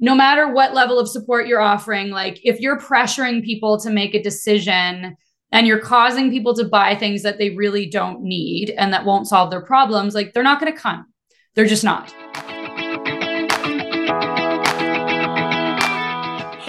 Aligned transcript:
no 0.00 0.14
matter 0.14 0.50
what 0.50 0.74
level 0.74 0.98
of 0.98 1.08
support 1.08 1.46
you're 1.46 1.60
offering, 1.60 2.10
like 2.10 2.40
if 2.42 2.58
you're 2.58 2.80
pressuring 2.80 3.44
people 3.44 3.78
to 3.80 3.90
make 3.90 4.14
a 4.14 4.22
decision 4.22 5.16
and 5.52 5.66
you're 5.66 5.78
causing 5.78 6.30
people 6.30 6.54
to 6.54 6.64
buy 6.64 6.94
things 6.94 7.22
that 7.22 7.36
they 7.36 7.50
really 7.50 7.86
don't 7.86 8.22
need 8.22 8.70
and 8.70 8.92
that 8.92 9.04
won't 9.04 9.28
solve 9.28 9.50
their 9.50 9.60
problems, 9.60 10.14
like 10.14 10.32
they're 10.32 10.42
not 10.42 10.58
going 10.58 10.72
to 10.72 10.78
come. 10.78 11.06
They're 11.54 11.66
just 11.66 11.84
not. 11.84 12.14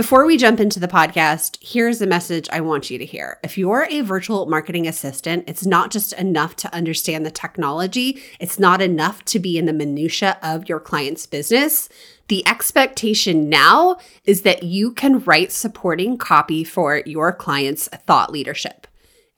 Before 0.00 0.24
we 0.24 0.38
jump 0.38 0.60
into 0.60 0.80
the 0.80 0.88
podcast, 0.88 1.58
here's 1.60 2.00
a 2.00 2.06
message 2.06 2.48
I 2.50 2.62
want 2.62 2.88
you 2.88 2.96
to 2.96 3.04
hear. 3.04 3.38
If 3.44 3.58
you're 3.58 3.86
a 3.90 4.00
virtual 4.00 4.46
marketing 4.46 4.88
assistant, 4.88 5.44
it's 5.46 5.66
not 5.66 5.90
just 5.90 6.14
enough 6.14 6.56
to 6.56 6.74
understand 6.74 7.26
the 7.26 7.30
technology, 7.30 8.18
it's 8.40 8.58
not 8.58 8.80
enough 8.80 9.22
to 9.26 9.38
be 9.38 9.58
in 9.58 9.66
the 9.66 9.74
minutia 9.74 10.38
of 10.42 10.70
your 10.70 10.80
client's 10.80 11.26
business. 11.26 11.90
The 12.28 12.48
expectation 12.48 13.50
now 13.50 13.98
is 14.24 14.40
that 14.40 14.62
you 14.62 14.92
can 14.92 15.18
write 15.18 15.52
supporting 15.52 16.16
copy 16.16 16.64
for 16.64 17.02
your 17.04 17.30
client's 17.34 17.86
thought 17.88 18.32
leadership. 18.32 18.86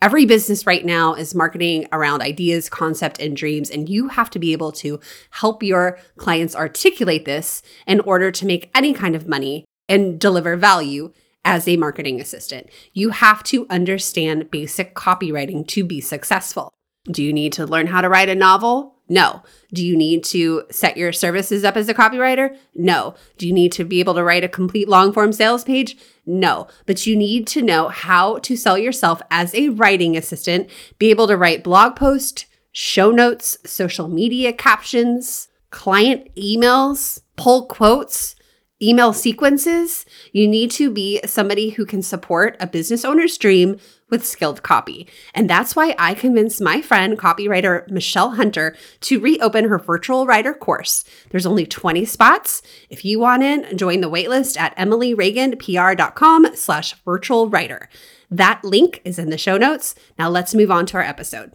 Every 0.01 0.27
business 0.27 0.65
right 0.65 0.85
now 0.85 1.15
is 1.15 1.35
marketing 1.35 1.89
around 1.91 2.23
ideas, 2.23 2.69
concept, 2.69 3.21
and 3.21 3.37
dreams, 3.37 3.69
and 3.69 3.89
you 3.89 4.11
have 4.11 4.31
to 4.31 4.39
be 4.39 4.53
able 4.53 4.71
to 4.73 5.01
help 5.31 5.65
your 5.65 5.99
clients 6.19 6.55
articulate 6.55 7.25
this 7.25 7.65
in 7.85 7.99
order 7.99 8.31
to 8.31 8.47
make 8.47 8.71
any 8.77 8.95
kind 8.95 9.17
of 9.17 9.27
money 9.27 9.65
and 9.93 10.19
deliver 10.19 10.57
value 10.57 11.13
as 11.45 11.69
a 11.69 11.77
marketing 11.77 12.19
assistant. 12.19 12.69
You 12.95 13.11
have 13.11 13.43
to 13.45 13.67
understand 13.69 14.51
basic 14.51 14.95
copywriting 14.95 15.67
to 15.69 15.85
be 15.85 16.01
successful. 16.01 16.73
Do 17.05 17.23
you 17.23 17.33
need 17.33 17.53
to 17.55 17.67
learn 17.67 17.89
how 17.89 18.01
to 18.01 18.09
write 18.09 18.31
a 18.31 18.35
novel? 18.35 18.95
No. 19.09 19.43
Do 19.75 19.85
you 19.85 19.95
need 19.95 20.25
to 20.25 20.63
set 20.71 20.97
your 20.97 21.13
services 21.13 21.63
up 21.63 21.77
as 21.77 21.89
a 21.89 21.95
copywriter? 21.95 22.57
No. 22.75 23.15
Do 23.37 23.47
you 23.47 23.53
need 23.53 23.73
to 23.73 23.85
be 23.85 24.01
able 24.01 24.15
to 24.15 24.25
write 24.25 24.45
a 24.45 24.49
complete 24.49 24.89
long 24.89 25.13
form 25.13 25.33
sales 25.33 25.65
page? 25.65 25.99
No. 26.25 26.69
But 26.87 27.07
you 27.07 27.17
need 27.17 27.47
to 27.49 27.61
know 27.61 27.89
how 27.89 28.39
to 28.39 28.57
sell 28.57 28.79
yourself 28.79 29.21
as 29.31 29.55
a 29.55 29.69
writing 29.71 30.17
assistant, 30.17 30.71
be 30.99 31.11
able 31.11 31.27
to 31.27 31.37
write 31.37 31.65
blog 31.65 31.97
posts, 31.97 32.47
show 32.71 33.11
notes, 33.11 33.59
social 33.67 34.09
media 34.09 34.53
captions, 34.55 35.49
client 35.71 36.35
emails, 36.37 37.21
pull 37.37 37.67
quotes, 37.67 38.37
email 38.83 39.13
sequences, 39.13 40.05
you 40.33 40.49
need 40.49 40.71
to 40.73 40.91
be 40.91 41.21
somebody 41.25 41.71
who 41.71 41.87
can 41.87 42.03
support 42.03 42.57
a 42.59 42.67
business 42.67 43.05
owner's 43.05 43.39
dream 43.39 43.79
with 44.11 44.27
skilled 44.27 44.63
copy. 44.63 45.09
And 45.35 45.49
that's 45.49 45.75
why 45.75 45.95
I 45.99 46.15
convinced 46.15 46.61
my 46.61 46.83
friend, 46.83 47.19
copywriter 47.19 47.89
Michelle 47.91 48.33
Hunter, 48.33 48.77
to 49.03 49.21
reopen 49.21 49.69
her 49.69 49.79
virtual 49.79 50.27
writer 50.27 50.53
course. 50.53 51.05
There's 51.31 51.47
only 51.47 51.65
20 51.65 52.05
spots. 52.05 52.61
If 52.91 53.05
you 53.05 53.21
want 53.21 53.43
in, 53.43 53.79
join 53.79 54.01
the 54.01 54.11
waitlist 54.11 54.59
at 54.59 54.77
emilyreaganpr.com 54.77 56.57
slash 56.57 56.95
virtual 57.05 57.49
writer. 57.49 57.89
That 58.31 58.63
link 58.65 59.01
is 59.05 59.19
in 59.19 59.31
the 59.31 59.39
show 59.39 59.57
notes. 59.57 59.95
Now 60.19 60.29
let's 60.29 60.55
move 60.55 60.71
on 60.71 60.87
to 60.87 60.97
our 60.97 61.03
episode. 61.03 61.53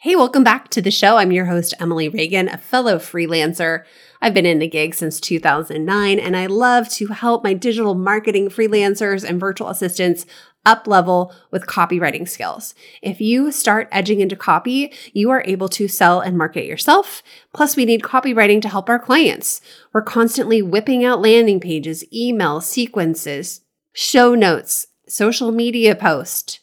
Hey, 0.00 0.14
welcome 0.14 0.44
back 0.44 0.68
to 0.68 0.80
the 0.80 0.92
show. 0.92 1.16
I'm 1.16 1.32
your 1.32 1.46
host, 1.46 1.74
Emily 1.80 2.08
Reagan, 2.08 2.48
a 2.48 2.56
fellow 2.56 2.98
freelancer. 2.98 3.82
I've 4.20 4.34
been 4.34 4.46
in 4.46 4.58
the 4.58 4.68
gig 4.68 4.94
since 4.94 5.20
2009, 5.20 6.18
and 6.18 6.36
I 6.36 6.46
love 6.46 6.88
to 6.90 7.08
help 7.08 7.44
my 7.44 7.54
digital 7.54 7.94
marketing 7.94 8.48
freelancers 8.48 9.28
and 9.28 9.38
virtual 9.38 9.68
assistants 9.68 10.26
up 10.66 10.86
level 10.86 11.32
with 11.50 11.66
copywriting 11.66 12.28
skills. 12.28 12.74
If 13.00 13.20
you 13.20 13.52
start 13.52 13.88
edging 13.92 14.20
into 14.20 14.36
copy, 14.36 14.92
you 15.12 15.30
are 15.30 15.44
able 15.46 15.68
to 15.70 15.88
sell 15.88 16.20
and 16.20 16.36
market 16.36 16.66
yourself. 16.66 17.22
Plus, 17.54 17.76
we 17.76 17.84
need 17.84 18.02
copywriting 18.02 18.60
to 18.62 18.68
help 18.68 18.88
our 18.88 18.98
clients. 18.98 19.60
We're 19.92 20.02
constantly 20.02 20.62
whipping 20.62 21.04
out 21.04 21.22
landing 21.22 21.60
pages, 21.60 22.04
email 22.12 22.60
sequences, 22.60 23.62
show 23.92 24.34
notes, 24.34 24.88
social 25.06 25.52
media 25.52 25.94
posts 25.94 26.60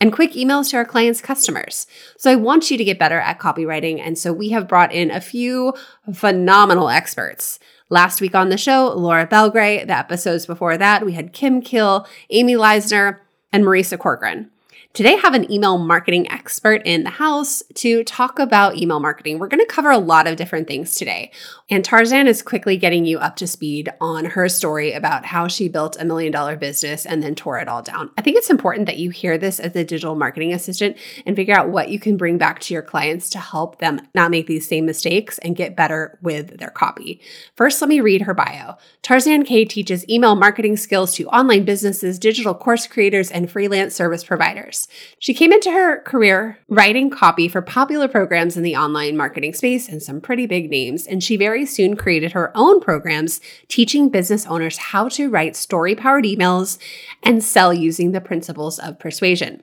and 0.00 0.12
quick 0.12 0.32
emails 0.32 0.70
to 0.70 0.76
our 0.76 0.84
clients' 0.84 1.20
customers. 1.20 1.86
So 2.18 2.30
I 2.30 2.36
want 2.36 2.70
you 2.70 2.76
to 2.78 2.84
get 2.84 2.98
better 2.98 3.18
at 3.18 3.38
copywriting. 3.38 4.00
And 4.00 4.18
so 4.18 4.32
we 4.32 4.50
have 4.50 4.68
brought 4.68 4.92
in 4.92 5.10
a 5.10 5.20
few 5.20 5.72
phenomenal 6.12 6.88
experts. 6.88 7.58
Last 7.88 8.20
week 8.20 8.34
on 8.34 8.48
the 8.48 8.58
show, 8.58 8.92
Laura 8.94 9.26
Belgray. 9.26 9.86
The 9.86 9.96
episodes 9.96 10.44
before 10.44 10.76
that, 10.76 11.06
we 11.06 11.12
had 11.12 11.32
Kim 11.32 11.62
Kill, 11.62 12.06
Amy 12.30 12.54
Leisner, 12.54 13.20
and 13.52 13.64
Marisa 13.64 13.98
Corcoran. 13.98 14.50
Today, 14.96 15.12
I 15.12 15.18
have 15.18 15.34
an 15.34 15.52
email 15.52 15.76
marketing 15.76 16.32
expert 16.32 16.80
in 16.86 17.04
the 17.04 17.10
house 17.10 17.62
to 17.74 18.02
talk 18.04 18.38
about 18.38 18.78
email 18.78 18.98
marketing. 18.98 19.38
We're 19.38 19.46
going 19.46 19.60
to 19.60 19.66
cover 19.66 19.90
a 19.90 19.98
lot 19.98 20.26
of 20.26 20.36
different 20.36 20.66
things 20.66 20.94
today. 20.94 21.32
And 21.68 21.84
Tarzan 21.84 22.26
is 22.26 22.40
quickly 22.40 22.78
getting 22.78 23.04
you 23.04 23.18
up 23.18 23.36
to 23.36 23.46
speed 23.46 23.90
on 24.00 24.24
her 24.24 24.48
story 24.48 24.94
about 24.94 25.26
how 25.26 25.48
she 25.48 25.68
built 25.68 26.00
a 26.00 26.06
million 26.06 26.32
dollar 26.32 26.56
business 26.56 27.04
and 27.04 27.22
then 27.22 27.34
tore 27.34 27.58
it 27.58 27.68
all 27.68 27.82
down. 27.82 28.10
I 28.16 28.22
think 28.22 28.38
it's 28.38 28.48
important 28.48 28.86
that 28.86 28.96
you 28.96 29.10
hear 29.10 29.36
this 29.36 29.60
as 29.60 29.76
a 29.76 29.84
digital 29.84 30.14
marketing 30.14 30.54
assistant 30.54 30.96
and 31.26 31.36
figure 31.36 31.54
out 31.54 31.68
what 31.68 31.90
you 31.90 32.00
can 32.00 32.16
bring 32.16 32.38
back 32.38 32.60
to 32.60 32.72
your 32.72 32.82
clients 32.82 33.28
to 33.30 33.38
help 33.38 33.80
them 33.80 34.00
not 34.14 34.30
make 34.30 34.46
these 34.46 34.66
same 34.66 34.86
mistakes 34.86 35.36
and 35.40 35.56
get 35.56 35.76
better 35.76 36.18
with 36.22 36.56
their 36.56 36.70
copy. 36.70 37.20
First, 37.54 37.82
let 37.82 37.90
me 37.90 38.00
read 38.00 38.22
her 38.22 38.32
bio. 38.32 38.76
Tarzan 39.02 39.44
Kay 39.44 39.66
teaches 39.66 40.08
email 40.08 40.36
marketing 40.36 40.78
skills 40.78 41.14
to 41.16 41.28
online 41.28 41.66
businesses, 41.66 42.18
digital 42.18 42.54
course 42.54 42.86
creators, 42.86 43.30
and 43.30 43.50
freelance 43.50 43.94
service 43.94 44.24
providers. 44.24 44.85
She 45.18 45.34
came 45.34 45.52
into 45.52 45.70
her 45.70 46.00
career 46.02 46.58
writing 46.68 47.10
copy 47.10 47.48
for 47.48 47.62
popular 47.62 48.08
programs 48.08 48.56
in 48.56 48.62
the 48.62 48.76
online 48.76 49.16
marketing 49.16 49.54
space 49.54 49.88
and 49.88 50.02
some 50.02 50.20
pretty 50.20 50.46
big 50.46 50.70
names, 50.70 51.06
and 51.06 51.22
she 51.22 51.36
very 51.36 51.66
soon 51.66 51.96
created 51.96 52.32
her 52.32 52.52
own 52.56 52.80
programs 52.80 53.40
teaching 53.68 54.08
business 54.08 54.46
owners 54.46 54.78
how 54.78 55.08
to 55.08 55.30
write 55.30 55.56
story 55.56 55.94
powered 55.94 56.24
emails 56.24 56.78
and 57.22 57.42
sell 57.42 57.72
using 57.72 58.12
the 58.12 58.20
principles 58.20 58.78
of 58.78 58.98
persuasion. 58.98 59.62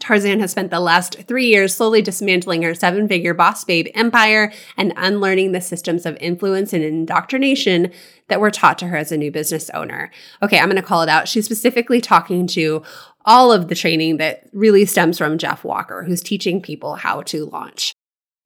Tarzan 0.00 0.38
has 0.38 0.52
spent 0.52 0.70
the 0.70 0.78
last 0.78 1.24
three 1.26 1.46
years 1.46 1.74
slowly 1.74 2.00
dismantling 2.00 2.62
her 2.62 2.74
seven 2.74 3.08
figure 3.08 3.34
boss 3.34 3.64
babe 3.64 3.88
empire 3.94 4.52
and 4.76 4.92
unlearning 4.96 5.52
the 5.52 5.60
systems 5.60 6.06
of 6.06 6.16
influence 6.20 6.72
and 6.72 6.84
indoctrination 6.84 7.90
that 8.28 8.40
were 8.40 8.50
taught 8.50 8.78
to 8.78 8.86
her 8.86 8.96
as 8.96 9.10
a 9.10 9.16
new 9.16 9.32
business 9.32 9.70
owner. 9.70 10.10
Okay, 10.40 10.58
I'm 10.58 10.68
going 10.68 10.76
to 10.76 10.82
call 10.82 11.02
it 11.02 11.08
out. 11.08 11.26
She's 11.26 11.46
specifically 11.46 12.00
talking 12.00 12.46
to 12.48 12.82
all 13.28 13.52
of 13.52 13.68
the 13.68 13.74
training 13.74 14.16
that 14.16 14.48
really 14.54 14.86
stems 14.86 15.18
from 15.18 15.36
Jeff 15.36 15.62
Walker, 15.62 16.02
who's 16.02 16.22
teaching 16.22 16.62
people 16.62 16.94
how 16.94 17.20
to 17.24 17.44
launch. 17.44 17.92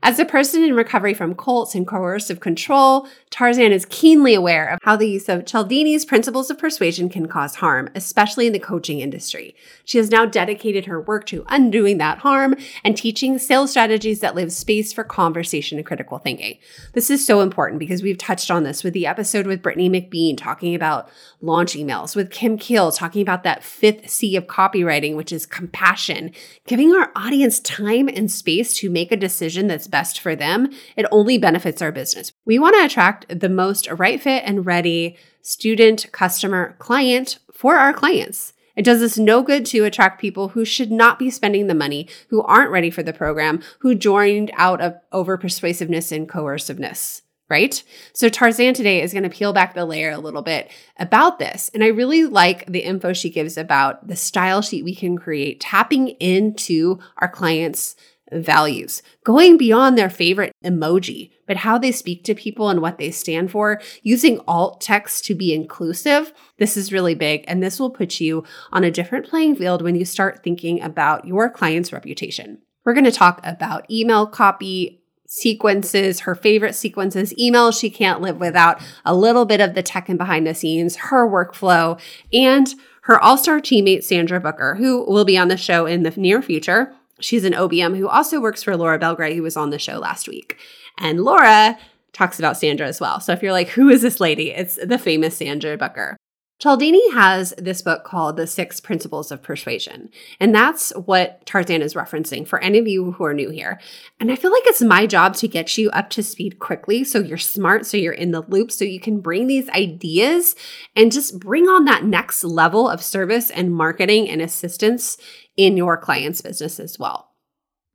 As 0.05 0.19
a 0.19 0.25
person 0.25 0.65
in 0.65 0.75
recovery 0.75 1.15
from 1.15 1.37
cults 1.37 1.77
and 1.77 1.87
coercive 1.87 2.41
control, 2.41 3.07
Tarzan 3.31 3.71
is 3.71 3.87
keenly 3.89 4.35
aware 4.35 4.67
of 4.67 4.81
how 4.83 4.97
the 4.97 5.09
use 5.09 5.29
of 5.29 5.45
Cialdini's 5.45 6.05
principles 6.05 6.51
of 6.51 6.59
persuasion 6.59 7.09
can 7.09 7.29
cause 7.29 7.55
harm, 7.55 7.89
especially 7.95 8.49
in 8.49 8.53
the 8.53 8.59
coaching 8.59 8.99
industry. 8.99 9.55
She 9.85 9.99
has 9.99 10.11
now 10.11 10.27
dedicated 10.27 10.87
her 10.87 11.01
work 11.01 11.25
to 11.27 11.45
undoing 11.49 11.99
that 11.99 12.19
harm 12.19 12.57
and 12.83 12.97
teaching 12.97 13.39
sales 13.39 13.71
strategies 13.71 14.19
that 14.21 14.35
leave 14.35 14.53
space 14.53 14.93
for 14.93 15.05
conversation 15.05 15.79
and 15.79 15.87
critical 15.87 16.19
thinking. 16.19 16.59
This 16.95 17.09
is 17.09 17.25
so 17.25 17.41
important 17.41 17.79
because 17.79 18.03
we've 18.03 18.19
touched 18.19 18.51
on 18.51 18.65
this 18.65 18.83
with 18.83 18.95
the 18.95 19.07
episode 19.07 19.47
with 19.47 19.63
Brittany 19.63 19.89
McBean 19.89 20.37
talking 20.37 20.75
about 20.75 21.09
launch 21.41 21.75
emails, 21.75 22.17
with 22.17 22.33
Kim 22.33 22.59
Kill 22.59 22.91
talking 22.91 23.23
about 23.23 23.45
that 23.45 23.63
fifth 23.63 24.11
C 24.11 24.35
of 24.35 24.49
copywriting, 24.49 25.15
which 25.15 25.31
is 25.31 25.47
compassion, 25.47 26.33
giving 26.67 26.93
our 26.93 27.13
audience 27.15 27.61
time 27.61 28.09
and 28.09 28.29
space 28.33 28.77
to 28.79 28.91
make 28.91 29.13
a 29.13 29.17
decision 29.17 29.69
that's 29.69 29.92
best 29.93 30.19
for 30.19 30.35
them, 30.35 30.71
it 30.97 31.07
only 31.13 31.39
benefits 31.39 31.81
our 31.81 31.93
business. 31.93 32.33
We 32.45 32.59
want 32.59 32.75
to 32.75 32.85
attract 32.85 33.39
the 33.39 33.49
most 33.49 33.89
right 33.89 34.21
fit 34.21 34.43
and 34.45 34.67
ready 34.67 35.17
student, 35.43 36.11
customer, 36.11 36.75
client 36.81 37.39
for 37.53 37.77
our 37.77 37.93
clients. 37.93 38.55
It 38.75 38.85
does 38.85 39.03
us 39.03 39.19
no 39.19 39.43
good 39.43 39.67
to 39.67 39.85
attract 39.85 40.21
people 40.21 40.49
who 40.49 40.65
should 40.65 40.91
not 40.91 41.19
be 41.19 41.31
spending 41.31 41.67
the 41.67 41.75
money, 41.75 42.09
who 42.31 42.43
aren't 42.43 42.71
ready 42.71 42.91
for 42.91 43.03
the 43.03 43.13
program, 43.13 43.63
who 43.81 43.95
joined 43.95 44.51
out 44.57 44.81
of 44.81 44.97
over 45.13 45.37
persuasiveness 45.37 46.11
and 46.11 46.29
coerciveness, 46.29 47.23
right? 47.51 47.83
So 48.15 48.31
Tarzan 48.31 48.73
today 48.73 49.03
is 49.03 49.13
going 49.13 49.25
to 49.25 49.29
peel 49.29 49.53
back 49.53 49.75
the 49.75 49.85
layer 49.85 50.11
a 50.11 50.19
little 50.19 50.41
bit 50.41 50.71
about 50.99 51.39
this. 51.39 51.71
And 51.75 51.85
I 51.85 51.89
really 51.89 52.25
like 52.25 52.65
the 52.67 52.81
info 52.81 53.13
she 53.13 53.29
gives 53.29 53.59
about 53.59 54.09
the 54.09 54.17
style 54.17 54.63
sheet 54.63 54.85
we 54.85 54.95
can 54.95 55.19
create, 55.19 55.61
tapping 55.61 56.09
into 56.09 56.99
our 57.19 57.29
clients' 57.29 57.95
values, 58.35 59.03
going 59.25 59.57
beyond 59.57 59.97
their 59.97 60.11
favorite 60.11 60.53
emoji, 60.65 61.31
but 61.47 61.59
how 61.59 61.79
they 61.79 61.93
speak 61.93 62.25
to 62.25 62.35
people 62.35 62.69
and 62.69 62.81
what 62.81 62.99
they 62.99 63.11
stand 63.11 63.51
for, 63.51 63.81
using 64.03 64.41
alt 64.47 64.81
text 64.81 65.25
to 65.25 65.35
be 65.35 65.53
inclusive. 65.53 66.33
This 66.59 66.77
is 66.77 66.93
really 66.93 67.15
big, 67.15 67.45
and 67.47 67.63
this 67.63 67.79
will 67.79 67.91
put 67.91 68.21
you 68.21 68.45
on 68.71 68.85
a 68.85 68.91
different 68.91 69.29
playing 69.29 69.57
field 69.57 69.83
when 69.83 69.95
you 69.95 70.05
start 70.05 70.43
thinking 70.43 70.81
about 70.81 71.27
your 71.27 71.51
client's 71.51 71.93
reputation. 71.93 72.59
We're 72.85 72.95
going 72.95 73.05
to 73.05 73.13
talk 73.13 73.41
about 73.45 73.91
email 73.91 74.27
copy, 74.27 75.03
sequences, 75.27 76.21
her 76.21 76.35
favorite 76.35 76.75
sequences, 76.75 77.33
emails 77.41 77.81
she 77.81 77.89
can't 77.89 78.21
live 78.21 78.39
without, 78.39 78.83
a 79.05 79.15
little 79.15 79.45
bit 79.45 79.61
of 79.61 79.75
the 79.75 79.83
tech 79.83 80.09
and 80.09 80.19
behind 80.19 80.47
the 80.47 80.55
scenes, 80.55 80.97
her 80.97 81.29
workflow, 81.29 81.99
and 82.33 82.75
her 83.05 83.19
all 83.21 83.39
star 83.39 83.61
teammate, 83.61 84.05
Sandra 84.05 84.41
Booker, 84.41 84.75
who 84.77 85.05
will 85.11 85.25
be 85.25 85.39
on 85.39 85.49
the 85.49 85.57
show 85.57 85.87
in 85.87 86.03
the 86.03 86.11
near 86.17 86.43
future. 86.43 86.95
She's 87.21 87.45
an 87.45 87.53
OBM 87.53 87.97
who 87.97 88.09
also 88.09 88.41
works 88.41 88.63
for 88.63 88.77
Laura 88.77 88.99
Belgray, 88.99 89.35
who 89.35 89.43
was 89.43 89.57
on 89.57 89.71
the 89.71 89.79
show 89.79 89.99
last 89.99 90.29
week. 90.29 90.59
And 90.99 91.21
Laura 91.21 91.79
talks 92.13 92.39
about 92.39 92.57
Sandra 92.57 92.87
as 92.87 93.01
well. 93.01 93.21
So 93.21 93.33
if 93.33 93.43
you're 93.43 93.53
like, 93.53 93.69
who 93.69 93.89
is 93.89 94.03
this 94.03 94.21
lady? 94.21 94.51
It's 94.51 94.79
the 94.85 94.99
famous 94.99 95.37
Sandra 95.37 95.77
Booker. 95.77 96.17
Cialdini 96.63 97.11
has 97.11 97.53
this 97.59 97.83
book 97.83 98.05
called 98.05 98.37
The 98.37 98.47
Six 98.47 98.79
Principles 98.79 99.33
of 99.33 99.43
Persuasion. 99.43 100.11
And 100.39 100.55
that's 100.55 100.91
what 100.91 101.45
Tarzan 101.45 101.83
is 101.83 101.95
referencing 101.95 102.47
for 102.47 102.61
any 102.61 102.79
of 102.79 102.87
you 102.87 103.11
who 103.11 103.25
are 103.25 103.35
new 103.35 103.51
here. 103.51 103.81
And 104.21 104.31
I 104.31 104.37
feel 104.37 104.53
like 104.53 104.63
it's 104.67 104.81
my 104.81 105.09
job 105.09 105.35
to 105.37 105.49
get 105.49 105.77
you 105.77 105.91
up 105.91 106.09
to 106.11 106.23
speed 106.23 106.61
quickly 106.61 107.03
so 107.03 107.19
you're 107.19 107.37
smart, 107.37 107.85
so 107.85 107.97
you're 107.97 108.13
in 108.13 108.31
the 108.31 108.43
loop, 108.43 108.71
so 108.71 108.85
you 108.85 109.01
can 109.01 109.19
bring 109.19 109.49
these 109.49 109.69
ideas 109.71 110.55
and 110.95 111.11
just 111.11 111.41
bring 111.41 111.65
on 111.65 111.85
that 111.87 112.05
next 112.05 112.45
level 112.45 112.89
of 112.89 113.03
service 113.03 113.51
and 113.51 113.75
marketing 113.75 114.29
and 114.29 114.41
assistance 114.41 115.17
in 115.57 115.77
your 115.77 115.97
client's 115.97 116.41
business 116.41 116.81
as 116.81 116.99
well. 116.99 117.33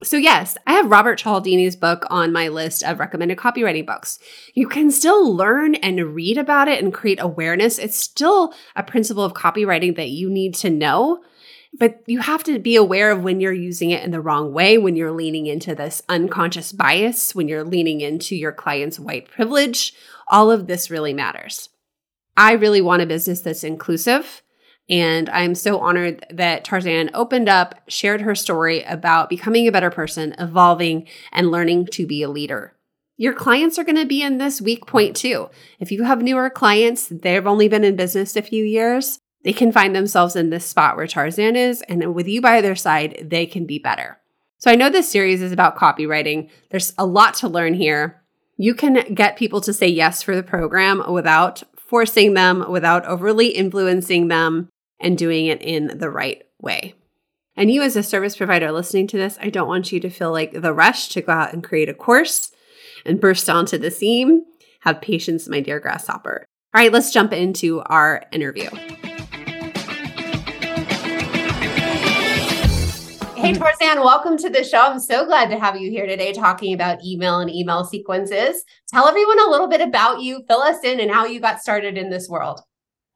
So, 0.04 0.16
yes, 0.16 0.56
I 0.68 0.74
have 0.74 0.92
Robert 0.92 1.20
Cialdini's 1.20 1.76
book 1.76 2.06
on 2.12 2.32
my 2.32 2.50
list 2.50 2.84
of 2.84 3.00
recommended 3.00 3.40
copywriting 3.40 3.88
books. 3.88 4.20
You 4.54 4.68
can 4.68 4.92
still 4.92 5.36
learn 5.36 5.74
and 5.74 6.14
read 6.14 6.38
about 6.38 6.68
it 6.68 6.84
and 6.84 6.94
create 6.94 7.20
awareness. 7.20 7.80
It's 7.80 7.98
still 7.98 8.54
a 8.76 8.84
principle 8.84 9.24
of 9.24 9.34
copywriting 9.34 9.96
that 9.96 10.10
you 10.10 10.30
need 10.30 10.54
to 10.56 10.70
know, 10.70 11.24
but 11.80 12.04
you 12.06 12.20
have 12.20 12.44
to 12.44 12.60
be 12.60 12.76
aware 12.76 13.10
of 13.10 13.24
when 13.24 13.40
you're 13.40 13.52
using 13.52 13.90
it 13.90 14.04
in 14.04 14.12
the 14.12 14.22
wrong 14.22 14.54
way, 14.54 14.78
when 14.78 14.96
you're 14.96 15.12
leaning 15.12 15.48
into 15.48 15.74
this 15.74 16.04
unconscious 16.08 16.72
bias, 16.72 17.34
when 17.34 17.48
you're 17.48 17.64
leaning 17.64 18.00
into 18.00 18.36
your 18.36 18.52
client's 18.52 19.00
white 19.00 19.28
privilege. 19.28 19.94
All 20.28 20.52
of 20.52 20.68
this 20.68 20.92
really 20.92 21.14
matters. 21.16 21.70
I 22.36 22.52
really 22.52 22.82
want 22.82 23.02
a 23.02 23.08
business 23.08 23.42
that's 23.42 23.64
inclusive 23.64 24.44
and 24.90 25.30
I'm 25.30 25.56
so 25.56 25.80
honored 25.80 26.26
that 26.30 26.64
Tarzan 26.64 27.10
opened 27.14 27.50
up, 27.50 27.82
shared 27.88 28.22
her 28.22 28.36
story 28.36 28.84
about 28.84 29.30
becoming 29.30 29.68
a 29.68 29.72
better 29.72 29.90
person, 29.90 30.34
evolving, 30.40 31.08
and 31.32 31.52
learning 31.52 31.88
to 31.88 32.08
be 32.08 32.24
a 32.24 32.30
leader. 32.30 32.74
Your 33.18 33.34
clients 33.34 33.78
are 33.80 33.84
going 33.84 33.98
to 33.98 34.06
be 34.06 34.22
in 34.22 34.38
this 34.38 34.62
weak 34.62 34.86
point 34.86 35.16
too. 35.16 35.50
If 35.80 35.92
you 35.92 36.04
have 36.04 36.22
newer 36.22 36.50
clients, 36.50 37.08
they've 37.08 37.48
only 37.48 37.68
been 37.68 37.84
in 37.84 37.96
business 37.96 38.36
a 38.36 38.42
few 38.42 38.64
years, 38.64 39.20
they 39.44 39.54
can 39.54 39.72
find 39.72 39.96
themselves 39.96 40.36
in 40.36 40.50
this 40.50 40.66
spot 40.66 40.98
where 40.98 41.08
Tarzan 41.08 41.56
is. 41.56 41.82
And 41.84 42.14
with 42.14 42.28
you 42.28 42.42
by 42.42 42.62
their 42.62 42.76
side, 42.76 43.28
they 43.30 43.46
can 43.46 43.66
be 43.66 43.80
better. 43.80 44.18
So 44.58 44.72
I 44.72 44.76
know 44.76 44.90
this 44.90 45.10
series 45.10 45.42
is 45.42 45.52
about 45.52 45.78
copywriting. 45.78 46.50
There's 46.70 46.94
a 46.98 47.06
lot 47.06 47.36
to 47.36 47.48
learn 47.48 47.74
here. 47.74 48.22
You 48.58 48.74
can 48.74 49.14
get 49.14 49.38
people 49.38 49.62
to 49.62 49.72
say 49.72 49.88
yes 49.88 50.22
for 50.24 50.36
the 50.36 50.44
program 50.44 51.04
without 51.12 51.64
forcing 51.78 52.34
them, 52.34 52.70
without 52.70 53.06
overly 53.06 53.50
influencing 53.50 54.28
them 54.28 54.70
and 55.00 55.18
doing 55.18 55.48
it 55.48 55.62
in 55.62 55.98
the 55.98 56.10
right 56.10 56.44
way. 56.60 56.94
And 57.56 57.72
you, 57.72 57.82
as 57.82 57.96
a 57.96 58.04
service 58.04 58.38
provider 58.38 58.72
listening 58.72 59.08
to 59.08 59.18
this, 59.18 59.38
I 59.42 59.50
don't 59.50 59.68
want 59.68 59.92
you 59.92 60.00
to 60.02 60.10
feel 60.10 60.32
like 60.32 60.62
the 60.62 60.74
rush 60.74 61.10
to 61.10 61.22
go 61.22 61.32
out 61.34 61.54
and 61.54 61.64
create 61.64 61.90
a 61.90 61.94
course 61.94 62.52
and 63.06 63.20
burst 63.20 63.50
onto 63.50 63.78
the 63.78 63.90
scene. 63.92 64.46
Have 64.82 65.02
patience, 65.02 65.48
my 65.48 65.60
dear 65.60 65.80
grasshopper. 65.80 66.46
All 66.74 66.82
right, 66.82 66.92
let's 66.92 67.12
jump 67.12 67.34
into 67.34 67.82
our 67.82 68.24
interview. 68.32 68.70
Hey, 73.38 73.54
Tarzan, 73.54 74.04
welcome 74.04 74.36
to 74.38 74.50
the 74.50 74.64
show. 74.64 74.82
I'm 74.82 75.00
so 75.00 75.26
glad 75.26 75.50
to 75.50 75.60
have 75.60 75.80
you 75.80 75.90
here 75.90 76.06
today 76.06 76.34
talking 76.34 76.74
about 76.74 77.04
email 77.06 77.40
and 77.40 77.50
email 77.50 77.86
sequences. 77.86 78.64
Tell 78.90 79.08
everyone 79.08 79.40
a 79.40 79.50
little 79.50 79.68
bit 79.68 79.80
about 79.80 80.22
you, 80.22 80.44
fill 80.48 80.62
us 80.62 80.84
in, 80.84 81.00
and 81.00 81.10
how 81.10 81.26
you 81.26 81.40
got 81.40 81.62
started 81.62 81.98
in 81.98 82.10
this 82.10 82.28
world. 82.28 82.62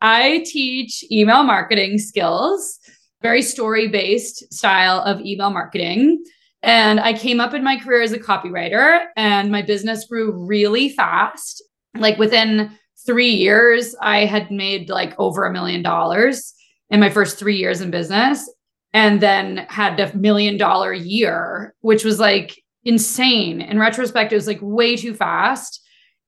I 0.01 0.43
teach 0.45 1.03
email 1.11 1.43
marketing 1.43 1.99
skills, 1.99 2.79
very 3.21 3.41
story 3.41 3.87
based 3.87 4.51
style 4.53 4.99
of 5.01 5.21
email 5.21 5.51
marketing. 5.51 6.23
And 6.63 6.99
I 6.99 7.13
came 7.13 7.39
up 7.39 7.53
in 7.53 7.63
my 7.63 7.77
career 7.77 8.01
as 8.01 8.11
a 8.11 8.19
copywriter, 8.19 9.05
and 9.15 9.51
my 9.51 9.61
business 9.61 10.05
grew 10.05 10.45
really 10.45 10.89
fast. 10.89 11.63
Like 11.95 12.17
within 12.17 12.71
three 13.05 13.31
years, 13.31 13.95
I 14.01 14.25
had 14.25 14.51
made 14.51 14.89
like 14.89 15.19
over 15.19 15.45
a 15.45 15.53
million 15.53 15.81
dollars 15.81 16.53
in 16.89 16.99
my 16.99 17.09
first 17.09 17.39
three 17.39 17.57
years 17.57 17.81
in 17.81 17.89
business, 17.89 18.51
and 18.93 19.21
then 19.21 19.65
had 19.69 19.99
a 19.99 20.15
million 20.15 20.57
dollar 20.57 20.93
year, 20.93 21.73
which 21.81 22.03
was 22.03 22.19
like 22.19 22.61
insane. 22.83 23.61
In 23.61 23.79
retrospect, 23.79 24.31
it 24.31 24.35
was 24.35 24.47
like 24.47 24.59
way 24.61 24.95
too 24.95 25.13
fast. 25.13 25.81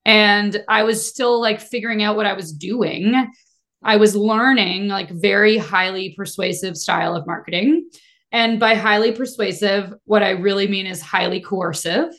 And 0.05 0.63
I 0.67 0.83
was 0.83 1.07
still 1.07 1.39
like 1.39 1.61
figuring 1.61 2.03
out 2.03 2.15
what 2.15 2.25
I 2.25 2.33
was 2.33 2.51
doing. 2.51 3.31
I 3.83 3.97
was 3.97 4.15
learning 4.15 4.88
like 4.88 5.09
very 5.09 5.57
highly 5.57 6.13
persuasive 6.15 6.77
style 6.77 7.15
of 7.15 7.27
marketing. 7.27 7.89
And 8.31 8.59
by 8.59 8.75
highly 8.75 9.12
persuasive, 9.12 9.94
what 10.06 10.24
I 10.24 10.31
really 10.31 10.68
mean 10.68 10.88
is 10.88 11.01
highly 11.01 11.39
coercive. 11.39 12.13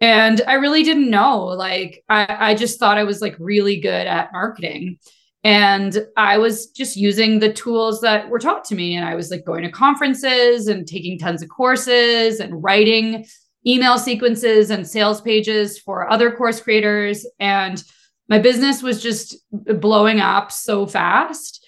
And 0.00 0.42
I 0.48 0.54
really 0.54 0.82
didn't 0.82 1.10
know. 1.10 1.44
Like, 1.44 2.02
I, 2.08 2.50
I 2.50 2.54
just 2.54 2.78
thought 2.78 2.98
I 2.98 3.04
was 3.04 3.22
like 3.22 3.36
really 3.38 3.78
good 3.78 4.06
at 4.06 4.32
marketing. 4.32 4.98
And 5.44 6.06
I 6.16 6.38
was 6.38 6.68
just 6.68 6.96
using 6.96 7.38
the 7.38 7.52
tools 7.52 8.00
that 8.00 8.28
were 8.30 8.38
taught 8.38 8.64
to 8.66 8.74
me. 8.74 8.96
And 8.96 9.04
I 9.04 9.14
was 9.14 9.30
like 9.30 9.44
going 9.44 9.62
to 9.62 9.70
conferences 9.70 10.66
and 10.66 10.86
taking 10.86 11.18
tons 11.18 11.42
of 11.42 11.50
courses 11.50 12.40
and 12.40 12.62
writing 12.62 13.26
email 13.66 13.98
sequences 13.98 14.70
and 14.70 14.86
sales 14.86 15.20
pages 15.20 15.78
for 15.78 16.10
other 16.10 16.30
course 16.30 16.60
creators. 16.60 17.26
And 17.38 17.82
my 18.28 18.38
business 18.38 18.82
was 18.82 19.02
just 19.02 19.36
blowing 19.50 20.20
up 20.20 20.50
so 20.50 20.86
fast. 20.86 21.64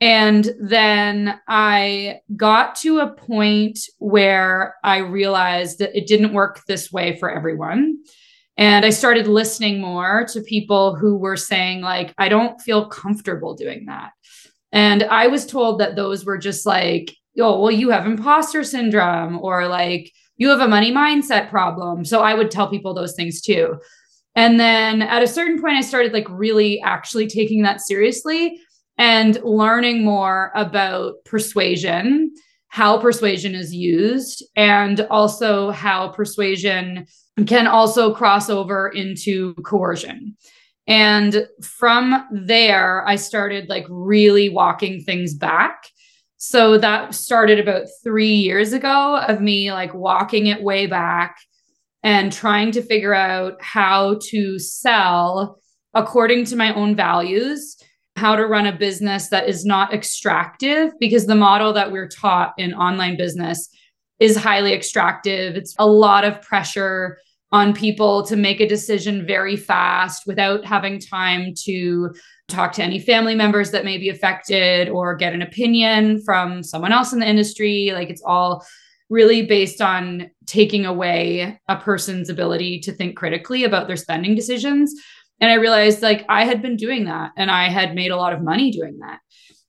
And 0.00 0.50
then 0.60 1.40
I 1.48 2.20
got 2.36 2.74
to 2.76 2.98
a 2.98 3.12
point 3.12 3.78
where 3.98 4.74
I 4.84 4.98
realized 4.98 5.78
that 5.78 5.96
it 5.96 6.06
didn't 6.06 6.34
work 6.34 6.62
this 6.66 6.92
way 6.92 7.16
for 7.16 7.30
everyone. 7.30 7.98
And 8.58 8.84
I 8.84 8.90
started 8.90 9.26
listening 9.26 9.80
more 9.80 10.26
to 10.32 10.40
people 10.40 10.96
who 10.96 11.16
were 11.16 11.36
saying, 11.36 11.80
like, 11.80 12.14
I 12.18 12.28
don't 12.28 12.60
feel 12.60 12.88
comfortable 12.88 13.54
doing 13.54 13.86
that. 13.86 14.12
And 14.72 15.04
I 15.04 15.28
was 15.28 15.46
told 15.46 15.80
that 15.80 15.96
those 15.96 16.24
were 16.24 16.38
just 16.38 16.66
like, 16.66 17.14
oh, 17.38 17.60
well, 17.60 17.70
you 17.70 17.90
have 17.90 18.06
imposter 18.06 18.64
syndrome 18.64 19.38
or 19.42 19.66
like 19.68 20.12
you 20.36 20.48
have 20.50 20.60
a 20.60 20.68
money 20.68 20.92
mindset 20.92 21.50
problem. 21.50 22.04
So 22.04 22.20
I 22.20 22.34
would 22.34 22.50
tell 22.50 22.68
people 22.68 22.94
those 22.94 23.14
things 23.14 23.40
too. 23.40 23.78
And 24.36 24.60
then 24.60 25.00
at 25.00 25.22
a 25.22 25.26
certain 25.26 25.60
point, 25.60 25.76
I 25.76 25.80
started 25.80 26.12
like 26.12 26.26
really 26.28 26.80
actually 26.82 27.26
taking 27.26 27.62
that 27.62 27.80
seriously 27.80 28.60
and 28.98 29.38
learning 29.42 30.04
more 30.04 30.52
about 30.54 31.14
persuasion, 31.24 32.34
how 32.68 32.98
persuasion 32.98 33.54
is 33.54 33.74
used, 33.74 34.44
and 34.54 35.00
also 35.10 35.70
how 35.70 36.08
persuasion 36.08 37.06
can 37.46 37.66
also 37.66 38.14
cross 38.14 38.48
over 38.50 38.88
into 38.88 39.54
coercion. 39.64 40.36
And 40.86 41.46
from 41.62 42.26
there, 42.30 43.06
I 43.08 43.16
started 43.16 43.68
like 43.68 43.86
really 43.88 44.50
walking 44.50 45.02
things 45.02 45.34
back. 45.34 45.88
So 46.36 46.78
that 46.78 47.14
started 47.14 47.58
about 47.58 47.86
three 48.04 48.34
years 48.34 48.74
ago 48.74 49.18
of 49.26 49.40
me 49.40 49.72
like 49.72 49.94
walking 49.94 50.46
it 50.46 50.62
way 50.62 50.86
back 50.86 51.38
and 52.02 52.32
trying 52.32 52.70
to 52.72 52.82
figure 52.82 53.14
out 53.14 53.60
how 53.60 54.18
to 54.28 54.58
sell 54.58 55.60
according 55.94 56.44
to 56.44 56.56
my 56.56 56.74
own 56.74 56.94
values, 56.94 57.76
how 58.16 58.36
to 58.36 58.46
run 58.46 58.66
a 58.66 58.76
business 58.76 59.28
that 59.28 59.48
is 59.48 59.64
not 59.64 59.92
extractive, 59.92 60.92
because 61.00 61.26
the 61.26 61.34
model 61.34 61.72
that 61.72 61.90
we're 61.90 62.08
taught 62.08 62.52
in 62.58 62.74
online 62.74 63.16
business 63.16 63.68
is 64.20 64.36
highly 64.36 64.72
extractive. 64.72 65.56
It's 65.56 65.74
a 65.78 65.86
lot 65.86 66.24
of 66.24 66.40
pressure 66.42 67.18
on 67.52 67.72
people 67.72 68.24
to 68.26 68.36
make 68.36 68.60
a 68.60 68.68
decision 68.68 69.26
very 69.26 69.56
fast 69.56 70.26
without 70.26 70.64
having 70.64 70.98
time 70.98 71.54
to 71.64 72.10
talk 72.48 72.72
to 72.72 72.82
any 72.82 72.98
family 72.98 73.34
members 73.34 73.70
that 73.70 73.84
may 73.84 73.98
be 73.98 74.08
affected 74.08 74.88
or 74.88 75.14
get 75.14 75.32
an 75.32 75.42
opinion 75.42 76.20
from 76.24 76.62
someone 76.62 76.92
else 76.92 77.12
in 77.12 77.20
the 77.20 77.28
industry. 77.28 77.90
Like 77.92 78.10
it's 78.10 78.22
all 78.24 78.66
really 79.08 79.46
based 79.46 79.80
on 79.80 80.30
taking 80.46 80.84
away 80.84 81.58
a 81.68 81.76
person's 81.76 82.28
ability 82.28 82.80
to 82.80 82.92
think 82.92 83.16
critically 83.16 83.64
about 83.64 83.86
their 83.86 83.96
spending 83.96 84.34
decisions. 84.34 84.94
And 85.40 85.50
I 85.50 85.54
realized 85.54 86.02
like 86.02 86.24
I 86.28 86.44
had 86.44 86.62
been 86.62 86.76
doing 86.76 87.04
that 87.04 87.32
and 87.36 87.50
I 87.50 87.68
had 87.68 87.94
made 87.94 88.10
a 88.10 88.16
lot 88.16 88.32
of 88.32 88.42
money 88.42 88.70
doing 88.70 88.98
that. 89.00 89.20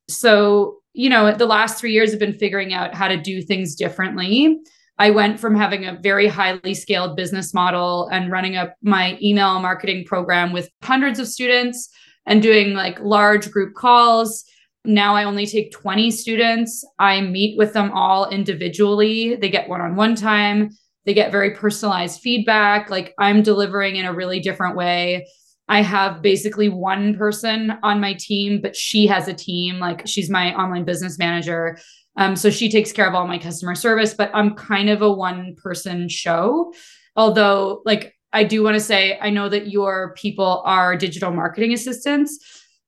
So, 0.10 0.78
you 0.94 1.10
know, 1.10 1.32
the 1.34 1.46
last 1.46 1.80
three 1.80 1.92
years 1.92 2.12
have 2.12 2.20
been 2.20 2.34
figuring 2.34 2.74
out 2.74 2.96
how 2.96 3.08
to 3.08 3.18
do 3.18 3.42
things 3.42 3.76
differently. 3.76 4.58
I 5.00 5.12
went 5.12 5.40
from 5.40 5.56
having 5.56 5.86
a 5.86 6.00
very 6.02 6.28
highly 6.28 6.74
scaled 6.74 7.16
business 7.16 7.54
model 7.54 8.08
and 8.12 8.32
running 8.32 8.56
up 8.56 8.76
my 8.82 9.18
email 9.22 9.60
marketing 9.60 10.06
program 10.06 10.54
with 10.54 10.70
hundreds 10.82 11.20
of 11.20 11.28
students 11.28 11.90
and 12.26 12.42
doing 12.42 12.74
like 12.74 13.00
large 13.02 13.52
group 13.52 13.76
calls. 13.76 14.44
Now 14.88 15.16
I 15.16 15.26
only 15.26 15.46
take 15.46 15.72
20 15.72 16.10
students. 16.12 16.86
I 16.98 17.22
meet 17.22 17.58
with 17.58 17.74
them 17.74 17.92
all 17.92 18.30
individually. 18.30 19.36
They 19.36 19.50
get 19.50 19.68
one 19.68 19.82
on 19.82 19.96
one 19.96 20.16
time, 20.16 20.70
they 21.06 21.14
get 21.14 21.32
very 21.32 21.52
personalized 21.52 22.22
feedback. 22.22 22.90
Like 22.90 23.14
I'm 23.20 23.44
delivering 23.44 23.98
in 23.98 24.06
a 24.06 24.14
really 24.14 24.40
different 24.40 24.76
way. 24.76 25.28
I 25.70 25.82
have 25.82 26.22
basically 26.22 26.70
one 26.70 27.18
person 27.18 27.74
on 27.84 28.00
my 28.00 28.14
team, 28.14 28.62
but 28.62 28.76
she 28.76 29.08
has 29.08 29.28
a 29.28 29.34
team. 29.34 29.80
Like 29.80 30.08
she's 30.08 30.30
my 30.30 30.54
online 30.56 30.86
business 30.86 31.18
manager. 31.20 31.78
Um, 32.16 32.36
so 32.36 32.50
she 32.50 32.70
takes 32.70 32.92
care 32.92 33.08
of 33.08 33.14
all 33.14 33.28
my 33.28 33.38
customer 33.38 33.76
service, 33.76 34.14
but 34.14 34.32
I'm 34.34 34.56
kind 34.56 34.90
of 34.90 35.02
a 35.02 35.12
one 35.12 35.56
person 35.62 36.10
show. 36.10 36.74
Although, 37.16 37.82
like, 37.86 38.14
I 38.34 38.44
do 38.44 38.64
want 38.64 38.76
to 38.76 38.82
say, 38.82 39.18
I 39.22 39.30
know 39.30 39.50
that 39.50 39.68
your 39.68 40.14
people 40.16 40.62
are 40.66 40.98
digital 40.98 41.32
marketing 41.32 41.74
assistants. 41.74 42.40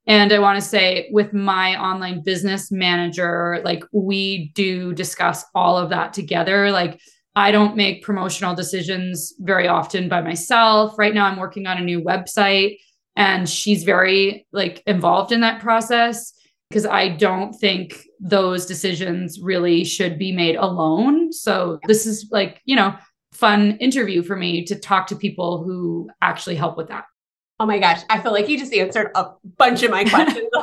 And 0.10 0.34
I 0.34 0.40
want 0.40 0.60
to 0.60 0.68
say, 0.68 1.08
with 1.12 1.34
my 1.34 1.80
online 1.80 2.24
business 2.24 2.72
manager, 2.72 3.62
like, 3.64 3.84
we 3.94 4.52
do 4.56 4.92
discuss 4.92 5.46
all 5.54 5.78
of 5.78 5.92
that 5.92 6.14
together. 6.14 6.72
Like, 6.72 7.00
I 7.36 7.52
don't 7.52 7.78
make 7.78 8.04
promotional 8.04 8.56
decisions 8.56 9.36
very 9.40 9.68
often 9.68 10.10
by 10.10 10.22
myself. 10.22 10.98
Right 10.98 11.14
now, 11.14 11.26
I'm 11.26 11.38
working 11.38 11.68
on 11.68 11.78
a 11.78 11.84
new 11.84 12.02
website, 12.02 12.80
and 13.16 13.48
she's 13.48 13.84
very 13.84 14.48
like 14.52 14.82
involved 14.88 15.32
in 15.32 15.42
that 15.42 15.62
process 15.62 16.34
because 16.70 16.88
I 16.88 17.10
don't 17.10 17.54
think 17.54 18.04
those 18.20 18.66
decisions 18.66 19.40
really 19.40 19.84
should 19.84 20.18
be 20.18 20.32
made 20.32 20.56
alone. 20.56 21.32
So 21.32 21.80
this 21.86 22.08
is 22.08 22.28
like, 22.32 22.62
you 22.66 22.76
know, 22.76 22.96
fun 23.32 23.78
interview 23.78 24.24
for 24.24 24.36
me 24.36 24.66
to 24.66 24.76
talk 24.76 25.06
to 25.08 25.16
people 25.16 25.64
who 25.64 26.10
actually 26.22 26.56
help 26.56 26.78
with 26.78 26.88
that. 26.88 27.06
Oh 27.60 27.66
my 27.66 27.78
gosh, 27.78 28.02
I 28.10 28.20
feel 28.20 28.32
like 28.32 28.48
you 28.48 28.58
just 28.58 28.74
answered 28.74 29.12
a 29.16 29.32
bunch 29.58 29.84
of 29.84 29.92
my 29.92 30.06
questions. 30.06 30.48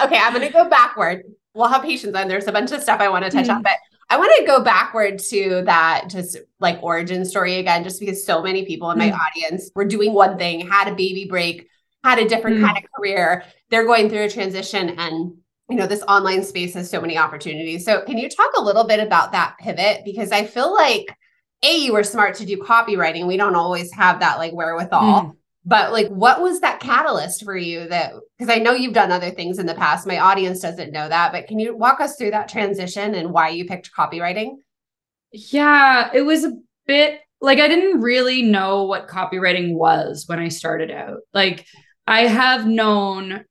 okay, 0.00 0.18
I'm 0.18 0.34
going 0.34 0.46
to 0.46 0.52
go 0.52 0.68
backward. 0.68 1.24
We'll 1.54 1.68
have 1.68 1.82
patience 1.82 2.14
and 2.14 2.30
there's 2.30 2.46
a 2.46 2.52
bunch 2.52 2.72
of 2.72 2.82
stuff 2.82 3.00
I 3.00 3.08
want 3.08 3.24
to 3.24 3.30
touch 3.30 3.46
mm-hmm. 3.46 3.56
on, 3.56 3.62
but 3.62 3.72
I 4.10 4.18
want 4.18 4.32
to 4.38 4.46
go 4.46 4.62
backward 4.62 5.18
to 5.30 5.62
that 5.64 6.04
just 6.08 6.36
like 6.60 6.82
origin 6.82 7.24
story 7.24 7.56
again, 7.56 7.84
just 7.84 8.00
because 8.00 8.24
so 8.24 8.42
many 8.42 8.64
people 8.64 8.90
in 8.90 8.98
my 8.98 9.10
mm-hmm. 9.10 9.16
audience 9.18 9.70
were 9.74 9.84
doing 9.84 10.12
one 10.12 10.38
thing, 10.38 10.66
had 10.68 10.88
a 10.88 10.94
baby 10.94 11.26
break, 11.28 11.68
had 12.04 12.18
a 12.18 12.28
different 12.28 12.58
mm. 12.58 12.64
kind 12.64 12.78
of 12.78 12.84
career. 12.92 13.44
They're 13.70 13.86
going 13.86 14.08
through 14.08 14.24
a 14.24 14.30
transition 14.30 14.90
and 14.98 15.34
you 15.68 15.76
know 15.76 15.86
this 15.86 16.02
online 16.08 16.42
space 16.44 16.74
has 16.74 16.88
so 16.88 17.00
many 17.00 17.18
opportunities. 17.18 17.84
So 17.84 18.02
can 18.02 18.16
you 18.16 18.28
talk 18.28 18.50
a 18.56 18.62
little 18.62 18.84
bit 18.84 19.00
about 19.00 19.32
that 19.32 19.56
pivot 19.58 20.02
because 20.04 20.32
I 20.32 20.44
feel 20.44 20.72
like 20.72 21.06
a 21.62 21.76
you 21.76 21.92
were 21.92 22.04
smart 22.04 22.36
to 22.36 22.46
do 22.46 22.56
copywriting. 22.56 23.26
We 23.26 23.36
don't 23.36 23.56
always 23.56 23.92
have 23.92 24.20
that 24.20 24.38
like 24.38 24.52
wherewithal. 24.52 25.36
But 25.68 25.92
like 25.92 26.08
what 26.08 26.40
was 26.40 26.60
that 26.60 26.80
catalyst 26.80 27.44
for 27.44 27.54
you 27.54 27.88
that 27.88 28.14
because 28.38 28.54
I 28.54 28.58
know 28.58 28.72
you've 28.72 28.94
done 28.94 29.12
other 29.12 29.30
things 29.30 29.58
in 29.58 29.66
the 29.66 29.74
past. 29.74 30.06
My 30.06 30.18
audience 30.18 30.60
doesn't 30.60 30.92
know 30.92 31.10
that, 31.10 31.30
but 31.30 31.46
can 31.46 31.58
you 31.58 31.76
walk 31.76 32.00
us 32.00 32.16
through 32.16 32.30
that 32.30 32.48
transition 32.48 33.14
and 33.14 33.32
why 33.32 33.50
you 33.50 33.66
picked 33.66 33.92
copywriting? 33.92 34.56
Yeah, 35.30 36.10
it 36.14 36.22
was 36.22 36.44
a 36.44 36.56
bit 36.86 37.20
like 37.42 37.58
I 37.58 37.68
didn't 37.68 38.00
really 38.00 38.40
know 38.40 38.84
what 38.84 39.08
copywriting 39.08 39.74
was 39.74 40.24
when 40.26 40.38
I 40.38 40.48
started 40.48 40.90
out. 40.90 41.18
Like 41.34 41.66
I 42.06 42.22
have 42.22 42.66
known 42.66 43.44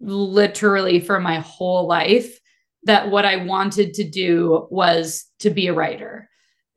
literally 0.00 0.98
for 0.98 1.20
my 1.20 1.38
whole 1.38 1.86
life 1.86 2.36
that 2.82 3.12
what 3.12 3.24
I 3.24 3.36
wanted 3.36 3.94
to 3.94 4.10
do 4.10 4.66
was 4.70 5.26
to 5.38 5.50
be 5.50 5.68
a 5.68 5.72
writer. 5.72 6.28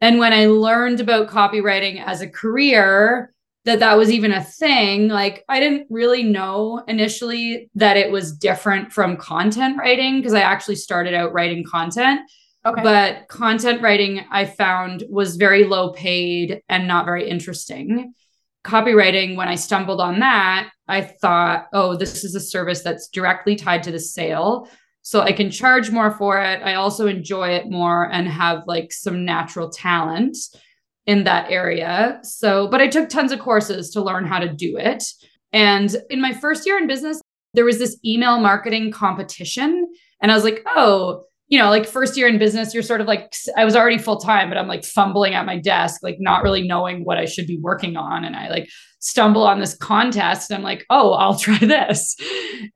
And 0.01 0.19
when 0.19 0.33
I 0.33 0.45
learned 0.45 0.99
about 0.99 1.29
copywriting 1.29 2.03
as 2.05 2.21
a 2.21 2.29
career, 2.29 3.32
that 3.65 3.79
that 3.79 3.97
was 3.97 4.11
even 4.11 4.31
a 4.33 4.43
thing, 4.43 5.07
like 5.07 5.45
I 5.47 5.59
didn't 5.59 5.87
really 5.89 6.23
know 6.23 6.83
initially 6.87 7.69
that 7.75 7.97
it 7.97 8.11
was 8.11 8.35
different 8.35 8.91
from 8.91 9.17
content 9.17 9.77
writing 9.77 10.17
because 10.17 10.33
I 10.33 10.41
actually 10.41 10.75
started 10.75 11.13
out 11.13 11.33
writing 11.33 11.63
content. 11.63 12.21
Okay. 12.65 12.81
But 12.81 13.27
content 13.27 13.81
writing 13.81 14.25
I 14.31 14.45
found 14.45 15.03
was 15.09 15.37
very 15.37 15.65
low 15.65 15.91
paid 15.91 16.61
and 16.69 16.87
not 16.87 17.05
very 17.05 17.29
interesting 17.29 18.13
copywriting, 18.63 19.35
when 19.35 19.47
I 19.47 19.55
stumbled 19.55 20.01
on 20.01 20.19
that, 20.19 20.69
I 20.87 21.01
thought, 21.01 21.67
oh, 21.73 21.95
this 21.95 22.23
is 22.23 22.35
a 22.35 22.39
service 22.39 22.81
that's 22.81 23.09
directly 23.09 23.55
tied 23.55 23.83
to 23.83 23.91
the 23.91 23.99
sale. 23.99 24.69
So 25.01 25.21
I 25.21 25.33
can 25.33 25.51
charge 25.51 25.91
more 25.91 26.11
for 26.11 26.41
it. 26.41 26.61
I 26.63 26.75
also 26.75 27.07
enjoy 27.07 27.49
it 27.49 27.69
more 27.69 28.09
and 28.09 28.27
have 28.27 28.63
like 28.65 28.93
some 28.93 29.25
natural 29.25 29.69
talent 29.69 30.37
in 31.05 31.25
that 31.25 31.51
area. 31.51 32.19
So, 32.23 32.67
but 32.67 32.81
I 32.81 32.87
took 32.87 33.09
tons 33.09 33.31
of 33.31 33.39
courses 33.39 33.89
to 33.91 34.01
learn 34.01 34.25
how 34.25 34.39
to 34.39 34.51
do 34.51 34.77
it. 34.77 35.03
And 35.51 35.95
in 36.09 36.21
my 36.21 36.33
first 36.33 36.65
year 36.65 36.77
in 36.77 36.87
business, 36.87 37.21
there 37.53 37.65
was 37.65 37.77
this 37.77 37.97
email 38.05 38.39
marketing 38.39 38.91
competition. 38.91 39.87
And 40.21 40.31
I 40.31 40.35
was 40.35 40.43
like, 40.43 40.63
oh, 40.75 41.23
you 41.47 41.59
know, 41.59 41.69
like 41.69 41.85
first 41.85 42.17
year 42.17 42.27
in 42.27 42.39
business, 42.39 42.73
you're 42.73 42.81
sort 42.81 43.01
of 43.01 43.07
like, 43.07 43.33
I 43.55 43.65
was 43.65 43.75
already 43.75 43.97
full 43.97 44.17
time, 44.17 44.49
but 44.49 44.57
I'm 44.57 44.67
like 44.67 44.83
fumbling 44.83 45.33
at 45.33 45.45
my 45.45 45.59
desk, 45.59 46.01
like 46.01 46.17
not 46.19 46.41
really 46.41 46.67
knowing 46.67 47.03
what 47.03 47.17
I 47.17 47.25
should 47.25 47.45
be 47.45 47.59
working 47.59 47.95
on. 47.95 48.23
And 48.23 48.35
I 48.35 48.49
like 48.49 48.69
stumble 48.99 49.43
on 49.43 49.59
this 49.59 49.75
contest 49.75 50.49
and 50.49 50.57
I'm 50.57 50.63
like, 50.63 50.85
oh, 50.89 51.11
I'll 51.13 51.35
try 51.37 51.59
this. 51.59 52.15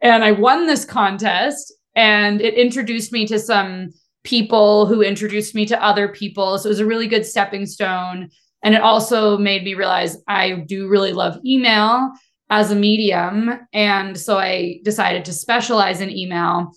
And 0.02 0.24
I 0.24 0.34
won 0.34 0.68
this 0.68 0.86
contest 0.86 1.74
and 1.96 2.42
it 2.42 2.54
introduced 2.54 3.12
me 3.12 3.26
to 3.28 3.40
some 3.40 3.90
people 4.28 4.86
who 4.86 5.02
introduced 5.02 5.56
me 5.56 5.66
to 5.66 5.82
other 5.82 6.10
people. 6.10 6.60
So 6.60 6.68
it 6.68 6.70
was 6.70 6.82
a 6.82 6.86
really 6.86 7.08
good 7.08 7.26
stepping 7.26 7.66
stone. 7.66 8.30
And 8.62 8.76
it 8.76 8.82
also 8.82 9.38
made 9.38 9.64
me 9.64 9.74
realize 9.74 10.18
I 10.28 10.66
do 10.68 10.90
really 10.90 11.14
love 11.14 11.40
email 11.46 12.12
as 12.50 12.70
a 12.70 12.76
medium. 12.76 13.58
And 13.72 14.20
so 14.20 14.38
I 14.38 14.80
decided 14.84 15.24
to 15.26 15.34
specialize 15.34 16.02
in 16.02 16.10
email 16.10 16.74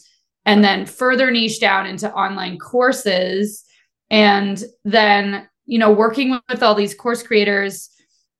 and 0.47 0.63
then 0.63 0.87
further 0.87 1.29
niche 1.33 1.59
down 1.59 1.87
into 1.87 2.13
online 2.13 2.57
courses. 2.57 3.65
And 4.11 4.63
then, 4.85 5.49
you 5.67 5.81
know, 5.81 5.91
working 5.91 6.39
with 6.49 6.63
all 6.63 6.77
these 6.77 6.95
course 6.95 7.25
creators, 7.25 7.91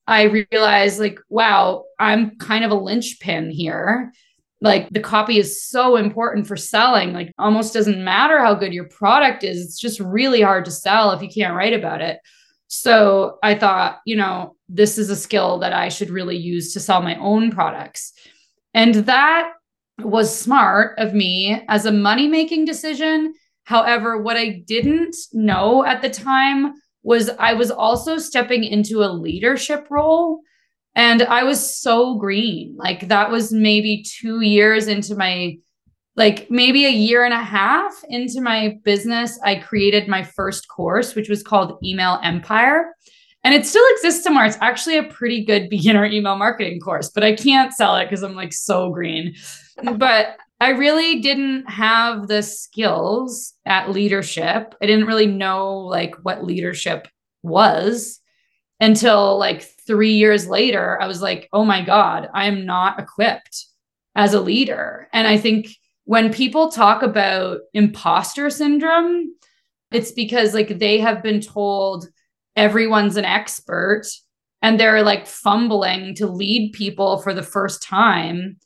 I 0.07 0.45
realized 0.53 1.01
like, 1.01 1.19
wow, 1.29 1.85
I'm 1.99 2.37
kind 2.37 2.65
of 2.65 2.71
a 2.71 2.75
linchpin 2.77 3.51
here. 3.51 4.13
Like 4.61 4.91
the 4.91 5.01
copy 5.01 5.39
is 5.39 5.63
so 5.63 5.97
important 5.97 6.47
for 6.47 6.57
selling. 6.57 7.13
Like 7.13 7.33
almost 7.39 7.73
doesn't 7.73 8.05
matter 8.05 8.39
how 8.39 8.55
good 8.55 8.75
your 8.75 8.89
product 8.89 9.43
is. 9.43 9.65
It's 9.65 9.81
just 9.81 10.01
really 10.01 10.43
hard 10.43 10.65
to 10.67 10.71
sell 10.71 11.13
if 11.13 11.23
you 11.23 11.29
can't 11.29 11.55
write 11.55 11.73
about 11.73 12.03
it. 12.03 12.19
So 12.69 13.39
I 13.43 13.57
thought, 13.57 14.01
you 14.05 14.17
know, 14.17 14.55
this 14.69 14.99
is 14.99 15.11
a 15.11 15.17
skill 15.17 15.59
that 15.59 15.73
I 15.73 15.89
should 15.89 16.11
really 16.11 16.37
use 16.37 16.73
to 16.75 16.81
sell 16.81 17.03
my 17.03 17.17
own 17.17 17.51
products. 17.51 18.13
And 18.75 18.95
that 18.95 19.53
was 19.99 20.37
smart 20.37 20.99
of 20.99 21.15
me 21.15 21.63
as 21.69 21.87
a 21.87 21.93
money 21.93 22.29
making 22.29 22.67
decision. 22.67 23.35
However, 23.65 24.23
what 24.23 24.37
I 24.37 24.63
didn't 24.67 25.17
know 25.33 25.85
at 25.85 26.03
the 26.03 26.11
time 26.11 26.75
was 27.03 27.31
I 27.39 27.55
was 27.55 27.71
also 27.71 28.19
stepping 28.19 28.65
into 28.65 29.03
a 29.03 29.13
leadership 29.13 29.87
role. 29.91 30.41
And 30.95 31.23
I 31.23 31.45
was 31.45 31.81
so 31.81 32.17
green. 32.17 32.77
Like 32.77 33.09
that 33.09 33.31
was 33.31 33.53
maybe 33.53 34.03
two 34.03 34.41
years 34.41 34.89
into 34.89 35.15
my, 35.15 35.57
like 36.17 36.51
maybe 36.51 36.85
a 36.85 36.91
year 36.91 37.25
and 37.25 37.33
a 37.33 37.43
half 37.43 37.93
into 38.09 38.41
my 38.41 38.79
business. 38.85 39.39
I 39.45 39.57
created 39.57 40.09
my 40.09 40.25
first 40.25 40.69
course, 40.69 41.15
which 41.15 41.29
was 41.29 41.43
called 41.43 41.79
Email 41.85 42.19
Empire. 42.23 42.95
And 43.43 43.55
it 43.55 43.65
still 43.65 43.85
exists 43.93 44.23
somewhere. 44.23 44.45
It's 44.45 44.59
actually 44.61 44.99
a 44.99 45.05
pretty 45.05 45.45
good 45.45 45.69
beginner 45.71 46.05
email 46.05 46.37
marketing 46.37 46.81
course, 46.81 47.11
but 47.11 47.25
I 47.25 47.35
can't 47.35 47.73
sell 47.73 47.97
it 47.97 48.07
because 48.07 48.23
I'm 48.23 48.35
like 48.35 48.53
so 48.53 48.91
green 48.91 49.35
but 49.97 50.37
I 50.61 50.71
really 50.71 51.21
didn't 51.21 51.67
have 51.71 52.29
the 52.29 52.43
skills 52.43 53.55
at 53.65 53.91
leadership. 53.91 54.75
I 54.83 54.87
didn't 54.87 55.07
really 55.07 55.27
know 55.27 55.79
like 55.79 56.15
what 56.23 56.45
leadership 56.45 57.09
was 57.43 58.20
until 58.81 59.39
like 59.39 59.63
3 59.63 60.13
years 60.13 60.49
later 60.49 61.01
I 61.01 61.07
was 61.07 61.23
like, 61.23 61.49
"Oh 61.53 61.65
my 61.65 61.83
god, 61.85 62.29
I 62.35 62.47
am 62.47 62.67
not 62.67 62.99
equipped 62.99 63.67
as 64.15 64.35
a 64.35 64.41
leader." 64.41 65.09
And 65.13 65.29
I 65.29 65.37
think 65.37 65.69
when 66.05 66.33
people 66.33 66.71
talk 66.71 67.03
about 67.03 67.61
imposter 67.75 68.51
syndrome, 68.51 69.35
it's 69.93 70.13
because 70.13 70.55
like 70.55 70.79
they 70.79 70.99
have 70.99 71.23
been 71.23 71.41
told 71.41 72.09
everyone's 72.57 73.17
an 73.17 73.25
expert 73.25 74.07
and 74.63 74.79
they're 74.79 75.03
like 75.03 75.27
fumbling 75.27 76.15
to 76.17 76.27
lead 76.27 76.73
people 76.73 77.19
for 77.19 77.33
the 77.33 77.43
first 77.43 77.83
time 77.83 78.59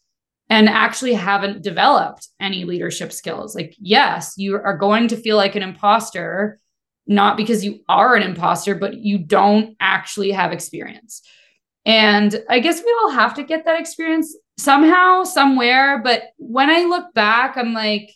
and 0.51 0.69
actually 0.69 1.15
haven't 1.15 1.63
developed 1.63 2.29
any 2.41 2.65
leadership 2.65 3.13
skills. 3.13 3.55
Like, 3.55 3.75
yes, 3.79 4.35
you 4.37 4.57
are 4.57 4.77
going 4.77 5.09
to 5.09 5.17
feel 5.17 5.37
like 5.37 5.57
an 5.57 5.63
imposter, 5.63 6.61
not 7.07 7.37
because 7.37 7.65
you 7.65 7.81
are 7.89 8.15
an 8.15 8.23
imposter, 8.23 8.75
but 8.75 8.95
you 8.95 9.19
don't 9.19 9.77
actually 9.81 10.31
have 10.31 10.53
experience. 10.53 11.23
And 11.87 12.43
I 12.49 12.61
guess 12.61 12.83
we 12.83 12.97
all 13.03 13.11
have 13.11 13.35
to 13.35 13.45
get 13.45 13.65
that 13.67 13.79
experience 13.79 14.35
somehow, 14.57 15.25
somewhere. 15.25 16.01
But 16.03 16.23
when 16.39 16.71
I 16.71 16.85
look 16.85 17.13
back, 17.15 17.57
I'm 17.57 17.75
like, 17.75 18.11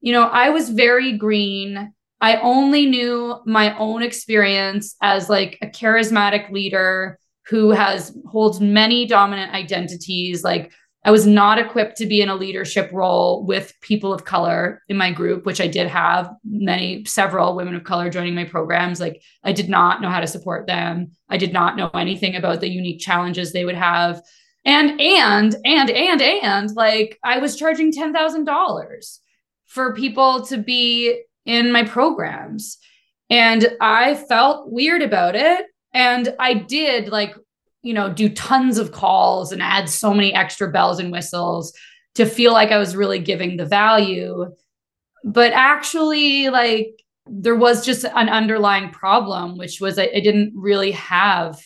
you 0.00 0.12
know, 0.12 0.24
I 0.24 0.50
was 0.50 0.70
very 0.70 1.16
green. 1.16 1.92
I 2.20 2.36
only 2.36 2.86
knew 2.86 3.40
my 3.44 3.76
own 3.76 4.02
experience 4.02 4.94
as 5.02 5.28
like 5.28 5.58
a 5.62 5.66
charismatic 5.66 6.50
leader 6.50 7.18
who 7.46 7.70
has 7.70 8.16
holds 8.26 8.60
many 8.60 9.06
dominant 9.06 9.52
identities 9.54 10.44
like 10.44 10.70
I 11.08 11.10
was 11.10 11.26
not 11.26 11.58
equipped 11.58 11.96
to 11.96 12.06
be 12.06 12.20
in 12.20 12.28
a 12.28 12.34
leadership 12.34 12.90
role 12.92 13.42
with 13.46 13.72
people 13.80 14.12
of 14.12 14.26
color 14.26 14.82
in 14.90 14.98
my 14.98 15.10
group, 15.10 15.46
which 15.46 15.58
I 15.58 15.66
did 15.66 15.86
have 15.86 16.30
many, 16.44 17.06
several 17.06 17.56
women 17.56 17.74
of 17.74 17.84
color 17.84 18.10
joining 18.10 18.34
my 18.34 18.44
programs. 18.44 19.00
Like, 19.00 19.22
I 19.42 19.52
did 19.52 19.70
not 19.70 20.02
know 20.02 20.10
how 20.10 20.20
to 20.20 20.26
support 20.26 20.66
them. 20.66 21.12
I 21.30 21.38
did 21.38 21.50
not 21.50 21.78
know 21.78 21.88
anything 21.94 22.36
about 22.36 22.60
the 22.60 22.68
unique 22.68 23.00
challenges 23.00 23.54
they 23.54 23.64
would 23.64 23.74
have. 23.74 24.20
And, 24.66 25.00
and, 25.00 25.56
and, 25.64 25.88
and, 25.88 26.20
and, 26.20 26.76
like, 26.76 27.18
I 27.24 27.38
was 27.38 27.56
charging 27.56 27.90
$10,000 27.90 29.18
for 29.64 29.94
people 29.94 30.44
to 30.48 30.58
be 30.58 31.22
in 31.46 31.72
my 31.72 31.84
programs. 31.84 32.76
And 33.30 33.66
I 33.80 34.14
felt 34.14 34.70
weird 34.70 35.00
about 35.00 35.36
it. 35.36 35.64
And 35.94 36.34
I 36.38 36.52
did 36.52 37.08
like 37.08 37.34
you 37.82 37.94
know, 37.94 38.12
do 38.12 38.28
tons 38.28 38.78
of 38.78 38.92
calls 38.92 39.52
and 39.52 39.62
add 39.62 39.88
so 39.88 40.12
many 40.12 40.34
extra 40.34 40.70
bells 40.70 40.98
and 40.98 41.12
whistles 41.12 41.72
to 42.14 42.26
feel 42.26 42.52
like 42.52 42.70
I 42.70 42.78
was 42.78 42.96
really 42.96 43.18
giving 43.18 43.56
the 43.56 43.64
value. 43.64 44.46
But 45.24 45.52
actually, 45.52 46.48
like, 46.50 46.90
there 47.26 47.56
was 47.56 47.84
just 47.84 48.04
an 48.04 48.28
underlying 48.28 48.90
problem, 48.90 49.58
which 49.58 49.80
was 49.80 49.98
I, 49.98 50.04
I 50.14 50.20
didn't 50.20 50.52
really 50.56 50.92
have 50.92 51.60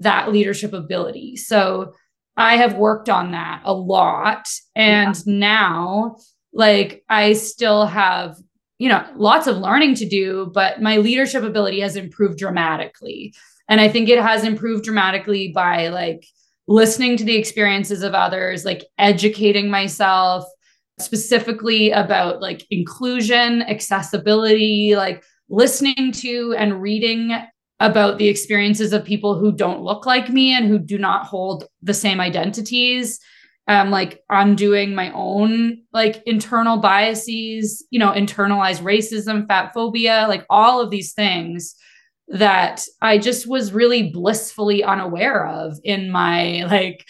that 0.00 0.32
leadership 0.32 0.72
ability. 0.72 1.36
So 1.36 1.94
I 2.36 2.56
have 2.56 2.74
worked 2.74 3.08
on 3.08 3.32
that 3.32 3.62
a 3.64 3.72
lot. 3.72 4.48
And 4.76 5.16
yeah. 5.16 5.22
now, 5.26 6.16
like, 6.52 7.04
I 7.08 7.32
still 7.32 7.86
have, 7.86 8.36
you 8.78 8.88
know, 8.88 9.04
lots 9.16 9.46
of 9.46 9.56
learning 9.56 9.94
to 9.96 10.08
do, 10.08 10.50
but 10.52 10.80
my 10.80 10.98
leadership 10.98 11.42
ability 11.42 11.80
has 11.80 11.96
improved 11.96 12.38
dramatically. 12.38 13.34
And 13.68 13.80
I 13.80 13.88
think 13.88 14.08
it 14.08 14.20
has 14.20 14.44
improved 14.44 14.84
dramatically 14.84 15.52
by 15.54 15.88
like 15.88 16.24
listening 16.66 17.16
to 17.16 17.24
the 17.24 17.36
experiences 17.36 18.02
of 18.02 18.14
others, 18.14 18.64
like 18.64 18.84
educating 18.98 19.70
myself 19.70 20.44
specifically 20.98 21.90
about 21.90 22.40
like 22.40 22.66
inclusion, 22.70 23.62
accessibility, 23.62 24.96
like 24.96 25.22
listening 25.48 26.12
to 26.12 26.54
and 26.58 26.82
reading 26.82 27.36
about 27.80 28.18
the 28.18 28.28
experiences 28.28 28.92
of 28.92 29.04
people 29.04 29.38
who 29.38 29.52
don't 29.52 29.82
look 29.82 30.04
like 30.04 30.28
me 30.28 30.52
and 30.52 30.66
who 30.66 30.78
do 30.78 30.98
not 30.98 31.24
hold 31.24 31.64
the 31.82 31.94
same 31.94 32.20
identities. 32.20 33.20
Um 33.68 33.90
like 33.90 34.20
undoing 34.30 34.94
my 34.94 35.12
own 35.12 35.82
like 35.92 36.22
internal 36.24 36.78
biases 36.78 37.86
you 37.90 37.98
know 37.98 38.12
internalized 38.12 38.80
racism 38.80 39.46
fat 39.46 39.72
phobia 39.74 40.24
like 40.26 40.46
all 40.48 40.80
of 40.80 40.90
these 40.90 41.12
things 41.12 41.74
that 42.30 42.82
I 43.00 43.18
just 43.18 43.46
was 43.46 43.72
really 43.72 44.10
blissfully 44.10 44.84
unaware 44.84 45.46
of 45.46 45.78
in 45.82 46.10
my 46.10 46.64
like 46.64 47.06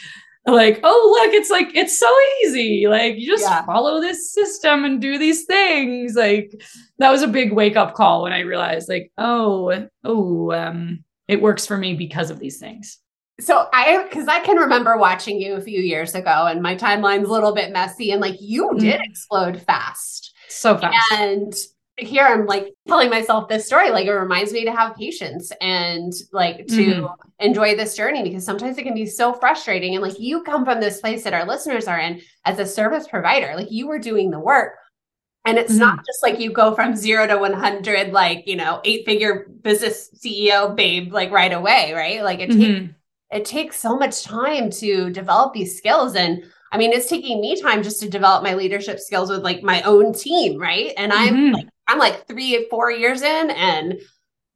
like 0.47 0.81
oh 0.83 1.21
look 1.21 1.35
it's 1.35 1.51
like 1.51 1.75
it's 1.75 1.99
so 1.99 2.09
easy. 2.43 2.87
Like 2.87 3.17
you 3.19 3.27
just 3.27 3.45
yeah. 3.45 3.65
follow 3.65 4.01
this 4.01 4.33
system 4.33 4.85
and 4.85 5.01
do 5.01 5.19
these 5.19 5.45
things. 5.45 6.15
Like 6.15 6.53
that 6.99 7.11
was 7.11 7.23
a 7.23 7.29
big 7.29 7.53
wake 7.53 7.77
up 7.77 7.95
call 7.95 8.23
when 8.23 8.33
I 8.33 8.41
realized 8.41 8.89
like 8.89 9.13
oh 9.19 9.89
oh 10.05 10.53
um 10.53 11.05
it 11.27 11.43
works 11.43 11.67
for 11.67 11.77
me 11.77 11.95
because 11.95 12.31
of 12.31 12.39
these 12.39 12.59
things. 12.59 12.99
So 13.41 13.69
I 13.73 14.05
because 14.05 14.27
I 14.27 14.41
can 14.41 14.57
remember 14.57 14.97
watching 14.97 15.41
you 15.41 15.55
a 15.55 15.61
few 15.61 15.81
years 15.81 16.15
ago 16.15 16.47
and 16.47 16.63
my 16.63 16.75
timeline's 16.75 17.29
a 17.29 17.33
little 17.33 17.55
bit 17.55 17.73
messy 17.73 18.11
and 18.11 18.21
like 18.21 18.37
you 18.41 18.77
did 18.79 19.01
mm. 19.01 19.05
explode 19.05 19.63
fast. 19.63 20.35
So 20.49 20.79
fast. 20.79 20.97
And 21.13 21.53
here 21.99 22.25
I'm 22.25 22.47
like 22.47 22.75
telling 22.87 23.11
myself 23.11 23.49
this 23.49 23.67
story. 23.67 23.91
Like 23.91 24.07
it 24.07 24.13
reminds 24.13 24.53
me 24.53 24.65
to 24.65 24.73
have 24.73 24.97
patience 24.97 25.53
and 25.61 26.13
like 26.33 26.67
to 26.69 26.85
mm-hmm. 26.85 27.07
enjoy 27.41 27.77
this 27.77 27.97
journey 27.97 28.23
because 28.23 28.45
sometimes 28.45 28.79
it 28.79 28.85
can 28.85 28.95
be 28.95 29.07
so 29.07 29.33
frustrating. 29.33 29.95
And 29.95 30.03
like 30.03 30.19
you 30.19 30.43
come 30.43 30.65
from 30.65 30.81
this 30.81 31.01
place 31.01 31.25
that 31.25 31.35
our 31.35 31.47
listeners 31.47 31.87
are 31.87 31.99
in 31.99 32.21
as 32.45 32.59
a 32.59 32.67
service 32.67 33.09
provider, 33.09 33.55
like 33.57 33.71
you 33.71 33.89
were 33.89 33.99
doing 33.99 34.31
the 34.31 34.39
work. 34.41 34.75
And 35.45 35.57
it's 35.57 35.73
mm-hmm. 35.73 35.81
not 35.81 36.05
just 36.05 36.23
like 36.23 36.39
you 36.39 36.53
go 36.53 36.75
from 36.75 36.95
zero 36.95 37.27
to 37.27 37.39
100, 37.39 38.13
like, 38.13 38.47
you 38.47 38.57
know, 38.57 38.81
eight 38.85 39.07
figure 39.07 39.47
business 39.63 40.11
CEO 40.15 40.75
babe, 40.75 41.13
like 41.13 41.31
right 41.31 41.53
away, 41.53 41.93
right? 41.95 42.23
Like 42.23 42.41
it, 42.41 42.51
mm-hmm. 42.51 42.61
takes, 42.61 42.95
it 43.31 43.45
takes 43.45 43.77
so 43.79 43.97
much 43.97 44.25
time 44.25 44.71
to 44.73 45.11
develop 45.11 45.55
these 45.55 45.77
skills. 45.77 46.17
And 46.17 46.45
I 46.71 46.77
mean, 46.77 46.93
it's 46.93 47.09
taking 47.09 47.41
me 47.41 47.61
time 47.61 47.83
just 47.83 48.01
to 48.01 48.11
develop 48.11 48.43
my 48.43 48.55
leadership 48.55 48.99
skills 48.99 49.31
with 49.31 49.43
like 49.43 49.63
my 49.63 49.81
own 49.83 50.13
team, 50.13 50.61
right? 50.61 50.93
And 50.97 51.13
I'm 51.13 51.35
mm-hmm. 51.35 51.55
like 51.55 51.69
I'm 51.89 51.99
like 51.99 52.27
three, 52.29 52.69
four 52.69 52.91
years 52.91 53.23
in, 53.23 53.51
and 53.51 54.01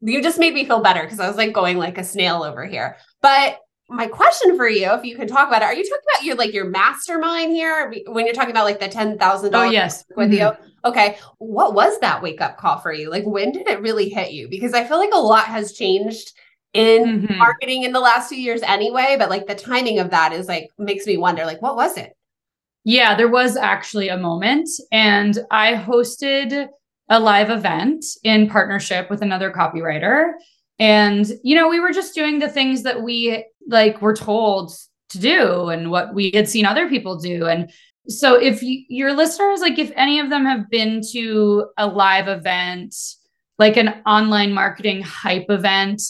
you 0.03 0.23
just 0.23 0.39
made 0.39 0.55
me 0.55 0.65
feel 0.65 0.83
better 0.83 1.03
because 1.03 1.19
I 1.19 1.29
was 1.29 1.37
like 1.37 1.53
going 1.53 1.79
like 1.79 1.99
a 1.99 2.05
snail 2.05 2.43
over 2.43 2.65
here. 2.67 2.97
But 3.23 3.59
my 3.89 4.07
question 4.07 4.57
for 4.57 4.69
you, 4.69 4.91
if 4.93 5.05
you 5.05 5.17
can 5.17 5.29
talk 5.29 5.49
about 5.49 5.63
it, 5.63 5.67
are 5.67 5.75
you 5.75 5.85
talking 5.85 6.05
about 6.15 6.25
your 6.25 6.37
like 6.37 6.53
your 6.53 6.65
mastermind 6.67 7.53
here 7.53 7.93
when 8.07 8.27
you're 8.27 8.35
talking 8.35 8.51
about 8.51 8.65
like 8.65 8.81
the 8.81 8.89
ten 8.89 9.19
thousand 9.19 9.53
dollars? 9.53 9.69
Oh 9.69 9.73
yes, 9.73 10.05
with 10.17 10.31
mm-hmm. 10.31 10.57
you. 10.57 10.71
Okay, 10.85 11.19
what 11.39 11.75
was 11.75 11.99
that 12.01 12.23
wake 12.23 12.41
up 12.41 12.59
call 12.59 12.79
for 12.79 12.93
you? 12.93 13.11
Like 13.11 13.25
when 13.25 13.53
did 13.53 13.69
it 13.69 13.81
really 13.81 14.09
hit 14.09 14.33
you? 14.33 14.49
Because 14.49 14.75
I 14.75 14.85
feel 14.85 14.99
like 14.99 15.13
a 15.15 15.19
lot 15.19 15.45
has 15.47 15.73
changed 15.73 16.33
in 16.73 17.23
mm-hmm. 17.23 17.39
marketing 17.39 17.83
in 17.85 17.93
the 17.93 18.01
last 18.01 18.29
few 18.29 18.39
years 18.39 18.63
anyway, 18.63 19.17
but 19.19 19.31
like 19.31 19.47
the 19.47 19.55
timing 19.55 19.99
of 19.99 20.11
that 20.11 20.33
is 20.33 20.49
like 20.49 20.69
makes 20.79 21.07
me 21.07 21.17
wonder 21.17 21.45
like 21.45 21.63
what 21.63 21.77
was 21.77 21.97
it? 21.97 22.17
Yeah, 22.85 23.15
there 23.15 23.29
was 23.29 23.57
actually 23.57 24.09
a 24.09 24.17
moment 24.17 24.69
and 24.91 25.39
I 25.51 25.75
hosted 25.75 26.69
a 27.09 27.21
live 27.21 27.51
event 27.51 28.05
in 28.25 28.49
partnership 28.49 29.11
with 29.11 29.23
another 29.23 29.51
copywriter. 29.51 30.33
And, 30.79 31.31
you 31.43 31.55
know, 31.55 31.69
we 31.69 31.81
were 31.81 31.93
just 31.93 32.15
doing 32.15 32.39
the 32.39 32.49
things 32.49 32.83
that 32.83 33.03
we 33.03 33.45
like 33.69 34.01
were 34.01 34.15
told 34.15 34.73
to 35.11 35.19
do 35.19 35.69
and 35.69 35.91
what 35.91 36.15
we 36.15 36.31
had 36.33 36.49
seen 36.49 36.65
other 36.65 36.89
people 36.89 37.19
do. 37.19 37.47
And 37.47 37.71
so 38.09 38.35
if 38.35 38.63
you, 38.63 38.85
your 38.89 39.13
listeners, 39.13 39.61
like 39.61 39.79
if 39.79 39.93
any 39.95 40.19
of 40.19 40.31
them 40.31 40.45
have 40.45 40.69
been 40.71 41.03
to 41.13 41.67
a 41.77 41.87
live 41.87 42.29
event, 42.29 42.95
like 43.59 43.77
an 43.77 44.03
online 44.07 44.53
marketing 44.53 45.03
hype 45.03 45.51
event, 45.51 46.03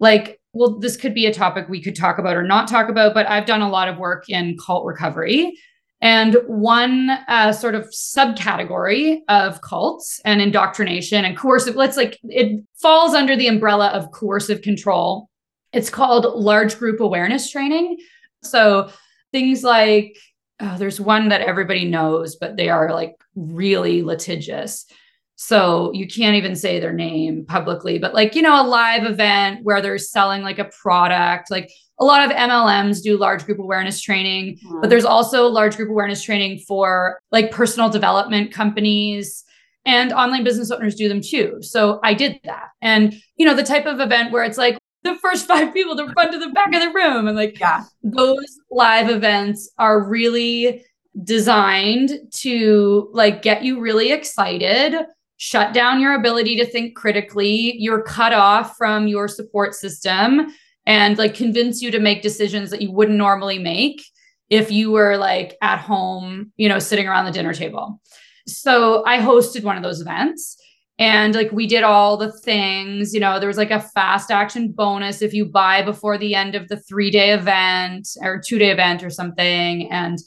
like, 0.00 0.40
well, 0.52 0.78
this 0.78 0.96
could 0.96 1.14
be 1.14 1.26
a 1.26 1.32
topic 1.32 1.68
we 1.68 1.82
could 1.82 1.94
talk 1.94 2.18
about 2.18 2.36
or 2.36 2.42
not 2.42 2.68
talk 2.68 2.88
about, 2.88 3.14
but 3.14 3.28
I've 3.28 3.46
done 3.46 3.60
a 3.60 3.68
lot 3.68 3.88
of 3.88 3.98
work 3.98 4.28
in 4.28 4.56
cult 4.64 4.84
recovery. 4.84 5.56
And 6.00 6.36
one 6.46 7.10
uh, 7.26 7.52
sort 7.52 7.74
of 7.74 7.90
subcategory 7.90 9.20
of 9.28 9.60
cults 9.62 10.20
and 10.24 10.40
indoctrination 10.40 11.24
and 11.24 11.36
coercive, 11.36 11.74
let's 11.74 11.96
like 11.96 12.18
it 12.24 12.62
falls 12.80 13.14
under 13.14 13.36
the 13.36 13.48
umbrella 13.48 13.88
of 13.88 14.12
coercive 14.12 14.62
control. 14.62 15.28
It's 15.72 15.90
called 15.90 16.40
large 16.40 16.78
group 16.78 17.00
awareness 17.00 17.50
training. 17.50 17.98
So 18.42 18.90
things 19.32 19.64
like, 19.64 20.16
oh, 20.60 20.76
there's 20.78 21.00
one 21.00 21.30
that 21.30 21.40
everybody 21.40 21.84
knows, 21.84 22.36
but 22.36 22.56
they 22.56 22.68
are 22.68 22.92
like 22.92 23.16
really 23.34 24.02
litigious. 24.02 24.86
So 25.34 25.92
you 25.92 26.06
can't 26.06 26.36
even 26.36 26.56
say 26.56 26.80
their 26.80 26.92
name 26.92 27.44
publicly, 27.44 27.98
but 27.98 28.14
like, 28.14 28.34
you 28.34 28.42
know, 28.42 28.60
a 28.60 28.66
live 28.66 29.04
event 29.04 29.60
where 29.62 29.80
they're 29.80 29.98
selling 29.98 30.42
like 30.42 30.58
a 30.58 30.70
product, 30.80 31.50
like 31.50 31.70
a 32.00 32.04
lot 32.04 32.24
of 32.24 32.36
MLMs 32.36 33.02
do 33.02 33.18
large 33.18 33.44
group 33.44 33.58
awareness 33.58 34.00
training, 34.00 34.56
mm-hmm. 34.56 34.80
but 34.80 34.90
there's 34.90 35.04
also 35.04 35.46
large 35.46 35.76
group 35.76 35.90
awareness 35.90 36.22
training 36.22 36.60
for 36.66 37.18
like 37.32 37.50
personal 37.50 37.88
development 37.88 38.52
companies 38.52 39.44
and 39.84 40.12
online 40.12 40.44
business 40.44 40.70
owners 40.70 40.94
do 40.94 41.08
them 41.08 41.20
too. 41.20 41.58
So 41.60 41.98
I 42.02 42.14
did 42.14 42.40
that. 42.44 42.68
And, 42.82 43.20
you 43.36 43.46
know, 43.46 43.54
the 43.54 43.62
type 43.62 43.86
of 43.86 44.00
event 44.00 44.32
where 44.32 44.44
it's 44.44 44.58
like 44.58 44.78
the 45.02 45.16
first 45.16 45.46
five 45.46 45.72
people 45.72 45.96
to 45.96 46.12
run 46.16 46.32
to 46.32 46.38
the 46.38 46.50
back 46.50 46.74
of 46.74 46.80
the 46.80 46.92
room 46.92 47.26
and 47.26 47.36
like, 47.36 47.58
yeah, 47.58 47.84
those 48.02 48.60
live 48.70 49.08
events 49.08 49.70
are 49.78 50.06
really 50.06 50.84
designed 51.24 52.12
to 52.30 53.08
like 53.12 53.42
get 53.42 53.64
you 53.64 53.80
really 53.80 54.12
excited 54.12 54.94
shut 55.38 55.72
down 55.72 56.00
your 56.00 56.14
ability 56.14 56.56
to 56.56 56.66
think 56.66 56.96
critically. 56.96 57.76
You're 57.78 58.02
cut 58.02 58.32
off 58.32 58.76
from 58.76 59.06
your 59.06 59.28
support 59.28 59.74
system 59.74 60.48
and 60.88 61.18
like 61.18 61.34
convince 61.34 61.82
you 61.82 61.90
to 61.90 62.00
make 62.00 62.22
decisions 62.22 62.70
that 62.70 62.80
you 62.80 62.90
wouldn't 62.90 63.18
normally 63.18 63.58
make 63.58 64.02
if 64.48 64.72
you 64.72 64.90
were 64.90 65.18
like 65.18 65.54
at 65.60 65.78
home, 65.78 66.50
you 66.56 66.66
know, 66.68 66.78
sitting 66.78 67.06
around 67.06 67.26
the 67.26 67.30
dinner 67.30 67.52
table. 67.52 68.00
So 68.46 69.04
I 69.04 69.18
hosted 69.18 69.62
one 69.62 69.76
of 69.76 69.82
those 69.82 70.00
events 70.00 70.56
and 70.98 71.34
like 71.34 71.52
we 71.52 71.66
did 71.66 71.82
all 71.84 72.16
the 72.16 72.32
things, 72.32 73.12
you 73.12 73.20
know, 73.20 73.38
there 73.38 73.48
was 73.48 73.58
like 73.58 73.70
a 73.70 73.80
fast 73.80 74.30
action 74.30 74.72
bonus 74.72 75.20
if 75.20 75.34
you 75.34 75.44
buy 75.44 75.82
before 75.82 76.16
the 76.16 76.34
end 76.34 76.54
of 76.54 76.68
the 76.68 76.82
3-day 76.90 77.32
event 77.32 78.08
or 78.22 78.40
2-day 78.40 78.70
event 78.70 79.04
or 79.04 79.10
something 79.10 79.92
and 79.92 80.18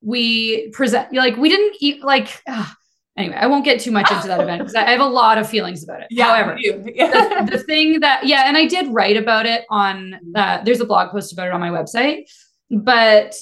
we 0.00 0.70
present 0.70 1.12
like 1.12 1.36
we 1.36 1.50
didn't 1.50 1.76
eat 1.80 2.02
like 2.02 2.42
ugh, 2.48 2.74
anyway, 3.16 3.36
I 3.36 3.46
won't 3.46 3.64
get 3.64 3.80
too 3.80 3.90
much 3.90 4.10
into 4.10 4.28
that 4.28 4.40
event 4.40 4.60
because 4.60 4.74
I 4.74 4.90
have 4.90 5.00
a 5.00 5.06
lot 5.06 5.38
of 5.38 5.48
feelings 5.48 5.82
about 5.82 6.02
it. 6.02 6.08
Yeah, 6.16 6.26
However, 6.26 6.58
yeah. 6.58 6.76
the, 6.76 7.48
the, 7.52 7.58
thing 7.58 8.00
that, 8.00 8.26
yeah, 8.26 8.44
and 8.46 8.56
I 8.56 8.66
did 8.66 8.92
write 8.92 9.16
about 9.16 9.46
it 9.46 9.64
on, 9.70 10.18
uh, 10.34 10.62
there's 10.64 10.80
a 10.80 10.86
blog 10.86 11.10
post 11.10 11.32
about 11.32 11.48
it 11.48 11.52
on 11.52 11.60
my 11.60 11.70
website. 11.70 12.24
But 12.70 13.34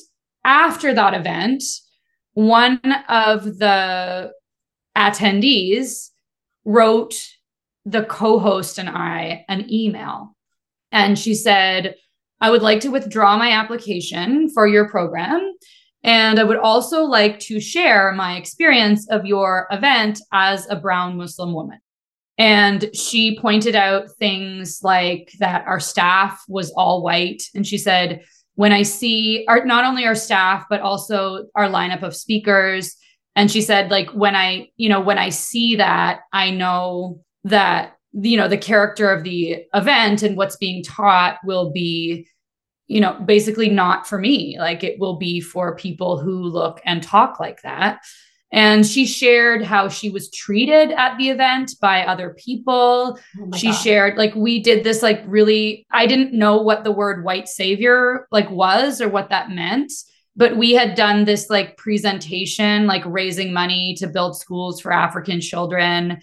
after 0.44 0.92
that 0.94 1.14
event, 1.14 1.62
one 2.34 2.80
of 3.08 3.58
the 3.58 4.32
attendees 4.96 6.10
wrote 6.64 7.14
the 7.84 8.04
co 8.04 8.38
host 8.38 8.78
and 8.78 8.88
I 8.88 9.44
an 9.48 9.72
email. 9.72 10.36
And 10.90 11.18
she 11.18 11.34
said, 11.34 11.96
I 12.40 12.50
would 12.50 12.62
like 12.62 12.80
to 12.80 12.88
withdraw 12.88 13.36
my 13.36 13.52
application 13.52 14.50
for 14.50 14.66
your 14.66 14.88
program. 14.88 15.54
And 16.04 16.38
I 16.38 16.44
would 16.44 16.58
also 16.58 17.04
like 17.04 17.40
to 17.40 17.58
share 17.60 18.12
my 18.12 18.36
experience 18.36 19.08
of 19.08 19.24
your 19.24 19.66
event 19.70 20.20
as 20.32 20.68
a 20.68 20.76
brown 20.76 21.16
Muslim 21.16 21.54
woman. 21.54 21.78
And 22.36 22.94
she 22.94 23.38
pointed 23.38 23.74
out 23.74 24.10
things 24.18 24.80
like 24.82 25.32
that 25.38 25.66
our 25.66 25.80
staff 25.80 26.44
was 26.46 26.70
all 26.72 27.02
white. 27.02 27.42
And 27.54 27.66
she 27.66 27.78
said, 27.78 28.22
when 28.56 28.72
I 28.72 28.82
see 28.82 29.44
our, 29.48 29.64
not 29.64 29.84
only 29.84 30.04
our 30.04 30.14
staff, 30.14 30.66
but 30.68 30.80
also 30.80 31.46
our 31.54 31.68
lineup 31.68 32.02
of 32.02 32.14
speakers. 32.14 32.94
And 33.34 33.50
she 33.50 33.62
said, 33.62 33.90
like, 33.90 34.10
when 34.10 34.36
I, 34.36 34.68
you 34.76 34.88
know, 34.88 35.00
when 35.00 35.18
I 35.18 35.30
see 35.30 35.76
that, 35.76 36.20
I 36.32 36.50
know 36.50 37.20
that, 37.44 37.96
you 38.12 38.36
know, 38.36 38.46
the 38.46 38.58
character 38.58 39.10
of 39.10 39.24
the 39.24 39.64
event 39.72 40.22
and 40.22 40.36
what's 40.36 40.56
being 40.56 40.84
taught 40.84 41.38
will 41.44 41.72
be, 41.72 42.28
you 42.86 43.00
know, 43.00 43.18
basically 43.24 43.70
not 43.70 44.06
for 44.06 44.18
me. 44.18 44.56
Like, 44.58 44.84
it 44.84 44.98
will 44.98 45.16
be 45.16 45.40
for 45.40 45.76
people 45.76 46.18
who 46.18 46.42
look 46.44 46.80
and 46.84 47.02
talk 47.02 47.40
like 47.40 47.62
that. 47.62 48.00
And 48.54 48.86
she 48.86 49.04
shared 49.04 49.64
how 49.64 49.88
she 49.88 50.10
was 50.10 50.30
treated 50.30 50.92
at 50.92 51.18
the 51.18 51.30
event 51.30 51.74
by 51.80 52.04
other 52.04 52.36
people. 52.38 53.18
Oh 53.40 53.56
she 53.56 53.68
God. 53.68 53.72
shared 53.72 54.16
like 54.16 54.32
we 54.36 54.62
did 54.62 54.84
this 54.84 55.02
like 55.02 55.24
really 55.26 55.84
I 55.90 56.06
didn't 56.06 56.32
know 56.32 56.58
what 56.58 56.84
the 56.84 56.92
word 56.92 57.24
white 57.24 57.48
savior 57.48 58.28
like 58.30 58.48
was 58.48 59.00
or 59.00 59.08
what 59.08 59.30
that 59.30 59.50
meant, 59.50 59.92
but 60.36 60.56
we 60.56 60.72
had 60.72 60.94
done 60.94 61.24
this 61.24 61.50
like 61.50 61.76
presentation 61.76 62.86
like 62.86 63.02
raising 63.06 63.52
money 63.52 63.96
to 63.98 64.06
build 64.06 64.38
schools 64.38 64.80
for 64.80 64.92
African 64.92 65.40
children 65.40 66.20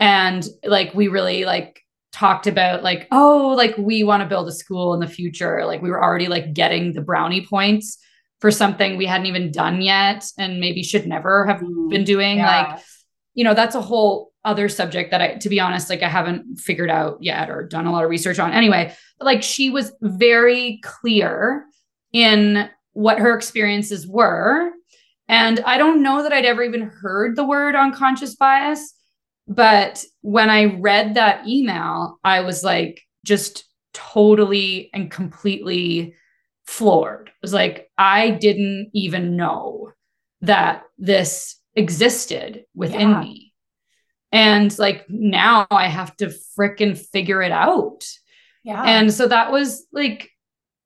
and 0.00 0.48
like 0.64 0.92
we 0.94 1.06
really 1.06 1.44
like 1.44 1.80
talked 2.18 2.48
about 2.48 2.82
like 2.82 3.06
oh 3.12 3.54
like 3.56 3.76
we 3.78 4.02
want 4.02 4.22
to 4.22 4.28
build 4.28 4.48
a 4.48 4.52
school 4.52 4.92
in 4.92 5.00
the 5.00 5.06
future. 5.06 5.64
Like 5.64 5.80
we 5.80 5.90
were 5.90 6.02
already 6.02 6.26
like 6.26 6.52
getting 6.52 6.92
the 6.92 7.00
brownie 7.00 7.46
points 7.46 7.96
for 8.40 8.50
something 8.50 8.96
we 8.96 9.06
hadn't 9.06 9.26
even 9.26 9.52
done 9.52 9.80
yet 9.80 10.24
and 10.36 10.58
maybe 10.60 10.82
should 10.82 11.06
never 11.06 11.46
have 11.46 11.60
mm, 11.60 11.88
been 11.90 12.04
doing. 12.04 12.38
yeah. 12.38 12.72
like 12.72 12.80
you 13.34 13.44
know 13.44 13.54
that's 13.54 13.76
a 13.76 13.80
whole 13.80 14.32
other 14.44 14.68
subject 14.68 15.10
that 15.10 15.20
i 15.20 15.34
to 15.34 15.48
be 15.48 15.60
honest 15.60 15.90
like 15.90 16.02
i 16.02 16.08
haven't 16.08 16.58
figured 16.58 16.90
out 16.90 17.18
yet 17.20 17.50
or 17.50 17.62
done 17.62 17.86
a 17.86 17.92
lot 17.92 18.02
of 18.04 18.10
research 18.10 18.38
on. 18.38 18.52
Anyway 18.52 18.92
like 19.20 19.42
she 19.42 19.70
was 19.70 19.92
very 20.00 20.80
clear 20.82 21.66
in 22.12 22.68
what 22.92 23.18
her 23.18 23.36
experiences 23.36 24.08
were. 24.08 24.72
And 25.28 25.60
i 25.60 25.78
don't 25.78 26.02
know 26.02 26.22
that 26.22 26.32
i'd 26.32 26.46
ever 26.46 26.64
even 26.64 26.82
heard 26.82 27.36
the 27.36 27.44
word 27.44 27.76
unconscious 27.76 28.34
bias 28.34 28.94
but 29.48 30.04
when 30.20 30.50
i 30.50 30.64
read 30.76 31.14
that 31.14 31.46
email 31.46 32.18
i 32.22 32.40
was 32.40 32.62
like 32.62 33.00
just 33.24 33.64
totally 33.92 34.90
and 34.94 35.10
completely 35.10 36.14
floored. 36.68 37.28
It 37.28 37.42
was 37.42 37.52
like, 37.52 37.90
I 37.96 38.30
didn't 38.30 38.90
even 38.94 39.36
know 39.36 39.92
that 40.42 40.82
this 40.98 41.56
existed 41.74 42.64
within 42.74 43.10
yeah. 43.10 43.20
me. 43.20 43.54
And 44.30 44.78
like 44.78 45.06
now 45.08 45.66
I 45.70 45.86
have 45.86 46.14
to 46.18 46.32
fricking 46.58 46.98
figure 46.98 47.42
it 47.42 47.52
out. 47.52 48.06
Yeah. 48.64 48.82
And 48.82 49.12
so 49.12 49.26
that 49.26 49.50
was 49.50 49.86
like, 49.92 50.30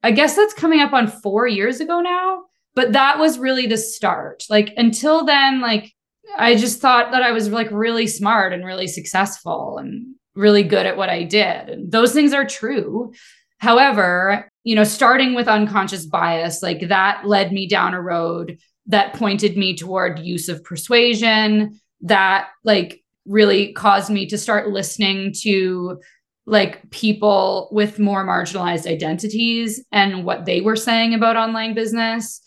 I 0.05 0.13
guess 0.13 0.37
that's 0.37 0.55
coming 0.55 0.81
up 0.81 0.93
on 0.93 1.09
four 1.09 1.47
years 1.49 1.81
ago 1.81 2.01
now. 2.01 2.45
But 2.75 2.93
that 2.93 3.19
was 3.19 3.39
really 3.39 3.67
the 3.67 3.77
start. 3.77 4.45
Like 4.49 4.73
until 4.77 5.25
then, 5.25 5.61
like 5.61 5.93
I 6.37 6.55
just 6.57 6.81
thought 6.81 7.13
that 7.13 7.23
I 7.23 7.33
was 7.33 7.49
like 7.49 7.71
really 7.71 8.07
smart 8.07 8.53
and 8.53 8.65
really 8.65 8.87
successful 8.87 9.79
and 9.79 10.15
really 10.35 10.63
good 10.63 10.87
at 10.87 10.97
what 10.97 11.11
I 11.11 11.25
did. 11.25 11.69
And 11.69 11.93
those 11.93 12.13
things 12.13 12.33
are 12.33 12.47
true. 12.47 13.13
However, 13.59 14.51
you 14.65 14.75
know, 14.75 14.85
starting 14.85 15.35
with 15.35 15.49
unconscious 15.49 16.07
bias, 16.07 16.63
like 16.63 16.89
that 16.89 17.27
led 17.27 17.53
me 17.53 17.69
down 17.69 17.95
a 17.95 18.01
road 18.01 18.59
that 18.87 19.15
pointed 19.15 19.57
me 19.57 19.77
toward 19.77 20.19
use 20.19 20.49
of 20.49 20.65
persuasion, 20.65 21.81
that 22.01 22.49
like 22.65 23.05
really 23.27 23.73
caused 23.73 24.11
me 24.11 24.27
to 24.27 24.39
start 24.39 24.71
listening 24.71 25.33
to 25.43 26.01
like 26.47 26.91
people 26.91 27.69
with 27.71 28.01
more 28.01 28.27
marginalized 28.27 28.91
identities 28.91 29.85
and 29.93 30.25
what 30.25 30.45
they 30.45 30.61
were 30.61 30.75
saying 30.75 31.15
about 31.15 31.37
online 31.37 31.75
business. 31.75 32.41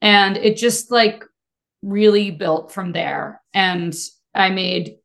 And 0.00 0.38
it 0.38 0.56
just 0.56 0.90
like 0.90 1.24
really 1.84 2.30
built 2.30 2.72
from 2.72 2.92
there. 2.92 3.40
And 3.52 3.94
I 4.34 4.50
made 4.50 4.96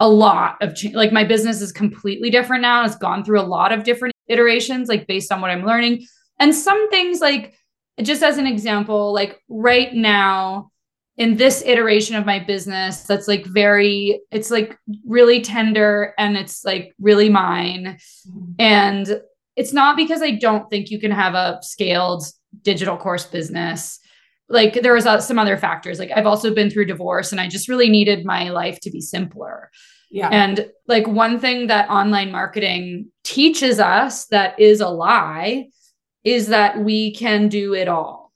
a 0.00 0.08
lot 0.08 0.56
of 0.62 0.74
change. 0.74 0.94
Like 0.94 1.12
my 1.12 1.24
business 1.24 1.60
is 1.60 1.72
completely 1.72 2.30
different 2.30 2.62
now. 2.62 2.84
It's 2.84 2.96
gone 2.96 3.24
through 3.24 3.40
a 3.40 3.42
lot 3.42 3.72
of 3.72 3.84
different 3.84 4.14
iterations, 4.28 4.88
like 4.88 5.06
based 5.06 5.32
on 5.32 5.40
what 5.40 5.50
I'm 5.50 5.64
learning. 5.64 6.06
And 6.38 6.54
some 6.54 6.88
things, 6.90 7.20
like 7.20 7.54
just 8.02 8.22
as 8.22 8.38
an 8.38 8.46
example, 8.46 9.12
like 9.12 9.42
right 9.48 9.92
now 9.92 10.70
in 11.16 11.36
this 11.36 11.62
iteration 11.66 12.14
of 12.14 12.24
my 12.24 12.38
business, 12.38 13.02
that's 13.02 13.26
like 13.26 13.44
very, 13.44 14.20
it's 14.30 14.52
like 14.52 14.78
really 15.04 15.40
tender 15.40 16.14
and 16.16 16.36
it's 16.36 16.64
like 16.64 16.94
really 17.00 17.28
mine. 17.28 17.98
And 18.60 19.20
it's 19.56 19.72
not 19.72 19.96
because 19.96 20.22
I 20.22 20.32
don't 20.32 20.70
think 20.70 20.90
you 20.90 21.00
can 21.00 21.10
have 21.10 21.34
a 21.34 21.58
scaled 21.62 22.22
digital 22.62 22.96
course 22.96 23.26
business. 23.26 23.98
Like 24.48 24.80
there 24.82 24.94
was 24.94 25.06
uh, 25.06 25.20
some 25.20 25.38
other 25.38 25.56
factors. 25.56 25.98
Like 25.98 26.10
I've 26.14 26.26
also 26.26 26.54
been 26.54 26.70
through 26.70 26.86
divorce 26.86 27.32
and 27.32 27.40
I 27.40 27.48
just 27.48 27.68
really 27.68 27.88
needed 27.88 28.24
my 28.24 28.50
life 28.50 28.80
to 28.80 28.90
be 28.90 29.00
simpler. 29.00 29.70
Yeah. 30.10 30.28
And 30.28 30.70
like 30.86 31.06
one 31.06 31.38
thing 31.38 31.66
that 31.66 31.90
online 31.90 32.32
marketing 32.32 33.10
teaches 33.24 33.78
us 33.78 34.26
that 34.26 34.58
is 34.58 34.80
a 34.80 34.88
lie 34.88 35.68
is 36.24 36.48
that 36.48 36.78
we 36.80 37.14
can 37.14 37.48
do 37.48 37.74
it 37.74 37.88
all. 37.88 38.32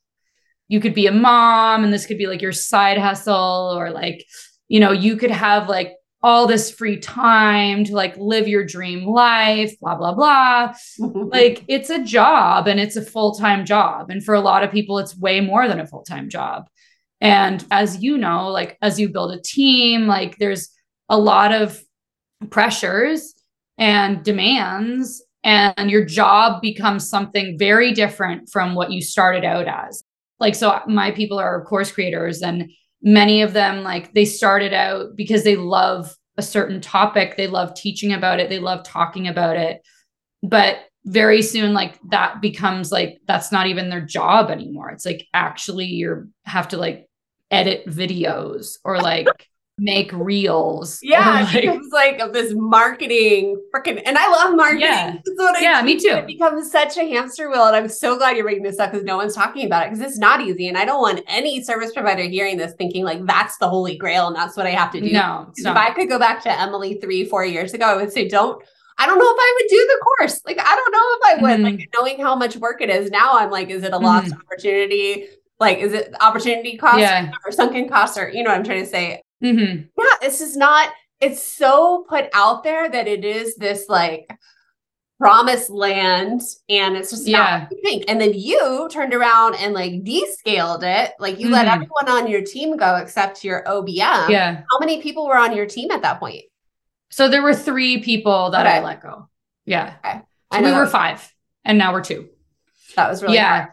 You 0.67 0.79
could 0.79 0.93
be 0.93 1.07
a 1.07 1.11
mom 1.11 1.83
and 1.83 1.91
this 1.91 2.05
could 2.05 2.17
be 2.17 2.27
like 2.27 2.41
your 2.41 2.51
side 2.51 2.97
hustle 2.97 3.75
or 3.75 3.89
like 3.89 4.25
you 4.67 4.79
know, 4.79 4.91
you 4.91 5.17
could 5.17 5.31
have 5.31 5.69
like 5.69 5.93
all 6.23 6.47
this 6.47 6.71
free 6.71 6.97
time 6.97 7.83
to 7.83 7.93
like 7.93 8.15
live 8.17 8.47
your 8.47 8.65
dream 8.65 9.05
life, 9.05 9.77
blah, 9.81 9.95
blah, 9.95 10.13
blah. 10.13 10.73
like 10.99 11.65
it's 11.67 11.89
a 11.89 12.03
job 12.03 12.67
and 12.67 12.79
it's 12.79 12.95
a 12.95 13.01
full 13.01 13.35
time 13.35 13.65
job. 13.65 14.09
And 14.09 14.23
for 14.23 14.33
a 14.33 14.39
lot 14.39 14.63
of 14.63 14.71
people, 14.71 14.97
it's 14.99 15.17
way 15.17 15.41
more 15.41 15.67
than 15.67 15.81
a 15.81 15.87
full 15.87 16.03
time 16.03 16.29
job. 16.29 16.67
And 17.19 17.65
as 17.71 18.01
you 18.01 18.17
know, 18.17 18.49
like 18.49 18.77
as 18.81 18.99
you 18.99 19.09
build 19.09 19.33
a 19.33 19.41
team, 19.41 20.07
like 20.07 20.37
there's 20.37 20.69
a 21.09 21.17
lot 21.17 21.53
of 21.53 21.81
pressures 22.49 23.33
and 23.77 24.23
demands 24.23 25.23
and 25.43 25.91
your 25.91 26.05
job 26.05 26.61
becomes 26.61 27.09
something 27.09 27.57
very 27.57 27.91
different 27.91 28.49
from 28.49 28.75
what 28.75 28.91
you 28.91 29.01
started 29.01 29.43
out 29.43 29.67
as 29.67 30.03
like 30.39 30.55
so 30.55 30.79
my 30.87 31.11
people 31.11 31.39
are 31.39 31.63
course 31.65 31.91
creators 31.91 32.41
and 32.41 32.69
many 33.03 33.41
of 33.41 33.53
them 33.53 33.83
like 33.83 34.13
they 34.13 34.25
started 34.25 34.73
out 34.73 35.15
because 35.15 35.43
they 35.43 35.55
love 35.55 36.15
a 36.37 36.41
certain 36.41 36.81
topic 36.81 37.35
they 37.37 37.47
love 37.47 37.75
teaching 37.75 38.13
about 38.13 38.39
it 38.39 38.49
they 38.49 38.59
love 38.59 38.83
talking 38.83 39.27
about 39.27 39.57
it. 39.57 39.81
But 40.41 40.77
very 41.05 41.41
soon 41.41 41.73
like 41.73 41.99
that 42.09 42.41
becomes 42.41 42.91
like 42.91 43.19
that's 43.27 43.51
not 43.51 43.67
even 43.67 43.89
their 43.89 44.01
job 44.01 44.49
anymore. 44.49 44.89
It's 44.89 45.05
like 45.05 45.27
actually 45.33 45.85
you 45.85 46.29
have 46.45 46.69
to 46.69 46.77
like 46.77 47.07
edit 47.51 47.85
videos 47.87 48.77
or 48.83 48.99
like 48.99 49.27
make 49.77 50.11
reels. 50.13 50.99
Yeah, 51.01 51.41
like, 51.41 51.55
it 51.55 51.61
becomes 51.61 51.91
like 51.91 52.33
this 52.33 52.53
marketing 52.55 53.61
freaking, 53.73 54.01
and 54.05 54.17
I 54.17 54.29
love 54.29 54.55
marketing. 54.55 54.81
Yeah, 54.81 55.17
yeah, 55.59 55.81
me 55.81 55.99
too. 55.99 56.09
It 56.09 56.27
becomes 56.27 56.71
such 56.71 56.97
a 56.97 57.07
hamster 57.07 57.49
wheel, 57.49 57.65
and 57.65 57.75
I'm 57.75 57.89
so 57.89 58.17
glad 58.17 58.35
you're 58.35 58.45
bringing 58.45 58.63
this 58.63 58.79
up 58.79 58.91
because 58.91 59.05
no 59.05 59.17
one's 59.17 59.35
talking 59.35 59.65
about 59.65 59.87
it 59.87 59.91
because 59.91 60.05
it's 60.05 60.19
not 60.19 60.41
easy, 60.41 60.67
and 60.67 60.77
I 60.77 60.85
don't 60.85 61.01
want 61.01 61.21
any 61.27 61.63
service 61.63 61.91
provider 61.91 62.23
hearing 62.23 62.57
this 62.57 62.73
thinking 62.73 63.03
like 63.03 63.25
that's 63.25 63.57
the 63.57 63.67
holy 63.67 63.97
grail 63.97 64.27
and 64.27 64.35
that's 64.35 64.55
what 64.55 64.67
I 64.67 64.71
have 64.71 64.91
to 64.91 65.01
do. 65.01 65.11
No, 65.11 65.51
if 65.55 65.65
I 65.65 65.91
could 65.93 66.09
go 66.09 66.19
back 66.19 66.43
to 66.43 66.59
Emily 66.59 66.99
three, 67.01 67.25
four 67.25 67.45
years 67.45 67.73
ago, 67.73 67.85
I 67.85 67.95
would 67.95 68.11
say 68.11 68.27
don't. 68.27 68.63
I 68.99 69.07
don't 69.07 69.17
know 69.17 69.25
if 69.27 69.37
I 69.39 69.57
would 69.59 69.69
do 69.69 69.87
the 69.87 70.03
course. 70.03 70.41
Like, 70.45 70.59
I 70.59 70.75
don't 70.75 70.91
know 70.91 70.99
if 71.01 71.23
I 71.25 71.41
would. 71.41 71.65
Mm-hmm. 71.65 71.79
Like, 71.79 71.89
knowing 71.95 72.19
how 72.19 72.35
much 72.35 72.57
work 72.57 72.79
it 72.79 72.91
is 72.91 73.09
now, 73.09 73.39
I'm 73.39 73.49
like, 73.49 73.71
is 73.71 73.83
it 73.83 73.91
a 73.91 73.97
lost 73.97 74.27
mm-hmm. 74.27 74.39
opportunity? 74.39 75.25
Like, 75.59 75.79
is 75.79 75.93
it 75.93 76.13
opportunity 76.21 76.77
cost 76.77 76.99
yeah. 76.99 77.31
or 77.43 77.51
sunken 77.51 77.89
cost, 77.89 78.19
or 78.19 78.29
you 78.29 78.43
know 78.43 78.51
what 78.51 78.59
I'm 78.59 78.63
trying 78.63 78.83
to 78.83 78.89
say? 78.89 79.22
Mm-hmm. 79.43 79.83
Yeah, 79.97 80.05
this 80.21 80.41
is 80.41 80.55
not, 80.55 80.89
it's 81.19 81.43
so 81.43 82.05
put 82.07 82.29
out 82.33 82.63
there 82.63 82.89
that 82.89 83.07
it 83.07 83.25
is 83.25 83.55
this 83.55 83.87
like 83.89 84.29
promised 85.19 85.69
land 85.69 86.41
and 86.67 86.97
it's 86.97 87.11
just 87.11 87.27
yeah. 87.27 87.67
not 87.69 87.73
think. 87.83 88.05
And 88.07 88.19
then 88.19 88.33
you 88.33 88.89
turned 88.91 89.13
around 89.13 89.55
and 89.55 89.73
like 89.73 90.03
descaled 90.03 90.83
it. 90.83 91.11
Like 91.19 91.39
you 91.39 91.45
mm-hmm. 91.45 91.53
let 91.53 91.67
everyone 91.67 92.09
on 92.09 92.27
your 92.27 92.41
team 92.41 92.75
go 92.77 92.95
except 92.95 93.43
your 93.43 93.63
OBM. 93.63 94.29
Yeah. 94.29 94.63
How 94.69 94.79
many 94.79 95.01
people 95.01 95.27
were 95.27 95.37
on 95.37 95.55
your 95.55 95.65
team 95.65 95.91
at 95.91 96.01
that 96.01 96.19
point? 96.19 96.43
So 97.09 97.29
there 97.29 97.43
were 97.43 97.53
three 97.53 98.01
people 98.01 98.49
that 98.51 98.65
okay. 98.65 98.77
I 98.77 98.83
let 98.83 99.01
go. 99.01 99.29
Yeah. 99.65 99.95
Okay. 100.03 100.21
So 100.51 100.61
we 100.61 100.71
were 100.71 100.87
five 100.87 101.33
and 101.63 101.77
now 101.77 101.93
we're 101.93 102.03
two. 102.03 102.29
That 102.95 103.09
was 103.09 103.23
really 103.23 103.35
yeah. 103.35 103.61
Hard. 103.61 103.69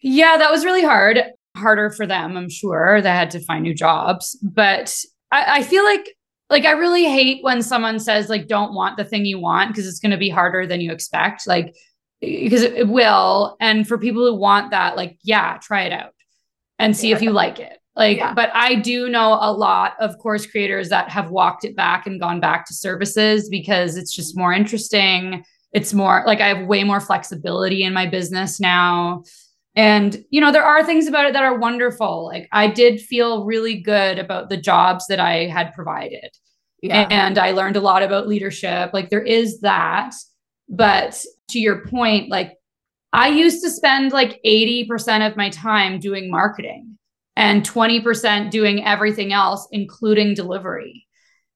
Yeah, 0.00 0.36
that 0.38 0.50
was 0.50 0.64
really 0.64 0.84
hard 0.84 1.18
harder 1.58 1.90
for 1.90 2.06
them, 2.06 2.36
I'm 2.36 2.48
sure. 2.48 3.00
They 3.02 3.10
had 3.10 3.30
to 3.32 3.40
find 3.40 3.62
new 3.62 3.74
jobs. 3.74 4.38
But 4.42 4.94
I, 5.30 5.58
I 5.58 5.62
feel 5.62 5.84
like 5.84 6.08
like 6.50 6.64
I 6.64 6.72
really 6.72 7.04
hate 7.04 7.42
when 7.44 7.62
someone 7.62 7.98
says 7.98 8.28
like 8.28 8.46
don't 8.46 8.74
want 8.74 8.96
the 8.96 9.04
thing 9.04 9.26
you 9.26 9.38
want 9.38 9.70
because 9.70 9.86
it's 9.86 10.00
going 10.00 10.12
to 10.12 10.16
be 10.16 10.30
harder 10.30 10.66
than 10.66 10.80
you 10.80 10.92
expect 10.92 11.46
like 11.46 11.74
because 12.20 12.62
it, 12.62 12.74
it, 12.74 12.88
will 12.88 13.56
and 13.60 13.86
for 13.86 13.98
people 13.98 14.24
who 14.24 14.34
want 14.34 14.70
that 14.70 14.96
like 14.96 15.18
yeah 15.22 15.58
try 15.58 15.82
it 15.82 15.92
out 15.92 16.12
and 16.78 16.96
see 16.96 17.10
yeah. 17.10 17.16
if 17.16 17.22
you 17.22 17.30
like 17.30 17.60
it 17.60 17.78
like 17.96 18.16
yeah. 18.16 18.32
but 18.34 18.50
I 18.54 18.76
do 18.76 19.08
know 19.08 19.38
a 19.40 19.52
lot 19.52 19.94
of 20.00 20.18
course 20.18 20.46
creators 20.46 20.88
that 20.88 21.10
have 21.10 21.30
walked 21.30 21.64
it 21.64 21.76
back 21.76 22.06
and 22.06 22.20
gone 22.20 22.40
back 22.40 22.66
to 22.66 22.74
services 22.74 23.48
because 23.48 23.96
it's 23.96 24.14
just 24.14 24.36
more 24.36 24.52
interesting 24.52 25.44
it's 25.72 25.92
more 25.92 26.22
like 26.26 26.40
I 26.40 26.48
have 26.48 26.66
way 26.66 26.82
more 26.82 27.00
flexibility 27.00 27.82
in 27.82 27.92
my 27.92 28.06
business 28.06 28.58
now 28.58 29.22
and, 29.78 30.24
you 30.30 30.40
know, 30.40 30.50
there 30.50 30.64
are 30.64 30.82
things 30.82 31.06
about 31.06 31.26
it 31.26 31.34
that 31.34 31.44
are 31.44 31.56
wonderful. 31.56 32.24
Like 32.26 32.48
I 32.50 32.66
did 32.66 33.00
feel 33.00 33.44
really 33.44 33.80
good 33.80 34.18
about 34.18 34.48
the 34.48 34.56
jobs 34.56 35.06
that 35.06 35.20
I 35.20 35.46
had 35.46 35.72
provided. 35.72 36.30
Yeah. 36.82 37.06
And 37.08 37.38
I 37.38 37.52
learned 37.52 37.76
a 37.76 37.80
lot 37.80 38.02
about 38.02 38.26
leadership. 38.26 38.90
Like 38.92 39.08
there 39.08 39.22
is 39.22 39.60
that. 39.60 40.16
But 40.68 41.24
to 41.50 41.60
your 41.60 41.86
point, 41.86 42.28
like 42.28 42.54
I 43.12 43.28
used 43.28 43.62
to 43.62 43.70
spend 43.70 44.10
like 44.10 44.40
80% 44.44 45.24
of 45.24 45.36
my 45.36 45.48
time 45.48 46.00
doing 46.00 46.28
marketing 46.28 46.98
and 47.36 47.62
20% 47.62 48.50
doing 48.50 48.84
everything 48.84 49.32
else, 49.32 49.68
including 49.70 50.34
delivery. 50.34 51.06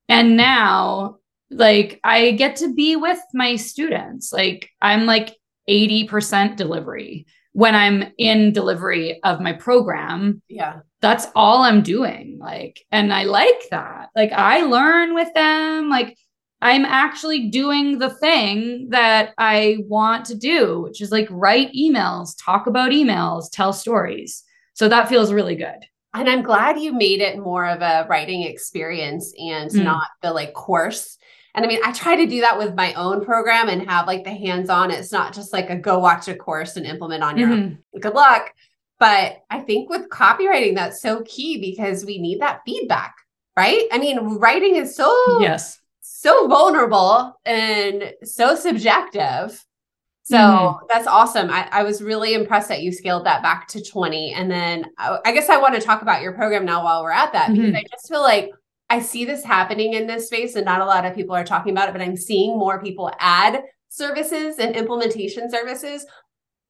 And 0.09 0.37
now, 0.37 1.17
like, 1.51 1.99
I 2.05 2.31
get 2.31 2.55
to 2.57 2.73
be 2.73 2.95
with 2.95 3.19
my 3.35 3.57
students. 3.57 4.33
Like, 4.33 4.71
I'm 4.81 5.07
like 5.07 5.37
80% 5.69 6.55
delivery 6.55 7.27
when 7.53 7.75
I'm 7.75 8.13
in 8.19 8.53
delivery 8.53 9.21
of 9.23 9.41
my 9.41 9.53
program. 9.53 10.43
Yeah. 10.49 10.81
That's 11.01 11.27
all 11.35 11.63
I'm 11.63 11.83
doing. 11.83 12.39
Like, 12.41 12.85
and 12.91 13.13
I 13.13 13.25
like 13.25 13.69
that. 13.71 14.09
Like, 14.15 14.33
I 14.33 14.63
learn 14.63 15.15
with 15.15 15.33
them. 15.35 15.89
Like, 15.89 16.17
I'm 16.63 16.85
actually 16.85 17.49
doing 17.51 17.99
the 17.99 18.09
thing 18.09 18.89
that 18.91 19.35
I 19.37 19.79
want 19.89 20.25
to 20.27 20.37
do, 20.37 20.83
which 20.83 21.01
is 21.01 21.11
like 21.11 21.27
write 21.29 21.73
emails, 21.75 22.37
talk 22.43 22.69
about 22.69 22.93
emails, 22.93 23.47
tell 23.51 23.73
stories. 23.73 24.45
So 24.75 24.89
that 24.89 25.09
feels 25.09 25.33
really 25.33 25.57
good. 25.57 25.85
And 26.15 26.29
I'm 26.29 26.43
glad 26.43 26.79
you 26.79 26.93
made 26.93 27.21
it 27.21 27.39
more 27.39 27.67
of 27.67 27.83
a 27.83 28.07
writing 28.09 28.43
experience 28.43 29.35
and 29.39 29.71
mm. 29.71 29.83
not 29.83 30.09
the 30.23 30.33
like 30.33 30.53
course 30.53 31.19
and 31.55 31.65
I 31.65 31.69
mean, 31.69 31.81
I 31.85 31.93
try 31.93 32.17
to 32.17 32.27
do 32.27 32.41
that 32.41 32.57
with 32.57 32.75
my 32.75 32.95
own 32.95 33.25
program 33.25 33.69
and 33.69 33.89
have 33.89 34.07
like 34.07 34.25
the 34.25 34.31
hands 34.31 34.71
on. 34.71 34.91
It's 34.91 35.13
not 35.13 35.35
just 35.35 35.53
like 35.53 35.69
a 35.69 35.77
go 35.77 35.99
watch 35.99 36.29
a 36.29 36.35
course 36.35 36.77
and 36.77 36.87
implement 36.87 37.23
on 37.23 37.37
your 37.37 37.49
mm-hmm. 37.49 37.77
own. 37.95 38.01
Good 38.01 38.15
luck. 38.15 38.55
But 38.99 39.43
I 39.51 39.61
think 39.61 39.91
with 39.91 40.09
copywriting, 40.09 40.75
that's 40.75 41.03
so 41.03 41.23
key 41.27 41.61
because 41.61 42.07
we 42.07 42.19
need 42.19 42.41
that 42.41 42.61
feedback, 42.65 43.15
right? 43.57 43.83
I 43.91 43.99
mean, 43.99 44.39
writing 44.39 44.77
is 44.77 44.95
so, 44.95 45.13
yes, 45.41 45.81
so 46.01 46.47
vulnerable 46.47 47.39
and 47.45 48.15
so 48.23 48.55
subjective. 48.55 49.63
So 50.23 50.37
mm-hmm. 50.37 50.87
that's 50.89 51.09
awesome. 51.09 51.51
I, 51.51 51.69
I, 51.73 51.83
was 51.83 52.01
really 52.01 52.35
impressed 52.35 52.69
that 52.69 52.83
you 52.83 52.93
scaled 52.93 53.27
that 53.27 53.43
back 53.43 53.67
to 53.69 53.83
20. 53.83 54.33
And 54.35 54.49
then 54.49 54.87
I, 54.97 55.09
uh, 55.09 55.19
I 55.27 55.33
guess 55.33 55.49
I 55.49 55.57
want 55.57 55.75
to 55.75 55.81
talk 55.81 56.03
about 56.03 56.23
your 56.23 56.33
program 56.33 56.65
now 56.65 56.85
while 56.85 57.03
we're 57.03 57.11
at 57.11 57.33
that, 57.33 57.51
mm-hmm. 57.51 57.61
because 57.61 57.75
I 57.75 57.85
just 57.91 58.09
feel 58.09 58.23
like 58.23 58.51
I 58.93 59.01
see 59.01 59.25
this 59.25 59.43
happening 59.43 59.95
in 59.95 60.07
this 60.07 60.27
space, 60.27 60.55
and 60.55 60.67
not 60.67 60.83
a 60.83 60.85
lot 60.85 61.07
of 61.07 61.15
people 61.15 61.35
are 61.35 61.45
talking 61.45 61.73
about 61.73 61.89
it, 61.89 61.93
but 61.93 62.03
I'm 62.03 62.15
seeing 62.15 62.59
more 62.59 62.79
people 62.79 63.11
add 63.21 63.63
services 63.89 64.59
and 64.59 64.77
implementation 64.77 65.51
services. 65.51 66.05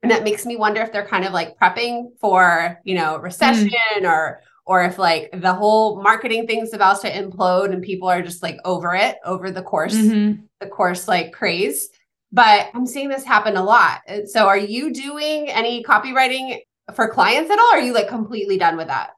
And 0.03 0.13
that 0.13 0.23
makes 0.23 0.47
me 0.47 0.55
wonder 0.55 0.81
if 0.83 0.93
they're 0.93 1.05
kind 1.05 1.25
of 1.25 1.33
like 1.33 1.59
prepping 1.59 2.11
for, 2.21 2.79
you 2.85 2.95
know, 2.95 3.17
recession 3.17 3.71
mm. 3.97 4.09
or 4.09 4.41
or 4.67 4.85
if 4.85 5.01
like 5.01 5.31
the 5.33 5.53
whole 5.53 6.01
marketing 6.01 6.47
thing's 6.47 6.73
about 6.73 7.01
to 7.01 7.11
implode 7.11 7.73
and 7.73 7.83
people 7.83 8.09
are 8.09 8.23
just 8.23 8.41
like 8.41 8.59
over 8.65 8.95
it, 8.95 9.17
over 9.25 9.51
the 9.51 9.63
course, 9.63 9.97
mm-hmm. 9.97 10.43
the 10.61 10.69
course 10.69 11.09
like 11.09 11.33
craze. 11.33 11.89
But 12.31 12.71
I'm 12.73 12.87
seeing 12.87 13.09
this 13.09 13.25
happen 13.25 13.57
a 13.57 13.65
lot. 13.65 14.03
So 14.27 14.47
are 14.47 14.57
you 14.57 14.93
doing 14.93 15.49
any 15.49 15.83
copywriting 15.83 16.61
for 16.95 17.09
clients 17.09 17.51
at 17.51 17.59
all? 17.59 17.75
are 17.75 17.81
you 17.81 17.93
like 17.93 18.07
completely 18.07 18.59
done 18.59 18.77
with 18.77 18.87
that? 18.87 19.11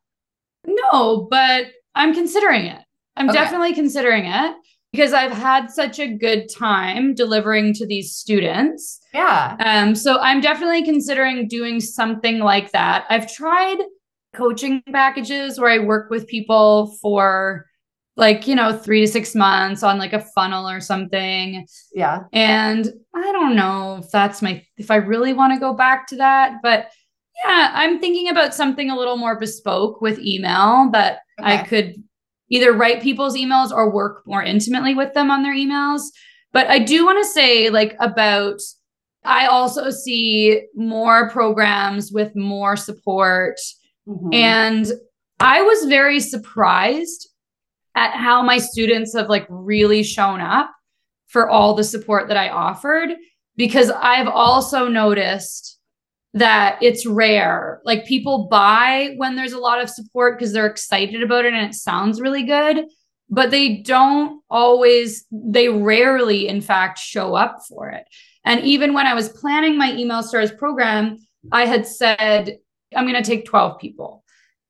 No, 0.67 1.29
but 1.31 1.67
I'm 1.95 2.15
considering 2.15 2.65
it. 2.65 2.84
I'm 3.17 3.29
okay. 3.29 3.39
definitely 3.39 3.75
considering 3.75 4.27
it 4.27 4.57
because 4.93 5.13
I've 5.13 5.33
had 5.33 5.71
such 5.71 5.99
a 5.99 6.07
good 6.07 6.49
time 6.49 7.15
delivering 7.15 7.75
to 7.75 7.87
these 7.87 8.15
students. 8.15 9.01
Yeah. 9.13 9.57
Um 9.59 9.95
so 9.95 10.19
I'm 10.21 10.41
definitely 10.41 10.85
considering 10.85 11.49
doing 11.49 11.81
something 11.81 12.39
like 12.39 12.73
that. 12.73 13.07
I've 13.11 13.33
tried 13.33 13.79
coaching 14.35 14.83
packages 14.93 15.59
where 15.59 15.71
I 15.71 15.79
work 15.79 16.11
with 16.11 16.27
people 16.27 16.97
for 17.01 17.67
like, 18.17 18.47
you 18.47 18.55
know, 18.55 18.73
3 18.77 19.01
to 19.01 19.09
6 19.09 19.35
months 19.35 19.83
on 19.83 19.99
like 19.99 20.13
a 20.13 20.21
funnel 20.21 20.69
or 20.69 20.81
something. 20.81 21.67
Yeah. 21.93 22.21
And 22.33 22.89
I 23.15 23.33
don't 23.33 23.57
know 23.57 24.01
if 24.03 24.11
that's 24.11 24.43
my 24.43 24.65
if 24.77 24.91
I 24.91 24.97
really 24.97 25.33
want 25.33 25.53
to 25.55 25.61
go 25.61 25.75
back 25.75 26.07
to 26.09 26.17
that, 26.17 26.59
but 26.63 26.91
yeah, 27.45 27.73
I'm 27.75 27.99
thinking 27.99 28.29
about 28.29 28.55
something 28.55 28.91
a 28.91 28.97
little 28.97 29.17
more 29.17 29.39
bespoke 29.39 30.01
with 30.01 30.21
email 30.21 30.91
that 30.93 31.21
okay. 31.41 31.55
I 31.55 31.63
could 31.65 32.03
either 32.51 32.73
write 32.73 33.03
people's 33.03 33.37
emails 33.37 33.71
or 33.71 33.91
work 33.91 34.23
more 34.27 34.43
intimately 34.43 34.95
with 34.95 35.15
them 35.15 35.31
on 35.31 35.43
their 35.43 35.55
emails. 35.55 36.03
But 36.53 36.69
I 36.69 36.79
do 36.79 37.05
want 37.05 37.19
to 37.25 37.31
say, 37.31 37.71
like, 37.71 37.97
about 38.01 38.61
I 39.25 39.47
also 39.47 39.91
see 39.91 40.63
more 40.75 41.31
programs 41.31 42.13
with 42.13 42.37
more 42.37 42.77
support. 42.77 43.59
Mm-hmm. 44.07 44.35
And 44.35 44.93
I 45.41 45.63
was 45.63 45.87
very 45.87 46.21
surprised 46.21 47.29
at 47.95 48.13
how 48.13 48.43
my 48.43 48.59
students 48.59 49.15
have 49.15 49.29
like 49.29 49.47
really 49.49 50.03
shown 50.03 50.41
up 50.41 50.71
for 51.27 51.49
all 51.49 51.75
the 51.75 51.85
support 51.85 52.29
that 52.29 52.37
I 52.37 52.51
offered 52.51 53.11
because 53.57 53.91
I've 53.91 54.29
also 54.29 54.89
noticed 54.89 55.74
that 56.35 56.79
it's 56.83 57.07
rare. 57.07 57.81
Like 57.85 58.05
people 58.05 58.49
buy 58.51 59.15
when 59.17 59.37
there's 59.37 59.53
a 59.53 59.59
lot 59.59 59.81
of 59.81 59.89
support 59.89 60.37
because 60.37 60.53
they're 60.53 60.67
excited 60.67 61.23
about 61.23 61.45
it 61.45 61.55
and 61.55 61.65
it 61.65 61.75
sounds 61.75 62.21
really 62.21 62.43
good, 62.43 62.87
but 63.31 63.51
they 63.51 63.79
don't 63.79 64.43
always, 64.51 65.27
they 65.31 65.69
rarely, 65.69 66.49
in 66.49 66.61
fact, 66.61 66.99
show 66.99 67.35
up 67.35 67.61
for 67.69 67.89
it. 67.89 68.05
And 68.45 68.61
even 68.63 68.93
when 68.95 69.07
I 69.07 69.15
was 69.15 69.29
planning 69.29 69.79
my 69.79 69.93
email 69.93 70.23
stars 70.23 70.51
program, 70.51 71.19
I 71.53 71.67
had 71.67 71.87
said, 71.87 72.59
I'm 72.95 73.07
going 73.07 73.23
to 73.23 73.29
take 73.29 73.47
12 73.47 73.79
people. 73.79 74.25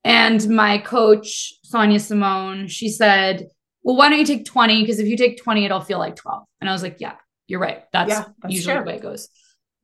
And 0.04 0.46
my 0.50 0.78
coach, 0.78 1.54
Sonia 1.62 1.98
Simone, 1.98 2.68
she 2.68 2.90
said, 2.90 3.48
Well, 3.82 3.96
why 3.96 4.10
don't 4.10 4.18
you 4.18 4.26
take 4.26 4.44
20? 4.44 4.82
Because 4.82 4.98
if 4.98 5.06
you 5.06 5.16
take 5.16 5.42
20, 5.42 5.64
it'll 5.64 5.80
feel 5.80 5.98
like 5.98 6.16
12. 6.16 6.44
And 6.60 6.68
I 6.68 6.74
was 6.74 6.82
like, 6.82 7.00
Yeah, 7.00 7.14
you're 7.46 7.60
right. 7.60 7.84
That's, 7.90 8.10
yeah, 8.10 8.24
that's 8.42 8.54
usually 8.54 8.74
true. 8.74 8.84
the 8.84 8.90
way 8.90 8.96
it 8.96 9.02
goes. 9.02 9.28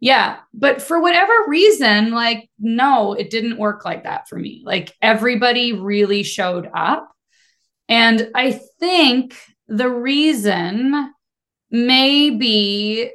Yeah. 0.01 0.39
But 0.55 0.81
for 0.81 1.01
whatever 1.01 1.33
reason, 1.47 2.13
like, 2.13 2.49
no, 2.59 3.13
it 3.13 3.31
didn't 3.31 3.59
work 3.59 3.85
like 3.85 4.05
that 4.05 4.29
for 4.29 4.39
me. 4.39 4.63
Like, 4.65 4.95
everybody 5.03 5.75
really 5.75 6.23
showed 6.23 6.69
up. 6.75 7.11
And 7.89 8.31
I 8.35 8.61
think 8.79 9.35
the 9.69 9.91
reason 9.91 11.13
may 11.71 12.31
be 12.31 13.11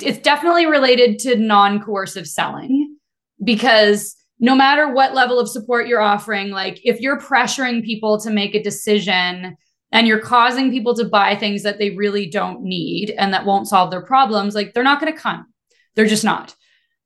it's 0.00 0.18
definitely 0.18 0.64
related 0.64 1.18
to 1.18 1.36
non 1.36 1.82
coercive 1.82 2.26
selling 2.26 2.96
because 3.42 4.16
no 4.40 4.54
matter 4.54 4.92
what 4.92 5.14
level 5.14 5.38
of 5.38 5.48
support 5.48 5.86
you're 5.88 6.00
offering, 6.00 6.50
like, 6.50 6.80
if 6.84 7.00
you're 7.00 7.20
pressuring 7.20 7.84
people 7.84 8.18
to 8.20 8.30
make 8.30 8.54
a 8.54 8.62
decision, 8.62 9.56
and 9.94 10.08
you're 10.08 10.18
causing 10.18 10.72
people 10.72 10.92
to 10.96 11.04
buy 11.04 11.36
things 11.36 11.62
that 11.62 11.78
they 11.78 11.90
really 11.90 12.26
don't 12.26 12.62
need 12.62 13.14
and 13.16 13.32
that 13.32 13.46
won't 13.46 13.68
solve 13.68 13.92
their 13.92 14.02
problems, 14.02 14.54
like 14.54 14.74
they're 14.74 14.82
not 14.82 15.00
going 15.00 15.12
to 15.12 15.18
come. 15.18 15.46
They're 15.94 16.06
just 16.06 16.24
not. 16.24 16.54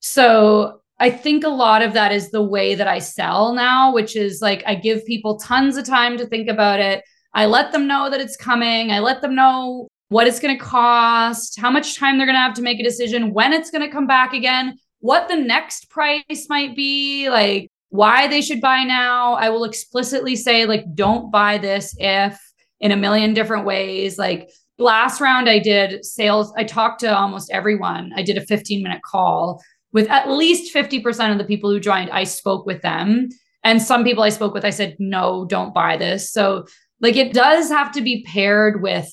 So 0.00 0.80
I 0.98 1.10
think 1.10 1.44
a 1.44 1.48
lot 1.48 1.82
of 1.82 1.92
that 1.92 2.12
is 2.12 2.30
the 2.30 2.42
way 2.42 2.74
that 2.74 2.88
I 2.88 2.98
sell 2.98 3.52
now, 3.54 3.92
which 3.92 4.16
is 4.16 4.40
like 4.42 4.62
I 4.66 4.74
give 4.74 5.04
people 5.06 5.38
tons 5.38 5.76
of 5.76 5.86
time 5.86 6.18
to 6.18 6.26
think 6.26 6.48
about 6.48 6.80
it. 6.80 7.04
I 7.34 7.46
let 7.46 7.72
them 7.72 7.86
know 7.86 8.10
that 8.10 8.20
it's 8.20 8.36
coming. 8.36 8.90
I 8.90 8.98
let 9.00 9.20
them 9.20 9.34
know 9.34 9.88
what 10.08 10.26
it's 10.26 10.40
going 10.40 10.56
to 10.56 10.64
cost, 10.64 11.60
how 11.60 11.70
much 11.70 11.98
time 11.98 12.16
they're 12.16 12.26
going 12.26 12.34
to 12.34 12.40
have 12.40 12.54
to 12.54 12.62
make 12.62 12.80
a 12.80 12.84
decision, 12.84 13.34
when 13.34 13.52
it's 13.52 13.70
going 13.70 13.86
to 13.86 13.92
come 13.92 14.06
back 14.06 14.32
again, 14.32 14.78
what 15.00 15.28
the 15.28 15.36
next 15.36 15.90
price 15.90 16.46
might 16.48 16.74
be, 16.74 17.28
like 17.28 17.70
why 17.90 18.26
they 18.26 18.40
should 18.40 18.60
buy 18.60 18.84
now. 18.84 19.34
I 19.34 19.50
will 19.50 19.64
explicitly 19.64 20.34
say, 20.34 20.64
like, 20.64 20.94
don't 20.94 21.30
buy 21.30 21.58
this 21.58 21.94
if 21.98 22.40
in 22.80 22.90
a 22.90 22.96
million 22.96 23.34
different 23.34 23.66
ways. 23.66 24.18
Like, 24.18 24.50
last 24.78 25.20
round 25.20 25.48
I 25.48 25.58
did 25.58 26.04
sales, 26.04 26.52
I 26.56 26.64
talked 26.64 27.00
to 27.00 27.16
almost 27.16 27.50
everyone. 27.50 28.12
I 28.16 28.22
did 28.22 28.36
a 28.36 28.46
15 28.46 28.82
minute 28.82 29.02
call 29.02 29.62
with 29.92 30.08
at 30.08 30.30
least 30.30 30.74
50% 30.74 31.32
of 31.32 31.38
the 31.38 31.44
people 31.44 31.70
who 31.70 31.80
joined. 31.80 32.10
I 32.10 32.24
spoke 32.24 32.66
with 32.66 32.82
them. 32.82 33.28
And 33.64 33.82
some 33.82 34.04
people 34.04 34.22
I 34.22 34.28
spoke 34.28 34.54
with, 34.54 34.64
I 34.64 34.70
said, 34.70 34.96
no, 34.98 35.44
don't 35.46 35.74
buy 35.74 35.96
this. 35.96 36.30
So, 36.30 36.66
like, 37.00 37.16
it 37.16 37.32
does 37.32 37.68
have 37.68 37.92
to 37.92 38.00
be 38.00 38.24
paired 38.24 38.82
with 38.82 39.08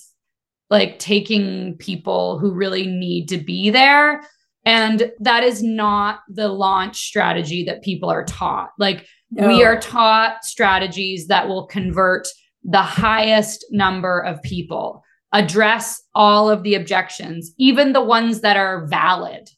like 0.69 0.97
taking 0.99 1.75
people 1.78 2.39
who 2.39 2.51
really 2.51 2.88
need 2.88 3.28
to 3.30 3.38
be 3.38 3.69
there. 3.69 4.23
And 4.65 5.12
that 5.19 5.43
is 5.43 5.62
not 5.62 6.19
the 6.28 6.47
launch 6.47 6.97
strategy 7.06 7.63
that 7.65 7.84
people 7.84 8.10
are 8.10 8.25
taught. 8.25 8.71
Like, 8.80 9.06
no. 9.32 9.47
we 9.47 9.63
are 9.63 9.80
taught 9.80 10.43
strategies 10.43 11.28
that 11.28 11.47
will 11.47 11.67
convert 11.67 12.28
the 12.63 12.82
highest 12.82 13.63
number 13.71 14.19
of 14.19 14.41
people, 14.41 15.04
address 15.36 16.02
all 16.15 16.50
of 16.50 16.63
the 16.63 16.76
objections, 16.76 17.54
even 17.58 17.91
the 17.91 18.04
ones 18.04 18.39
that 18.39 18.56
are 18.56 18.88
valid. 18.88 19.50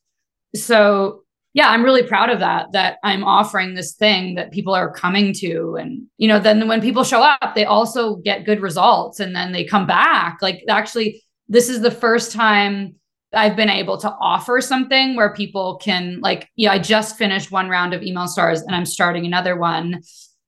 So, 0.55 1.21
yeah, 1.53 1.69
I'm 1.69 1.83
really 1.83 2.01
proud 2.01 2.31
of 2.31 2.39
that, 2.39 2.71
that 2.71 2.97
I'm 3.03 3.23
offering 3.23 3.75
this 3.75 3.93
thing 3.93 4.33
that 4.35 4.51
people 4.51 4.73
are 4.73 4.91
coming 4.91 5.33
to. 5.33 5.77
And, 5.79 6.07
you 6.17 6.27
know, 6.27 6.39
then 6.39 6.67
when 6.67 6.81
people 6.81 7.03
show 7.03 7.21
up, 7.21 7.53
they 7.53 7.65
also 7.65 8.15
get 8.15 8.45
good 8.45 8.59
results 8.59 9.19
and 9.19 9.35
then 9.35 9.51
they 9.51 9.63
come 9.63 9.85
back. 9.85 10.39
Like, 10.41 10.63
actually, 10.67 11.23
this 11.47 11.69
is 11.69 11.81
the 11.81 11.91
first 11.91 12.31
time 12.31 12.95
I've 13.31 13.55
been 13.55 13.69
able 13.69 13.99
to 13.99 14.09
offer 14.19 14.61
something 14.61 15.15
where 15.15 15.31
people 15.31 15.77
can, 15.77 16.21
like, 16.21 16.49
yeah, 16.55 16.71
I 16.71 16.79
just 16.79 17.17
finished 17.17 17.51
one 17.51 17.69
round 17.69 17.93
of 17.93 18.01
email 18.01 18.27
stars 18.27 18.61
and 18.61 18.75
I'm 18.75 18.85
starting 18.85 19.27
another 19.27 19.55
one. 19.55 20.01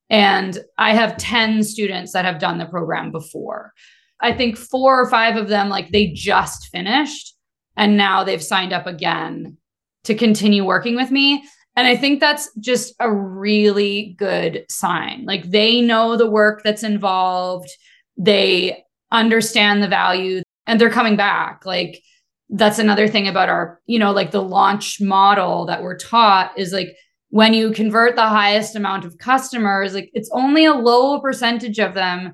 And 0.09 0.57
I 0.75 0.95
have 0.95 1.17
10 1.17 1.61
students 1.63 2.13
that 2.13 2.25
have 2.25 2.39
done 2.39 2.57
the 2.57 2.65
program 2.65 3.11
before. 3.11 3.73
I 4.21 4.33
think 4.33 4.57
four 4.57 5.01
or 5.01 5.09
five 5.09 5.35
of 5.35 5.47
them, 5.47 5.69
like, 5.69 5.91
they 5.91 6.07
just 6.07 6.67
finished 6.67 7.35
and 7.77 7.97
now 7.97 8.23
they've 8.23 8.43
signed 8.43 8.73
up 8.73 8.87
again 8.87 9.57
to 10.03 10.15
continue 10.15 10.65
working 10.65 10.95
with 10.95 11.11
me. 11.11 11.43
And 11.75 11.87
I 11.87 11.95
think 11.95 12.19
that's 12.19 12.49
just 12.59 12.93
a 12.99 13.11
really 13.11 14.15
good 14.17 14.65
sign. 14.69 15.23
Like, 15.25 15.49
they 15.49 15.81
know 15.81 16.17
the 16.17 16.29
work 16.29 16.61
that's 16.63 16.83
involved, 16.83 17.69
they 18.17 18.83
understand 19.11 19.81
the 19.81 19.87
value, 19.87 20.41
and 20.67 20.79
they're 20.79 20.89
coming 20.89 21.15
back. 21.15 21.65
Like, 21.65 22.01
that's 22.49 22.79
another 22.79 23.07
thing 23.07 23.27
about 23.27 23.47
our, 23.47 23.79
you 23.85 23.99
know, 23.99 24.11
like 24.11 24.31
the 24.31 24.41
launch 24.41 24.99
model 24.99 25.65
that 25.67 25.81
we're 25.81 25.97
taught 25.97 26.51
is 26.57 26.73
like, 26.73 26.89
when 27.29 27.53
you 27.53 27.71
convert 27.71 28.15
the 28.15 28.27
highest 28.27 28.75
amount 28.75 29.05
of 29.05 29.19
customers, 29.19 29.93
like 29.93 30.09
it's 30.13 30.31
only 30.33 30.65
a 30.65 30.73
low 30.73 31.21
percentage 31.21 31.77
of 31.77 31.93
them 31.93 32.33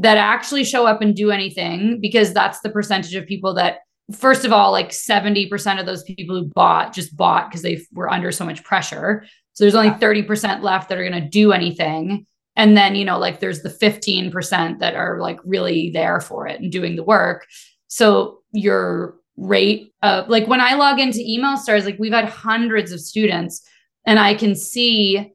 that 0.00 0.16
actually 0.16 0.64
show 0.64 0.86
up 0.86 1.02
and 1.02 1.14
do 1.14 1.30
anything 1.30 2.00
because 2.00 2.32
that's 2.32 2.60
the 2.60 2.70
percentage 2.70 3.14
of 3.14 3.26
people 3.26 3.54
that 3.54 3.78
first 4.16 4.44
of 4.44 4.52
all 4.52 4.72
like 4.72 4.90
70% 4.90 5.78
of 5.78 5.86
those 5.86 6.02
people 6.02 6.36
who 6.36 6.48
bought 6.48 6.92
just 6.92 7.16
bought 7.16 7.48
because 7.48 7.62
they 7.62 7.80
were 7.92 8.10
under 8.10 8.32
so 8.32 8.44
much 8.44 8.64
pressure. 8.64 9.24
So 9.52 9.64
there's 9.64 9.74
only 9.74 9.90
30% 9.90 10.62
left 10.62 10.88
that 10.88 10.98
are 10.98 11.08
going 11.08 11.22
to 11.22 11.28
do 11.28 11.52
anything. 11.52 12.26
And 12.56 12.76
then 12.76 12.94
you 12.94 13.04
know 13.04 13.18
like 13.18 13.40
there's 13.40 13.62
the 13.62 13.68
15% 13.68 14.78
that 14.80 14.94
are 14.94 15.20
like 15.20 15.38
really 15.44 15.90
there 15.90 16.20
for 16.20 16.46
it 16.46 16.60
and 16.60 16.72
doing 16.72 16.96
the 16.96 17.04
work. 17.04 17.46
So 17.88 18.40
your 18.52 19.16
rate 19.36 19.94
of 20.02 20.28
like 20.28 20.46
when 20.48 20.60
i 20.60 20.74
log 20.74 20.98
into 20.98 21.18
email 21.20 21.56
stars 21.56 21.86
like 21.86 21.98
we've 21.98 22.12
had 22.12 22.26
hundreds 22.26 22.92
of 22.92 23.00
students 23.00 23.66
and 24.06 24.18
I 24.18 24.34
can 24.34 24.54
see 24.54 25.32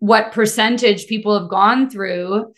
what 0.00 0.32
percentage 0.32 1.06
people 1.06 1.38
have 1.38 1.48
gone 1.48 1.90
through. 1.90 2.52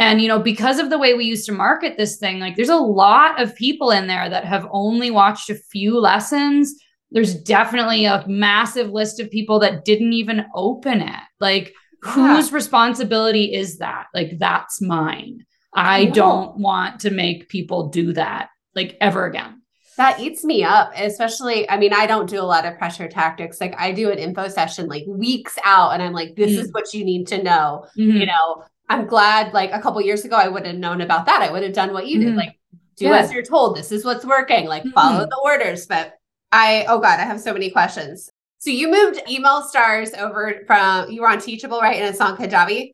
And, 0.00 0.22
you 0.22 0.28
know, 0.28 0.38
because 0.38 0.78
of 0.78 0.88
the 0.88 0.98
way 0.98 1.12
we 1.12 1.26
used 1.26 1.44
to 1.44 1.52
market 1.52 1.98
this 1.98 2.16
thing, 2.16 2.40
like 2.40 2.56
there's 2.56 2.70
a 2.70 2.76
lot 2.76 3.38
of 3.38 3.54
people 3.54 3.90
in 3.90 4.06
there 4.06 4.30
that 4.30 4.46
have 4.46 4.66
only 4.70 5.10
watched 5.10 5.50
a 5.50 5.54
few 5.54 6.00
lessons. 6.00 6.74
There's 7.10 7.34
definitely 7.34 8.06
a 8.06 8.24
massive 8.26 8.88
list 8.88 9.20
of 9.20 9.30
people 9.30 9.58
that 9.60 9.84
didn't 9.84 10.14
even 10.14 10.46
open 10.54 11.02
it. 11.02 11.20
Like, 11.38 11.74
yeah. 12.02 12.12
whose 12.12 12.50
responsibility 12.50 13.52
is 13.52 13.76
that? 13.76 14.06
Like, 14.14 14.38
that's 14.38 14.80
mine. 14.80 15.44
I 15.74 16.06
don't 16.06 16.56
want 16.56 17.00
to 17.00 17.10
make 17.10 17.50
people 17.50 17.90
do 17.90 18.14
that 18.14 18.48
like 18.74 18.96
ever 19.00 19.26
again 19.26 19.60
that 19.96 20.20
eats 20.20 20.44
me 20.44 20.62
up 20.62 20.92
especially 20.96 21.68
i 21.68 21.76
mean 21.76 21.92
i 21.92 22.06
don't 22.06 22.28
do 22.28 22.40
a 22.40 22.42
lot 22.42 22.64
of 22.64 22.78
pressure 22.78 23.08
tactics 23.08 23.60
like 23.60 23.74
i 23.78 23.92
do 23.92 24.10
an 24.10 24.18
info 24.18 24.48
session 24.48 24.86
like 24.86 25.04
weeks 25.06 25.58
out 25.64 25.92
and 25.92 26.02
i'm 26.02 26.12
like 26.12 26.34
this 26.36 26.52
mm-hmm. 26.52 26.60
is 26.60 26.72
what 26.72 26.94
you 26.94 27.04
need 27.04 27.26
to 27.26 27.42
know 27.42 27.84
mm-hmm. 27.98 28.16
you 28.16 28.26
know 28.26 28.64
i'm 28.90 29.06
glad 29.06 29.54
like 29.54 29.72
a 29.72 29.80
couple 29.80 30.00
years 30.02 30.24
ago 30.24 30.36
i 30.36 30.46
would 30.46 30.66
have 30.66 30.76
known 30.76 31.00
about 31.00 31.24
that 31.24 31.40
i 31.40 31.50
would 31.50 31.62
have 31.62 31.72
done 31.72 31.92
what 31.92 32.06
you 32.06 32.18
mm-hmm. 32.18 32.28
did 32.28 32.36
like 32.36 32.58
do 32.96 33.06
yeah. 33.06 33.16
as 33.16 33.32
you're 33.32 33.42
told 33.42 33.74
this 33.74 33.90
is 33.90 34.04
what's 34.04 34.26
working 34.26 34.66
like 34.66 34.84
follow 34.92 35.20
mm-hmm. 35.20 35.30
the 35.30 35.40
orders 35.42 35.86
but 35.86 36.18
i 36.52 36.84
oh 36.88 36.98
god 36.98 37.18
i 37.18 37.22
have 37.22 37.40
so 37.40 37.52
many 37.52 37.70
questions 37.70 38.30
so 38.58 38.68
you 38.68 38.90
moved 38.90 39.18
email 39.28 39.62
stars 39.62 40.12
over 40.14 40.62
from 40.66 41.10
you 41.10 41.22
were 41.22 41.28
on 41.28 41.40
teachable 41.40 41.80
right 41.80 41.96
and 41.96 42.06
it's 42.06 42.20
on 42.20 42.36
kajabi 42.36 42.88
is 42.88 42.92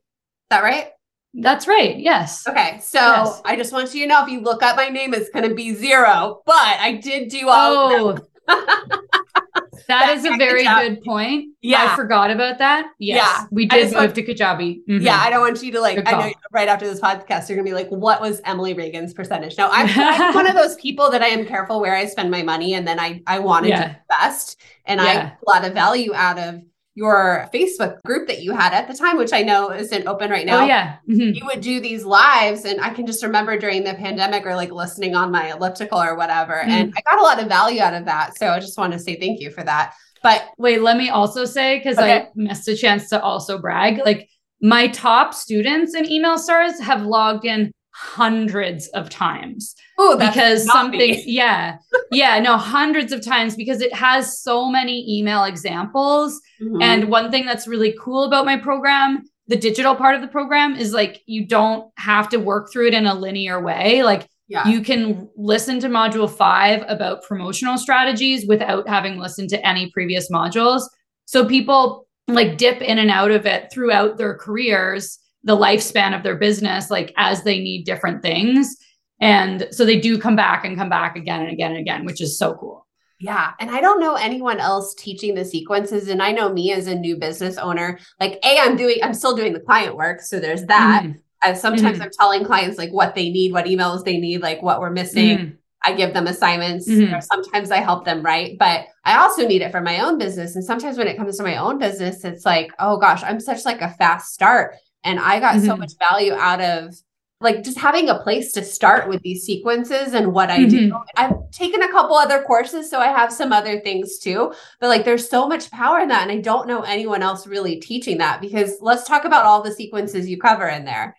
that 0.51 0.63
right 0.63 0.91
that's 1.39 1.67
right. 1.67 1.99
Yes. 1.99 2.47
Okay. 2.49 2.79
So 2.83 2.99
yes. 2.99 3.43
I 3.45 3.57
just 3.57 3.73
want 3.73 3.95
you 3.95 4.03
to 4.05 4.09
know 4.09 4.25
if 4.25 4.31
you 4.31 4.41
look 4.41 4.63
up 4.63 4.77
my 4.77 4.89
name, 4.89 5.13
it's 5.13 5.29
going 5.29 5.47
to 5.47 5.55
be 5.55 5.75
zero, 5.75 6.41
but 6.47 6.55
I 6.57 6.93
did 6.93 7.29
do 7.29 7.49
all 7.49 8.17
oh. 8.19 8.19
that 9.89 10.17
is 10.17 10.25
a 10.25 10.37
very 10.37 10.65
Kajabi. 10.65 10.89
good 10.89 11.05
point. 11.05 11.49
Yeah. 11.63 11.89
I 11.93 11.97
forgot 11.97 12.31
about 12.31 12.59
that. 12.59 12.87
Yes. 12.99 13.17
Yeah. 13.19 13.47
We 13.51 13.67
did 13.67 13.87
move 13.87 13.95
want, 13.95 14.15
to 14.15 14.23
Kajabi. 14.23 14.81
Mm-hmm. 14.89 15.05
Yeah. 15.05 15.17
I 15.17 15.31
don't 15.31 15.41
want 15.41 15.63
you 15.63 15.73
to 15.73 15.81
like, 15.81 16.03
I 16.07 16.13
know 16.13 16.33
right 16.53 16.69
after 16.69 16.87
this 16.87 17.01
podcast, 17.01 17.49
you're 17.49 17.57
going 17.57 17.67
to 17.67 17.71
be 17.71 17.75
like, 17.75 17.89
what 17.89 18.21
was 18.21 18.41
Emily 18.45 18.75
Reagan's 18.75 19.15
percentage? 19.15 19.57
No, 19.59 19.69
I'm, 19.71 19.89
I'm, 19.99 20.35
one 20.35 20.47
of 20.47 20.55
those 20.55 20.77
people 20.77 21.11
that 21.11 21.23
I 21.23 21.29
am 21.29 21.47
careful 21.47 21.81
where 21.81 21.95
I 21.95 22.07
spend 22.07 22.31
my 22.31 22.43
money 22.43 22.75
and 22.75 22.87
then 22.87 23.01
I, 23.01 23.23
I 23.27 23.39
want 23.39 23.65
to 23.65 23.71
yeah. 23.71 23.97
invest 24.11 24.61
and 24.85 25.01
yeah. 25.01 25.07
I 25.07 25.13
a 25.13 25.51
lot 25.51 25.65
of 25.65 25.75
value 25.75 26.15
out 26.15 26.39
of 26.39 26.63
your 26.97 27.47
Facebook 27.53 28.03
group 28.05 28.27
that 28.27 28.43
you 28.43 28.53
had 28.53 28.73
at 28.73 28.89
the 28.89 28.95
time, 28.95 29.19
which 29.19 29.35
I 29.35 29.43
know 29.43 29.71
isn't 29.71 30.07
open 30.09 30.31
right 30.31 30.47
now. 30.47 30.63
Oh, 30.63 30.67
yeah. 30.67 30.97
Mm-hmm. 31.07 31.35
You 31.35 31.45
would 31.45 31.61
do 31.61 31.79
these 31.79 32.07
lives. 32.07 32.65
And 32.65 32.81
I 32.81 32.89
can 32.89 33.07
just 33.07 33.23
remember 33.23 33.59
during 33.59 33.85
the 33.85 33.93
pandemic 33.93 34.47
or 34.47 34.57
like 34.57 34.73
listening 34.73 35.15
on 35.15 35.31
my 35.31 35.53
elliptical 35.53 36.03
or 36.03 36.17
whatever. 36.17 36.55
Mm-hmm. 36.55 36.71
And 36.71 36.95
I 36.97 37.03
got 37.03 37.21
a 37.21 37.23
lot 37.23 37.39
of 37.39 37.49
value 37.49 37.83
out 37.83 37.93
of 37.93 38.07
that. 38.07 38.39
So 38.39 38.49
I 38.49 38.59
just 38.61 38.79
want 38.79 38.95
to 38.95 38.99
say 38.99 39.21
thank 39.21 39.41
you 39.41 39.51
for 39.51 39.63
that. 39.63 39.93
But 40.23 40.49
wait, 40.57 40.81
let 40.81 40.97
me 40.97 41.11
also 41.11 41.45
say, 41.45 41.77
because 41.77 41.99
okay. 41.99 42.17
I 42.17 42.29
missed 42.35 42.67
a 42.67 42.75
chance 42.75 43.11
to 43.11 43.21
also 43.21 43.59
brag, 43.59 44.01
like 44.07 44.31
my 44.63 44.89
top 44.89 45.35
students 45.35 45.95
in 45.95 46.11
email 46.11 46.39
stars 46.39 46.81
have 46.81 47.03
logged 47.03 47.45
in 47.45 47.71
hundreds 47.99 48.89
of 48.89 49.09
times. 49.09 49.75
Oh, 49.99 50.19
because 50.19 50.67
something, 50.67 51.23
yeah, 51.27 51.79
yeah, 52.13 52.39
no, 52.41 52.59
hundreds 52.59 53.11
of 53.11 53.25
times 53.25 53.57
because 53.57 53.81
it 53.81 53.95
has 53.95 54.39
so 54.39 54.69
many 54.69 55.19
email 55.19 55.45
examples. 55.45 56.39
Mm-hmm. 56.61 56.83
And 56.83 57.09
one 57.09 57.31
thing 57.31 57.47
that's 57.47 57.67
really 57.67 57.97
cool 57.99 58.25
about 58.25 58.45
my 58.45 58.59
program, 58.59 59.25
the 59.47 59.57
digital 59.57 59.95
part 59.95 60.15
of 60.15 60.21
the 60.21 60.29
program, 60.29 60.77
is 60.77 60.93
like 60.93 61.23
you 61.25 61.47
don't 61.47 61.91
have 61.97 62.29
to 62.31 62.37
work 62.37 62.71
through 62.71 62.89
it 62.89 62.95
in 62.95 63.07
a 63.07 63.15
linear 63.15 63.63
way. 63.63 64.03
Like 64.03 64.29
yeah. 64.47 64.69
you 64.69 64.83
can 64.83 65.31
listen 65.35 65.81
to 65.81 65.89
module 65.89 66.31
five 66.31 66.85
about 66.89 67.23
promotional 67.23 67.79
strategies 67.79 68.47
without 68.47 68.87
having 68.87 69.17
listened 69.19 69.49
to 69.51 69.67
any 69.67 69.91
previous 69.91 70.31
modules. 70.31 70.83
So 71.25 71.47
people 71.47 72.07
like 72.29 72.59
dip 72.59 72.83
in 72.83 72.99
and 72.99 73.11
out 73.11 73.31
of 73.31 73.47
it 73.47 73.73
throughout 73.73 74.19
their 74.19 74.35
careers 74.35 75.19
the 75.45 75.57
lifespan 75.57 76.17
of 76.17 76.23
their 76.23 76.37
business 76.37 76.91
like 76.91 77.13
as 77.17 77.43
they 77.43 77.59
need 77.61 77.85
different 77.85 78.23
things 78.23 78.77
and 79.21 79.67
so 79.71 79.85
they 79.85 79.99
do 79.99 80.19
come 80.19 80.37
back 80.37 80.65
and 80.65 80.77
come 80.77 80.89
back 80.89 81.17
again 81.17 81.41
and 81.41 81.53
again 81.53 81.71
and 81.71 81.81
again 81.81 82.05
which 82.05 82.21
is 82.21 82.39
so 82.39 82.55
cool 82.55 82.87
yeah. 83.19 83.53
And 83.61 83.71
I 83.71 83.81
don't 83.81 84.01
know 84.01 84.15
anyone 84.15 84.61
else 84.61 84.95
teaching 84.95 85.35
the 85.35 85.45
sequences. 85.45 86.09
And 86.09 86.23
I 86.23 86.33
know 86.33 86.53
me 86.53 86.73
as 86.73 86.87
a 86.87 86.95
new 86.95 87.17
business 87.17 87.57
owner, 87.57 87.99
like, 88.21 88.39
A, 88.45 88.59
I'm 88.59 88.77
doing, 88.77 88.97
I'm 89.03 89.15
still 89.15 89.35
doing 89.35 89.53
the 89.53 89.61
client 89.61 89.97
work. 89.97 90.21
So 90.21 90.39
there's 90.39 90.67
that. 90.67 91.03
Mm-hmm. 91.03 91.19
And 91.45 91.57
sometimes 91.57 91.99
mm-hmm. 91.99 92.03
I'm 92.03 92.11
telling 92.19 92.45
clients 92.45 92.79
like 92.79 92.91
what 92.91 93.15
they 93.15 93.31
need, 93.31 93.53
what 93.53 93.67
emails 93.67 94.05
they 94.05 94.19
need, 94.19 94.43
like 94.43 94.63
what 94.63 94.81
we're 94.81 94.91
missing. 94.91 95.39
Mm-hmm. 95.39 95.55
I 95.85 95.93
give 95.93 96.15
them 96.15 96.27
assignments. 96.27 96.89
Mm-hmm. 96.89 97.21
sometimes 97.21 97.71
I 97.71 97.77
help 97.77 98.05
them 98.05 98.23
write, 98.23 98.59
but 98.59 98.87
I 99.05 99.19
also 99.19 99.47
need 99.47 99.63
it 99.63 99.71
for 99.71 99.81
my 99.81 100.01
own 100.01 100.19
business. 100.19 100.57
And 100.57 100.65
sometimes 100.65 100.99
when 100.99 101.07
it 101.07 101.17
comes 101.17 101.37
to 101.37 101.45
my 101.45 101.59
own 101.59 101.79
business, 101.79 102.25
it's 102.25 102.45
like, 102.45 102.73
oh 102.81 102.99
gosh, 102.99 103.23
I'm 103.23 103.39
such 103.39 103.65
like 103.65 103.81
a 103.83 103.91
fast 103.91 104.35
start. 104.35 104.75
And 105.07 105.21
I 105.21 105.41
got 105.41 105.57
mm-hmm. 105.57 105.67
so 105.67 105.77
much 105.77 105.93
value 106.11 106.35
out 106.35 106.61
of 106.61 106.95
like 107.41 107.63
just 107.63 107.79
having 107.79 108.09
a 108.09 108.19
place 108.19 108.51
to 108.53 108.65
start 108.65 109.09
with 109.09 109.21
these 109.23 109.45
sequences 109.45 110.15
and 110.15 110.33
what 110.33 110.51
I 110.51 110.61
mm-hmm. 110.61 110.89
do. 110.89 110.99
I've 111.17 111.51
taken 111.53 111.83
a 111.83 111.91
couple 111.91 112.17
other 112.17 112.43
courses, 112.43 112.91
so 112.91 112.99
I 112.99 113.09
have 113.09 113.33
some 113.33 113.53
other 113.53 113.81
things 113.81 114.19
too. 114.19 114.53
But 114.81 114.89
like 114.89 115.05
there's 115.05 115.29
so 115.29 115.47
much 115.47 115.71
power 115.71 116.01
in 116.01 116.09
that. 116.09 116.23
And 116.23 116.33
I 116.33 116.41
don't 116.41 116.67
know 116.67 116.83
anyone 116.83 117.23
else 117.23 117.47
really 117.47 117.77
teaching 117.77 118.19
that 118.19 118.41
because 118.41 118.79
let's 118.81 119.07
talk 119.07 119.25
about 119.25 119.45
all 119.45 119.63
the 119.63 119.73
sequences 119.73 120.29
you 120.29 120.39
cover 120.39 120.67
in 120.67 120.85
there. 120.85 121.17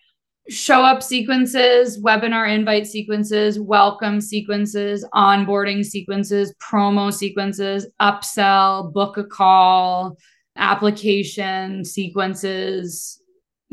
Show 0.50 0.82
up 0.82 1.02
sequences, 1.02 2.02
webinar 2.02 2.52
invite 2.52 2.86
sequences, 2.86 3.60
welcome 3.60 4.20
sequences, 4.20 5.06
onboarding 5.14 5.84
sequences, 5.84 6.54
promo 6.54 7.12
sequences, 7.12 7.86
upsell, 8.00 8.92
book 8.92 9.18
a 9.18 9.24
call, 9.24 10.16
application 10.56 11.84
sequences, 11.84 13.22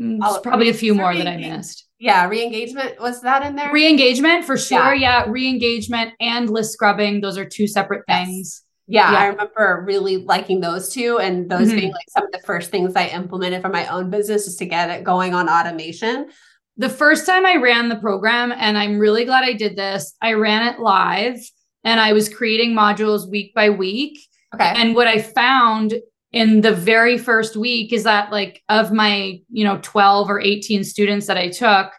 Mm, 0.00 0.20
There's 0.20 0.38
probably 0.38 0.68
a 0.68 0.74
few 0.74 0.94
more 0.94 1.14
that 1.14 1.26
I 1.26 1.36
missed. 1.36 1.86
Yeah, 1.98 2.28
re-engagement 2.28 3.00
was 3.00 3.22
that 3.22 3.44
in 3.46 3.56
there? 3.56 3.72
Re-engagement 3.72 4.44
for 4.44 4.56
sure. 4.56 4.94
Yeah, 4.94 5.24
yeah 5.24 5.30
re-engagement 5.30 6.12
and 6.20 6.50
list 6.50 6.74
scrubbing. 6.74 7.20
Those 7.20 7.38
are 7.38 7.46
two 7.46 7.66
separate 7.66 8.04
things. 8.06 8.62
Yeah, 8.88 9.10
yeah, 9.10 9.18
I 9.18 9.26
remember 9.26 9.82
really 9.86 10.18
liking 10.18 10.60
those 10.60 10.90
two, 10.90 11.18
and 11.18 11.50
those 11.50 11.68
mm-hmm. 11.68 11.76
being 11.76 11.92
like 11.92 12.08
some 12.10 12.24
of 12.24 12.32
the 12.32 12.38
first 12.46 12.70
things 12.70 12.94
I 12.94 13.08
implemented 13.08 13.62
for 13.62 13.68
my 13.68 13.86
own 13.88 14.10
business 14.10 14.44
just 14.44 14.58
to 14.60 14.66
get 14.66 14.90
it 14.90 15.02
going 15.02 15.34
on 15.34 15.48
automation. 15.48 16.28
The 16.76 16.90
first 16.90 17.26
time 17.26 17.46
I 17.46 17.56
ran 17.56 17.88
the 17.88 17.96
program, 17.96 18.52
and 18.52 18.76
I'm 18.78 18.98
really 18.98 19.24
glad 19.24 19.42
I 19.42 19.54
did 19.54 19.76
this, 19.76 20.14
I 20.20 20.34
ran 20.34 20.72
it 20.72 20.78
live 20.78 21.38
and 21.84 22.00
I 22.00 22.12
was 22.12 22.28
creating 22.28 22.74
modules 22.74 23.30
week 23.30 23.54
by 23.54 23.70
week. 23.70 24.18
Okay. 24.54 24.72
And 24.76 24.94
what 24.94 25.06
I 25.06 25.22
found 25.22 25.94
in 26.32 26.60
the 26.60 26.72
very 26.72 27.16
first 27.16 27.56
week 27.56 27.92
is 27.92 28.04
that 28.04 28.32
like 28.32 28.62
of 28.68 28.92
my 28.92 29.40
you 29.50 29.64
know 29.64 29.78
12 29.82 30.30
or 30.30 30.40
18 30.40 30.84
students 30.84 31.26
that 31.26 31.36
i 31.36 31.48
took 31.48 31.92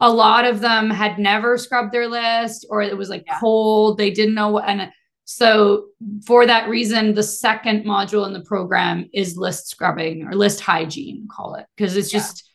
a 0.00 0.12
lot 0.12 0.44
of 0.44 0.60
them 0.60 0.90
had 0.90 1.18
never 1.18 1.56
scrubbed 1.56 1.92
their 1.92 2.08
list 2.08 2.66
or 2.68 2.82
it 2.82 2.96
was 2.96 3.08
like 3.08 3.24
yeah. 3.26 3.38
cold. 3.40 3.98
They 3.98 4.10
didn't 4.10 4.34
know 4.34 4.48
what, 4.50 4.68
and 4.68 4.90
so 5.24 5.86
for 6.26 6.46
that 6.46 6.68
reason, 6.68 7.14
the 7.14 7.22
second 7.22 7.84
module 7.84 8.26
in 8.26 8.32
the 8.32 8.44
program 8.44 9.08
is 9.12 9.36
list 9.36 9.68
scrubbing 9.68 10.24
or 10.24 10.34
list 10.34 10.60
hygiene, 10.60 11.26
call 11.30 11.54
it. 11.54 11.66
Cause 11.78 11.96
it's 11.96 12.10
just 12.10 12.48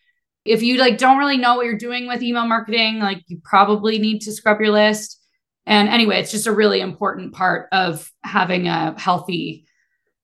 yeah. 0.46 0.54
if 0.54 0.62
you 0.62 0.78
like 0.78 0.98
don't 0.98 1.18
really 1.18 1.38
know 1.38 1.56
what 1.56 1.66
you're 1.66 1.78
doing 1.78 2.08
with 2.08 2.22
email 2.22 2.46
marketing, 2.46 3.00
like 3.00 3.24
you 3.28 3.40
probably 3.44 3.98
need 3.98 4.20
to 4.22 4.32
scrub 4.32 4.62
your 4.62 4.72
list. 4.72 5.18
And 5.66 5.90
anyway, 5.90 6.20
it's 6.20 6.32
just 6.32 6.48
a 6.48 6.54
really 6.54 6.80
important 6.80 7.34
part 7.34 7.68
of 7.72 8.10
having 8.24 8.68
a 8.68 9.00
healthy 9.00 9.66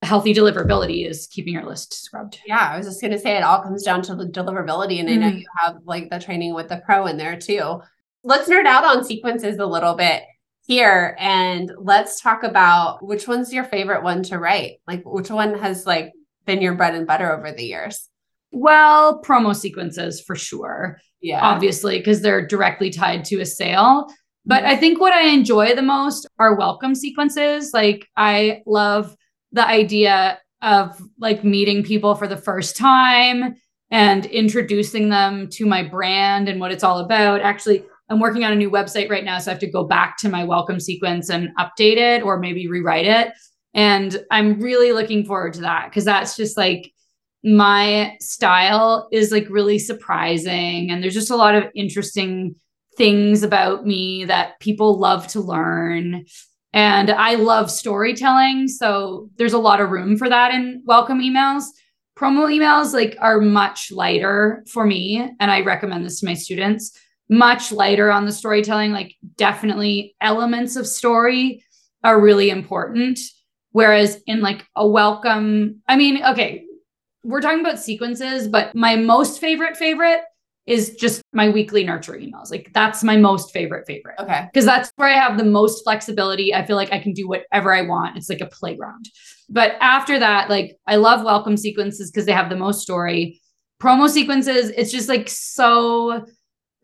healthy 0.02 0.32
deliverability 0.32 1.08
is 1.08 1.26
keeping 1.26 1.54
your 1.54 1.64
list 1.64 1.92
scrubbed. 2.04 2.40
Yeah, 2.46 2.70
I 2.72 2.76
was 2.76 2.86
just 2.86 3.00
going 3.00 3.12
to 3.12 3.18
say 3.18 3.36
it 3.36 3.42
all 3.42 3.62
comes 3.62 3.82
down 3.82 4.02
to 4.02 4.14
the 4.14 4.26
deliverability. 4.26 5.00
And 5.00 5.08
mm-hmm. 5.08 5.18
I 5.18 5.20
know 5.20 5.28
mm-hmm. 5.28 5.38
you 5.38 5.46
have 5.58 5.76
like 5.84 6.10
the 6.10 6.20
training 6.20 6.54
with 6.54 6.68
the 6.68 6.82
pro 6.84 7.06
in 7.06 7.16
there 7.16 7.38
too. 7.38 7.80
Let's 8.22 8.48
nerd 8.48 8.66
out 8.66 8.84
on 8.84 9.04
sequences 9.04 9.58
a 9.58 9.66
little 9.66 9.94
bit 9.94 10.22
here 10.66 11.16
and 11.18 11.72
let's 11.78 12.20
talk 12.20 12.42
about 12.42 13.04
which 13.04 13.26
one's 13.26 13.52
your 13.52 13.64
favorite 13.64 14.02
one 14.02 14.22
to 14.24 14.38
write? 14.38 14.80
Like 14.86 15.02
which 15.04 15.30
one 15.30 15.58
has 15.58 15.86
like 15.86 16.12
been 16.44 16.60
your 16.60 16.74
bread 16.74 16.94
and 16.94 17.06
butter 17.06 17.32
over 17.32 17.50
the 17.52 17.64
years? 17.64 18.08
Well, 18.52 19.22
promo 19.22 19.56
sequences 19.56 20.20
for 20.20 20.36
sure. 20.36 21.00
Yeah. 21.20 21.40
Obviously, 21.40 21.98
because 21.98 22.20
they're 22.20 22.46
directly 22.46 22.90
tied 22.90 23.24
to 23.26 23.40
a 23.40 23.46
sale. 23.46 24.06
But 24.46 24.62
mm-hmm. 24.62 24.72
I 24.72 24.76
think 24.76 25.00
what 25.00 25.12
I 25.12 25.28
enjoy 25.28 25.74
the 25.74 25.82
most 25.82 26.26
are 26.38 26.54
welcome 26.54 26.94
sequences. 26.94 27.72
Like 27.72 28.06
I 28.16 28.62
love 28.66 29.16
the 29.52 29.66
idea 29.66 30.38
of 30.62 31.00
like 31.18 31.44
meeting 31.44 31.82
people 31.82 32.14
for 32.14 32.26
the 32.26 32.36
first 32.36 32.76
time 32.76 33.54
and 33.90 34.26
introducing 34.26 35.08
them 35.08 35.48
to 35.48 35.66
my 35.66 35.82
brand 35.82 36.48
and 36.48 36.60
what 36.60 36.72
it's 36.72 36.84
all 36.84 36.98
about. 36.98 37.40
Actually, 37.40 37.84
I'm 38.10 38.20
working 38.20 38.44
on 38.44 38.52
a 38.52 38.56
new 38.56 38.70
website 38.70 39.10
right 39.10 39.24
now, 39.24 39.38
so 39.38 39.50
I 39.50 39.54
have 39.54 39.60
to 39.60 39.70
go 39.70 39.84
back 39.84 40.16
to 40.18 40.28
my 40.28 40.44
welcome 40.44 40.80
sequence 40.80 41.30
and 41.30 41.50
update 41.58 41.96
it 41.96 42.22
or 42.22 42.38
maybe 42.38 42.68
rewrite 42.68 43.06
it. 43.06 43.32
And 43.74 44.24
I'm 44.30 44.60
really 44.60 44.92
looking 44.92 45.24
forward 45.24 45.54
to 45.54 45.60
that 45.60 45.88
because 45.88 46.04
that's 46.04 46.36
just 46.36 46.56
like 46.56 46.92
my 47.44 48.16
style 48.20 49.08
is 49.12 49.30
like 49.30 49.46
really 49.48 49.78
surprising. 49.78 50.90
And 50.90 51.02
there's 51.02 51.14
just 51.14 51.30
a 51.30 51.36
lot 51.36 51.54
of 51.54 51.64
interesting 51.74 52.54
things 52.96 53.42
about 53.42 53.86
me 53.86 54.24
that 54.24 54.58
people 54.60 54.98
love 54.98 55.26
to 55.28 55.40
learn. 55.40 56.24
And 56.72 57.10
I 57.10 57.34
love 57.34 57.70
storytelling. 57.70 58.68
So 58.68 59.30
there's 59.36 59.52
a 59.54 59.58
lot 59.58 59.80
of 59.80 59.90
room 59.90 60.16
for 60.16 60.28
that 60.28 60.52
in 60.54 60.82
welcome 60.84 61.20
emails. 61.20 61.64
Promo 62.18 62.52
emails 62.52 62.92
like 62.92 63.16
are 63.20 63.40
much 63.40 63.90
lighter 63.90 64.64
for 64.70 64.84
me. 64.84 65.30
And 65.40 65.50
I 65.50 65.60
recommend 65.60 66.04
this 66.04 66.20
to 66.20 66.26
my 66.26 66.34
students, 66.34 66.98
much 67.30 67.72
lighter 67.72 68.10
on 68.10 68.26
the 68.26 68.32
storytelling. 68.32 68.92
Like 68.92 69.14
definitely 69.36 70.14
elements 70.20 70.76
of 70.76 70.86
story 70.86 71.64
are 72.04 72.20
really 72.20 72.50
important. 72.50 73.18
Whereas 73.72 74.20
in 74.26 74.40
like 74.40 74.66
a 74.76 74.86
welcome, 74.86 75.80
I 75.88 75.96
mean, 75.96 76.22
okay, 76.24 76.64
we're 77.22 77.40
talking 77.40 77.60
about 77.60 77.78
sequences, 77.78 78.48
but 78.48 78.74
my 78.74 78.96
most 78.96 79.40
favorite 79.40 79.76
favorite 79.76 80.20
is 80.68 80.94
just 80.96 81.22
my 81.32 81.48
weekly 81.48 81.82
nurture 81.82 82.12
emails. 82.12 82.50
Like 82.50 82.70
that's 82.74 83.02
my 83.02 83.16
most 83.16 83.52
favorite 83.52 83.86
favorite. 83.86 84.16
Okay. 84.18 84.46
Because 84.52 84.66
that's 84.66 84.92
where 84.96 85.08
I 85.08 85.14
have 85.14 85.38
the 85.38 85.44
most 85.44 85.82
flexibility. 85.82 86.54
I 86.54 86.66
feel 86.66 86.76
like 86.76 86.92
I 86.92 86.98
can 86.98 87.14
do 87.14 87.26
whatever 87.26 87.74
I 87.74 87.82
want. 87.82 88.18
It's 88.18 88.28
like 88.28 88.42
a 88.42 88.46
playground. 88.46 89.06
But 89.48 89.76
after 89.80 90.18
that, 90.18 90.50
like 90.50 90.76
I 90.86 90.96
love 90.96 91.24
welcome 91.24 91.56
sequences 91.56 92.10
because 92.10 92.26
they 92.26 92.32
have 92.32 92.50
the 92.50 92.56
most 92.56 92.82
story. 92.82 93.40
Promo 93.82 94.10
sequences, 94.10 94.70
it's 94.76 94.92
just 94.92 95.08
like 95.08 95.30
so 95.30 96.26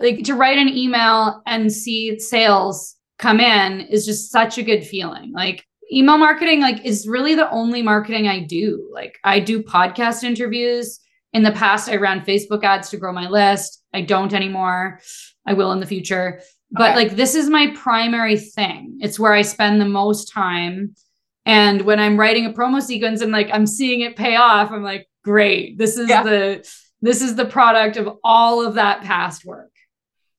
like 0.00 0.24
to 0.24 0.34
write 0.34 0.58
an 0.58 0.68
email 0.68 1.42
and 1.46 1.70
see 1.70 2.18
sales 2.18 2.96
come 3.18 3.38
in 3.38 3.82
is 3.82 4.06
just 4.06 4.32
such 4.32 4.56
a 4.56 4.62
good 4.62 4.86
feeling. 4.86 5.30
Like 5.32 5.62
email 5.92 6.16
marketing 6.16 6.60
like 6.60 6.82
is 6.86 7.06
really 7.06 7.34
the 7.34 7.50
only 7.50 7.82
marketing 7.82 8.28
I 8.28 8.40
do. 8.40 8.88
Like 8.94 9.18
I 9.24 9.40
do 9.40 9.62
podcast 9.62 10.24
interviews 10.24 11.00
in 11.34 11.42
the 11.42 11.52
past, 11.52 11.88
I 11.88 11.96
ran 11.96 12.24
Facebook 12.24 12.64
ads 12.64 12.88
to 12.90 12.96
grow 12.96 13.12
my 13.12 13.28
list. 13.28 13.82
I 13.92 14.02
don't 14.02 14.32
anymore. 14.32 15.00
I 15.46 15.52
will 15.52 15.72
in 15.72 15.80
the 15.80 15.86
future. 15.86 16.40
But 16.70 16.92
okay. 16.92 16.96
like, 16.96 17.16
this 17.16 17.34
is 17.34 17.50
my 17.50 17.74
primary 17.76 18.38
thing. 18.38 18.98
It's 19.00 19.18
where 19.18 19.32
I 19.32 19.42
spend 19.42 19.80
the 19.80 19.84
most 19.84 20.32
time. 20.32 20.94
And 21.44 21.82
when 21.82 22.00
I'm 22.00 22.18
writing 22.18 22.46
a 22.46 22.52
promo 22.52 22.80
sequence 22.80 23.20
and 23.20 23.32
like 23.32 23.50
I'm 23.52 23.66
seeing 23.66 24.00
it 24.00 24.16
pay 24.16 24.36
off, 24.36 24.70
I'm 24.70 24.82
like, 24.82 25.08
great. 25.24 25.76
This 25.76 25.98
is 25.98 26.08
yeah. 26.08 26.22
the 26.22 26.68
this 27.02 27.20
is 27.20 27.34
the 27.34 27.44
product 27.44 27.98
of 27.98 28.08
all 28.24 28.64
of 28.64 28.74
that 28.74 29.02
past 29.02 29.44
work. 29.44 29.70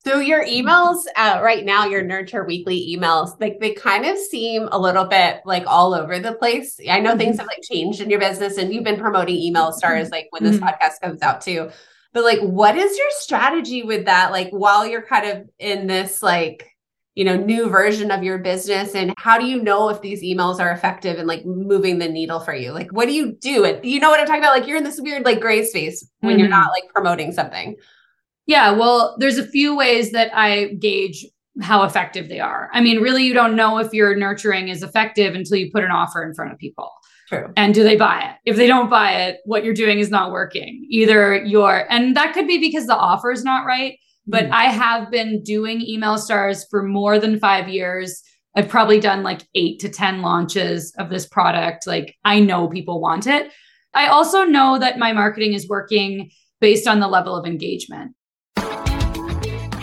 So 0.06 0.20
your 0.20 0.44
emails 0.44 0.98
uh, 1.16 1.40
right 1.42 1.64
now, 1.64 1.84
your 1.84 2.02
nurture 2.02 2.44
weekly 2.44 2.96
emails, 2.96 3.40
like 3.40 3.58
they 3.58 3.72
kind 3.72 4.06
of 4.06 4.16
seem 4.16 4.68
a 4.70 4.78
little 4.78 5.04
bit 5.04 5.40
like 5.44 5.64
all 5.66 5.94
over 5.94 6.20
the 6.20 6.34
place. 6.34 6.78
I 6.88 7.00
know 7.00 7.10
mm-hmm. 7.10 7.18
things 7.18 7.38
have 7.38 7.48
like 7.48 7.62
changed 7.68 8.00
in 8.00 8.08
your 8.08 8.20
business, 8.20 8.56
and 8.56 8.72
you've 8.72 8.84
been 8.84 9.00
promoting 9.00 9.34
email 9.34 9.72
stars 9.72 10.10
like 10.10 10.28
when 10.30 10.44
this 10.44 10.58
mm-hmm. 10.58 10.66
podcast 10.66 11.00
comes 11.02 11.22
out 11.22 11.40
too. 11.40 11.70
But 12.12 12.22
like, 12.22 12.38
what 12.38 12.76
is 12.76 12.96
your 12.96 13.08
strategy 13.18 13.82
with 13.82 14.04
that? 14.04 14.30
Like 14.30 14.50
while 14.50 14.86
you're 14.86 15.02
kind 15.02 15.26
of 15.26 15.48
in 15.58 15.88
this 15.88 16.22
like 16.22 16.70
you 17.16 17.24
know 17.24 17.36
new 17.36 17.68
version 17.68 18.12
of 18.12 18.22
your 18.22 18.38
business, 18.38 18.94
and 18.94 19.12
how 19.18 19.40
do 19.40 19.46
you 19.46 19.60
know 19.60 19.88
if 19.88 20.02
these 20.02 20.22
emails 20.22 20.60
are 20.60 20.70
effective 20.70 21.18
and 21.18 21.26
like 21.26 21.44
moving 21.44 21.98
the 21.98 22.08
needle 22.08 22.38
for 22.38 22.54
you? 22.54 22.70
Like, 22.70 22.92
what 22.92 23.06
do 23.06 23.12
you 23.12 23.32
do? 23.32 23.64
And 23.64 23.84
you 23.84 23.98
know 23.98 24.10
what 24.10 24.20
I'm 24.20 24.26
talking 24.26 24.40
about? 24.40 24.56
Like 24.56 24.68
you're 24.68 24.78
in 24.78 24.84
this 24.84 25.00
weird 25.00 25.24
like 25.24 25.40
gray 25.40 25.64
space 25.64 26.08
when 26.20 26.34
mm-hmm. 26.34 26.38
you're 26.38 26.48
not 26.48 26.70
like 26.70 26.84
promoting 26.94 27.32
something. 27.32 27.74
Yeah, 28.46 28.72
well, 28.72 29.16
there's 29.18 29.38
a 29.38 29.46
few 29.46 29.76
ways 29.76 30.12
that 30.12 30.30
I 30.34 30.74
gauge 30.74 31.26
how 31.62 31.82
effective 31.84 32.28
they 32.28 32.40
are. 32.40 32.68
I 32.72 32.80
mean, 32.80 33.00
really, 33.00 33.24
you 33.24 33.34
don't 33.34 33.56
know 33.56 33.78
if 33.78 33.92
your 33.92 34.14
nurturing 34.14 34.68
is 34.68 34.82
effective 34.82 35.34
until 35.34 35.56
you 35.56 35.70
put 35.72 35.84
an 35.84 35.90
offer 35.90 36.22
in 36.22 36.34
front 36.34 36.52
of 36.52 36.58
people. 36.58 36.90
True. 37.28 37.52
And 37.56 37.74
do 37.74 37.82
they 37.82 37.96
buy 37.96 38.20
it? 38.20 38.50
If 38.50 38.56
they 38.56 38.66
don't 38.66 38.88
buy 38.88 39.12
it, 39.12 39.38
what 39.46 39.64
you're 39.64 39.74
doing 39.74 39.98
is 39.98 40.10
not 40.10 40.30
working. 40.30 40.86
Either 40.90 41.42
you're, 41.44 41.86
and 41.90 42.16
that 42.16 42.34
could 42.34 42.46
be 42.46 42.58
because 42.58 42.86
the 42.86 42.96
offer 42.96 43.32
is 43.32 43.42
not 43.42 43.66
right. 43.66 43.98
But 44.28 44.44
mm. 44.44 44.50
I 44.52 44.64
have 44.64 45.10
been 45.10 45.42
doing 45.42 45.80
email 45.80 46.18
stars 46.18 46.66
for 46.70 46.82
more 46.82 47.18
than 47.18 47.40
five 47.40 47.68
years. 47.68 48.22
I've 48.56 48.68
probably 48.68 49.00
done 49.00 49.22
like 49.22 49.42
eight 49.54 49.80
to 49.80 49.88
10 49.88 50.22
launches 50.22 50.92
of 50.98 51.10
this 51.10 51.26
product. 51.26 51.86
Like, 51.86 52.14
I 52.24 52.40
know 52.40 52.68
people 52.68 53.00
want 53.00 53.26
it. 53.26 53.52
I 53.92 54.06
also 54.08 54.44
know 54.44 54.78
that 54.78 54.98
my 54.98 55.12
marketing 55.12 55.52
is 55.52 55.68
working 55.68 56.30
based 56.60 56.86
on 56.86 57.00
the 57.00 57.08
level 57.08 57.36
of 57.36 57.46
engagement. 57.46 58.15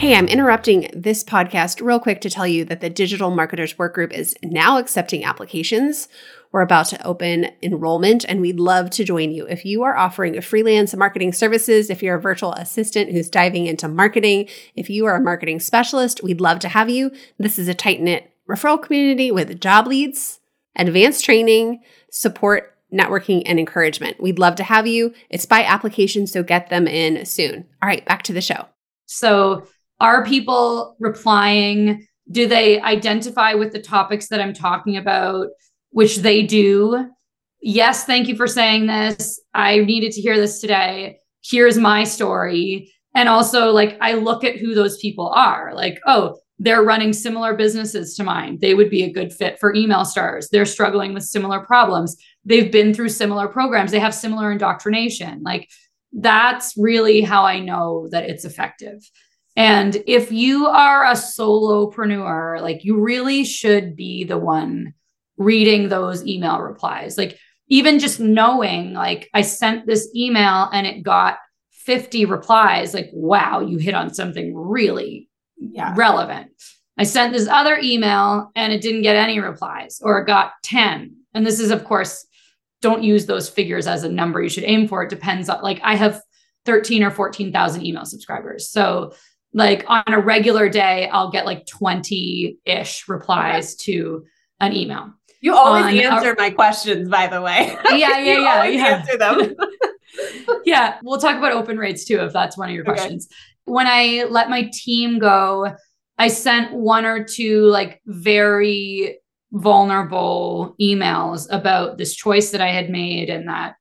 Hey, 0.04 0.16
I'm 0.16 0.28
interrupting 0.28 0.90
this 0.94 1.24
podcast 1.24 1.82
real 1.82 1.98
quick 1.98 2.20
to 2.20 2.30
tell 2.30 2.46
you 2.46 2.66
that 2.66 2.82
the 2.82 2.90
Digital 2.90 3.32
Marketers 3.32 3.76
Workgroup 3.76 4.12
is 4.12 4.36
now 4.44 4.78
accepting 4.78 5.24
applications. 5.24 6.10
We're 6.52 6.60
about 6.60 6.88
to 6.88 7.08
open 7.08 7.52
enrollment 7.62 8.26
and 8.28 8.42
we'd 8.42 8.60
love 8.60 8.90
to 8.90 9.06
join 9.06 9.32
you. 9.32 9.48
If 9.48 9.64
you 9.64 9.82
are 9.84 9.96
offering 9.96 10.42
freelance 10.42 10.94
marketing 10.94 11.32
services, 11.32 11.90
if 11.90 12.04
you're 12.04 12.18
a 12.18 12.22
virtual 12.22 12.52
assistant 12.52 13.14
who's 13.14 13.30
diving 13.30 13.66
into 13.66 13.88
marketing, 13.88 14.50
if 14.76 14.90
you 14.90 15.06
are 15.06 15.16
a 15.16 15.22
marketing 15.22 15.62
specialist, 15.62 16.22
we'd 16.22 16.42
love 16.42 16.60
to 16.60 16.68
have 16.68 16.90
you. 16.90 17.10
This 17.40 17.58
is 17.58 17.70
a 17.70 17.74
tight 17.74 18.02
knit 18.02 18.30
referral 18.46 18.84
community 18.84 19.32
with 19.32 19.62
job 19.62 19.88
leads, 19.88 20.42
advanced 20.76 21.24
training, 21.24 21.82
support, 22.12 22.76
networking, 22.94 23.42
and 23.46 23.58
encouragement. 23.58 24.22
We'd 24.22 24.38
love 24.38 24.58
to 24.58 24.64
have 24.64 24.86
you. 24.86 25.14
It's 25.30 25.46
by 25.46 25.64
application, 25.64 26.28
so 26.28 26.44
get 26.44 26.70
them 26.70 26.88
in 26.90 27.26
soon. 27.26 27.68
All 27.82 27.88
right, 27.88 28.06
back 28.06 28.24
to 28.24 28.34
the 28.34 28.42
show. 28.42 28.66
So, 29.06 29.68
are 30.04 30.26
people 30.26 30.96
replying? 31.00 32.06
Do 32.30 32.46
they 32.46 32.80
identify 32.82 33.54
with 33.54 33.72
the 33.72 33.82
topics 33.82 34.28
that 34.28 34.42
I'm 34.42 34.54
talking 34.54 34.98
about, 34.98 35.48
which 35.92 36.18
they 36.18 36.44
do? 36.44 37.10
Yes, 37.62 38.04
thank 38.04 38.28
you 38.28 38.36
for 38.36 38.46
saying 38.46 38.88
this. 38.88 39.40
I 39.54 39.80
needed 39.80 40.12
to 40.12 40.22
hear 40.22 40.36
this 40.36 40.60
today. 40.60 41.18
Here's 41.42 41.78
my 41.78 42.04
story. 42.04 42.92
And 43.16 43.30
also, 43.30 43.72
like, 43.72 43.98
I 44.02 44.16
look 44.16 44.44
at 44.44 44.58
who 44.58 44.76
those 44.76 44.98
people 44.98 45.30
are. 45.30 45.74
Like, 45.74 46.02
oh, 46.06 46.38
they're 46.60 46.84
running 46.84 47.14
similar 47.14 47.56
businesses 47.56 48.14
to 48.16 48.24
mine. 48.26 48.58
They 48.60 48.74
would 48.74 48.90
be 48.90 49.04
a 49.04 49.12
good 49.12 49.32
fit 49.32 49.58
for 49.58 49.74
email 49.74 50.04
stars. 50.04 50.50
They're 50.50 50.66
struggling 50.66 51.14
with 51.14 51.24
similar 51.24 51.62
problems. 51.62 52.18
They've 52.44 52.72
been 52.72 52.94
through 52.94 53.10
similar 53.10 53.48
programs. 53.48 53.92
They 53.92 54.00
have 54.00 54.14
similar 54.14 54.52
indoctrination. 54.52 55.44
Like, 55.44 55.70
that's 56.12 56.74
really 56.76 57.22
how 57.22 57.46
I 57.46 57.60
know 57.60 58.10
that 58.12 58.30
it's 58.30 58.44
effective. 58.44 59.02
And 59.56 60.02
if 60.08 60.32
you 60.32 60.66
are 60.68 61.06
a 61.06 61.14
solopreneur, 61.14 62.62
like 62.62 62.84
you 62.84 63.00
really 63.00 63.44
should 63.46 63.96
be 63.96 64.24
the 64.24 64.38
one 64.38 64.94
reading 65.38 65.90
those 65.90 66.26
email 66.26 66.60
replies. 66.60 67.18
Like 67.18 67.38
even 67.68 68.00
just 68.00 68.20
knowing, 68.20 68.94
like 68.94 69.30
I 69.34 69.42
sent 69.42 69.86
this 69.86 70.10
email 70.16 70.70
and 70.74 70.88
it 70.88 71.04
got 71.04 71.38
50 71.72 72.26
replies, 72.26 72.94
like, 72.94 73.10
wow, 73.14 73.60
you 73.60 73.78
hit 73.78 73.94
on 73.94 74.14
something 74.14 74.56
really 74.56 75.30
yeah. 75.58 75.94
relevant. 75.98 76.52
I 76.98 77.04
sent 77.04 77.34
this 77.34 77.48
other 77.48 77.78
email 77.82 78.52
and 78.56 78.72
it 78.72 78.82
didn't 78.82 79.02
get 79.02 79.16
any 79.16 79.40
replies, 79.40 80.00
or 80.02 80.20
it 80.20 80.28
got 80.28 80.54
10. 80.64 81.16
And 81.34 81.46
this 81.46 81.60
is, 81.60 81.72
of 81.72 81.84
course, 81.84 82.26
don't 82.82 83.04
use 83.04 83.26
those 83.26 83.50
figures 83.50 83.88
as 83.88 84.04
a 84.04 84.10
number 84.10 84.42
you 84.42 84.50
should 84.50 84.64
aim 84.66 84.88
for. 84.88 85.04
It 85.04 85.10
depends 85.10 85.50
on, 85.50 85.62
like, 85.62 85.82
I 85.84 85.96
have 85.96 86.22
13 86.66 87.04
or 87.04 87.12
14,000 87.12 87.86
email 87.86 88.06
subscribers. 88.06 88.70
So 88.70 89.14
like 89.54 89.84
on 89.88 90.04
a 90.08 90.20
regular 90.20 90.70
day, 90.70 91.08
I'll 91.10 91.32
get 91.32 91.46
like 91.46 91.66
20 91.68 92.58
ish 92.66 93.08
replies 93.08 93.76
to 93.78 94.24
an 94.60 94.74
email. 94.74 95.14
You 95.42 95.56
always 95.56 96.02
answer 96.02 96.36
my 96.38 96.50
questions, 96.50 97.10
by 97.10 97.28
the 97.28 97.42
way. 97.42 97.78
Yeah, 97.92 98.18
yeah, 98.18 98.20
yeah. 98.20 98.64
yeah. 98.64 98.86
Answer 98.98 99.18
them. 99.18 99.56
yeah. 100.66 101.00
We'll 101.04 101.20
talk 101.20 101.38
about 101.38 101.52
open 101.52 101.78
rates 101.78 102.06
too, 102.06 102.20
if 102.20 102.34
that's 102.34 102.58
one 102.58 102.70
of 102.70 102.76
your 102.76 102.84
okay. 102.84 102.94
questions. 102.94 103.28
When 103.66 103.88
I 103.88 104.26
let 104.30 104.50
my 104.50 104.70
team 104.74 105.20
go, 105.20 105.76
I 106.18 106.28
sent 106.28 106.74
one 106.74 107.06
or 107.06 107.24
two 107.24 107.66
like 107.66 108.02
very 108.06 109.20
vulnerable 109.52 110.76
emails 110.82 111.48
about 111.52 111.98
this 111.98 112.16
choice 112.16 112.52
that 112.52 112.62
I 112.62 112.70
had 112.70 112.90
made 112.90 113.30
and 113.30 113.48
that 113.48 113.76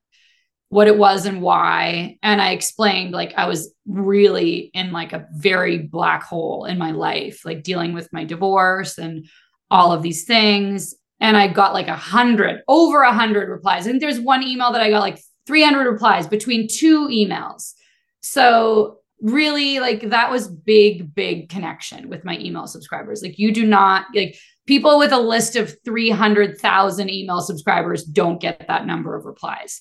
what 0.73 0.89
it 0.89 0.97
was 0.97 1.27
and 1.27 1.43
why. 1.43 2.17
And 2.23 2.41
I 2.41 2.53
explained 2.53 3.13
like 3.13 3.35
I 3.37 3.47
was 3.47 3.75
really 3.87 4.71
in 4.73 4.91
like 4.91 5.13
a 5.13 5.27
very 5.35 5.77
black 5.77 6.23
hole 6.23 6.65
in 6.65 6.79
my 6.79 6.93
life, 6.93 7.45
like 7.45 7.63
dealing 7.63 7.93
with 7.93 8.11
my 8.11 8.25
divorce 8.25 8.97
and 8.97 9.27
all 9.71 9.93
of 9.93 10.03
these 10.03 10.25
things 10.25 10.95
and 11.21 11.37
I 11.37 11.49
got 11.49 11.75
like 11.75 11.89
a 11.89 11.95
hundred, 11.95 12.63
over 12.69 13.03
a 13.03 13.13
hundred 13.13 13.51
replies. 13.51 13.85
Think 13.85 14.01
there's 14.01 14.19
one 14.19 14.43
email 14.43 14.73
that 14.73 14.81
I 14.81 14.89
got 14.89 15.01
like 15.01 15.21
300 15.47 15.91
replies 15.91 16.27
between 16.27 16.69
two 16.69 17.07
emails. 17.09 17.75
So 18.23 19.01
really 19.21 19.79
like 19.79 20.09
that 20.09 20.31
was 20.31 20.49
big 20.49 21.15
big 21.15 21.51
connection 21.51 22.09
with 22.09 22.25
my 22.25 22.37
email 22.39 22.67
subscribers 22.67 23.23
like 23.23 23.39
you 23.39 23.53
do 23.53 23.65
not 23.65 24.05
like 24.17 24.37
people 24.67 24.99
with 24.99 25.13
a 25.13 25.19
list 25.19 25.55
of 25.55 25.77
300,000 25.85 27.09
email 27.09 27.41
subscribers 27.41 28.03
don't 28.03 28.41
get 28.41 28.67
that 28.67 28.85
number 28.85 29.15
of 29.15 29.25
replies 29.25 29.81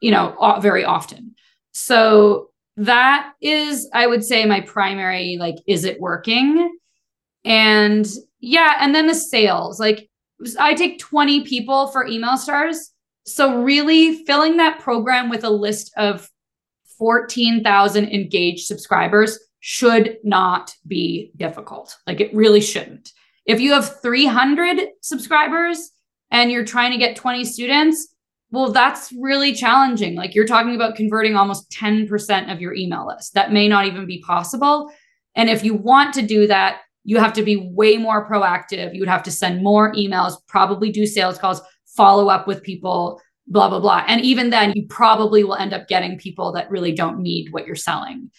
you 0.00 0.10
know 0.10 0.58
very 0.60 0.84
often 0.84 1.34
so 1.72 2.50
that 2.76 3.32
is 3.40 3.88
i 3.94 4.06
would 4.06 4.24
say 4.24 4.44
my 4.44 4.60
primary 4.60 5.36
like 5.38 5.56
is 5.66 5.84
it 5.84 6.00
working 6.00 6.76
and 7.44 8.06
yeah 8.40 8.76
and 8.80 8.94
then 8.94 9.06
the 9.06 9.14
sales 9.14 9.80
like 9.80 10.08
I 10.58 10.74
take 10.74 10.98
20 10.98 11.44
people 11.44 11.88
for 11.88 12.06
email 12.06 12.36
stars. 12.36 12.92
So, 13.24 13.62
really 13.62 14.24
filling 14.24 14.58
that 14.58 14.80
program 14.80 15.28
with 15.28 15.44
a 15.44 15.50
list 15.50 15.92
of 15.96 16.28
14,000 16.98 18.08
engaged 18.08 18.66
subscribers 18.66 19.38
should 19.60 20.18
not 20.22 20.74
be 20.86 21.32
difficult. 21.36 21.96
Like, 22.06 22.20
it 22.20 22.34
really 22.34 22.60
shouldn't. 22.60 23.12
If 23.44 23.60
you 23.60 23.72
have 23.72 24.00
300 24.00 24.88
subscribers 25.00 25.90
and 26.30 26.52
you're 26.52 26.64
trying 26.64 26.92
to 26.92 26.98
get 26.98 27.16
20 27.16 27.44
students, 27.44 28.14
well, 28.50 28.72
that's 28.72 29.12
really 29.18 29.52
challenging. 29.52 30.14
Like, 30.14 30.34
you're 30.34 30.46
talking 30.46 30.74
about 30.74 30.96
converting 30.96 31.36
almost 31.36 31.70
10% 31.70 32.52
of 32.52 32.60
your 32.60 32.74
email 32.74 33.06
list. 33.06 33.34
That 33.34 33.52
may 33.52 33.68
not 33.68 33.86
even 33.86 34.06
be 34.06 34.22
possible. 34.22 34.90
And 35.34 35.50
if 35.50 35.64
you 35.64 35.74
want 35.74 36.14
to 36.14 36.22
do 36.22 36.46
that, 36.46 36.80
you 37.04 37.18
have 37.18 37.32
to 37.34 37.42
be 37.42 37.56
way 37.56 37.96
more 37.98 38.28
proactive. 38.28 38.94
You 38.94 39.00
would 39.00 39.08
have 39.08 39.22
to 39.24 39.30
send 39.30 39.62
more 39.62 39.92
emails, 39.94 40.34
probably 40.48 40.90
do 40.90 41.06
sales 41.06 41.38
calls, 41.38 41.60
follow 41.96 42.28
up 42.28 42.46
with 42.46 42.62
people, 42.62 43.20
blah, 43.46 43.68
blah, 43.68 43.80
blah. 43.80 44.04
And 44.08 44.20
even 44.22 44.50
then, 44.50 44.72
you 44.74 44.86
probably 44.88 45.44
will 45.44 45.54
end 45.54 45.72
up 45.72 45.88
getting 45.88 46.18
people 46.18 46.52
that 46.52 46.70
really 46.70 46.92
don't 46.92 47.20
need 47.20 47.52
what 47.52 47.66
you're 47.66 47.76
selling. 47.76 48.30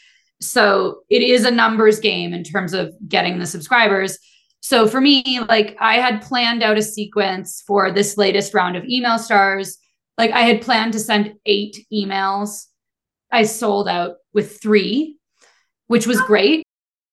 So 0.42 1.00
it 1.10 1.22
is 1.22 1.46
a 1.46 1.52
numbers 1.52 2.00
game 2.00 2.34
in 2.34 2.44
terms 2.44 2.74
of 2.74 2.94
getting 3.08 3.40
the 3.40 3.46
subscribers. 3.46 4.18
So 4.60 4.88
for 4.88 5.02
me, 5.02 5.40
like 5.48 5.78
I 5.80 5.96
had 5.96 6.22
planned 6.22 6.62
out 6.62 6.78
a 6.78 6.82
sequence 6.82 7.64
for 7.66 7.92
this 7.92 8.18
latest 8.18 8.54
round 8.54 8.76
of 8.76 8.84
email 8.86 9.18
stars. 9.18 9.78
Like 10.18 10.32
I 10.32 10.42
had 10.42 10.62
planned 10.62 10.94
to 10.94 11.00
send 11.00 11.36
eight 11.46 11.86
emails. 11.94 12.66
I 13.32 13.44
sold 13.44 13.88
out 13.88 14.16
with 14.34 14.62
three, 14.62 15.18
which 15.88 16.08
was 16.08 16.20
oh. 16.20 16.26
great 16.26 16.68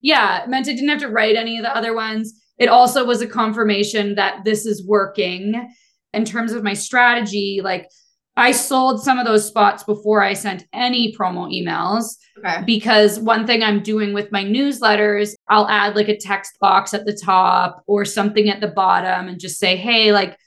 yeah, 0.05 0.43
it 0.43 0.49
meant 0.49 0.67
I 0.67 0.73
didn't 0.73 0.89
have 0.89 0.99
to 0.99 1.09
write 1.09 1.35
any 1.35 1.57
of 1.57 1.63
the 1.63 1.75
other 1.75 1.95
ones. 1.95 2.39
It 2.59 2.69
also 2.69 3.03
was 3.03 3.23
a 3.23 3.27
confirmation 3.27 4.13
that 4.15 4.45
this 4.45 4.67
is 4.67 4.85
working 4.85 5.67
in 6.13 6.25
terms 6.25 6.51
of 6.51 6.61
my 6.61 6.75
strategy. 6.75 7.59
Like 7.63 7.89
I 8.37 8.51
sold 8.51 9.03
some 9.03 9.17
of 9.17 9.25
those 9.25 9.47
spots 9.47 9.83
before 9.83 10.21
I 10.21 10.33
sent 10.33 10.67
any 10.71 11.11
promo 11.15 11.51
emails. 11.51 12.17
Okay. 12.37 12.63
Because 12.67 13.19
one 13.19 13.47
thing 13.47 13.63
I'm 13.63 13.81
doing 13.81 14.13
with 14.13 14.31
my 14.31 14.43
newsletters, 14.43 15.33
I'll 15.47 15.67
add 15.67 15.95
like 15.95 16.09
a 16.09 16.17
text 16.17 16.59
box 16.59 16.93
at 16.93 17.05
the 17.05 17.19
top 17.25 17.83
or 17.87 18.05
something 18.05 18.47
at 18.47 18.61
the 18.61 18.67
bottom 18.67 19.27
and 19.27 19.39
just 19.39 19.57
say, 19.57 19.75
hey, 19.75 20.13
like 20.13 20.37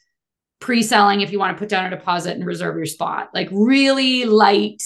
pre 0.60 0.82
selling 0.82 1.20
if 1.20 1.30
you 1.30 1.38
want 1.38 1.56
to 1.56 1.58
put 1.58 1.68
down 1.68 1.86
a 1.86 1.90
deposit 1.90 2.36
and 2.36 2.46
reserve 2.46 2.76
your 2.76 2.86
spot. 2.86 3.30
Like 3.32 3.48
really 3.52 4.24
light 4.24 4.82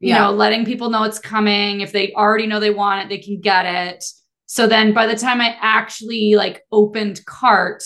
you 0.00 0.10
yeah. 0.10 0.24
know, 0.24 0.32
letting 0.32 0.64
people 0.64 0.90
know 0.90 1.04
it's 1.04 1.18
coming. 1.18 1.80
If 1.80 1.92
they 1.92 2.12
already 2.12 2.46
know 2.46 2.60
they 2.60 2.70
want 2.70 3.04
it, 3.04 3.08
they 3.08 3.18
can 3.18 3.40
get 3.40 3.64
it. 3.64 4.04
So 4.46 4.66
then 4.66 4.92
by 4.92 5.06
the 5.06 5.16
time 5.16 5.40
I 5.40 5.56
actually 5.60 6.34
like 6.36 6.62
opened 6.70 7.24
cart, 7.24 7.82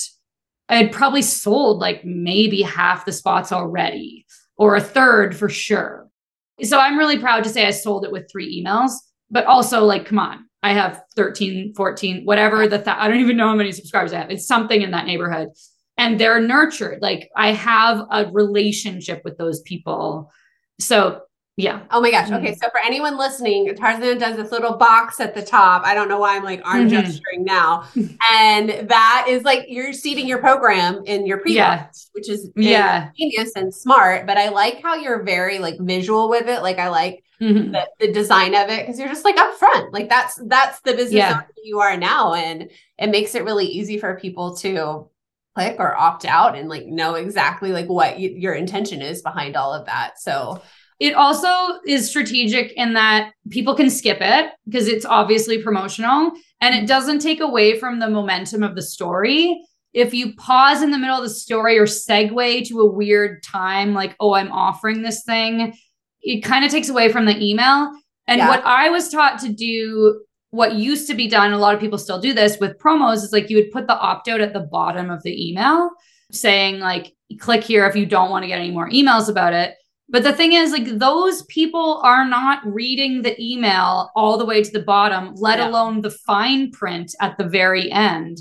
I 0.68 0.76
had 0.76 0.92
probably 0.92 1.22
sold 1.22 1.78
like 1.78 2.04
maybe 2.04 2.62
half 2.62 3.04
the 3.04 3.12
spots 3.12 3.52
already 3.52 4.26
or 4.56 4.76
a 4.76 4.80
third 4.80 5.36
for 5.36 5.48
sure. 5.48 6.08
So 6.62 6.78
I'm 6.78 6.98
really 6.98 7.18
proud 7.18 7.44
to 7.44 7.50
say 7.50 7.66
I 7.66 7.70
sold 7.70 8.04
it 8.04 8.12
with 8.12 8.28
three 8.30 8.62
emails, 8.62 8.92
but 9.30 9.46
also 9.46 9.84
like, 9.84 10.04
come 10.04 10.18
on, 10.18 10.46
I 10.62 10.74
have 10.74 11.02
13, 11.16 11.74
14, 11.74 12.24
whatever 12.24 12.68
the, 12.68 12.76
th- 12.76 12.96
I 12.98 13.08
don't 13.08 13.20
even 13.20 13.36
know 13.36 13.48
how 13.48 13.54
many 13.54 13.72
subscribers 13.72 14.12
I 14.12 14.18
have. 14.18 14.30
It's 14.30 14.46
something 14.46 14.82
in 14.82 14.90
that 14.90 15.06
neighborhood 15.06 15.48
and 16.00 16.18
they're 16.18 16.40
nurtured. 16.40 17.02
Like 17.02 17.30
I 17.36 17.52
have 17.52 18.06
a 18.10 18.30
relationship 18.32 19.20
with 19.22 19.36
those 19.36 19.60
people. 19.60 20.32
So 20.78 21.20
yeah. 21.58 21.82
Oh 21.90 22.00
my 22.00 22.10
gosh. 22.10 22.30
Okay. 22.30 22.52
Mm-hmm. 22.52 22.54
So 22.54 22.70
for 22.70 22.80
anyone 22.82 23.18
listening, 23.18 23.74
Tarzan 23.74 24.16
does 24.16 24.36
this 24.36 24.50
little 24.50 24.78
box 24.78 25.20
at 25.20 25.34
the 25.34 25.42
top. 25.42 25.84
I 25.84 25.92
don't 25.92 26.08
know 26.08 26.18
why 26.18 26.36
I'm 26.36 26.42
like 26.42 26.62
arm 26.64 26.88
mm-hmm. 26.88 27.02
gesturing 27.02 27.44
now. 27.44 27.86
and 28.32 28.88
that 28.88 29.26
is 29.28 29.42
like 29.42 29.66
you're 29.68 29.92
seeding 29.92 30.26
your 30.26 30.38
program 30.38 31.02
in 31.04 31.26
your 31.26 31.36
pre 31.36 31.54
yeah. 31.54 31.88
which 32.12 32.30
is 32.30 32.50
yeah 32.56 33.10
genius 33.14 33.52
and 33.56 33.74
smart. 33.74 34.26
But 34.26 34.38
I 34.38 34.48
like 34.48 34.82
how 34.82 34.94
you're 34.94 35.22
very 35.22 35.58
like 35.58 35.78
visual 35.80 36.30
with 36.30 36.48
it. 36.48 36.62
Like 36.62 36.78
I 36.78 36.88
like 36.88 37.22
mm-hmm. 37.42 37.72
the, 37.72 37.86
the, 37.98 38.10
design 38.10 38.54
of 38.54 38.70
it 38.70 38.86
because 38.86 38.98
you're 38.98 39.08
just 39.08 39.26
like 39.26 39.36
up 39.36 39.54
front. 39.58 39.92
Like 39.92 40.08
that's 40.08 40.40
that's 40.46 40.80
the 40.80 40.92
business 40.92 41.12
yeah. 41.12 41.42
you 41.62 41.80
are 41.80 41.98
now. 41.98 42.32
And 42.32 42.70
it 42.98 43.08
makes 43.10 43.34
it 43.34 43.44
really 43.44 43.66
easy 43.66 43.98
for 43.98 44.18
people 44.18 44.56
to 44.58 45.10
click 45.54 45.76
or 45.78 45.96
opt 45.96 46.24
out 46.24 46.56
and 46.56 46.68
like 46.68 46.86
know 46.86 47.14
exactly 47.14 47.72
like 47.72 47.86
what 47.86 48.14
y- 48.16 48.34
your 48.36 48.54
intention 48.54 49.02
is 49.02 49.22
behind 49.22 49.56
all 49.56 49.72
of 49.72 49.86
that. 49.86 50.18
So 50.18 50.62
it 51.00 51.14
also 51.14 51.80
is 51.86 52.08
strategic 52.08 52.72
in 52.72 52.92
that 52.92 53.32
people 53.48 53.74
can 53.74 53.88
skip 53.88 54.18
it 54.20 54.52
because 54.66 54.86
it's 54.86 55.06
obviously 55.06 55.62
promotional 55.62 56.32
and 56.60 56.74
it 56.74 56.86
doesn't 56.86 57.20
take 57.20 57.40
away 57.40 57.78
from 57.78 57.98
the 57.98 58.08
momentum 58.08 58.62
of 58.62 58.74
the 58.74 58.82
story. 58.82 59.62
If 59.94 60.12
you 60.14 60.36
pause 60.36 60.82
in 60.82 60.90
the 60.90 60.98
middle 60.98 61.16
of 61.16 61.22
the 61.22 61.30
story 61.30 61.78
or 61.78 61.86
segue 61.86 62.68
to 62.68 62.80
a 62.80 62.92
weird 62.92 63.42
time, 63.42 63.94
like, 63.94 64.14
oh, 64.20 64.34
I'm 64.34 64.52
offering 64.52 65.02
this 65.02 65.24
thing, 65.24 65.74
it 66.20 66.44
kind 66.44 66.64
of 66.64 66.70
takes 66.70 66.90
away 66.90 67.10
from 67.10 67.24
the 67.24 67.42
email. 67.42 67.90
And 68.26 68.38
yeah. 68.38 68.48
what 68.48 68.64
I 68.64 68.90
was 68.90 69.08
taught 69.08 69.40
to 69.40 69.52
do, 69.52 70.22
what 70.50 70.74
used 70.74 71.06
to 71.08 71.14
be 71.14 71.28
done, 71.28 71.52
a 71.52 71.58
lot 71.58 71.74
of 71.74 71.80
people 71.80 71.98
still 71.98 72.20
do 72.20 72.32
this 72.32 72.58
with 72.58 72.78
promos, 72.78 73.16
is 73.16 73.32
like 73.32 73.50
you 73.50 73.56
would 73.56 73.70
put 73.70 73.86
the 73.86 73.98
opt 73.98 74.28
out 74.28 74.40
at 74.40 74.52
the 74.52 74.60
bottom 74.60 75.10
of 75.10 75.22
the 75.22 75.50
email 75.50 75.90
saying, 76.32 76.78
like, 76.78 77.12
click 77.38 77.62
here 77.62 77.86
if 77.86 77.96
you 77.96 78.06
don't 78.06 78.30
want 78.30 78.42
to 78.42 78.48
get 78.48 78.58
any 78.58 78.70
more 78.70 78.88
emails 78.90 79.28
about 79.28 79.52
it. 79.52 79.74
But 80.08 80.24
the 80.24 80.32
thing 80.32 80.52
is, 80.52 80.72
like, 80.72 80.86
those 80.98 81.42
people 81.44 82.00
are 82.02 82.24
not 82.24 82.60
reading 82.64 83.22
the 83.22 83.40
email 83.40 84.10
all 84.16 84.38
the 84.38 84.44
way 84.44 84.62
to 84.62 84.70
the 84.70 84.82
bottom, 84.82 85.34
let 85.36 85.58
yeah. 85.58 85.68
alone 85.68 86.02
the 86.02 86.10
fine 86.10 86.72
print 86.72 87.14
at 87.20 87.38
the 87.38 87.44
very 87.44 87.90
end. 87.92 88.38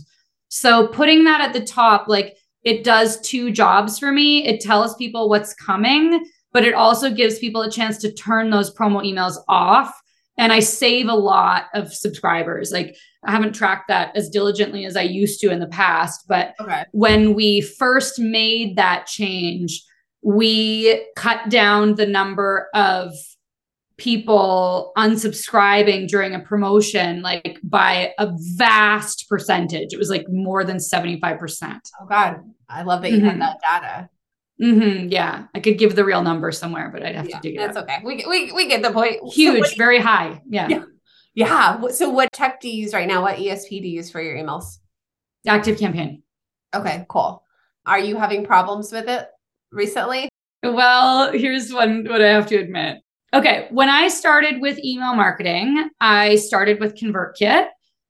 So 0.48 0.88
putting 0.88 1.26
that 1.26 1.42
at 1.42 1.54
the 1.54 1.64
top, 1.64 2.08
like, 2.08 2.36
it 2.64 2.84
does 2.84 3.22
two 3.22 3.52
jobs 3.52 4.00
for 4.00 4.12
me. 4.12 4.46
It 4.46 4.62
tells 4.62 4.96
people 4.96 5.30
what's 5.30 5.54
coming, 5.54 6.26
but 6.52 6.66
it 6.66 6.74
also 6.74 7.12
gives 7.12 7.40
people 7.40 7.62
a 7.62 7.72
chance 7.72 8.00
to 8.00 8.12
turn 8.12 8.50
those 8.50 8.74
promo 8.74 9.04
emails 9.06 9.38
off. 9.48 9.94
And 10.40 10.54
I 10.54 10.60
save 10.60 11.08
a 11.08 11.16
lot 11.16 11.66
of 11.74 11.94
subscribers. 11.94 12.72
Like, 12.72 12.96
I 13.26 13.32
haven't 13.32 13.54
tracked 13.54 13.90
that 13.90 14.16
as 14.16 14.30
diligently 14.30 14.86
as 14.86 14.96
I 14.96 15.02
used 15.02 15.42
to 15.42 15.52
in 15.52 15.60
the 15.60 15.68
past. 15.68 16.26
But 16.28 16.56
okay. 16.60 16.86
when 16.92 17.34
we 17.34 17.62
first 17.62 18.20
made 18.20 18.78
that 18.78 19.06
change, 19.06 19.84
we 20.22 21.06
cut 21.16 21.50
down 21.50 21.96
the 21.96 22.06
number 22.06 22.70
of 22.74 23.14
people 23.98 24.94
unsubscribing 24.98 26.08
during 26.08 26.34
a 26.34 26.40
promotion 26.40 27.22
like 27.22 27.60
by 27.64 28.14
a 28.18 28.32
vast 28.56 29.28
percentage. 29.30 29.94
It 29.94 30.00
was 30.00 30.10
like 30.10 30.26
more 30.30 30.64
than 30.64 30.78
75%. 30.78 31.80
Oh 32.02 32.06
God. 32.06 32.38
I 32.70 32.84
love 32.84 33.02
that 33.02 33.12
you 33.12 33.18
mm-hmm. 33.18 33.28
have 33.28 33.40
that 33.40 33.60
data. 33.62 34.10
Mm-hmm, 34.62 35.08
yeah, 35.10 35.46
I 35.56 35.60
could 35.62 35.78
give 35.78 35.96
the 35.96 36.04
real 36.04 36.22
number 36.22 36.52
somewhere, 36.52 36.90
but 36.92 37.02
I'd 37.04 37.16
have 37.16 37.30
yeah, 37.30 37.38
to 37.38 37.42
dig 37.42 37.56
it. 37.56 37.60
That's 37.60 37.78
okay. 37.78 38.00
We, 38.04 38.26
we 38.28 38.52
we 38.52 38.68
get 38.68 38.82
the 38.82 38.92
point. 38.92 39.18
Huge, 39.32 39.68
so 39.68 39.76
very 39.78 40.00
high. 40.00 40.42
Yeah. 40.50 40.68
yeah. 40.68 40.84
Yeah. 41.34 41.88
So 41.90 42.10
what 42.10 42.34
tech 42.34 42.60
do 42.60 42.70
you 42.70 42.84
use 42.84 42.94
right 42.94 43.08
now? 43.08 43.22
What 43.22 43.38
ESP 43.38 43.70
do 43.70 43.88
you 43.88 43.96
use 43.96 44.12
for 44.12 44.22
your 44.22 44.36
emails? 44.36 44.80
Active 45.48 45.80
campaign. 45.80 46.24
Okay, 46.76 47.06
cool. 47.08 47.44
Are 47.86 48.00
you 48.00 48.18
having 48.18 48.46
problems 48.46 48.92
with 48.92 49.08
it 49.08 49.28
recently? 49.72 50.28
Well, 50.64 51.32
here's 51.32 51.72
one 51.72 52.06
what 52.10 52.22
I 52.22 52.28
have 52.28 52.48
to 52.48 52.58
admit. 52.58 52.98
Okay. 53.34 53.68
When 53.72 53.90
I 53.90 54.10
started 54.10 54.60
with 54.60 54.84
email 54.84 55.16
marketing, 55.16 55.90
I 56.02 56.36
started 56.36 56.80
with 56.82 56.96
ConvertKit. 56.96 57.68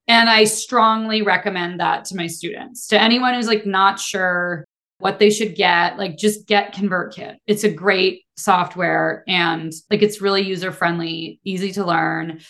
And 0.07 0.27
I 0.27 0.45
strongly 0.45 1.21
recommend 1.21 1.79
that 1.81 2.05
to 2.05 2.15
my 2.15 2.25
students. 2.25 2.87
To 2.87 2.99
anyone 2.99 3.35
who's 3.35 3.45
like 3.45 3.67
not 3.67 3.99
sure 3.99 4.65
what 4.99 5.19
they 5.19 5.29
should 5.29 5.55
get, 5.55 5.97
like 5.97 6.17
just 6.17 6.45
get 6.45 6.75
ConvertKit. 6.75 7.37
It's 7.47 7.63
a 7.63 7.71
great 7.71 8.23
software 8.37 9.23
and 9.27 9.73
like 9.89 10.01
it's 10.01 10.21
really 10.21 10.41
user 10.41 10.71
friendly, 10.71 11.39
easy 11.43 11.71
to 11.73 11.85
learn. 11.85 12.41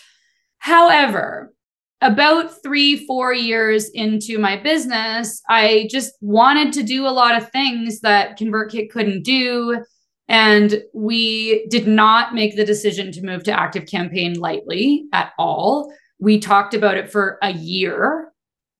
However, 0.57 1.53
about 2.01 2.61
three, 2.63 3.05
four 3.05 3.33
years 3.33 3.89
into 3.89 4.39
my 4.39 4.57
business, 4.57 5.41
I 5.49 5.87
just 5.91 6.13
wanted 6.21 6.73
to 6.73 6.83
do 6.83 7.05
a 7.05 7.09
lot 7.09 7.35
of 7.35 7.51
things 7.51 7.99
that 8.01 8.37
ConvertKit 8.39 8.89
couldn't 8.89 9.23
do. 9.23 9.83
And 10.27 10.83
we 10.93 11.65
did 11.67 11.87
not 11.87 12.33
make 12.33 12.55
the 12.55 12.65
decision 12.65 13.11
to 13.13 13.21
move 13.25 13.43
to 13.43 13.59
Active 13.59 13.85
Campaign 13.85 14.39
lightly 14.39 15.05
at 15.11 15.33
all. 15.37 15.93
We 16.19 16.39
talked 16.39 16.73
about 16.73 16.97
it 16.97 17.11
for 17.11 17.37
a 17.41 17.51
year 17.51 18.31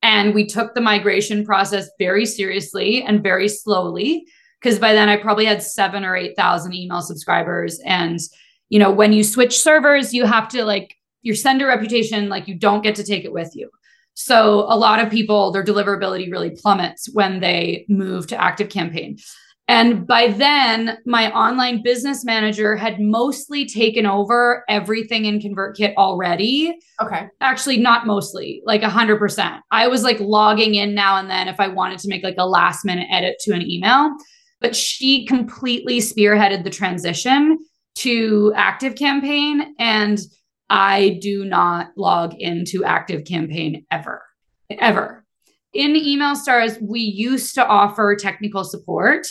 and 0.10 0.34
we 0.34 0.44
took 0.44 0.74
the 0.74 0.82
migration 0.82 1.46
process 1.46 1.88
very 2.00 2.26
seriously 2.26 3.04
and 3.04 3.22
very 3.22 3.48
slowly 3.48 4.26
because 4.60 4.80
by 4.80 4.92
then 4.92 5.08
I 5.08 5.18
probably 5.18 5.46
had 5.46 5.62
seven 5.62 6.04
or 6.04 6.16
8,000 6.16 6.74
email 6.74 7.02
subscribers. 7.04 7.80
And, 7.86 8.20
you 8.70 8.80
know, 8.80 8.90
when 8.90 9.14
you 9.14 9.24
switch 9.24 9.60
servers, 9.60 10.12
you 10.12 10.26
have 10.26 10.48
to 10.50 10.66
like 10.66 10.96
your 11.22 11.36
sender 11.36 11.68
reputation, 11.68 12.28
like 12.28 12.48
you 12.48 12.56
don't 12.56 12.82
get 12.82 12.96
to 12.96 13.04
take 13.04 13.24
it 13.24 13.32
with 13.32 13.56
you. 13.56 13.70
So 14.16 14.62
a 14.68 14.76
lot 14.76 15.00
of 15.00 15.12
people, 15.12 15.52
their 15.52 15.64
deliverability 15.64 16.32
really 16.32 16.50
plummets 16.50 17.08
when 17.14 17.40
they 17.40 17.86
move 17.88 18.26
to 18.28 18.42
Active 18.42 18.70
Campaign. 18.70 19.20
And 19.70 20.08
by 20.08 20.30
then, 20.30 20.98
my 21.06 21.32
online 21.32 21.84
business 21.84 22.26
manager 22.26 22.76
had 22.76 23.00
mostly 23.00 23.68
taken 23.68 24.08
over 24.08 24.64
everything 24.68 25.26
in 25.26 25.40
ConvertKit 25.40 25.94
already. 25.94 26.76
Okay. 27.00 27.28
Actually, 27.40 27.78
not 27.78 28.08
mostly, 28.08 28.64
like 28.66 28.82
100%. 28.82 29.60
I 29.70 29.88
was 29.88 30.04
like 30.04 30.20
logging 30.20 30.74
in 30.74 30.96
now 30.96 31.18
and 31.18 31.30
then 31.30 31.48
if 31.48 31.60
I 31.60 31.68
wanted 31.68 32.00
to 32.00 32.08
make 32.08 32.24
like 32.24 32.40
a 32.40 32.48
last 32.48 32.84
minute 32.84 33.06
edit 33.12 33.38
to 33.42 33.54
an 33.54 33.62
email. 33.62 34.10
But 34.60 34.76
she 34.76 35.28
completely 35.28 36.00
spearheaded 36.00 36.64
the 36.64 36.72
transition 36.72 37.60
to 38.00 38.52
Active 38.56 38.96
Campaign. 38.96 39.76
And 39.78 40.20
I 40.72 41.20
do 41.22 41.46
not 41.46 41.92
log 41.96 42.34
into 42.34 42.84
Active 42.84 43.24
Campaign 43.24 43.86
ever, 43.92 44.24
ever. 44.72 45.24
In 45.74 45.96
Email 45.96 46.36
Stars, 46.36 46.80
we 46.82 47.02
used 47.02 47.54
to 47.54 47.64
offer 47.68 48.16
technical 48.16 48.64
support 48.64 49.28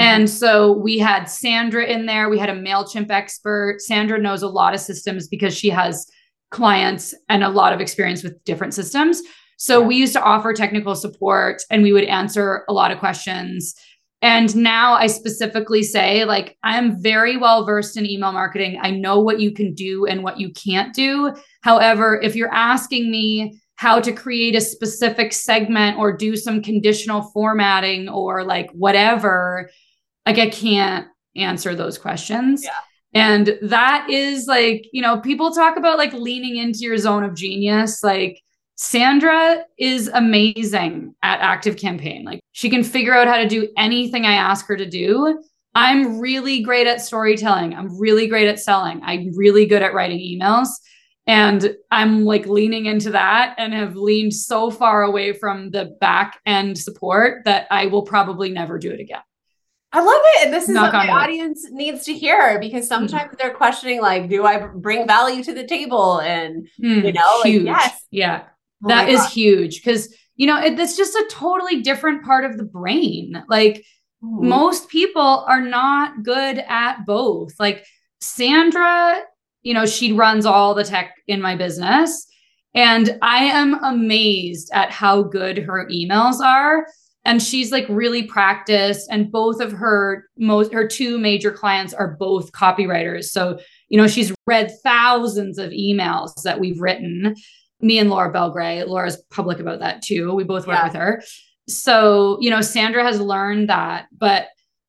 and 0.00 0.24
mm-hmm. 0.24 0.34
so 0.34 0.72
we 0.72 0.98
had 0.98 1.24
Sandra 1.24 1.84
in 1.84 2.06
there. 2.06 2.28
We 2.28 2.38
had 2.38 2.50
a 2.50 2.54
MailChimp 2.54 3.10
expert. 3.10 3.80
Sandra 3.80 4.18
knows 4.18 4.42
a 4.42 4.48
lot 4.48 4.74
of 4.74 4.80
systems 4.80 5.28
because 5.28 5.56
she 5.56 5.68
has 5.70 6.06
clients 6.50 7.14
and 7.28 7.44
a 7.44 7.48
lot 7.48 7.72
of 7.72 7.80
experience 7.80 8.22
with 8.22 8.42
different 8.44 8.74
systems. 8.74 9.22
So 9.56 9.80
we 9.80 9.96
used 9.96 10.14
to 10.14 10.22
offer 10.22 10.52
technical 10.52 10.94
support 10.94 11.62
and 11.70 11.82
we 11.82 11.92
would 11.92 12.04
answer 12.04 12.64
a 12.68 12.72
lot 12.72 12.90
of 12.90 12.98
questions. 12.98 13.74
And 14.22 14.54
now 14.56 14.94
I 14.94 15.06
specifically 15.06 15.82
say, 15.82 16.24
like, 16.24 16.56
I'm 16.62 17.00
very 17.02 17.36
well 17.36 17.64
versed 17.64 17.96
in 17.96 18.04
email 18.04 18.32
marketing. 18.32 18.78
I 18.82 18.90
know 18.90 19.20
what 19.20 19.40
you 19.40 19.52
can 19.52 19.74
do 19.74 20.06
and 20.06 20.22
what 20.22 20.38
you 20.38 20.52
can't 20.52 20.94
do. 20.94 21.34
However, 21.62 22.20
if 22.22 22.36
you're 22.36 22.52
asking 22.52 23.10
me 23.10 23.60
how 23.76 23.98
to 23.98 24.12
create 24.12 24.54
a 24.54 24.60
specific 24.60 25.32
segment 25.32 25.98
or 25.98 26.14
do 26.14 26.36
some 26.36 26.62
conditional 26.62 27.22
formatting 27.32 28.10
or 28.10 28.44
like 28.44 28.70
whatever, 28.72 29.70
like 30.26 30.38
I 30.38 30.48
can't 30.48 31.06
answer 31.36 31.74
those 31.74 31.98
questions. 31.98 32.64
Yeah. 32.64 32.70
And 33.12 33.58
that 33.62 34.08
is 34.08 34.46
like, 34.46 34.86
you 34.92 35.02
know, 35.02 35.20
people 35.20 35.50
talk 35.50 35.76
about 35.76 35.98
like 35.98 36.12
leaning 36.12 36.56
into 36.56 36.80
your 36.80 36.96
zone 36.96 37.24
of 37.24 37.34
genius. 37.34 38.04
Like 38.04 38.40
Sandra 38.76 39.64
is 39.78 40.08
amazing 40.08 41.14
at 41.22 41.40
active 41.40 41.76
campaign. 41.76 42.24
Like 42.24 42.40
she 42.52 42.70
can 42.70 42.84
figure 42.84 43.14
out 43.14 43.26
how 43.26 43.36
to 43.36 43.48
do 43.48 43.68
anything 43.76 44.24
I 44.24 44.34
ask 44.34 44.66
her 44.66 44.76
to 44.76 44.88
do. 44.88 45.42
I'm 45.74 46.18
really 46.18 46.62
great 46.62 46.86
at 46.86 47.00
storytelling. 47.00 47.74
I'm 47.74 47.98
really 47.98 48.26
great 48.26 48.48
at 48.48 48.58
selling. 48.58 49.00
I'm 49.02 49.36
really 49.36 49.66
good 49.66 49.82
at 49.82 49.94
writing 49.94 50.18
emails. 50.18 50.68
And 51.26 51.76
I'm 51.90 52.24
like 52.24 52.46
leaning 52.46 52.86
into 52.86 53.10
that 53.10 53.54
and 53.58 53.72
have 53.72 53.94
leaned 53.94 54.34
so 54.34 54.70
far 54.70 55.02
away 55.02 55.32
from 55.32 55.70
the 55.70 55.96
back 56.00 56.40
end 56.46 56.76
support 56.78 57.44
that 57.44 57.66
I 57.70 57.86
will 57.86 58.02
probably 58.02 58.50
never 58.50 58.78
do 58.78 58.90
it 58.90 59.00
again. 59.00 59.20
I 59.92 60.00
love 60.00 60.20
it. 60.22 60.46
And 60.46 60.54
this 60.54 60.64
is 60.64 60.70
Knock 60.70 60.92
what 60.92 61.06
my 61.06 61.12
audience 61.12 61.66
needs 61.70 62.04
to 62.04 62.14
hear 62.14 62.60
because 62.60 62.84
mm-hmm. 62.84 63.06
sometimes 63.06 63.34
mm. 63.34 63.38
they're 63.38 63.54
questioning, 63.54 64.00
like, 64.00 64.28
do 64.28 64.44
I 64.44 64.58
bring 64.58 65.06
value 65.06 65.42
to 65.44 65.52
the 65.52 65.66
table? 65.66 66.18
And, 66.18 66.68
mm, 66.82 67.04
you 67.04 67.12
know, 67.12 67.42
huge. 67.42 67.64
Like, 67.64 67.76
yes. 67.76 68.06
Yeah. 68.10 68.42
Oh 68.84 68.88
that 68.88 69.08
is 69.08 69.20
God. 69.20 69.30
huge 69.30 69.82
because, 69.82 70.14
you 70.36 70.46
know, 70.46 70.60
it, 70.62 70.78
it's 70.78 70.96
just 70.96 71.14
a 71.14 71.28
totally 71.30 71.82
different 71.82 72.24
part 72.24 72.44
of 72.44 72.56
the 72.56 72.64
brain. 72.64 73.42
Like, 73.48 73.84
mm. 74.22 74.42
most 74.42 74.88
people 74.88 75.44
are 75.48 75.60
not 75.60 76.22
good 76.22 76.62
at 76.68 77.04
both. 77.04 77.58
Like, 77.58 77.84
Sandra 78.20 79.22
you 79.62 79.74
know, 79.74 79.86
she 79.86 80.12
runs 80.12 80.46
all 80.46 80.74
the 80.74 80.84
tech 80.84 81.14
in 81.26 81.40
my 81.40 81.56
business. 81.56 82.26
And 82.74 83.18
I 83.20 83.44
am 83.44 83.82
amazed 83.82 84.70
at 84.72 84.90
how 84.90 85.22
good 85.22 85.58
her 85.58 85.88
emails 85.90 86.40
are. 86.40 86.86
And 87.24 87.42
she's 87.42 87.70
like 87.70 87.86
really 87.88 88.22
practiced. 88.22 89.08
And 89.10 89.30
both 89.30 89.60
of 89.60 89.72
her 89.72 90.24
most 90.38 90.72
her 90.72 90.86
two 90.86 91.18
major 91.18 91.50
clients 91.50 91.92
are 91.92 92.16
both 92.18 92.52
copywriters. 92.52 93.24
So, 93.24 93.58
you 93.88 93.98
know, 93.98 94.06
she's 94.06 94.32
read 94.46 94.70
thousands 94.82 95.58
of 95.58 95.70
emails 95.70 96.32
that 96.42 96.60
we've 96.60 96.80
written. 96.80 97.34
Me 97.80 97.98
and 97.98 98.10
Laura 98.10 98.32
Belgray. 98.32 98.86
Laura's 98.86 99.22
public 99.30 99.58
about 99.58 99.80
that 99.80 100.02
too. 100.02 100.34
We 100.34 100.44
both 100.44 100.66
work 100.66 100.76
yeah. 100.76 100.84
with 100.84 100.94
her. 100.94 101.22
So, 101.68 102.38
you 102.40 102.50
know, 102.50 102.60
Sandra 102.62 103.04
has 103.04 103.20
learned 103.20 103.68
that. 103.68 104.06
But 104.16 104.48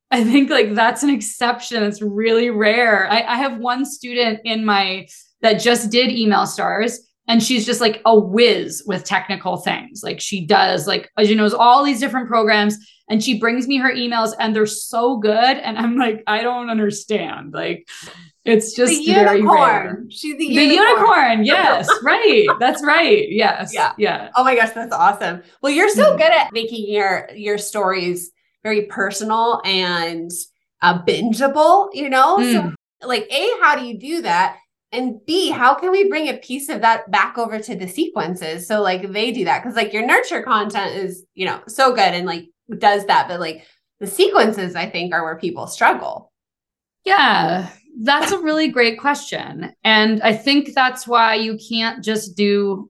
I 0.09 0.23
think 0.23 0.49
like 0.49 0.73
that's 0.73 1.03
an 1.03 1.09
exception. 1.09 1.84
It's 1.84 2.01
really 2.01 2.49
rare. 2.49 3.09
I, 3.09 3.21
I 3.23 3.36
have 3.38 3.59
one 3.59 3.86
student 3.86 4.39
in 4.43 4.65
my 4.65 5.07
that 5.41 5.53
just 5.53 5.89
did 5.89 6.11
email 6.11 6.45
stars 6.45 6.99
and 7.32 7.41
she's 7.41 7.65
just 7.65 7.79
like 7.79 8.01
a 8.03 8.19
whiz 8.19 8.84
with 8.86 9.05
technical 9.05 9.55
things. 9.55 10.03
Like 10.03 10.19
she 10.19 10.45
does, 10.45 10.86
like 10.86 11.09
she 11.23 11.34
knows 11.34 11.53
all 11.53 11.86
these 11.86 12.01
different 12.01 12.27
programs 12.27 12.77
and 13.09 13.23
she 13.23 13.39
brings 13.39 13.69
me 13.69 13.77
her 13.77 13.89
emails 13.89 14.34
and 14.38 14.53
they're 14.53 14.65
so 14.65 15.15
good. 15.15 15.32
And 15.57 15.77
I'm 15.77 15.95
like, 15.95 16.23
I 16.27 16.41
don't 16.41 16.69
understand. 16.69 17.53
Like 17.53 17.88
it's 18.43 18.75
just 18.75 19.05
the 19.05 19.13
very 19.13 19.41
rare. 19.41 20.03
She's 20.09 20.38
the 20.38 20.45
unicorn. 20.45 20.67
The 20.67 20.75
unicorn. 20.75 21.45
Yes. 21.45 21.89
right. 22.03 22.47
That's 22.59 22.84
right. 22.84 23.29
Yes. 23.29 23.73
Yeah. 23.73 23.93
Yeah. 23.97 24.29
Oh 24.36 24.43
my 24.43 24.53
gosh. 24.53 24.71
That's 24.71 24.93
awesome. 24.93 25.41
Well, 25.61 25.71
you're 25.71 25.88
so 25.88 26.07
mm-hmm. 26.09 26.17
good 26.17 26.34
at 26.34 26.51
making 26.51 26.91
your, 26.91 27.29
your 27.34 27.57
stories 27.57 28.32
very 28.61 28.88
personal 28.88 29.61
and 29.63 30.29
uh, 30.82 31.01
bingeable, 31.01 31.91
you 31.93 32.09
know? 32.09 32.39
Mm. 32.39 32.75
So, 33.01 33.07
like, 33.07 33.25
A, 33.32 33.49
how 33.61 33.77
do 33.77 33.86
you 33.86 33.97
do 33.97 34.21
that? 34.23 34.57
And 34.91 35.19
B, 35.25 35.49
how 35.49 35.73
can 35.73 35.91
we 35.91 36.09
bring 36.09 36.27
a 36.27 36.37
piece 36.37 36.67
of 36.69 36.81
that 36.81 37.09
back 37.09 37.37
over 37.37 37.59
to 37.59 37.75
the 37.75 37.87
sequences? 37.87 38.67
So, 38.67 38.81
like, 38.81 39.11
they 39.11 39.31
do 39.31 39.45
that 39.45 39.63
because, 39.63 39.75
like, 39.75 39.93
your 39.93 40.05
nurture 40.05 40.43
content 40.43 40.95
is, 40.95 41.25
you 41.33 41.45
know, 41.45 41.61
so 41.67 41.91
good 41.91 42.13
and 42.13 42.25
like 42.25 42.49
does 42.77 43.05
that. 43.05 43.27
But, 43.27 43.39
like, 43.39 43.65
the 43.99 44.07
sequences, 44.07 44.75
I 44.75 44.89
think, 44.89 45.13
are 45.13 45.23
where 45.23 45.37
people 45.37 45.67
struggle. 45.67 46.31
Yeah, 47.05 47.69
that's 48.01 48.31
a 48.31 48.39
really 48.39 48.67
great 48.67 48.99
question. 48.99 49.73
And 49.83 50.21
I 50.21 50.33
think 50.33 50.73
that's 50.73 51.07
why 51.07 51.35
you 51.35 51.57
can't 51.69 52.03
just 52.03 52.35
do 52.35 52.89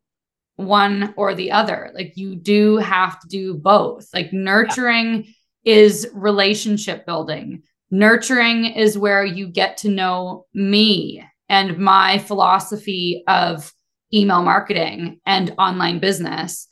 one 0.56 1.14
or 1.18 1.36
the 1.36 1.52
other. 1.52 1.92
Like, 1.94 2.14
you 2.16 2.36
do 2.36 2.78
have 2.78 3.20
to 3.20 3.28
do 3.28 3.54
both. 3.54 4.08
Like, 4.14 4.34
nurturing. 4.34 5.24
Yeah 5.24 5.32
is 5.64 6.10
relationship 6.14 7.06
building. 7.06 7.62
Nurturing 7.92 8.66
is 8.66 8.98
where 8.98 9.24
you 9.24 9.48
get 9.48 9.78
to 9.78 9.90
know 9.90 10.46
me 10.54 11.24
and 11.52 11.78
my 11.78 12.18
philosophy 12.18 13.24
of 13.28 13.74
email 14.14 14.42
marketing 14.42 15.20
and 15.26 15.54
online 15.58 16.00
business. 16.00 16.68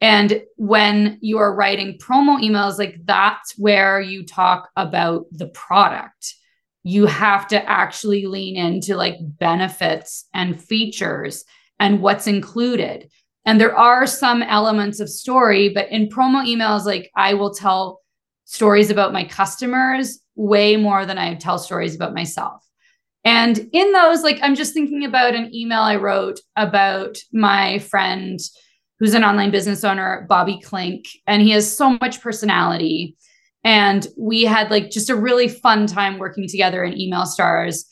And 0.00 0.42
when 0.56 1.18
you 1.20 1.38
are 1.38 1.54
writing 1.54 1.98
promo 1.98 2.40
emails, 2.40 2.78
like 2.78 2.94
that's 3.04 3.58
where 3.58 4.00
you 4.00 4.24
talk 4.24 4.70
about 4.76 5.26
the 5.32 5.48
product. 5.48 6.34
You 6.84 7.06
have 7.06 7.48
to 7.48 7.68
actually 7.68 8.26
lean 8.26 8.56
into 8.56 8.96
like 8.96 9.16
benefits 9.20 10.26
and 10.32 10.62
features 10.62 11.44
and 11.80 12.00
what's 12.00 12.28
included. 12.28 13.10
And 13.44 13.60
there 13.60 13.76
are 13.76 14.06
some 14.06 14.44
elements 14.44 15.00
of 15.00 15.10
story, 15.10 15.70
but 15.70 15.90
in 15.90 16.08
promo 16.08 16.46
emails, 16.46 16.84
like 16.84 17.10
I 17.16 17.34
will 17.34 17.52
tell 17.52 18.00
stories 18.44 18.90
about 18.90 19.12
my 19.12 19.24
customers 19.24 20.20
way 20.36 20.76
more 20.76 21.04
than 21.04 21.18
I 21.18 21.34
tell 21.34 21.58
stories 21.58 21.96
about 21.96 22.14
myself. 22.14 22.64
And 23.24 23.68
in 23.72 23.92
those, 23.92 24.22
like, 24.22 24.38
I'm 24.42 24.54
just 24.54 24.72
thinking 24.72 25.04
about 25.04 25.34
an 25.34 25.54
email 25.54 25.82
I 25.82 25.96
wrote 25.96 26.40
about 26.56 27.18
my 27.32 27.78
friend 27.80 28.38
who's 28.98 29.14
an 29.14 29.24
online 29.24 29.50
business 29.50 29.84
owner, 29.84 30.26
Bobby 30.28 30.60
Klinck, 30.64 31.06
and 31.26 31.42
he 31.42 31.50
has 31.50 31.76
so 31.76 31.98
much 32.00 32.20
personality. 32.20 33.16
And 33.62 34.06
we 34.16 34.44
had 34.44 34.70
like 34.70 34.90
just 34.90 35.10
a 35.10 35.16
really 35.16 35.48
fun 35.48 35.86
time 35.86 36.18
working 36.18 36.48
together 36.48 36.82
in 36.82 36.98
Email 36.98 37.26
Stars. 37.26 37.84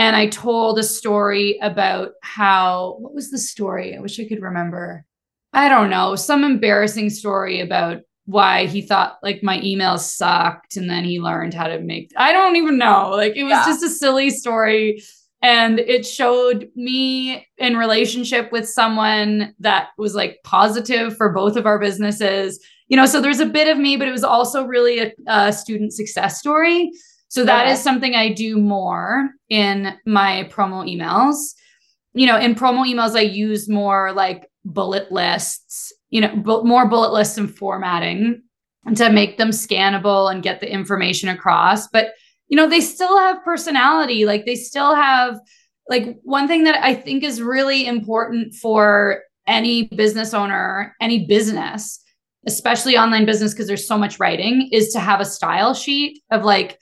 and 0.00 0.16
I 0.16 0.28
told 0.28 0.78
a 0.78 0.82
story 0.82 1.58
about 1.60 2.12
how, 2.22 2.96
what 3.00 3.14
was 3.14 3.30
the 3.30 3.36
story? 3.36 3.94
I 3.94 4.00
wish 4.00 4.18
I 4.18 4.26
could 4.26 4.40
remember. 4.40 5.04
I 5.52 5.68
don't 5.68 5.90
know, 5.90 6.14
some 6.14 6.42
embarrassing 6.42 7.10
story 7.10 7.60
about 7.60 7.98
why 8.30 8.66
he 8.66 8.80
thought 8.80 9.18
like 9.24 9.42
my 9.42 9.58
emails 9.60 10.00
sucked 10.00 10.76
and 10.76 10.88
then 10.88 11.02
he 11.02 11.20
learned 11.20 11.52
how 11.52 11.66
to 11.66 11.80
make 11.80 12.12
I 12.16 12.32
don't 12.32 12.56
even 12.56 12.78
know. 12.78 13.10
Like 13.10 13.34
it 13.34 13.42
was 13.42 13.50
yeah. 13.50 13.64
just 13.66 13.82
a 13.82 13.88
silly 13.88 14.30
story 14.30 15.02
and 15.42 15.80
it 15.80 16.06
showed 16.06 16.68
me 16.76 17.46
in 17.58 17.76
relationship 17.76 18.52
with 18.52 18.68
someone 18.68 19.54
that 19.58 19.88
was 19.98 20.14
like 20.14 20.38
positive 20.44 21.16
for 21.16 21.32
both 21.32 21.56
of 21.56 21.66
our 21.66 21.80
businesses. 21.80 22.64
You 22.88 22.96
know, 22.96 23.06
so 23.06 23.20
there's 23.20 23.40
a 23.40 23.46
bit 23.46 23.66
of 23.66 23.78
me 23.78 23.96
but 23.96 24.06
it 24.06 24.12
was 24.12 24.24
also 24.24 24.64
really 24.64 25.00
a, 25.00 25.12
a 25.26 25.52
student 25.52 25.92
success 25.92 26.38
story. 26.38 26.92
So 27.28 27.44
that 27.44 27.64
okay. 27.64 27.72
is 27.72 27.82
something 27.82 28.14
I 28.14 28.32
do 28.32 28.58
more 28.58 29.30
in 29.48 29.96
my 30.06 30.48
promo 30.52 30.84
emails. 30.88 31.54
You 32.12 32.26
know, 32.26 32.38
in 32.38 32.56
promo 32.56 32.84
emails, 32.84 33.16
I 33.16 33.20
use 33.20 33.68
more 33.68 34.12
like 34.12 34.48
bullet 34.64 35.12
lists, 35.12 35.92
you 36.10 36.20
know, 36.20 36.34
bu- 36.36 36.64
more 36.64 36.88
bullet 36.88 37.12
lists 37.12 37.38
and 37.38 37.54
formatting 37.54 38.42
to 38.94 39.10
make 39.10 39.38
them 39.38 39.50
scannable 39.50 40.30
and 40.30 40.42
get 40.42 40.60
the 40.60 40.72
information 40.72 41.28
across. 41.28 41.88
But, 41.88 42.12
you 42.48 42.56
know, 42.56 42.68
they 42.68 42.80
still 42.80 43.18
have 43.18 43.44
personality. 43.44 44.26
Like 44.26 44.44
they 44.44 44.56
still 44.56 44.94
have, 44.94 45.38
like, 45.88 46.18
one 46.22 46.46
thing 46.46 46.64
that 46.64 46.84
I 46.84 46.94
think 46.94 47.24
is 47.24 47.42
really 47.42 47.86
important 47.86 48.54
for 48.54 49.22
any 49.46 49.84
business 49.84 50.34
owner, 50.34 50.94
any 51.00 51.26
business, 51.26 52.02
especially 52.46 52.96
online 52.96 53.26
business, 53.26 53.52
because 53.52 53.66
there's 53.66 53.88
so 53.88 53.98
much 53.98 54.18
writing, 54.18 54.68
is 54.72 54.92
to 54.92 55.00
have 55.00 55.20
a 55.20 55.24
style 55.24 55.74
sheet 55.74 56.22
of 56.30 56.44
like, 56.44 56.78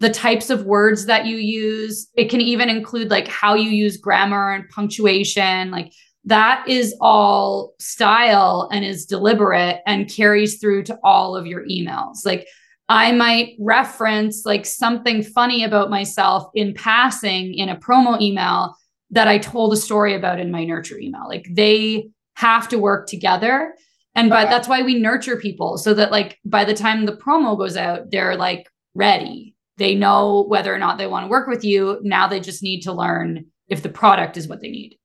the 0.00 0.10
types 0.10 0.50
of 0.50 0.66
words 0.66 1.06
that 1.06 1.24
you 1.24 1.36
use. 1.36 2.08
It 2.14 2.28
can 2.28 2.40
even 2.40 2.68
include 2.68 3.10
like 3.10 3.28
how 3.28 3.54
you 3.54 3.70
use 3.70 3.96
grammar 3.96 4.52
and 4.52 4.68
punctuation. 4.68 5.70
Like 5.70 5.92
that 6.24 6.64
is 6.68 6.94
all 7.00 7.74
style 7.78 8.68
and 8.72 8.84
is 8.84 9.06
deliberate 9.06 9.80
and 9.86 10.10
carries 10.10 10.58
through 10.58 10.84
to 10.84 10.98
all 11.04 11.36
of 11.36 11.46
your 11.46 11.64
emails. 11.66 12.24
Like 12.24 12.46
I 12.88 13.12
might 13.12 13.56
reference 13.58 14.44
like 14.44 14.66
something 14.66 15.22
funny 15.22 15.64
about 15.64 15.90
myself 15.90 16.50
in 16.54 16.74
passing 16.74 17.54
in 17.54 17.68
a 17.68 17.76
promo 17.76 18.20
email 18.20 18.76
that 19.10 19.28
I 19.28 19.38
told 19.38 19.72
a 19.72 19.76
story 19.76 20.14
about 20.14 20.40
in 20.40 20.50
my 20.50 20.64
nurture 20.64 20.98
email. 20.98 21.28
Like 21.28 21.46
they 21.50 22.08
have 22.36 22.68
to 22.68 22.78
work 22.78 23.06
together. 23.06 23.74
And 24.14 24.30
but 24.30 24.48
that's 24.48 24.68
why 24.68 24.82
we 24.82 24.94
nurture 24.94 25.36
people 25.36 25.76
so 25.76 25.92
that 25.94 26.10
like 26.10 26.38
by 26.44 26.64
the 26.64 26.74
time 26.74 27.04
the 27.04 27.16
promo 27.16 27.58
goes 27.58 27.76
out, 27.76 28.10
they're 28.10 28.36
like 28.36 28.68
ready 28.94 29.54
they 29.76 29.94
know 29.94 30.44
whether 30.48 30.74
or 30.74 30.78
not 30.78 30.98
they 30.98 31.06
want 31.06 31.24
to 31.24 31.30
work 31.30 31.48
with 31.48 31.64
you. 31.64 31.98
Now 32.02 32.28
they 32.28 32.40
just 32.40 32.62
need 32.62 32.82
to 32.82 32.92
learn 32.92 33.46
if 33.68 33.82
the 33.82 33.88
product 33.88 34.36
is 34.36 34.46
what 34.46 34.60
they 34.60 34.70
need. 34.70 34.98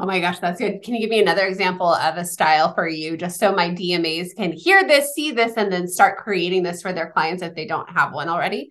Oh 0.00 0.06
my 0.06 0.18
gosh, 0.18 0.38
that's 0.38 0.58
good. 0.58 0.82
Can 0.82 0.94
you 0.94 1.00
give 1.00 1.10
me 1.10 1.20
another 1.20 1.46
example 1.46 1.92
of 1.92 2.16
a 2.16 2.24
style 2.24 2.72
for 2.72 2.88
you, 2.88 3.18
just 3.18 3.38
so 3.38 3.52
my 3.52 3.68
DMAs 3.68 4.34
can 4.34 4.50
hear 4.50 4.82
this, 4.82 5.12
see 5.12 5.30
this, 5.30 5.52
and 5.58 5.70
then 5.70 5.86
start 5.86 6.16
creating 6.16 6.62
this 6.62 6.80
for 6.80 6.94
their 6.94 7.10
clients 7.10 7.42
if 7.42 7.54
they 7.54 7.66
don't 7.66 7.88
have 7.90 8.14
one 8.14 8.30
already? 8.30 8.70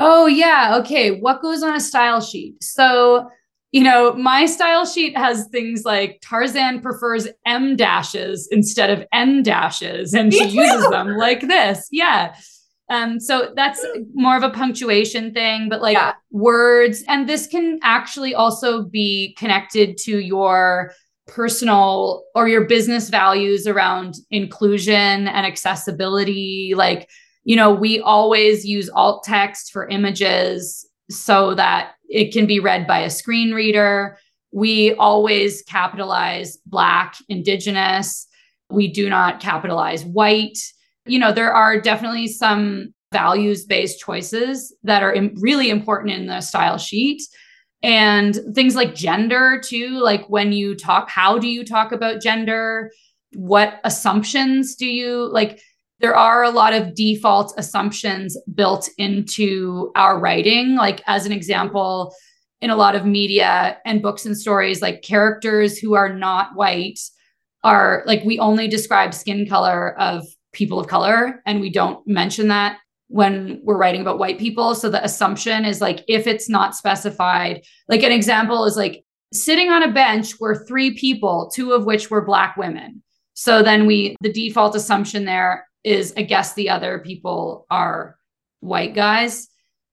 Oh, 0.00 0.26
yeah. 0.26 0.78
Okay. 0.80 1.20
What 1.20 1.42
goes 1.42 1.62
on 1.62 1.76
a 1.76 1.80
style 1.80 2.20
sheet? 2.20 2.60
So, 2.60 3.30
you 3.70 3.84
know, 3.84 4.14
my 4.14 4.46
style 4.46 4.84
sheet 4.84 5.16
has 5.16 5.46
things 5.52 5.84
like 5.84 6.18
Tarzan 6.22 6.80
prefers 6.80 7.28
em 7.46 7.76
dashes 7.76 8.48
instead 8.50 8.90
of 8.90 9.06
en 9.12 9.44
dashes, 9.44 10.12
and 10.12 10.34
she 10.34 10.44
uses 10.44 10.90
them 10.90 11.16
like 11.16 11.42
this. 11.42 11.86
Yeah. 11.92 12.34
Um, 12.90 13.18
so 13.18 13.52
that's 13.56 13.84
more 14.12 14.36
of 14.36 14.42
a 14.42 14.50
punctuation 14.50 15.32
thing, 15.32 15.68
but 15.68 15.80
like 15.80 15.94
yeah. 15.94 16.14
words, 16.30 17.02
and 17.08 17.28
this 17.28 17.46
can 17.46 17.78
actually 17.82 18.34
also 18.34 18.82
be 18.82 19.34
connected 19.38 19.96
to 19.98 20.18
your 20.18 20.92
personal 21.26 22.24
or 22.34 22.46
your 22.48 22.66
business 22.66 23.08
values 23.08 23.66
around 23.66 24.16
inclusion 24.30 25.28
and 25.28 25.46
accessibility. 25.46 26.74
Like, 26.76 27.08
you 27.44 27.56
know, 27.56 27.72
we 27.72 28.00
always 28.00 28.66
use 28.66 28.90
alt 28.90 29.24
text 29.24 29.72
for 29.72 29.88
images 29.88 30.86
so 31.10 31.54
that 31.54 31.92
it 32.08 32.32
can 32.32 32.46
be 32.46 32.60
read 32.60 32.86
by 32.86 33.00
a 33.00 33.10
screen 33.10 33.52
reader. 33.52 34.18
We 34.52 34.94
always 34.94 35.62
capitalize 35.62 36.58
Black, 36.66 37.16
Indigenous. 37.28 38.26
We 38.70 38.88
do 38.88 39.08
not 39.08 39.40
capitalize 39.40 40.04
white 40.04 40.58
you 41.06 41.18
know, 41.18 41.32
there 41.32 41.52
are 41.52 41.80
definitely 41.80 42.28
some 42.28 42.94
values 43.12 43.64
based 43.64 44.00
choices 44.00 44.74
that 44.82 45.02
are 45.02 45.12
Im- 45.12 45.34
really 45.40 45.70
important 45.70 46.12
in 46.12 46.26
the 46.26 46.40
style 46.40 46.78
sheet. 46.78 47.22
And 47.82 48.38
things 48.54 48.74
like 48.74 48.94
gender, 48.94 49.60
too, 49.62 50.00
like 50.02 50.28
when 50.28 50.52
you 50.52 50.74
talk, 50.74 51.10
how 51.10 51.38
do 51.38 51.48
you 51.48 51.64
talk 51.64 51.92
about 51.92 52.22
gender? 52.22 52.90
What 53.34 53.78
assumptions 53.84 54.74
do 54.74 54.86
you 54.86 55.30
like? 55.30 55.60
There 56.00 56.16
are 56.16 56.42
a 56.42 56.50
lot 56.50 56.72
of 56.72 56.94
default 56.94 57.52
assumptions 57.56 58.36
built 58.54 58.88
into 58.98 59.92
our 59.96 60.18
writing. 60.18 60.76
Like, 60.76 61.02
as 61.06 61.24
an 61.26 61.32
example, 61.32 62.14
in 62.60 62.70
a 62.70 62.76
lot 62.76 62.96
of 62.96 63.04
media 63.04 63.78
and 63.84 64.02
books 64.02 64.24
and 64.24 64.36
stories, 64.36 64.80
like 64.80 65.02
characters 65.02 65.78
who 65.78 65.94
are 65.94 66.12
not 66.12 66.54
white 66.54 66.98
are 67.62 68.02
like, 68.06 68.24
we 68.24 68.38
only 68.38 68.66
describe 68.66 69.12
skin 69.14 69.46
color 69.46 69.98
of 70.00 70.24
people 70.54 70.78
of 70.78 70.86
color 70.86 71.42
and 71.46 71.60
we 71.60 71.70
don't 71.70 72.06
mention 72.06 72.48
that 72.48 72.78
when 73.08 73.60
we're 73.62 73.76
writing 73.76 74.00
about 74.00 74.18
white 74.18 74.38
people. 74.38 74.74
So 74.74 74.88
the 74.88 75.04
assumption 75.04 75.64
is 75.64 75.80
like 75.80 76.02
if 76.08 76.26
it's 76.26 76.48
not 76.48 76.74
specified 76.74 77.62
like 77.88 78.02
an 78.02 78.12
example 78.12 78.64
is 78.64 78.76
like 78.76 79.04
sitting 79.32 79.68
on 79.70 79.82
a 79.82 79.92
bench 79.92 80.40
were 80.40 80.64
three 80.66 80.96
people 80.96 81.50
two 81.54 81.72
of 81.72 81.84
which 81.84 82.10
were 82.10 82.24
black 82.24 82.56
women. 82.56 83.02
So 83.34 83.62
then 83.62 83.86
we 83.86 84.16
the 84.20 84.32
default 84.32 84.74
assumption 84.74 85.24
there 85.24 85.66
is 85.82 86.14
i 86.16 86.22
guess 86.22 86.54
the 86.54 86.70
other 86.70 87.00
people 87.00 87.66
are 87.70 88.16
white 88.60 88.94
guys. 88.94 89.48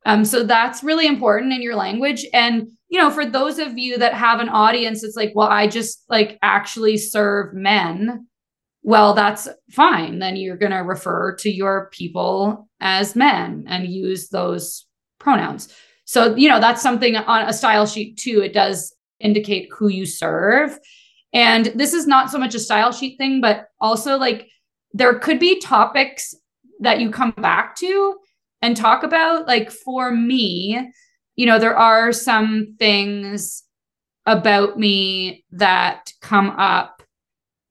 Um 0.05 0.23
so 0.23 0.43
that's 0.43 0.83
really 0.83 1.07
important 1.07 1.53
in 1.53 1.61
your 1.61 1.75
language. 1.75 2.25
And 2.33 2.69
you 2.91 2.99
know 2.99 3.09
for 3.09 3.25
those 3.25 3.57
of 3.57 3.77
you 3.77 3.97
that 3.97 4.13
have 4.13 4.39
an 4.39 4.49
audience 4.49 5.03
it's 5.03 5.15
like 5.15 5.31
well 5.33 5.47
i 5.47 5.65
just 5.65 6.03
like 6.09 6.37
actually 6.43 6.97
serve 6.97 7.53
men 7.53 8.27
well, 8.83 9.13
that's 9.13 9.47
fine. 9.69 10.19
Then 10.19 10.35
you're 10.35 10.57
going 10.57 10.71
to 10.71 10.77
refer 10.77 11.35
to 11.37 11.49
your 11.49 11.89
people 11.91 12.67
as 12.79 13.15
men 13.15 13.65
and 13.67 13.87
use 13.87 14.29
those 14.29 14.85
pronouns. 15.19 15.73
So, 16.05 16.35
you 16.35 16.49
know, 16.49 16.59
that's 16.59 16.81
something 16.81 17.15
on 17.15 17.47
a 17.47 17.53
style 17.53 17.85
sheet 17.85 18.17
too. 18.17 18.41
It 18.41 18.53
does 18.53 18.93
indicate 19.19 19.69
who 19.71 19.87
you 19.87 20.05
serve. 20.05 20.77
And 21.31 21.67
this 21.75 21.93
is 21.93 22.07
not 22.07 22.31
so 22.31 22.37
much 22.37 22.55
a 22.55 22.59
style 22.59 22.91
sheet 22.91 23.17
thing, 23.17 23.39
but 23.39 23.67
also 23.79 24.17
like 24.17 24.47
there 24.93 25.17
could 25.19 25.39
be 25.39 25.59
topics 25.59 26.35
that 26.79 26.99
you 26.99 27.11
come 27.11 27.31
back 27.37 27.75
to 27.77 28.17
and 28.61 28.75
talk 28.75 29.03
about. 29.03 29.47
Like 29.47 29.71
for 29.71 30.11
me, 30.11 30.91
you 31.35 31.45
know, 31.45 31.59
there 31.59 31.77
are 31.77 32.11
some 32.11 32.75
things 32.77 33.63
about 34.25 34.77
me 34.77 35.45
that 35.51 36.11
come 36.21 36.49
up 36.49 37.00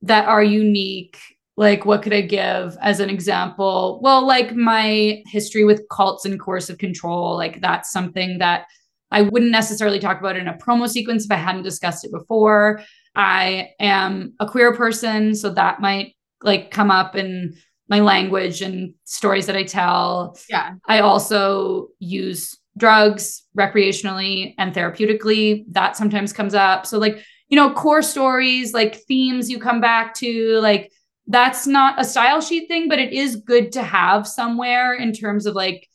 that 0.02 0.26
are 0.26 0.42
unique 0.42 1.18
like 1.56 1.84
what 1.84 2.02
could 2.02 2.14
i 2.14 2.22
give 2.22 2.76
as 2.80 3.00
an 3.00 3.10
example? 3.10 4.00
Well 4.02 4.26
like 4.26 4.54
my 4.54 5.22
history 5.26 5.64
with 5.64 5.88
cults 5.90 6.24
and 6.24 6.40
coercive 6.40 6.78
control 6.78 7.36
like 7.36 7.60
that's 7.60 7.92
something 7.92 8.38
that 8.38 8.64
i 9.10 9.22
wouldn't 9.22 9.50
necessarily 9.50 9.98
talk 9.98 10.20
about 10.20 10.36
in 10.36 10.48
a 10.48 10.54
promo 10.54 10.88
sequence 10.88 11.24
if 11.24 11.30
i 11.30 11.36
hadn't 11.36 11.62
discussed 11.62 12.04
it 12.04 12.12
before. 12.12 12.80
I 13.14 13.70
am 13.80 14.34
a 14.40 14.46
queer 14.46 14.74
person 14.74 15.34
so 15.34 15.50
that 15.50 15.80
might 15.80 16.14
like 16.42 16.70
come 16.70 16.90
up 16.90 17.16
in 17.16 17.54
my 17.88 18.00
language 18.00 18.62
and 18.62 18.94
stories 19.04 19.46
that 19.46 19.56
i 19.56 19.64
tell. 19.64 20.38
Yeah. 20.48 20.74
I 20.86 21.00
also 21.00 21.88
use 21.98 22.56
drugs 22.78 23.42
recreationally 23.58 24.54
and 24.58 24.72
therapeutically. 24.72 25.64
That 25.68 25.96
sometimes 25.96 26.32
comes 26.32 26.54
up. 26.54 26.86
So 26.86 26.98
like 26.98 27.22
you 27.50 27.56
know, 27.56 27.72
core 27.72 28.02
stories, 28.02 28.72
like 28.72 28.94
themes 28.94 29.50
you 29.50 29.58
come 29.58 29.80
back 29.80 30.14
to, 30.14 30.58
like 30.60 30.90
that's 31.26 31.66
not 31.66 32.00
a 32.00 32.04
style 32.04 32.40
sheet 32.40 32.68
thing, 32.68 32.88
but 32.88 32.98
it 32.98 33.12
is 33.12 33.36
good 33.36 33.72
to 33.72 33.82
have 33.82 34.26
somewhere 34.26 34.94
in 34.94 35.12
terms 35.12 35.46
of 35.46 35.54
like, 35.54 35.88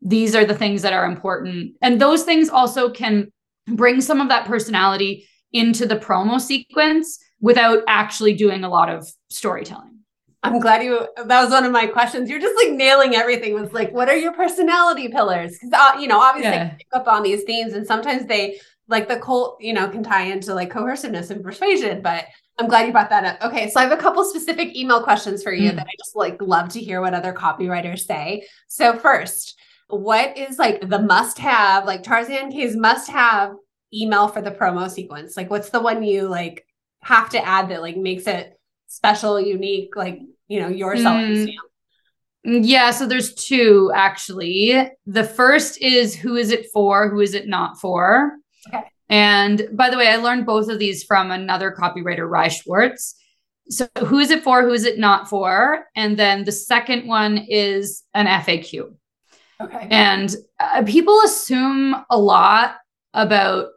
these 0.00 0.34
are 0.34 0.44
the 0.46 0.54
things 0.54 0.82
that 0.82 0.94
are 0.94 1.04
important. 1.04 1.74
And 1.82 2.00
those 2.00 2.22
things 2.22 2.48
also 2.48 2.90
can 2.90 3.30
bring 3.66 4.00
some 4.00 4.20
of 4.20 4.28
that 4.28 4.46
personality 4.46 5.28
into 5.52 5.84
the 5.84 5.96
promo 5.96 6.40
sequence 6.40 7.18
without 7.40 7.82
actually 7.86 8.34
doing 8.34 8.64
a 8.64 8.68
lot 8.68 8.88
of 8.88 9.06
storytelling. 9.28 9.98
I'm 10.42 10.58
glad 10.58 10.82
you. 10.82 11.06
That 11.16 11.42
was 11.42 11.50
one 11.50 11.66
of 11.66 11.72
my 11.72 11.86
questions. 11.86 12.30
You're 12.30 12.40
just 12.40 12.56
like 12.56 12.74
nailing 12.74 13.14
everything. 13.14 13.52
Was 13.52 13.74
like, 13.74 13.92
what 13.92 14.08
are 14.08 14.16
your 14.16 14.32
personality 14.32 15.08
pillars? 15.08 15.52
Because 15.52 15.70
uh, 15.72 15.98
you 16.00 16.08
know, 16.08 16.18
obviously, 16.18 16.52
yeah. 16.52 16.70
pick 16.70 16.86
up 16.94 17.06
on 17.06 17.22
these 17.22 17.42
themes, 17.42 17.74
and 17.74 17.86
sometimes 17.86 18.24
they 18.24 18.58
like 18.90 19.08
the 19.08 19.18
cult, 19.18 19.56
you 19.60 19.72
know, 19.72 19.88
can 19.88 20.02
tie 20.02 20.24
into 20.24 20.52
like 20.52 20.70
coerciveness 20.70 21.30
and 21.30 21.42
persuasion, 21.42 22.02
but 22.02 22.26
I'm 22.58 22.66
glad 22.66 22.86
you 22.86 22.92
brought 22.92 23.08
that 23.10 23.24
up. 23.24 23.42
Okay, 23.50 23.70
so 23.70 23.80
I 23.80 23.84
have 23.84 23.96
a 23.96 24.02
couple 24.02 24.22
specific 24.24 24.76
email 24.76 25.02
questions 25.02 25.42
for 25.42 25.52
you 25.52 25.70
mm. 25.70 25.76
that 25.76 25.86
I 25.86 25.92
just 25.98 26.16
like 26.16 26.42
love 26.42 26.68
to 26.70 26.80
hear 26.80 27.00
what 27.00 27.14
other 27.14 27.32
copywriters 27.32 28.00
say. 28.00 28.46
So 28.66 28.98
first, 28.98 29.56
what 29.86 30.36
is 30.36 30.58
like 30.58 30.86
the 30.86 31.00
must 31.00 31.38
have, 31.38 31.86
like 31.86 32.02
Tarzan 32.02 32.50
Kay's 32.50 32.76
must 32.76 33.08
have 33.10 33.52
email 33.94 34.26
for 34.26 34.42
the 34.42 34.50
promo 34.50 34.90
sequence? 34.90 35.36
Like, 35.36 35.50
what's 35.50 35.70
the 35.70 35.80
one 35.80 36.02
you 36.02 36.28
like 36.28 36.66
have 37.02 37.30
to 37.30 37.46
add 37.46 37.70
that 37.70 37.82
like 37.82 37.96
makes 37.96 38.26
it 38.26 38.58
special, 38.88 39.40
unique, 39.40 39.94
like, 39.94 40.18
you 40.48 40.60
know, 40.60 40.68
your 40.68 40.96
selling 40.96 41.28
mm. 41.28 41.42
stamp? 41.44 42.66
Yeah, 42.66 42.90
so 42.90 43.06
there's 43.06 43.34
two 43.34 43.92
actually. 43.94 44.90
The 45.06 45.24
first 45.24 45.80
is 45.80 46.16
who 46.16 46.36
is 46.36 46.50
it 46.50 46.66
for? 46.72 47.08
Who 47.08 47.20
is 47.20 47.34
it 47.34 47.46
not 47.46 47.80
for? 47.80 48.32
Okay. 48.68 48.84
And 49.08 49.68
by 49.72 49.90
the 49.90 49.96
way, 49.96 50.08
I 50.08 50.16
learned 50.16 50.46
both 50.46 50.68
of 50.68 50.78
these 50.78 51.02
from 51.04 51.30
another 51.30 51.74
copywriter, 51.76 52.28
Ry 52.28 52.48
Schwartz. 52.48 53.16
So, 53.68 53.88
who 53.98 54.18
is 54.18 54.30
it 54.30 54.42
for? 54.42 54.62
Who 54.62 54.72
is 54.72 54.84
it 54.84 54.98
not 54.98 55.28
for? 55.28 55.86
And 55.94 56.16
then 56.16 56.44
the 56.44 56.52
second 56.52 57.06
one 57.06 57.38
is 57.48 58.04
an 58.14 58.26
FAQ. 58.26 58.94
Okay. 59.60 59.88
And 59.90 60.34
uh, 60.58 60.82
people 60.86 61.20
assume 61.24 61.94
a 62.08 62.18
lot 62.18 62.76
about 63.14 63.68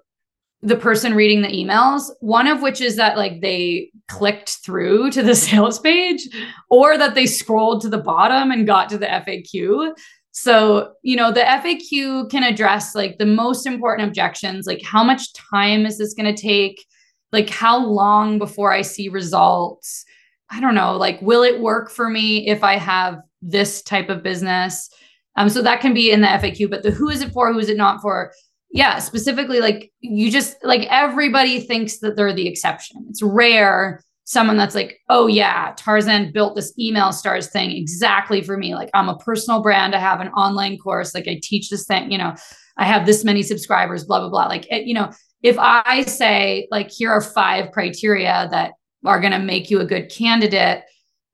the 0.61 0.77
person 0.77 1.13
reading 1.13 1.41
the 1.41 1.49
emails, 1.49 2.09
one 2.21 2.47
of 2.47 2.61
which 2.61 2.79
is 2.79 2.95
that 2.95 3.17
like 3.17 3.41
they 3.41 3.91
clicked 4.07 4.59
through 4.63 5.11
to 5.11 5.21
the 5.21 5.35
sales 5.47 5.79
page 5.79 6.27
or 6.69 6.97
that 6.97 7.15
they 7.15 7.25
scrolled 7.25 7.81
to 7.81 7.89
the 7.89 7.97
bottom 7.97 8.51
and 8.51 8.65
got 8.65 8.89
to 8.89 8.97
the 8.97 9.05
FAQ. 9.05 9.93
So, 10.33 10.93
you 11.03 11.15
know, 11.15 11.31
the 11.31 11.41
FAQ 11.41 12.29
can 12.29 12.43
address 12.43 12.95
like 12.95 13.17
the 13.17 13.25
most 13.25 13.65
important 13.65 14.07
objections, 14.07 14.65
like 14.67 14.81
how 14.83 15.03
much 15.03 15.31
time 15.33 15.85
is 15.85 15.97
this 15.97 16.13
going 16.13 16.33
to 16.33 16.41
take? 16.41 16.85
Like 17.31 17.49
how 17.49 17.83
long 17.83 18.39
before 18.39 18.71
I 18.71 18.81
see 18.81 19.09
results? 19.09 20.05
I 20.49 20.59
don't 20.59 20.75
know, 20.75 20.97
like 20.97 21.21
will 21.21 21.43
it 21.43 21.61
work 21.61 21.89
for 21.89 22.09
me 22.09 22.47
if 22.47 22.63
I 22.63 22.77
have 22.77 23.19
this 23.41 23.81
type 23.81 24.09
of 24.09 24.21
business? 24.21 24.89
Um 25.35 25.49
so 25.49 25.61
that 25.61 25.81
can 25.81 25.93
be 25.93 26.11
in 26.11 26.21
the 26.21 26.27
FAQ, 26.27 26.69
but 26.69 26.83
the 26.83 26.91
who 26.91 27.09
is 27.09 27.21
it 27.21 27.31
for, 27.31 27.51
who 27.51 27.59
is 27.59 27.69
it 27.69 27.77
not 27.77 28.01
for? 28.01 28.31
yeah, 28.73 28.97
specifically 28.97 29.61
like 29.61 29.91
you 29.99 30.31
just 30.31 30.57
like 30.63 30.87
everybody 30.89 31.59
thinks 31.61 31.99
that 31.99 32.15
they're 32.15 32.33
the 32.33 32.47
exception. 32.47 33.05
It's 33.07 33.21
rare 33.21 34.03
someone 34.25 34.57
that's 34.57 34.75
like, 34.75 34.99
oh 35.09 35.27
yeah, 35.27 35.73
Tarzan 35.75 36.31
built 36.31 36.55
this 36.55 36.73
email 36.79 37.11
stars 37.11 37.49
thing 37.49 37.71
exactly 37.71 38.41
for 38.41 38.57
me. 38.57 38.73
Like 38.73 38.89
I'm 38.93 39.09
a 39.09 39.17
personal 39.17 39.61
brand. 39.61 39.95
I 39.95 39.99
have 39.99 40.21
an 40.21 40.29
online 40.29 40.77
course. 40.77 41.13
Like 41.13 41.27
I 41.27 41.39
teach 41.41 41.69
this 41.69 41.85
thing, 41.85 42.11
you 42.11 42.17
know, 42.17 42.35
I 42.77 42.85
have 42.85 43.05
this 43.05 43.23
many 43.23 43.43
subscribers, 43.43 44.05
blah, 44.05 44.19
blah, 44.19 44.29
blah. 44.29 44.45
Like, 44.45 44.65
it, 44.71 44.85
you 44.85 44.93
know, 44.93 45.11
if 45.41 45.57
I 45.59 46.03
say 46.03 46.67
like, 46.71 46.89
here 46.89 47.11
are 47.11 47.21
five 47.21 47.71
criteria 47.71 48.47
that 48.51 48.73
are 49.05 49.19
going 49.19 49.33
to 49.33 49.39
make 49.39 49.69
you 49.69 49.81
a 49.81 49.85
good 49.85 50.09
candidate, 50.09 50.83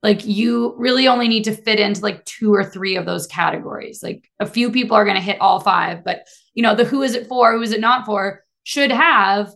like 0.02 0.26
you 0.26 0.76
really 0.78 1.08
only 1.08 1.28
need 1.28 1.44
to 1.44 1.56
fit 1.56 1.80
into 1.80 2.02
like 2.02 2.26
two 2.26 2.54
or 2.54 2.64
three 2.64 2.96
of 2.96 3.06
those 3.06 3.28
categories. 3.28 4.02
Like 4.02 4.30
a 4.40 4.46
few 4.46 4.72
people 4.72 4.96
are 4.96 5.06
going 5.06 5.18
to 5.18 5.22
hit 5.22 5.40
all 5.40 5.60
five, 5.60 6.04
but 6.04 6.26
you 6.56 6.64
know, 6.64 6.74
the 6.74 6.86
who 6.86 7.04
is 7.04 7.14
it 7.14 7.28
for, 7.28 7.54
who 7.54 7.62
is 7.62 7.72
it 7.72 7.82
not 7.82 8.06
for 8.06 8.44
should 8.64 8.92
have 8.92 9.54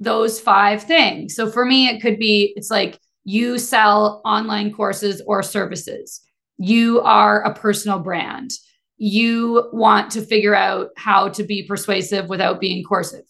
those 0.00 0.40
five 0.40 0.82
things. 0.82 1.36
So 1.36 1.50
for 1.50 1.64
me, 1.64 1.88
it 1.88 2.00
could 2.00 2.18
be 2.18 2.54
it's 2.56 2.70
like 2.70 2.98
you 3.24 3.58
sell 3.58 4.22
online 4.24 4.72
courses 4.72 5.22
or 5.26 5.42
services, 5.42 6.22
you 6.56 7.00
are 7.02 7.42
a 7.42 7.54
personal 7.54 7.98
brand, 7.98 8.50
you 8.96 9.68
want 9.72 10.10
to 10.12 10.22
figure 10.22 10.54
out 10.54 10.88
how 10.96 11.28
to 11.28 11.44
be 11.44 11.66
persuasive 11.66 12.28
without 12.28 12.60
being 12.60 12.82
coercive, 12.82 13.24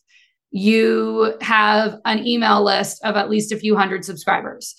you 0.53 1.35
have 1.41 1.99
an 2.05 2.27
email 2.27 2.63
list 2.65 3.05
of 3.05 3.17
at 3.17 3.29
least 3.29 3.53
a 3.53 3.57
few 3.59 3.77
hundred 3.77 4.05
subscribers. 4.05 4.77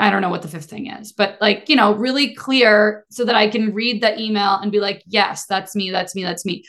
I 0.00 0.10
don't 0.10 0.22
know 0.22 0.30
what 0.30 0.42
the 0.42 0.48
fifth 0.48 0.70
thing 0.70 0.86
is, 0.86 1.12
but 1.12 1.36
like, 1.40 1.68
you 1.68 1.74
know, 1.74 1.92
really 1.94 2.32
clear 2.34 3.04
so 3.10 3.24
that 3.24 3.34
I 3.34 3.48
can 3.48 3.74
read 3.74 4.00
the 4.00 4.18
email 4.18 4.54
and 4.54 4.70
be 4.70 4.80
like, 4.80 5.02
yes, 5.06 5.44
that's 5.46 5.74
me, 5.74 5.90
that's 5.90 6.14
me, 6.14 6.22
that's 6.22 6.46
me 6.46 6.64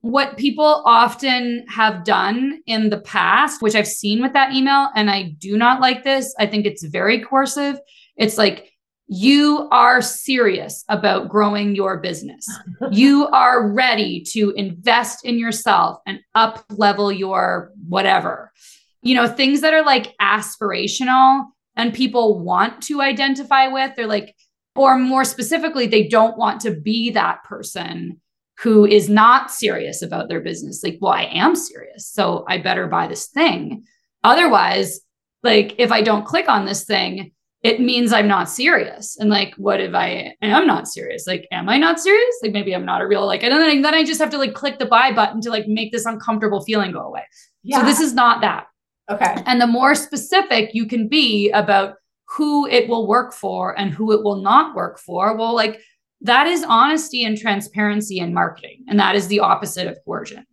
what 0.00 0.36
people 0.36 0.82
often 0.84 1.64
have 1.68 2.04
done 2.04 2.60
in 2.66 2.90
the 2.90 3.00
past, 3.00 3.60
which 3.60 3.74
I've 3.74 3.88
seen 3.88 4.22
with 4.22 4.32
that 4.32 4.54
email, 4.54 4.88
and 4.94 5.10
I 5.10 5.34
do 5.38 5.56
not 5.56 5.80
like 5.80 6.04
this, 6.04 6.34
I 6.38 6.46
think 6.46 6.66
it's 6.66 6.84
very 6.84 7.20
coercive. 7.20 7.78
It's 8.16 8.38
like, 8.38 8.72
you 9.08 9.68
are 9.72 10.02
serious 10.02 10.84
about 10.88 11.30
growing 11.30 11.74
your 11.74 11.98
business. 11.98 12.46
you 12.90 13.26
are 13.28 13.68
ready 13.68 14.22
to 14.32 14.50
invest 14.50 15.24
in 15.24 15.38
yourself 15.38 15.98
and 16.06 16.20
up 16.34 16.64
level 16.70 17.10
your 17.10 17.72
whatever. 17.88 18.52
You 19.00 19.14
know, 19.14 19.26
things 19.26 19.62
that 19.62 19.72
are 19.72 19.84
like 19.84 20.14
aspirational 20.20 21.46
and 21.74 21.94
people 21.94 22.40
want 22.40 22.82
to 22.82 23.00
identify 23.00 23.68
with. 23.68 23.92
They're 23.96 24.06
like, 24.06 24.36
or 24.76 24.98
more 24.98 25.24
specifically, 25.24 25.86
they 25.86 26.06
don't 26.06 26.36
want 26.36 26.60
to 26.60 26.72
be 26.72 27.10
that 27.10 27.42
person 27.44 28.20
who 28.62 28.84
is 28.84 29.08
not 29.08 29.50
serious 29.50 30.02
about 30.02 30.28
their 30.28 30.40
business. 30.40 30.82
Like 30.82 30.98
well 31.00 31.12
i 31.12 31.24
am 31.24 31.54
serious 31.54 32.06
so 32.06 32.44
i 32.48 32.58
better 32.58 32.86
buy 32.86 33.06
this 33.06 33.26
thing. 33.26 33.84
Otherwise 34.24 35.00
like 35.42 35.74
if 35.78 35.92
i 35.92 36.02
don't 36.02 36.26
click 36.26 36.48
on 36.48 36.66
this 36.66 36.84
thing 36.84 37.32
it 37.62 37.80
means 37.80 38.12
i'm 38.12 38.28
not 38.28 38.48
serious. 38.48 39.16
And 39.18 39.30
like 39.30 39.54
what 39.56 39.80
if 39.80 39.94
i 39.94 40.34
am 40.42 40.66
not 40.66 40.88
serious? 40.88 41.26
Like 41.26 41.46
am 41.52 41.68
i 41.68 41.78
not 41.78 42.00
serious? 42.00 42.34
Like 42.42 42.52
maybe 42.52 42.74
i'm 42.74 42.86
not 42.86 43.00
a 43.00 43.06
real 43.06 43.26
like 43.26 43.42
and 43.42 43.52
then, 43.52 43.82
then 43.82 43.94
i 43.94 44.04
just 44.04 44.20
have 44.20 44.30
to 44.30 44.38
like 44.38 44.54
click 44.54 44.78
the 44.78 44.86
buy 44.86 45.12
button 45.12 45.40
to 45.42 45.50
like 45.50 45.66
make 45.68 45.92
this 45.92 46.06
uncomfortable 46.06 46.64
feeling 46.64 46.92
go 46.92 47.00
away. 47.00 47.22
Yeah. 47.62 47.80
so 47.80 47.86
this 47.86 48.00
is 48.00 48.14
not 48.14 48.40
that. 48.40 48.66
Okay. 49.10 49.36
And 49.46 49.60
the 49.60 49.66
more 49.66 49.94
specific 49.94 50.70
you 50.74 50.86
can 50.86 51.08
be 51.08 51.50
about 51.50 51.94
who 52.36 52.66
it 52.66 52.88
will 52.88 53.06
work 53.06 53.32
for 53.32 53.78
and 53.78 53.90
who 53.90 54.12
it 54.12 54.22
will 54.22 54.42
not 54.42 54.74
work 54.74 54.98
for 54.98 55.36
well 55.36 55.54
like 55.54 55.80
that 56.22 56.46
is 56.46 56.64
honesty 56.64 57.24
and 57.24 57.38
transparency 57.38 58.18
in 58.18 58.34
marketing. 58.34 58.84
And 58.88 58.98
that 58.98 59.14
is 59.14 59.28
the 59.28 59.40
opposite 59.40 59.86
of 59.86 59.98
coercion. 60.04 60.44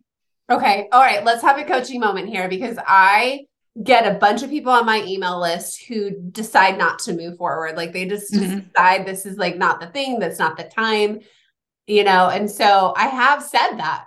Okay. 0.50 0.88
All 0.92 1.00
right. 1.00 1.24
Let's 1.24 1.42
have 1.42 1.58
a 1.58 1.64
coaching 1.64 2.00
moment 2.00 2.28
here 2.28 2.48
because 2.48 2.78
I 2.86 3.46
get 3.82 4.10
a 4.10 4.18
bunch 4.18 4.42
of 4.42 4.50
people 4.50 4.72
on 4.72 4.86
my 4.86 5.02
email 5.04 5.40
list 5.40 5.84
who 5.86 6.10
decide 6.30 6.78
not 6.78 7.00
to 7.00 7.12
move 7.12 7.36
forward. 7.36 7.76
Like 7.76 7.92
they 7.92 8.06
just 8.06 8.32
mm-hmm. 8.32 8.60
decide 8.60 9.06
this 9.06 9.26
is 9.26 9.36
like 9.36 9.56
not 9.56 9.80
the 9.80 9.88
thing, 9.88 10.18
that's 10.18 10.38
not 10.38 10.56
the 10.56 10.64
time, 10.64 11.20
you 11.86 12.04
know? 12.04 12.28
And 12.28 12.50
so 12.50 12.94
I 12.96 13.08
have 13.08 13.42
said 13.42 13.76
that. 13.76 14.04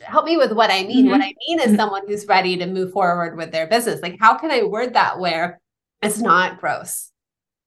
Help 0.00 0.26
me 0.26 0.36
with 0.36 0.52
what 0.52 0.70
I 0.70 0.84
mean. 0.84 1.06
Mm-hmm. 1.06 1.10
What 1.10 1.22
I 1.22 1.32
mean 1.48 1.58
is 1.58 1.68
mm-hmm. 1.68 1.76
someone 1.76 2.02
who's 2.06 2.26
ready 2.26 2.58
to 2.58 2.66
move 2.66 2.92
forward 2.92 3.36
with 3.36 3.50
their 3.50 3.66
business. 3.66 4.00
Like, 4.02 4.18
how 4.20 4.36
can 4.36 4.50
I 4.52 4.62
word 4.62 4.94
that 4.94 5.18
where 5.18 5.60
it's 6.02 6.20
not 6.20 6.60
gross? 6.60 7.10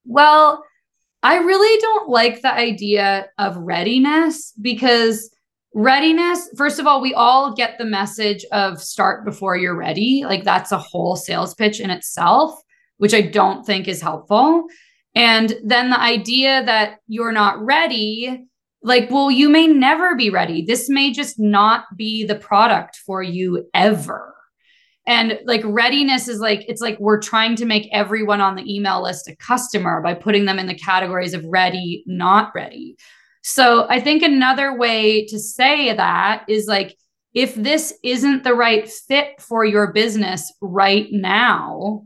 Well, 0.05 0.63
I 1.23 1.37
really 1.37 1.79
don't 1.81 2.09
like 2.09 2.41
the 2.41 2.53
idea 2.53 3.27
of 3.37 3.57
readiness 3.57 4.53
because 4.59 5.29
readiness, 5.73 6.49
first 6.57 6.79
of 6.79 6.87
all, 6.87 7.01
we 7.01 7.13
all 7.13 7.53
get 7.53 7.77
the 7.77 7.85
message 7.85 8.43
of 8.51 8.81
start 8.81 9.23
before 9.23 9.55
you're 9.55 9.77
ready. 9.77 10.23
Like 10.25 10.43
that's 10.43 10.71
a 10.71 10.77
whole 10.77 11.15
sales 11.15 11.53
pitch 11.53 11.79
in 11.79 11.91
itself, 11.91 12.59
which 12.97 13.13
I 13.13 13.21
don't 13.21 13.65
think 13.65 13.87
is 13.87 14.01
helpful. 14.01 14.65
And 15.13 15.55
then 15.63 15.89
the 15.89 15.99
idea 15.99 16.63
that 16.65 16.99
you're 17.07 17.31
not 17.31 17.63
ready, 17.63 18.47
like, 18.81 19.11
well, 19.11 19.29
you 19.29 19.49
may 19.49 19.67
never 19.67 20.15
be 20.15 20.29
ready. 20.29 20.63
This 20.63 20.89
may 20.89 21.11
just 21.11 21.39
not 21.39 21.85
be 21.95 22.25
the 22.25 22.35
product 22.35 22.95
for 23.05 23.21
you 23.21 23.69
ever. 23.73 24.33
And 25.07 25.39
like 25.45 25.61
readiness 25.65 26.27
is 26.27 26.39
like, 26.39 26.63
it's 26.67 26.81
like 26.81 26.99
we're 26.99 27.19
trying 27.19 27.55
to 27.55 27.65
make 27.65 27.89
everyone 27.91 28.39
on 28.39 28.55
the 28.55 28.73
email 28.75 29.01
list 29.01 29.27
a 29.27 29.35
customer 29.35 30.01
by 30.01 30.13
putting 30.13 30.45
them 30.45 30.59
in 30.59 30.67
the 30.67 30.75
categories 30.75 31.33
of 31.33 31.43
ready, 31.45 32.03
not 32.05 32.51
ready. 32.53 32.97
So 33.41 33.87
I 33.89 33.99
think 33.99 34.21
another 34.21 34.77
way 34.77 35.25
to 35.25 35.39
say 35.39 35.93
that 35.93 36.45
is 36.47 36.67
like, 36.67 36.95
if 37.33 37.55
this 37.55 37.93
isn't 38.03 38.43
the 38.43 38.53
right 38.53 38.87
fit 38.87 39.41
for 39.41 39.65
your 39.65 39.91
business 39.91 40.53
right 40.61 41.07
now, 41.11 42.05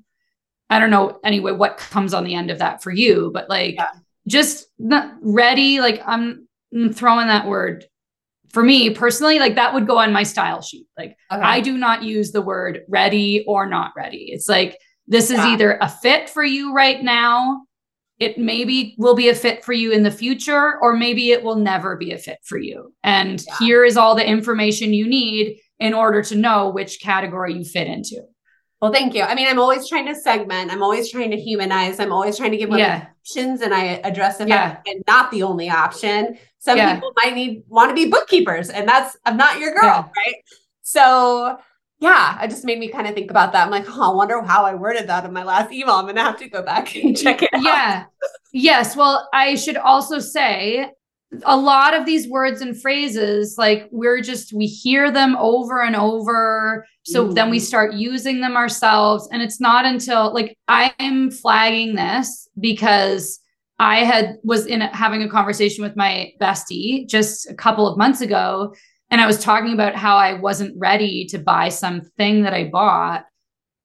I 0.69 0.79
don't 0.79 0.91
know 0.91 1.19
anyway 1.23 1.51
what 1.51 1.77
comes 1.77 2.13
on 2.13 2.23
the 2.23 2.35
end 2.35 2.51
of 2.51 2.59
that 2.59 2.81
for 2.81 2.91
you, 2.91 3.31
but 3.33 3.49
like 3.49 3.75
yeah. 3.75 3.89
just 4.27 4.67
ready, 4.79 5.79
like 5.81 6.01
I'm 6.05 6.47
throwing 6.93 7.27
that 7.27 7.47
word 7.47 7.85
for 8.55 8.63
me 8.63 8.89
personally, 8.89 9.37
like 9.37 9.55
that 9.55 9.73
would 9.73 9.85
go 9.85 9.97
on 9.97 10.13
my 10.13 10.23
style 10.23 10.61
sheet. 10.61 10.87
Like 10.97 11.17
okay. 11.29 11.41
I 11.41 11.59
do 11.59 11.77
not 11.77 12.03
use 12.03 12.31
the 12.31 12.41
word 12.41 12.83
ready 12.87 13.43
or 13.49 13.67
not 13.67 13.91
ready. 13.97 14.29
It's 14.31 14.47
like 14.47 14.77
this 15.07 15.29
is 15.29 15.39
yeah. 15.39 15.47
either 15.47 15.77
a 15.81 15.89
fit 15.89 16.29
for 16.29 16.41
you 16.41 16.73
right 16.73 17.03
now. 17.03 17.63
It 18.17 18.37
maybe 18.37 18.95
will 18.97 19.13
be 19.13 19.27
a 19.27 19.35
fit 19.35 19.65
for 19.65 19.73
you 19.73 19.91
in 19.91 20.03
the 20.03 20.09
future, 20.09 20.79
or 20.81 20.95
maybe 20.95 21.31
it 21.31 21.43
will 21.43 21.57
never 21.57 21.97
be 21.97 22.13
a 22.13 22.17
fit 22.17 22.37
for 22.45 22.57
you. 22.57 22.93
And 23.03 23.43
yeah. 23.45 23.57
here 23.59 23.83
is 23.83 23.97
all 23.97 24.15
the 24.15 24.25
information 24.25 24.93
you 24.93 25.05
need 25.05 25.59
in 25.81 25.93
order 25.93 26.21
to 26.21 26.35
know 26.35 26.69
which 26.69 27.01
category 27.01 27.55
you 27.55 27.65
fit 27.65 27.87
into. 27.87 28.21
Well, 28.82 28.91
thank 28.91 29.13
you. 29.13 29.23
I 29.23 29.36
mean, 29.36 29.47
I'm 29.47 29.59
always 29.59 29.88
trying 29.88 30.05
to 30.07 30.15
segment. 30.15 30.71
I'm 30.71 30.84
always 30.84 31.09
trying 31.09 31.32
to 31.32 31.38
humanize. 31.38 31.99
I'm 31.99 32.11
always 32.11 32.38
trying 32.38 32.51
to 32.51 32.57
give 32.57 32.69
yeah. 32.71 33.07
options, 33.21 33.61
and 33.61 33.73
I 33.73 34.01
address 34.03 34.39
if 34.41 34.47
yeah. 34.49 34.78
I'm 34.86 35.01
not 35.07 35.32
the 35.32 35.43
only 35.43 35.69
option. 35.69 36.38
Some 36.59 36.78
yeah. 36.78 36.95
people 36.95 37.13
might 37.15 37.34
need 37.34 37.63
want 37.67 37.89
to 37.89 37.95
be 37.95 38.09
bookkeepers, 38.09 38.69
and 38.69 38.88
that's 38.88 39.17
I'm 39.26 39.38
not 39.38 39.59
your 39.59 39.73
girl, 39.73 40.11
right? 40.15 40.36
So 40.82 41.57
yeah, 41.99 42.43
it 42.43 42.49
just 42.49 42.65
made 42.65 42.78
me 42.78 42.89
kind 42.89 43.07
of 43.07 43.15
think 43.15 43.32
about 43.32 43.53
that. 43.53 43.65
I'm 43.65 43.71
like, 43.71 43.86
oh, 43.88 44.11
I 44.11 44.13
wonder 44.13 44.41
how 44.41 44.65
I 44.65 44.76
worded 44.76 45.07
that 45.07 45.23
in 45.23 45.32
my 45.32 45.43
last 45.43 45.71
email. 45.71 45.95
I'm 45.95 46.05
gonna 46.05 46.23
have 46.23 46.38
to 46.39 46.49
go 46.49 46.61
back 46.61 46.95
and 46.95 47.17
check 47.17 47.41
it 47.43 47.49
out. 47.53 47.63
Yeah. 47.63 48.05
yes. 48.51 48.95
Well, 48.95 49.28
I 49.34 49.55
should 49.55 49.78
also 49.78 50.19
say 50.19 50.91
a 51.45 51.57
lot 51.57 51.93
of 51.93 52.05
these 52.05 52.27
words 52.27 52.61
and 52.61 52.79
phrases 52.79 53.57
like 53.57 53.88
we're 53.91 54.21
just 54.21 54.53
we 54.53 54.65
hear 54.65 55.11
them 55.11 55.36
over 55.38 55.81
and 55.81 55.95
over. 55.95 56.86
So 57.03 57.25
mm-hmm. 57.25 57.33
then 57.33 57.49
we 57.49 57.59
start 57.59 57.93
using 57.93 58.41
them 58.41 58.55
ourselves. 58.55 59.27
And 59.31 59.41
it's 59.41 59.59
not 59.59 59.86
until 59.86 60.33
like 60.33 60.57
i 60.67 60.93
am 60.99 61.31
flagging 61.31 61.95
this 61.95 62.47
because 62.59 63.39
i 63.79 64.03
had 64.03 64.38
was 64.43 64.65
in 64.65 64.81
a, 64.81 64.95
having 64.95 65.21
a 65.23 65.29
conversation 65.29 65.83
with 65.83 65.95
my 65.95 66.31
bestie 66.39 67.07
just 67.07 67.49
a 67.49 67.55
couple 67.55 67.88
of 67.88 67.97
months 67.97 68.21
ago. 68.21 68.73
And 69.09 69.21
i 69.21 69.27
was 69.27 69.39
talking 69.39 69.73
about 69.73 69.95
how 69.95 70.17
i 70.17 70.33
wasn't 70.33 70.77
ready 70.77 71.25
to 71.27 71.38
buy 71.38 71.69
something 71.69 72.43
that 72.43 72.53
i 72.53 72.65
bought. 72.65 73.25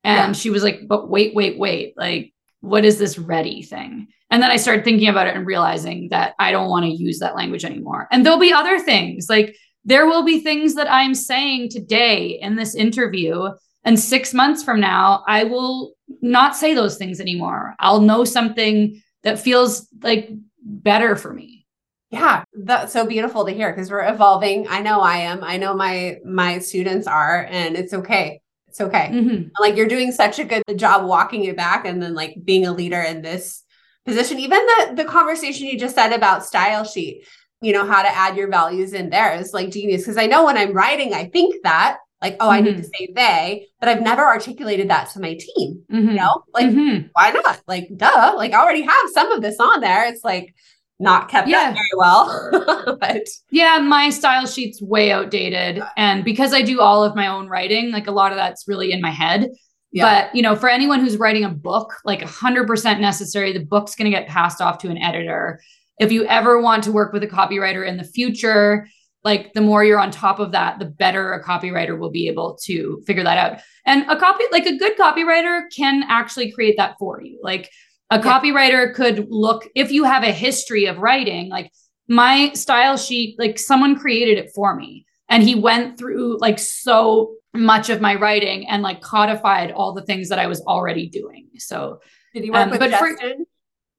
And 0.04 0.34
yeah. 0.34 0.40
she 0.40 0.50
was 0.50 0.62
like 0.62 0.80
but 0.86 1.08
wait 1.08 1.34
wait 1.34 1.58
wait. 1.58 1.94
Like 1.96 2.32
what 2.60 2.84
is 2.84 2.98
this 2.98 3.18
ready 3.18 3.62
thing 3.62 4.08
and 4.30 4.42
then 4.42 4.50
I 4.50 4.56
started 4.56 4.84
thinking 4.84 5.08
about 5.08 5.26
it 5.26 5.34
and 5.34 5.46
realizing 5.46 6.08
that 6.10 6.34
I 6.38 6.52
don't 6.52 6.70
want 6.70 6.84
to 6.84 6.90
use 6.90 7.18
that 7.18 7.34
language 7.34 7.64
anymore. 7.64 8.06
And 8.12 8.24
there'll 8.24 8.38
be 8.38 8.52
other 8.52 8.78
things 8.78 9.26
like 9.28 9.56
there 9.84 10.06
will 10.06 10.22
be 10.24 10.40
things 10.40 10.74
that 10.74 10.90
I'm 10.90 11.14
saying 11.14 11.70
today 11.70 12.38
in 12.40 12.56
this 12.56 12.74
interview. 12.74 13.48
And 13.84 13.98
six 13.98 14.34
months 14.34 14.62
from 14.62 14.78
now, 14.78 15.24
I 15.26 15.44
will 15.44 15.94
not 16.20 16.54
say 16.54 16.74
those 16.74 16.96
things 16.96 17.18
anymore. 17.18 17.74
I'll 17.80 18.00
know 18.00 18.24
something 18.24 19.02
that 19.22 19.40
feels 19.40 19.88
like 20.02 20.30
better 20.62 21.16
for 21.16 21.32
me. 21.32 21.66
Yeah, 22.10 22.44
that's 22.52 22.92
so 22.92 23.06
beautiful 23.06 23.46
to 23.46 23.52
hear 23.52 23.72
because 23.72 23.90
we're 23.90 24.06
evolving. 24.06 24.66
I 24.68 24.80
know 24.80 25.00
I 25.00 25.18
am. 25.18 25.42
I 25.42 25.56
know 25.56 25.74
my 25.74 26.18
my 26.24 26.58
students 26.58 27.06
are, 27.06 27.46
and 27.48 27.76
it's 27.76 27.94
okay. 27.94 28.39
It's 28.70 28.80
okay. 28.80 29.08
Mm-hmm. 29.12 29.48
Like 29.58 29.76
you're 29.76 29.88
doing 29.88 30.12
such 30.12 30.38
a 30.38 30.44
good 30.44 30.62
job 30.76 31.06
walking 31.06 31.44
it 31.44 31.56
back 31.56 31.84
and 31.84 32.00
then 32.00 32.14
like 32.14 32.36
being 32.44 32.66
a 32.66 32.72
leader 32.72 33.00
in 33.00 33.20
this 33.20 33.64
position. 34.04 34.38
Even 34.38 34.58
the 34.58 34.94
the 34.96 35.04
conversation 35.04 35.66
you 35.66 35.78
just 35.78 35.96
said 35.96 36.12
about 36.12 36.46
style 36.46 36.84
sheet, 36.84 37.26
you 37.60 37.72
know, 37.72 37.84
how 37.84 38.02
to 38.02 38.08
add 38.08 38.36
your 38.36 38.48
values 38.48 38.92
in 38.92 39.10
there 39.10 39.34
is 39.34 39.52
like 39.52 39.70
genius. 39.70 40.02
Because 40.02 40.16
I 40.16 40.26
know 40.26 40.44
when 40.44 40.56
I'm 40.56 40.72
writing, 40.72 41.14
I 41.14 41.26
think 41.26 41.56
that 41.64 41.98
like, 42.22 42.36
oh, 42.38 42.44
mm-hmm. 42.44 42.52
I 42.52 42.60
need 42.60 42.76
to 42.76 42.82
mm-hmm. 42.82 42.90
say 42.96 43.12
they, 43.14 43.66
but 43.80 43.88
I've 43.88 44.02
never 44.02 44.24
articulated 44.24 44.88
that 44.90 45.10
to 45.10 45.20
my 45.20 45.34
team. 45.34 45.82
Mm-hmm. 45.90 46.08
You 46.10 46.14
know, 46.14 46.44
like 46.54 46.66
mm-hmm. 46.66 47.08
why 47.12 47.30
not? 47.30 47.60
Like, 47.66 47.88
duh, 47.96 48.34
like 48.36 48.52
I 48.52 48.62
already 48.62 48.82
have 48.82 49.10
some 49.12 49.32
of 49.32 49.42
this 49.42 49.58
on 49.58 49.80
there. 49.80 50.06
It's 50.06 50.22
like 50.22 50.54
not 51.00 51.28
kept 51.28 51.48
yeah. 51.48 51.72
very 51.72 51.90
well. 51.96 52.96
but 53.00 53.26
yeah, 53.50 53.78
my 53.78 54.10
style 54.10 54.46
sheet's 54.46 54.80
way 54.82 55.10
outdated. 55.10 55.82
And 55.96 56.24
because 56.24 56.52
I 56.52 56.62
do 56.62 56.80
all 56.80 57.02
of 57.02 57.16
my 57.16 57.26
own 57.26 57.48
writing, 57.48 57.90
like 57.90 58.06
a 58.06 58.12
lot 58.12 58.32
of 58.32 58.36
that's 58.36 58.68
really 58.68 58.92
in 58.92 59.00
my 59.00 59.10
head. 59.10 59.50
Yeah. 59.92 60.04
But, 60.04 60.36
you 60.36 60.42
know, 60.42 60.54
for 60.54 60.68
anyone 60.68 61.00
who's 61.00 61.16
writing 61.16 61.42
a 61.42 61.48
book, 61.48 61.94
like 62.04 62.20
100% 62.20 63.00
necessary, 63.00 63.52
the 63.52 63.64
book's 63.64 63.96
going 63.96 64.10
to 64.10 64.16
get 64.16 64.28
passed 64.28 64.60
off 64.60 64.78
to 64.78 64.88
an 64.88 64.98
editor. 64.98 65.60
If 65.98 66.12
you 66.12 66.26
ever 66.26 66.60
want 66.60 66.84
to 66.84 66.92
work 66.92 67.12
with 67.12 67.24
a 67.24 67.28
copywriter 67.28 67.86
in 67.86 67.96
the 67.96 68.04
future, 68.04 68.86
like 69.24 69.52
the 69.54 69.60
more 69.60 69.82
you're 69.82 69.98
on 69.98 70.10
top 70.10 70.38
of 70.38 70.52
that, 70.52 70.78
the 70.78 70.84
better 70.84 71.32
a 71.32 71.42
copywriter 71.42 71.98
will 71.98 72.10
be 72.10 72.28
able 72.28 72.56
to 72.64 73.02
figure 73.06 73.24
that 73.24 73.38
out. 73.38 73.60
And 73.84 74.08
a 74.10 74.16
copy, 74.16 74.44
like 74.52 74.66
a 74.66 74.76
good 74.76 74.96
copywriter 74.96 75.62
can 75.74 76.04
actually 76.08 76.52
create 76.52 76.76
that 76.76 76.96
for 76.98 77.20
you. 77.22 77.40
Like 77.42 77.70
a 78.10 78.16
yeah. 78.16 78.22
copywriter 78.22 78.94
could 78.94 79.26
look, 79.30 79.68
if 79.74 79.92
you 79.92 80.04
have 80.04 80.22
a 80.22 80.32
history 80.32 80.86
of 80.86 80.98
writing, 80.98 81.48
like 81.48 81.72
my 82.08 82.52
style 82.52 82.96
sheet, 82.96 83.38
like 83.38 83.58
someone 83.58 83.98
created 83.98 84.38
it 84.38 84.50
for 84.54 84.74
me. 84.74 85.06
And 85.28 85.44
he 85.44 85.54
went 85.54 85.96
through 85.96 86.38
like 86.38 86.58
so 86.58 87.34
much 87.54 87.88
of 87.88 88.00
my 88.00 88.16
writing 88.16 88.68
and 88.68 88.82
like 88.82 89.00
codified 89.00 89.70
all 89.70 89.92
the 89.92 90.02
things 90.02 90.28
that 90.28 90.38
I 90.38 90.48
was 90.48 90.60
already 90.62 91.08
doing. 91.08 91.48
So 91.58 92.00
did 92.34 92.44
you 92.44 92.52
work 92.52 92.64
um, 92.64 92.70
with 92.70 92.80
but 92.80 92.90
Justin? 92.90 93.38
For, 93.38 93.44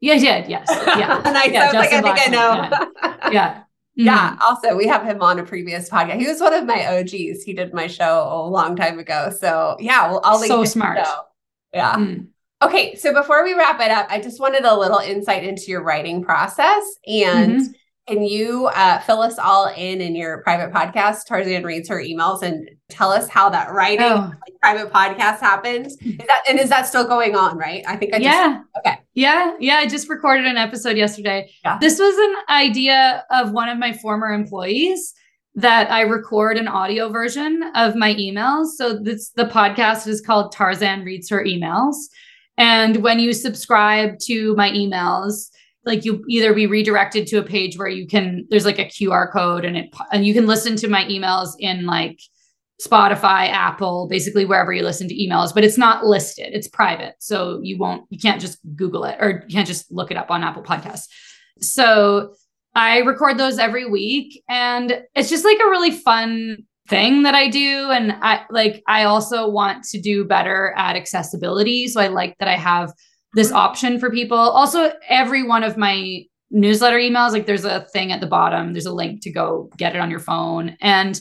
yeah, 0.02 0.18
did. 0.18 0.50
Yes. 0.50 0.68
Yeah. 0.98 1.22
and 1.24 1.38
I 1.38 1.46
yeah, 1.46 1.72
like, 1.72 1.94
I 1.94 2.02
think 2.02 2.20
I 2.20 2.26
know. 2.26 2.70
yeah. 3.04 3.32
yeah. 3.32 3.64
Mm-hmm. 4.00 4.06
Yeah. 4.06 4.38
Also, 4.42 4.78
we 4.78 4.88
have 4.88 5.04
him 5.04 5.22
on 5.22 5.38
a 5.38 5.44
previous 5.44 5.90
podcast. 5.90 6.18
He 6.22 6.26
was 6.26 6.40
one 6.40 6.54
of 6.54 6.66
my 6.66 7.00
OGs. 7.00 7.44
He 7.44 7.52
did 7.54 7.74
my 7.74 7.88
show 7.88 8.26
a 8.32 8.48
long 8.48 8.78
time 8.78 8.98
ago. 9.00 9.34
So 9.38 9.76
yeah, 9.82 10.10
well, 10.10 10.22
I'll 10.24 10.40
leave 10.40 10.48
so 10.48 10.64
smart. 10.64 11.06
Yeah. 11.74 11.96
Mm. 11.98 12.28
Okay. 12.62 12.96
So 12.96 13.14
before 13.14 13.44
we 13.44 13.54
wrap 13.54 13.80
it 13.80 13.92
up, 13.92 14.08
I 14.10 14.22
just 14.22 14.40
wanted 14.40 14.64
a 14.66 14.78
little 14.78 15.00
insight 15.00 15.44
into 15.44 15.64
your 15.68 15.84
writing 15.84 16.24
process 16.24 16.84
and 17.08 17.54
mm-hmm. 17.54 17.72
Can 18.08 18.24
you 18.24 18.66
uh, 18.66 19.00
fill 19.02 19.22
us 19.22 19.38
all 19.38 19.68
in 19.68 20.02
in 20.02 20.16
your 20.16 20.42
private 20.42 20.74
podcast? 20.74 21.28
Tarzan 21.28 21.64
reads 21.64 21.88
her 21.88 22.02
emails 22.02 22.42
and 22.42 22.68
tell 22.90 23.12
us 23.12 23.30
how 23.30 23.50
that 23.50 23.72
writing 23.72 24.02
oh. 24.02 24.32
like, 24.32 24.60
private 24.60 24.92
podcast 24.92 25.40
happened. 25.40 25.86
Is 25.86 26.28
that 26.28 26.44
and 26.50 26.60
is 26.60 26.70
that 26.70 26.88
still 26.88 27.08
going 27.08 27.36
on? 27.36 27.58
Right? 27.58 27.84
I 27.88 27.96
think 27.96 28.14
I 28.14 28.18
just, 28.18 28.24
yeah. 28.24 28.62
Okay. 28.80 29.00
Yeah, 29.14 29.56
yeah. 29.60 29.76
I 29.76 29.88
just 29.88 30.10
recorded 30.10 30.48
an 30.48 30.58
episode 30.58 30.98
yesterday. 30.98 31.52
Yeah. 31.64 31.78
This 31.80 32.00
was 32.00 32.18
an 32.18 32.36
idea 32.50 33.24
of 33.30 33.52
one 33.52 33.70
of 33.70 33.78
my 33.78 33.94
former 33.94 34.34
employees 34.34 35.14
that 35.56 35.92
I 35.92 36.02
record 36.02 36.58
an 36.58 36.68
audio 36.68 37.08
version 37.10 37.62
of 37.76 37.96
my 37.96 38.16
emails. 38.16 38.72
So 38.78 38.98
this 38.98 39.30
the 39.30 39.46
podcast 39.46 40.08
is 40.08 40.22
called 40.22 40.54
Tarzan 40.54 41.06
reads 41.06 41.30
her 41.30 41.46
emails. 41.46 41.96
And 42.58 42.98
when 42.98 43.20
you 43.20 43.34
subscribe 43.34 44.20
to 44.26 44.56
my 44.56 44.70
emails, 44.72 45.50
like 45.86 46.06
you 46.06 46.24
either 46.30 46.54
be 46.54 46.68
redirected 46.68 47.28
to 47.28 47.40
a 47.40 47.44
page 47.44 47.78
where 47.78 47.88
you 47.88 48.06
can 48.06 48.46
there's 48.50 48.66
like 48.66 48.80
a 48.80 48.86
QR 48.86 49.32
code 49.32 49.66
and 49.66 49.76
it 49.78 49.94
and 50.12 50.26
you 50.26 50.34
can 50.34 50.46
listen 50.46 50.76
to 50.78 50.88
my 50.88 51.04
emails 51.06 51.54
in 51.60 51.86
like 51.86 52.20
Spotify, 52.82 53.50
Apple, 53.50 54.08
basically 54.08 54.46
wherever 54.46 54.74
you 54.74 54.84
listen 54.84 55.08
to 55.08 55.16
emails, 55.16 55.54
but 55.54 55.64
it's 55.64 55.78
not 55.78 56.06
listed. 56.06 56.54
It's 56.54 56.68
private. 56.68 57.16
So 57.20 57.60
you 57.64 57.78
won't 57.78 58.06
you 58.10 58.20
can't 58.20 58.42
just 58.42 58.60
Google 58.76 59.06
it 59.06 59.18
or 59.20 59.44
you 59.48 59.56
can't 59.56 59.68
just 59.68 59.92
look 59.92 60.12
it 60.12 60.18
up 60.18 60.32
on 60.32 60.44
Apple 60.44 60.64
Podcasts. 60.64 61.08
So 61.60 62.34
I 62.74 63.00
record 63.00 63.38
those 63.38 63.60
every 63.60 63.90
week 63.90 64.44
and 64.48 65.04
it's 65.16 65.30
just 65.30 65.46
like 65.46 65.60
a 65.60 65.70
really 65.70 65.92
fun 65.92 66.66
thing 66.92 67.24
that 67.24 67.34
I 67.34 67.48
do 67.48 67.90
and 67.90 68.12
I 68.22 68.44
like 68.52 68.84
I 68.88 69.06
also 69.06 69.50
want 69.50 69.84
to 69.86 70.00
do 70.00 70.26
better 70.26 70.76
at 70.78 70.96
accessibility, 70.96 71.88
so 71.88 72.00
I 72.00 72.08
like 72.08 72.38
that 72.38 72.48
I 72.48 72.58
have 72.58 72.94
this 73.34 73.52
option 73.52 74.00
for 74.00 74.12
people. 74.12 74.38
Also, 74.38 74.92
every 75.08 75.42
one 75.42 75.64
of 75.64 75.78
my 75.78 76.26
newsletter 76.52 76.98
emails, 76.98 77.32
like 77.32 77.46
there's 77.46 77.66
a 77.66 77.86
thing 77.94 78.12
at 78.12 78.20
the 78.20 78.28
bottom, 78.28 78.74
there's 78.74 78.86
a 78.86 78.94
link 78.94 79.22
to 79.22 79.32
go 79.32 79.70
get 79.78 79.96
it 79.96 80.00
on 80.00 80.12
your 80.12 80.20
phone. 80.20 80.76
And, 80.82 81.20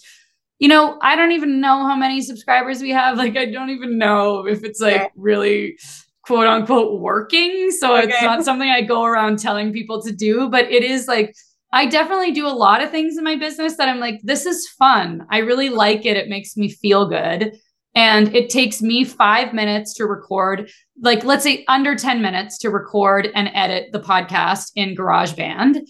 you 0.58 0.68
know, 0.68 0.98
I 1.00 1.16
don't 1.16 1.32
even 1.32 1.60
know 1.60 1.86
how 1.86 1.94
many 1.94 2.20
subscribers 2.20 2.82
we 2.82 2.90
have. 2.90 3.16
Like, 3.20 3.36
I 3.36 3.46
don't 3.46 3.70
even 3.70 3.96
know 3.96 4.46
if 4.46 4.64
it's 4.64 4.80
like 4.80 5.12
really 5.14 5.78
quote 6.26 6.46
unquote 6.46 7.00
working. 7.00 7.70
So 7.70 7.96
okay. 7.96 8.08
it's 8.08 8.22
not 8.22 8.44
something 8.44 8.68
I 8.68 8.82
go 8.82 9.04
around 9.04 9.38
telling 9.38 9.72
people 9.72 10.02
to 10.02 10.12
do, 10.12 10.48
but 10.48 10.70
it 10.70 10.82
is 10.82 11.06
like, 11.06 11.34
I 11.72 11.86
definitely 11.86 12.32
do 12.32 12.46
a 12.46 12.48
lot 12.48 12.82
of 12.82 12.90
things 12.90 13.16
in 13.16 13.24
my 13.24 13.36
business 13.36 13.76
that 13.76 13.88
I'm 13.88 14.00
like, 14.00 14.20
this 14.22 14.46
is 14.46 14.68
fun. 14.68 15.26
I 15.30 15.38
really 15.38 15.68
like 15.68 16.04
it. 16.04 16.16
It 16.16 16.28
makes 16.28 16.56
me 16.56 16.68
feel 16.68 17.08
good. 17.08 17.56
And 17.94 18.34
it 18.34 18.50
takes 18.50 18.80
me 18.80 19.04
five 19.04 19.52
minutes 19.52 19.94
to 19.94 20.06
record, 20.06 20.70
like, 21.00 21.24
let's 21.24 21.42
say 21.42 21.64
under 21.66 21.96
10 21.96 22.22
minutes 22.22 22.58
to 22.58 22.70
record 22.70 23.28
and 23.34 23.50
edit 23.52 23.90
the 23.92 24.00
podcast 24.00 24.70
in 24.76 24.94
GarageBand. 24.94 25.80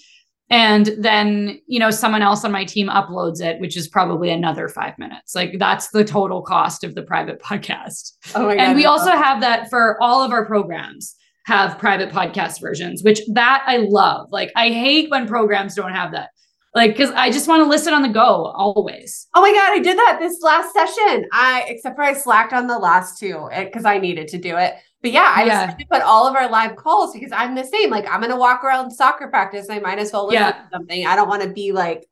And 0.48 0.90
then, 0.98 1.60
you 1.66 1.78
know, 1.78 1.90
someone 1.90 2.22
else 2.22 2.44
on 2.44 2.52
my 2.52 2.64
team 2.64 2.88
uploads 2.88 3.40
it, 3.40 3.60
which 3.60 3.76
is 3.76 3.86
probably 3.86 4.30
another 4.30 4.68
five 4.68 4.98
minutes. 4.98 5.34
Like, 5.34 5.58
that's 5.58 5.90
the 5.90 6.04
total 6.04 6.42
cost 6.42 6.84
of 6.84 6.94
the 6.94 7.02
private 7.02 7.40
podcast. 7.42 8.12
Oh 8.34 8.46
my 8.46 8.56
God, 8.56 8.62
and 8.62 8.76
we 8.76 8.86
also 8.86 9.10
have 9.10 9.40
that 9.42 9.70
for 9.70 9.96
all 10.02 10.22
of 10.22 10.32
our 10.32 10.46
programs 10.46 11.14
have 11.46 11.78
private 11.78 12.10
podcast 12.10 12.60
versions, 12.60 13.02
which 13.02 13.20
that 13.32 13.64
I 13.66 13.78
love. 13.78 14.28
Like, 14.30 14.52
I 14.56 14.70
hate 14.70 15.10
when 15.10 15.26
programs 15.26 15.74
don't 15.74 15.92
have 15.92 16.12
that. 16.12 16.30
Like 16.74 16.92
because 16.92 17.10
i 17.12 17.30
just 17.30 17.48
want 17.48 17.64
to 17.64 17.68
listen 17.68 17.92
on 17.92 18.02
the 18.02 18.08
go 18.08 18.46
always. 18.54 19.26
Oh 19.34 19.40
my 19.40 19.50
god 19.50 19.72
i 19.72 19.78
did 19.80 19.98
that 19.98 20.18
this 20.20 20.40
last 20.40 20.72
session. 20.72 21.26
I 21.32 21.64
except 21.66 21.96
for 21.96 22.02
i 22.02 22.12
slacked 22.12 22.52
on 22.52 22.66
the 22.66 22.78
last 22.78 23.18
two 23.18 23.48
because 23.58 23.84
i 23.84 23.98
needed 23.98 24.28
to 24.28 24.38
do 24.38 24.56
it. 24.56 24.74
But 25.02 25.10
yeah 25.10 25.32
i 25.34 25.44
yeah. 25.44 25.66
just 25.66 25.88
put 25.90 26.02
all 26.02 26.28
of 26.28 26.36
our 26.36 26.48
live 26.48 26.76
calls 26.76 27.12
because 27.12 27.32
i'm 27.32 27.54
the 27.54 27.64
same. 27.64 27.90
Like 27.90 28.08
i'm 28.08 28.20
gonna 28.20 28.36
walk 28.36 28.62
around 28.62 28.90
soccer 28.92 29.28
practice 29.28 29.68
i 29.68 29.80
might 29.80 29.98
as 29.98 30.12
well 30.12 30.26
listen 30.26 30.42
yeah. 30.42 30.52
to 30.52 30.68
something. 30.72 31.06
I 31.06 31.16
don't 31.16 31.28
want 31.28 31.42
to 31.42 31.50
be 31.50 31.72
like 31.72 32.06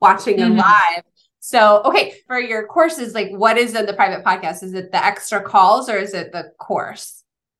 watching 0.00 0.36
them 0.36 0.52
mm-hmm. 0.52 0.60
live. 0.60 1.02
So 1.40 1.82
okay 1.86 2.14
for 2.28 2.38
your 2.38 2.66
courses 2.68 3.12
like 3.12 3.30
what 3.30 3.58
is 3.58 3.74
in 3.74 3.86
the 3.86 3.94
private 3.94 4.24
podcast? 4.24 4.62
Is 4.62 4.74
it 4.74 4.92
the 4.92 5.04
extra 5.04 5.42
calls 5.42 5.88
or 5.88 5.96
is 5.96 6.14
it 6.14 6.30
the 6.30 6.52
course 6.60 7.15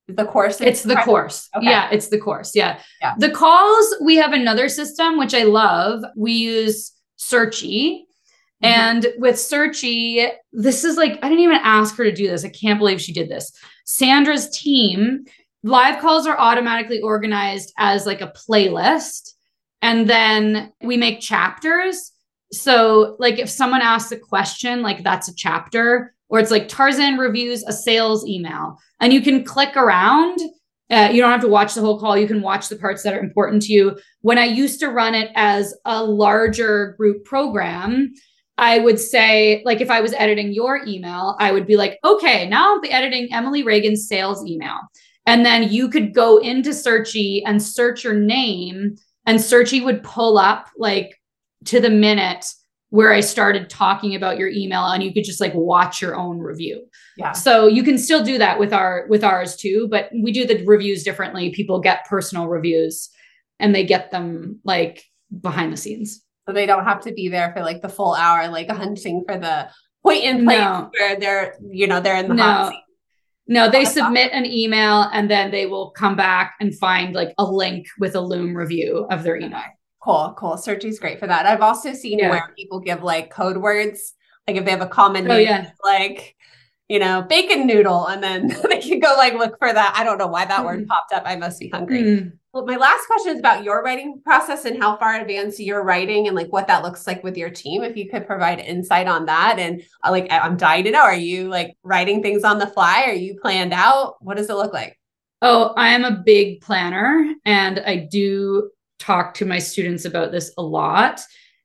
the 0.09 0.25
course 0.25 0.61
it's 0.61 0.83
the 0.83 0.97
course. 0.97 1.49
Okay. 1.57 1.67
yeah 1.67 1.89
it's 1.91 2.09
the 2.09 2.19
course 2.19 2.53
yeah. 2.55 2.81
yeah. 3.01 3.15
The 3.19 3.31
calls 3.31 3.95
we 4.01 4.17
have 4.17 4.33
another 4.33 4.69
system 4.69 5.19
which 5.19 5.35
i 5.35 5.43
love. 5.43 6.03
We 6.17 6.33
use 6.33 6.93
Searchie. 7.19 8.03
Mm-hmm. 8.65 8.73
and 8.73 9.07
with 9.19 9.37
Searchie 9.37 10.31
this 10.53 10.83
is 10.85 10.97
like 10.97 11.19
i 11.23 11.29
didn't 11.29 11.45
even 11.45 11.61
ask 11.63 11.97
her 11.97 12.05
to 12.05 12.13
do 12.13 12.29
this. 12.29 12.45
I 12.45 12.49
can't 12.49 12.79
believe 12.79 13.01
she 13.01 13.13
did 13.13 13.29
this. 13.29 13.53
Sandra's 13.85 14.49
team 14.51 15.25
live 15.63 16.01
calls 16.01 16.27
are 16.27 16.39
automatically 16.39 17.01
organized 17.01 17.73
as 17.79 18.07
like 18.07 18.21
a 18.21 18.33
playlist 18.33 19.33
and 19.83 20.09
then 20.09 20.73
we 20.83 20.97
make 20.97 21.21
chapters. 21.21 22.13
So 22.53 23.17
like 23.19 23.39
if 23.39 23.51
someone 23.51 23.83
asks 23.83 24.13
a 24.13 24.19
question 24.19 24.83
like 24.83 25.03
that's 25.03 25.29
a 25.29 25.35
chapter 25.35 26.15
or 26.29 26.39
it's 26.41 26.51
like 26.51 26.69
Tarzan 26.69 27.17
reviews 27.19 27.63
a 27.65 27.73
sales 27.73 28.27
email 28.27 28.79
and 29.01 29.13
you 29.13 29.21
can 29.21 29.45
click 29.45 29.77
around 29.77 30.39
Uh, 30.89 31.09
you 31.13 31.21
don't 31.21 31.33
have 31.33 31.41
to 31.41 31.49
watch 31.49 31.75
the 31.75 31.81
whole 31.81 31.99
call. 31.99 32.17
You 32.17 32.29
can 32.29 32.43
watch 32.43 32.69
the 32.69 32.77
parts 32.77 33.03
that 33.03 33.13
are 33.13 33.19
important 33.19 33.63
to 33.63 33.73
you. 33.73 33.99
When 34.21 34.39
I 34.39 34.45
used 34.45 34.79
to 34.81 34.89
run 34.89 35.17
it 35.17 35.33
as 35.35 35.75
a 35.85 36.05
larger 36.05 36.95
group 36.97 37.25
program, 37.25 38.13
I 38.57 38.79
would 38.79 39.01
say, 39.01 39.63
like, 39.65 39.81
if 39.81 39.91
I 39.91 40.01
was 40.01 40.13
editing 40.13 40.53
your 40.53 40.87
email, 40.87 41.35
I 41.41 41.51
would 41.51 41.67
be 41.67 41.77
like, 41.77 41.99
okay, 42.05 42.49
now 42.49 42.75
I'll 42.75 42.81
be 42.81 42.93
editing 42.93 43.29
Emily 43.33 43.65
Reagan's 43.65 44.07
sales 44.07 44.47
email. 44.47 44.79
And 45.27 45.45
then 45.45 45.73
you 45.73 45.89
could 45.89 46.15
go 46.15 46.39
into 46.39 46.71
Searchie 46.71 47.43
and 47.45 47.61
search 47.61 48.05
your 48.05 48.15
name, 48.15 48.95
and 49.27 49.41
Searchie 49.41 49.85
would 49.85 50.05
pull 50.05 50.39
up 50.39 50.69
like 50.79 51.21
to 51.65 51.81
the 51.81 51.91
minute 51.91 52.47
where 52.91 53.13
I 53.13 53.21
started 53.21 53.69
talking 53.69 54.15
about 54.15 54.39
your 54.39 54.49
email 54.49 54.85
and 54.87 55.03
you 55.03 55.13
could 55.13 55.25
just 55.25 55.41
like 55.41 55.53
watch 55.55 56.01
your 56.01 56.15
own 56.15 56.39
review. 56.39 56.87
Yeah. 57.17 57.33
So 57.33 57.67
you 57.67 57.83
can 57.83 57.99
still 57.99 58.23
do 58.23 58.39
that 58.39 58.59
with 58.59 58.73
our 58.73 59.07
with 59.09 59.25
ours 59.25 59.57
too, 59.57 59.89
but 59.91 60.09
we 60.23 60.33
do 60.33 60.47
the 60.47 60.65
reviews 60.65 61.03
differently. 61.03 61.51
People 61.51 61.81
get 61.81 62.07
personal 62.09 62.47
reviews 62.47 63.11
and 63.59 63.75
they 63.75 63.85
get 63.85 64.11
them 64.11 64.61
like 64.65 65.03
behind 65.41 65.73
the 65.73 65.77
scenes. 65.77 66.23
So 66.47 66.55
they 66.55 66.67
don't 66.67 66.85
have 66.85 67.01
to 67.01 67.13
be 67.13 67.29
there 67.29 67.53
for 67.53 67.63
like 67.63 67.83
the 67.83 67.89
full 67.89 68.15
hour, 68.15 68.49
like 68.49 68.71
hunting 68.71 69.25
for 69.27 69.37
the 69.37 69.69
point 70.05 70.23
in 70.23 70.45
place 70.45 70.59
no. 70.59 70.91
where 70.97 71.19
they're, 71.19 71.55
you 71.69 71.89
know, 71.89 72.01
they're 72.01 72.19
in 72.19 72.29
the 72.29 72.35
no. 72.35 72.43
hot 72.43 72.71
seat. 72.71 72.83
No, 73.49 73.71
they 73.71 73.85
submit 73.85 74.33
an 74.33 74.45
email 74.45 75.03
and 75.13 75.31
then 75.31 75.53
they 75.53 75.67
will 75.67 75.91
come 75.91 76.17
back 76.17 76.55
and 76.61 76.77
find 76.77 77.15
like 77.15 77.33
a 77.39 77.45
link 77.45 77.87
with 77.99 78.17
a 78.17 78.21
Loom 78.21 78.57
review 78.57 79.07
of 79.11 79.23
their 79.23 79.37
email. 79.37 79.63
Cool, 80.07 80.35
cool. 80.39 80.57
Search 80.57 80.85
is 80.85 81.01
great 81.01 81.19
for 81.19 81.27
that. 81.27 81.47
I've 81.47 81.63
also 81.63 81.93
seen 81.93 82.21
yeah. 82.21 82.31
where 82.31 82.55
people 82.57 82.79
give 82.79 83.03
like 83.03 83.29
code 83.29 83.57
words, 83.57 84.15
like 84.47 84.57
if 84.57 84.65
they 84.65 84.71
have 84.71 84.81
a 84.81 84.87
common 84.87 85.25
oh, 85.25 85.35
name, 85.35 85.49
yeah. 85.49 85.71
like 85.83 86.37
you 86.89 87.01
know, 87.01 87.23
bacon 87.23 87.67
noodle, 87.67 88.07
and 88.07 88.23
then 88.23 88.47
they 88.71 88.79
can 88.79 89.01
go 89.01 89.15
like 89.17 89.35
look 89.35 89.59
for 89.59 89.73
that. 89.73 89.95
I 89.97 90.05
don't 90.05 90.19
know 90.19 90.29
why 90.29 90.45
that 90.45 90.61
mm. 90.61 90.65
word 90.65 90.87
popped 90.87 91.13
up. 91.13 91.25
I 91.27 91.35
must 91.35 91.59
be 91.59 91.71
hungry. 91.71 92.03
Mm. 92.03 92.33
Well, 92.53 92.65
my 92.65 92.77
last 92.77 93.09
question 93.09 93.33
is 93.33 93.41
about 93.41 93.65
your 93.65 93.83
writing 93.83 94.23
process 94.25 94.65
and 94.65 94.81
how 94.81 94.97
far 94.97 95.17
advanced 95.17 95.59
you're 95.59 95.83
writing 95.83 96.29
and 96.29 96.37
like 96.37 96.53
what 96.53 96.69
that 96.69 96.85
looks 96.85 97.05
like 97.09 97.25
with 97.25 97.37
your 97.37 97.51
team. 97.51 97.83
If 97.83 97.97
you 97.97 98.09
could 98.09 98.29
provide 98.29 98.61
insight 98.61 99.09
on 99.09 99.27
that, 99.27 99.59
and 99.59 99.83
uh, 100.05 100.13
like 100.13 100.29
I'm 100.31 100.57
dying 100.57 100.85
to 100.85 100.93
know, 100.93 101.03
are 101.03 101.17
you 101.17 101.49
like 101.49 101.77
writing 101.83 102.23
things 102.23 102.45
on 102.45 102.61
the 102.61 102.69
fly? 102.69 103.07
Are 103.09 103.13
you 103.13 103.41
planned 103.43 103.73
out? 103.73 104.19
What 104.21 104.37
does 104.37 104.51
it 104.51 104.55
look 104.55 104.73
like? 104.73 104.97
Oh, 105.43 105.75
I 105.77 105.89
am 105.89 106.05
a 106.05 106.23
big 106.25 106.61
planner, 106.61 107.35
and 107.45 107.81
I 107.81 108.07
do 108.09 108.71
talk 108.99 109.35
to 109.35 109.45
my 109.45 109.59
students 109.59 110.05
about 110.05 110.33
this 110.33 110.53
a 110.59 110.63
lot. 110.63 111.21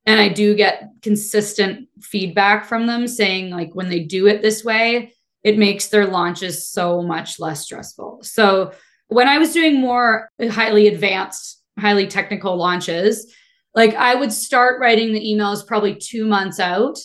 And 0.05 0.19
i 0.19 0.29
do 0.29 0.55
get 0.55 0.89
consistent 1.01 1.87
feedback 2.01 2.65
from 2.65 2.87
them 2.87 3.07
saying 3.07 3.51
like 3.51 3.69
when 3.73 3.89
they 3.89 3.99
do 3.99 4.27
it 4.27 4.41
this 4.41 4.63
way 4.63 5.13
it 5.43 5.57
makes 5.57 5.87
their 5.87 6.05
launches 6.05 6.67
so 6.67 7.01
much 7.01 7.39
less 7.39 7.61
stressful. 7.61 8.19
So 8.23 8.71
when 9.07 9.27
i 9.27 9.37
was 9.37 9.53
doing 9.53 9.79
more 9.79 10.29
highly 10.49 10.87
advanced 10.87 11.61
highly 11.79 12.07
technical 12.07 12.55
launches 12.57 13.31
like 13.75 13.93
i 13.95 14.15
would 14.15 14.33
start 14.33 14.79
writing 14.79 15.13
the 15.13 15.19
emails 15.19 15.65
probably 15.65 15.95
2 15.95 16.25
months 16.25 16.59
out 16.59 16.97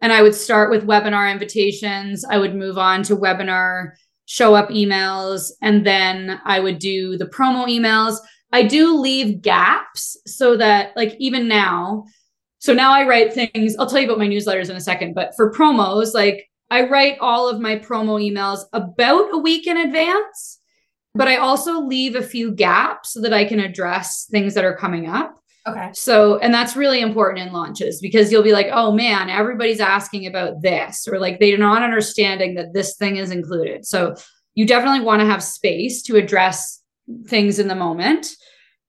and 0.00 0.12
i 0.12 0.20
would 0.20 0.34
start 0.34 0.70
with 0.70 0.86
webinar 0.86 1.30
invitations. 1.32 2.24
I 2.28 2.38
would 2.38 2.54
move 2.54 2.76
on 2.76 3.02
to 3.04 3.16
webinar 3.16 3.92
show 4.26 4.54
up 4.54 4.68
emails 4.68 5.50
and 5.62 5.86
then 5.86 6.40
i 6.44 6.60
would 6.60 6.78
do 6.78 7.16
the 7.16 7.26
promo 7.26 7.66
emails 7.66 8.18
I 8.52 8.62
do 8.62 8.98
leave 8.98 9.40
gaps 9.42 10.16
so 10.26 10.56
that, 10.58 10.96
like, 10.96 11.16
even 11.18 11.48
now, 11.48 12.04
so 12.58 12.72
now 12.72 12.92
I 12.92 13.06
write 13.06 13.32
things. 13.32 13.76
I'll 13.76 13.86
tell 13.86 13.98
you 13.98 14.06
about 14.06 14.18
my 14.18 14.28
newsletters 14.28 14.70
in 14.70 14.76
a 14.76 14.80
second, 14.80 15.14
but 15.14 15.32
for 15.36 15.52
promos, 15.52 16.14
like, 16.14 16.48
I 16.70 16.88
write 16.88 17.18
all 17.20 17.48
of 17.48 17.60
my 17.60 17.76
promo 17.76 18.22
emails 18.22 18.60
about 18.72 19.34
a 19.34 19.38
week 19.38 19.66
in 19.66 19.76
advance, 19.76 20.58
but 21.14 21.28
I 21.28 21.36
also 21.36 21.80
leave 21.80 22.14
a 22.14 22.22
few 22.22 22.52
gaps 22.52 23.12
so 23.12 23.20
that 23.22 23.32
I 23.32 23.44
can 23.44 23.60
address 23.60 24.26
things 24.30 24.54
that 24.54 24.64
are 24.64 24.76
coming 24.76 25.08
up. 25.08 25.38
Okay. 25.66 25.90
So, 25.94 26.38
and 26.38 26.52
that's 26.52 26.76
really 26.76 27.00
important 27.00 27.46
in 27.46 27.52
launches 27.52 28.00
because 28.00 28.32
you'll 28.32 28.42
be 28.42 28.52
like, 28.52 28.68
oh 28.72 28.92
man, 28.92 29.30
everybody's 29.30 29.80
asking 29.80 30.26
about 30.26 30.60
this, 30.60 31.06
or 31.06 31.18
like 31.18 31.38
they're 31.38 31.58
not 31.58 31.82
understanding 31.82 32.54
that 32.54 32.72
this 32.72 32.96
thing 32.96 33.16
is 33.16 33.30
included. 33.30 33.86
So, 33.86 34.14
you 34.54 34.66
definitely 34.66 35.00
want 35.00 35.20
to 35.20 35.26
have 35.26 35.42
space 35.42 36.02
to 36.02 36.16
address 36.16 36.81
things 37.26 37.58
in 37.58 37.68
the 37.68 37.74
moment 37.74 38.28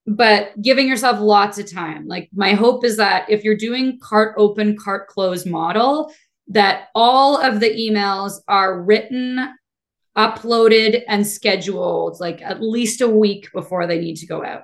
but 0.06 0.62
giving 0.62 0.88
yourself 0.88 1.20
lots 1.20 1.58
of 1.58 1.72
time. 1.72 2.08
Like 2.08 2.30
my 2.34 2.54
hope 2.54 2.84
is 2.84 2.98
that 2.98 3.30
if 3.30 3.44
you're 3.44 3.56
doing 3.56 4.00
cart 4.02 4.36
open 4.38 4.78
cart 4.78 5.08
close 5.08 5.46
model 5.46 6.12
that 6.50 6.90
all 6.94 7.42
of 7.42 7.62
the 7.62 7.70
emails 7.70 8.34
are 8.48 8.82
written 8.82 9.54
uploaded 10.18 11.02
and 11.08 11.26
scheduled 11.26 12.20
like 12.20 12.42
at 12.42 12.62
least 12.62 13.02
a 13.02 13.08
week 13.08 13.50
before 13.54 13.88
they 13.88 14.00
need 14.00 14.18
to 14.18 14.28
go 14.28 14.44
out. 14.44 14.64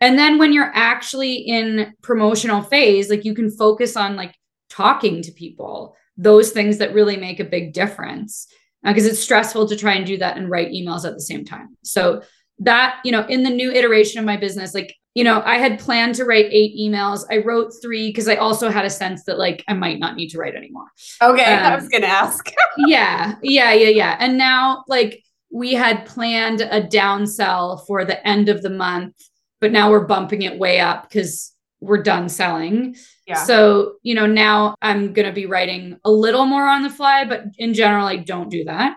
And 0.00 0.18
then 0.18 0.36
when 0.36 0.52
you're 0.52 0.72
actually 0.74 1.36
in 1.36 1.94
promotional 2.02 2.62
phase 2.62 3.08
like 3.08 3.24
you 3.24 3.34
can 3.34 3.50
focus 3.50 3.96
on 3.96 4.16
like 4.16 4.34
talking 4.68 5.22
to 5.22 5.32
people. 5.32 5.96
Those 6.16 6.50
things 6.50 6.78
that 6.78 6.92
really 6.92 7.16
make 7.16 7.40
a 7.40 7.44
big 7.44 7.72
difference 7.72 8.48
because 8.82 9.06
uh, 9.06 9.10
it's 9.10 9.20
stressful 9.20 9.68
to 9.68 9.76
try 9.76 9.94
and 9.94 10.04
do 10.04 10.18
that 10.18 10.36
and 10.36 10.50
write 10.50 10.72
emails 10.72 11.06
at 11.06 11.14
the 11.14 11.22
same 11.22 11.44
time. 11.44 11.76
So 11.84 12.22
that, 12.58 13.00
you 13.04 13.12
know, 13.12 13.26
in 13.26 13.42
the 13.42 13.50
new 13.50 13.72
iteration 13.72 14.18
of 14.18 14.24
my 14.24 14.36
business, 14.36 14.74
like, 14.74 14.94
you 15.14 15.24
know, 15.24 15.42
I 15.44 15.58
had 15.58 15.78
planned 15.78 16.14
to 16.16 16.24
write 16.24 16.46
eight 16.50 16.74
emails. 16.78 17.24
I 17.30 17.38
wrote 17.38 17.72
three 17.82 18.08
because 18.08 18.28
I 18.28 18.36
also 18.36 18.70
had 18.70 18.84
a 18.84 18.90
sense 18.90 19.24
that 19.24 19.38
like 19.38 19.62
I 19.68 19.74
might 19.74 19.98
not 19.98 20.16
need 20.16 20.28
to 20.30 20.38
write 20.38 20.54
anymore. 20.54 20.86
Okay. 21.20 21.44
Um, 21.44 21.72
I 21.72 21.74
was 21.74 21.88
going 21.88 22.02
to 22.02 22.08
ask. 22.08 22.50
yeah. 22.86 23.34
Yeah. 23.42 23.72
Yeah. 23.72 23.88
Yeah. 23.88 24.16
And 24.18 24.38
now, 24.38 24.84
like, 24.88 25.22
we 25.52 25.74
had 25.74 26.06
planned 26.06 26.62
a 26.62 26.80
downsell 26.80 27.86
for 27.86 28.06
the 28.06 28.26
end 28.26 28.48
of 28.48 28.62
the 28.62 28.70
month, 28.70 29.14
but 29.60 29.70
now 29.70 29.90
we're 29.90 30.06
bumping 30.06 30.42
it 30.42 30.58
way 30.58 30.80
up 30.80 31.08
because 31.08 31.52
we're 31.80 32.02
done 32.02 32.28
selling. 32.30 32.96
Yeah. 33.26 33.44
So, 33.44 33.96
you 34.02 34.14
know, 34.14 34.24
now 34.26 34.76
I'm 34.80 35.12
going 35.12 35.26
to 35.26 35.32
be 35.32 35.46
writing 35.46 35.98
a 36.04 36.10
little 36.10 36.46
more 36.46 36.66
on 36.66 36.82
the 36.82 36.90
fly, 36.90 37.24
but 37.26 37.44
in 37.58 37.74
general, 37.74 38.06
I 38.06 38.16
don't 38.16 38.48
do 38.48 38.64
that. 38.64 38.96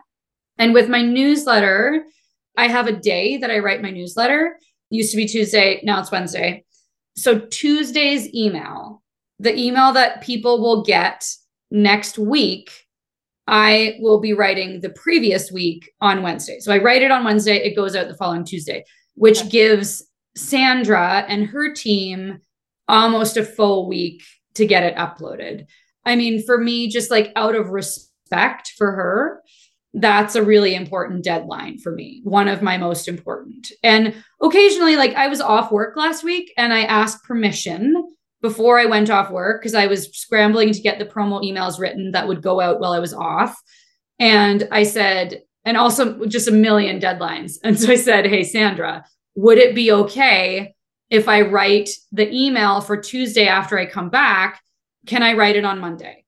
And 0.57 0.73
with 0.73 0.87
my 0.87 1.01
newsletter, 1.01 2.05
I 2.57 2.67
have 2.67 2.87
a 2.87 2.99
day 2.99 3.37
that 3.37 3.51
I 3.51 3.59
write 3.59 3.81
my 3.81 3.91
newsletter. 3.91 4.57
It 4.91 4.95
used 4.95 5.11
to 5.11 5.17
be 5.17 5.27
Tuesday, 5.27 5.81
now 5.83 5.99
it's 5.99 6.11
Wednesday. 6.11 6.63
So 7.17 7.39
Tuesday's 7.39 8.33
email, 8.33 9.01
the 9.39 9.57
email 9.57 9.93
that 9.93 10.21
people 10.21 10.61
will 10.61 10.83
get 10.83 11.25
next 11.71 12.17
week, 12.17 12.71
I 13.47 13.97
will 13.99 14.19
be 14.19 14.33
writing 14.33 14.81
the 14.81 14.89
previous 14.89 15.51
week 15.51 15.91
on 16.01 16.23
Wednesday. 16.23 16.59
So 16.59 16.73
I 16.73 16.79
write 16.79 17.03
it 17.03 17.11
on 17.11 17.23
Wednesday, 17.23 17.57
it 17.57 17.75
goes 17.75 17.95
out 17.95 18.07
the 18.07 18.15
following 18.15 18.43
Tuesday, 18.43 18.83
which 19.15 19.39
okay. 19.39 19.49
gives 19.49 20.03
Sandra 20.35 21.25
and 21.27 21.45
her 21.45 21.73
team 21.73 22.39
almost 22.87 23.37
a 23.37 23.45
full 23.45 23.87
week 23.87 24.23
to 24.55 24.65
get 24.65 24.83
it 24.83 24.95
uploaded. 24.95 25.65
I 26.05 26.15
mean, 26.15 26.43
for 26.43 26.57
me, 26.57 26.87
just 26.89 27.11
like 27.11 27.31
out 27.35 27.55
of 27.55 27.69
respect 27.69 28.73
for 28.77 28.91
her, 28.91 29.41
that's 29.95 30.35
a 30.35 30.43
really 30.43 30.75
important 30.75 31.23
deadline 31.23 31.77
for 31.77 31.91
me, 31.91 32.19
one 32.25 32.49
of 32.49 32.61
my 32.61 32.77
most 32.77 33.07
important. 33.07 33.71
And 33.81 34.13
occasionally, 34.41 34.97
like 34.97 35.13
I 35.13 35.27
was 35.27 35.39
off 35.39 35.71
work 35.71 35.95
last 35.95 36.23
week 36.23 36.53
and 36.57 36.73
I 36.73 36.83
asked 36.83 37.23
permission 37.23 37.95
before 38.41 38.77
I 38.77 38.85
went 38.85 39.09
off 39.09 39.31
work 39.31 39.61
because 39.61 39.73
I 39.73 39.87
was 39.87 40.15
scrambling 40.15 40.73
to 40.73 40.81
get 40.81 40.99
the 40.99 41.05
promo 41.05 41.41
emails 41.41 41.79
written 41.79 42.11
that 42.11 42.27
would 42.27 42.41
go 42.41 42.59
out 42.59 42.81
while 42.81 42.91
I 42.91 42.99
was 42.99 43.13
off. 43.13 43.57
And 44.19 44.67
I 44.69 44.83
said, 44.83 45.41
and 45.63 45.77
also 45.77 46.25
just 46.25 46.49
a 46.49 46.51
million 46.51 46.99
deadlines. 46.99 47.53
And 47.63 47.79
so 47.79 47.91
I 47.91 47.95
said, 47.95 48.27
Hey, 48.27 48.43
Sandra, 48.43 49.05
would 49.35 49.57
it 49.57 49.75
be 49.75 49.93
okay 49.93 50.75
if 51.09 51.29
I 51.29 51.41
write 51.41 51.89
the 52.11 52.29
email 52.31 52.81
for 52.81 52.97
Tuesday 52.97 53.47
after 53.47 53.79
I 53.79 53.85
come 53.85 54.09
back? 54.09 54.61
Can 55.07 55.23
I 55.23 55.33
write 55.33 55.55
it 55.55 55.65
on 55.65 55.79
Monday? 55.79 56.25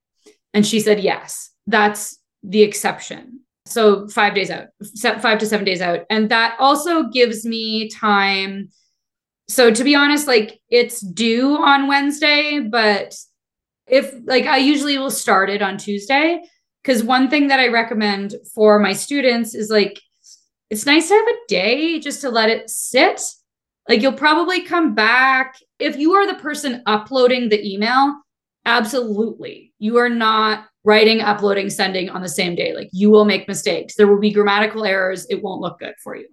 And 0.54 0.66
she 0.66 0.80
said, 0.80 1.02
Yes, 1.02 1.52
that's 1.68 2.18
the 2.44 2.62
exception. 2.62 3.42
So 3.68 4.08
five 4.08 4.34
days 4.34 4.50
out, 4.50 4.68
five 5.22 5.38
to 5.40 5.46
seven 5.46 5.66
days 5.66 5.82
out. 5.82 6.02
And 6.10 6.30
that 6.30 6.56
also 6.60 7.04
gives 7.04 7.46
me 7.46 7.90
time. 7.90 8.70
So 9.48 9.72
to 9.72 9.84
be 9.84 9.96
honest, 9.96 10.28
like 10.28 10.60
it's 10.70 11.02
due 11.02 11.58
on 11.58 11.88
Wednesday, 11.88 12.60
but 12.60 13.16
if 13.88 14.14
like 14.26 14.46
I 14.46 14.58
usually 14.58 14.98
will 14.98 15.12
start 15.12 15.50
it 15.50 15.62
on 15.62 15.78
Tuesday. 15.78 16.42
Because 16.84 17.04
one 17.04 17.30
thing 17.30 17.48
that 17.48 17.60
I 17.60 17.68
recommend 17.68 18.36
for 18.56 18.80
my 18.80 18.94
students 18.94 19.54
is 19.54 19.70
like, 19.70 20.00
it's 20.70 20.86
nice 20.86 21.10
to 21.10 21.16
have 21.16 21.28
a 21.28 21.48
day 21.50 22.00
just 22.00 22.22
to 22.22 22.30
let 22.30 22.50
it 22.50 22.70
sit. 22.70 23.22
Like 23.90 24.02
you'll 24.02 24.14
probably 24.14 24.62
come 24.62 24.96
back. 24.96 25.58
If 25.80 25.98
you 25.98 26.14
are 26.14 26.26
the 26.26 26.40
person 26.40 26.84
uploading 26.86 27.50
the 27.50 27.62
email, 27.62 28.16
absolutely. 28.68 29.74
You 29.80 29.98
are 29.98 30.10
not 30.10 30.66
writing, 30.84 31.22
uploading, 31.22 31.70
sending 31.70 32.10
on 32.10 32.22
the 32.22 32.30
same 32.30 32.56
day. 32.56 32.76
Like 32.76 32.90
you 32.92 33.10
will 33.10 33.26
make 33.26 33.48
mistakes. 33.48 33.96
There 33.96 34.08
will 34.08 34.20
be 34.20 34.32
grammatical 34.32 34.86
errors. 34.86 35.26
It 35.30 35.42
won't 35.42 35.62
look 35.62 35.80
good 35.80 35.96
for 36.04 36.16
you. 36.16 36.28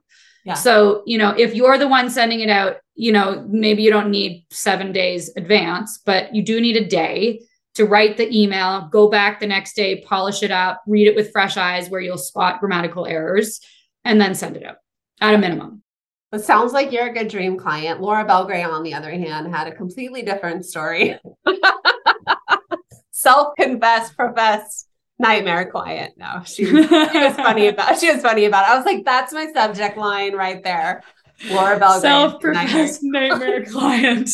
Yeah. 0.45 0.55
So, 0.55 1.03
you 1.07 1.17
know, 1.17 1.31
if 1.31 1.55
you're 1.55 1.79
the 1.79 1.89
one 1.89 2.11
sending 2.11 2.41
it 2.41 2.51
out, 2.51 2.77
you 2.95 3.13
know, 3.13 3.47
maybe 3.49 3.83
you 3.83 3.91
don't 3.91 4.11
need 4.11 4.45
seven 4.51 4.93
days 4.93 5.33
advance, 5.37 5.99
but 6.05 6.35
you 6.35 6.43
do 6.43 6.61
need 6.61 6.77
a 6.77 6.87
day 6.87 7.41
to 7.75 7.87
write 7.87 8.17
the 8.17 8.31
email, 8.37 8.89
go 8.93 9.09
back 9.09 9.41
the 9.41 9.47
next 9.47 9.75
day, 9.75 10.03
polish 10.03 10.43
it 10.43 10.51
up, 10.51 10.83
read 10.87 11.09
it 11.09 11.17
with 11.17 11.33
fresh 11.33 11.57
eyes 11.57 11.89
where 11.89 12.01
you'll 12.01 12.19
spot 12.19 12.61
grammatical 12.61 13.07
errors, 13.07 13.61
and 14.05 14.21
then 14.21 14.35
send 14.35 14.57
it 14.57 14.63
out 14.63 14.77
at 15.21 15.35
a 15.35 15.39
minimum. 15.39 15.83
It 16.33 16.45
sounds 16.45 16.73
like 16.73 16.93
you're 16.93 17.09
a 17.09 17.13
good 17.13 17.29
dream 17.29 17.57
client. 17.57 18.01
Laura 18.01 18.25
Belgray, 18.25 18.65
on 18.69 18.83
the 18.83 18.95
other 18.95 19.11
hand, 19.11 19.55
had 19.55 19.67
a 19.67 19.75
completely 19.75 20.23
different 20.23 20.65
story. 20.65 21.19
Self-confessed, 23.25 24.17
professed 24.17 24.89
nightmare 25.19 25.71
client. 25.71 26.15
No, 26.17 26.43
she 26.45 26.71
was, 26.71 26.87
she 26.87 27.19
was 27.19 27.37
funny 27.37 27.69
about 27.73 27.99
she 27.99 28.13
was 28.13 28.23
funny 28.23 28.45
about 28.45 28.65
it. 28.65 28.71
I 28.71 28.77
was 28.77 28.87
like, 28.87 29.05
that's 29.05 29.33
my 29.33 29.51
subject 29.53 29.97
line 29.97 30.35
right 30.35 30.63
there. 30.63 31.03
Laura 31.51 31.81
Belgray. 31.81 32.01
Self-professed 32.01 33.03
nightmare, 33.03 33.61
nightmare 33.61 33.65
client. 33.71 34.31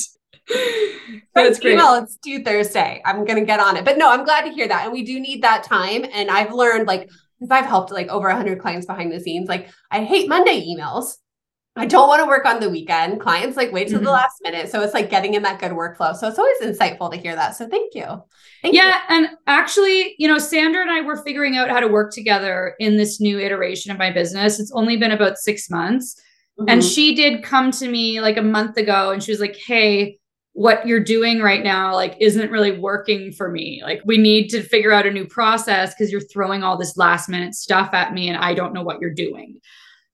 That's 1.35 1.61
great. 1.61 1.75
Email, 1.75 1.95
it's 1.95 2.17
due 2.17 2.43
Thursday. 2.43 3.01
I'm 3.05 3.25
gonna 3.25 3.45
get 3.45 3.61
on 3.61 3.77
it. 3.77 3.85
But 3.85 3.99
no, 3.99 4.11
I'm 4.11 4.25
glad 4.25 4.43
to 4.43 4.51
hear 4.51 4.67
that. 4.67 4.85
And 4.85 4.93
we 4.93 5.05
do 5.05 5.21
need 5.21 5.43
that 5.43 5.63
time. 5.63 6.05
And 6.13 6.31
I've 6.31 6.53
learned 6.53 6.87
like 6.87 7.09
because 7.39 7.51
I've 7.51 7.67
helped 7.67 7.93
like 7.93 8.09
over 8.09 8.29
100 8.29 8.59
clients 8.61 8.87
behind 8.87 9.13
the 9.13 9.21
scenes. 9.21 9.49
Like 9.49 9.71
I 9.91 10.05
hate 10.05 10.29
Monday 10.29 10.67
emails. 10.67 11.17
I 11.77 11.87
don't 11.87 12.09
want 12.09 12.21
to 12.21 12.27
work 12.27 12.47
on 12.47 12.61
the 12.61 12.69
weekend. 12.69 13.21
Clients 13.21 13.57
like 13.57 13.71
wait 13.71 13.89
till 13.89 13.99
mm-hmm. 13.99 14.07
the 14.07 14.11
last 14.11 14.37
minute. 14.43 14.71
So 14.71 14.83
it's 14.83 14.93
like 14.93 15.09
getting 15.09 15.35
in 15.35 15.43
that 15.45 15.61
good 15.61 15.73
workflow. 15.73 16.15
So 16.17 16.27
it's 16.29 16.39
always 16.39 16.61
insightful 16.61 17.11
to 17.13 17.17
hear 17.17 17.37
that. 17.37 17.57
So 17.57 17.69
thank 17.69 17.95
you. 17.95 18.07
Thank 18.63 18.75
yeah. 18.75 19.01
You. 19.09 19.17
And 19.17 19.29
actually, 19.47 20.15
you 20.19 20.27
know, 20.27 20.39
Sandra 20.39 20.83
and 20.83 20.91
I 20.91 21.01
were 21.03 21.23
figuring 21.23 21.57
out 21.57 21.71
how 21.71 21.81
to 21.81 21.89
work 21.89 22.13
together 22.13 22.75
in 22.81 22.97
this 22.97 23.21
new 23.21 23.39
iteration 23.39 23.93
of 23.93 23.99
my 23.99 24.11
business. 24.11 24.59
It's 24.59 24.73
only 24.73 24.97
been 24.97 25.13
about 25.13 25.39
six 25.39 25.71
months. 25.71 26.21
Mm-hmm. 26.59 26.69
And 26.69 26.85
she 26.85 27.15
did 27.15 27.45
come 27.45 27.71
to 27.73 27.89
me 27.89 28.21
like 28.21 28.37
a 28.37 28.43
month 28.43 28.77
ago 28.77 29.11
and 29.11 29.23
she 29.23 29.31
was 29.31 29.41
like, 29.41 29.57
Hey, 29.57 30.19
what 30.53 30.87
you're 30.87 31.03
doing 31.03 31.41
right 31.41 31.63
now 31.63 31.95
like 31.95 32.17
isn't 32.21 32.51
really 32.51 32.77
working 32.77 33.31
for 33.33 33.51
me 33.51 33.81
like 33.85 34.03
we 34.05 34.19
need 34.19 34.49
to 34.49 34.63
figure 34.63 34.93
out 34.93 35.07
a 35.07 35.11
new 35.11 35.25
process 35.25 35.95
because 35.95 36.11
you're 36.11 36.21
throwing 36.21 36.65
all 36.65 36.77
this 36.77 36.97
last 36.97 37.29
minute 37.29 37.55
stuff 37.55 37.95
at 37.95 38.13
me 38.13 38.29
and 38.29 38.37
i 38.37 38.53
don't 38.53 38.75
know 38.75 38.83
what 38.83 39.01
you're 39.01 39.15
doing 39.15 39.61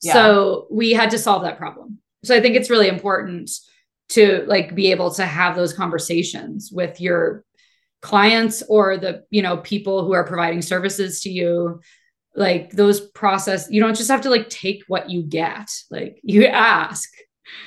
yeah. 0.02 0.12
so 0.12 0.66
we 0.70 0.92
had 0.92 1.10
to 1.10 1.18
solve 1.18 1.42
that 1.42 1.58
problem. 1.58 1.98
So 2.24 2.34
i 2.34 2.40
think 2.40 2.56
it's 2.56 2.70
really 2.70 2.88
important 2.88 3.50
to 4.08 4.44
like 4.46 4.74
be 4.74 4.90
able 4.90 5.12
to 5.12 5.26
have 5.26 5.56
those 5.56 5.72
conversations 5.72 6.70
with 6.72 7.00
your 7.00 7.44
clients 8.02 8.62
or 8.68 8.96
the 8.96 9.24
you 9.30 9.42
know 9.42 9.56
people 9.58 10.04
who 10.04 10.12
are 10.12 10.24
providing 10.24 10.62
services 10.62 11.20
to 11.22 11.30
you. 11.30 11.80
Like 12.34 12.70
those 12.70 13.00
process 13.00 13.68
you 13.70 13.80
don't 13.80 13.96
just 13.96 14.10
have 14.10 14.20
to 14.22 14.30
like 14.30 14.48
take 14.50 14.84
what 14.88 15.10
you 15.10 15.22
get. 15.22 15.70
Like 15.90 16.18
you 16.22 16.46
ask. 16.46 17.10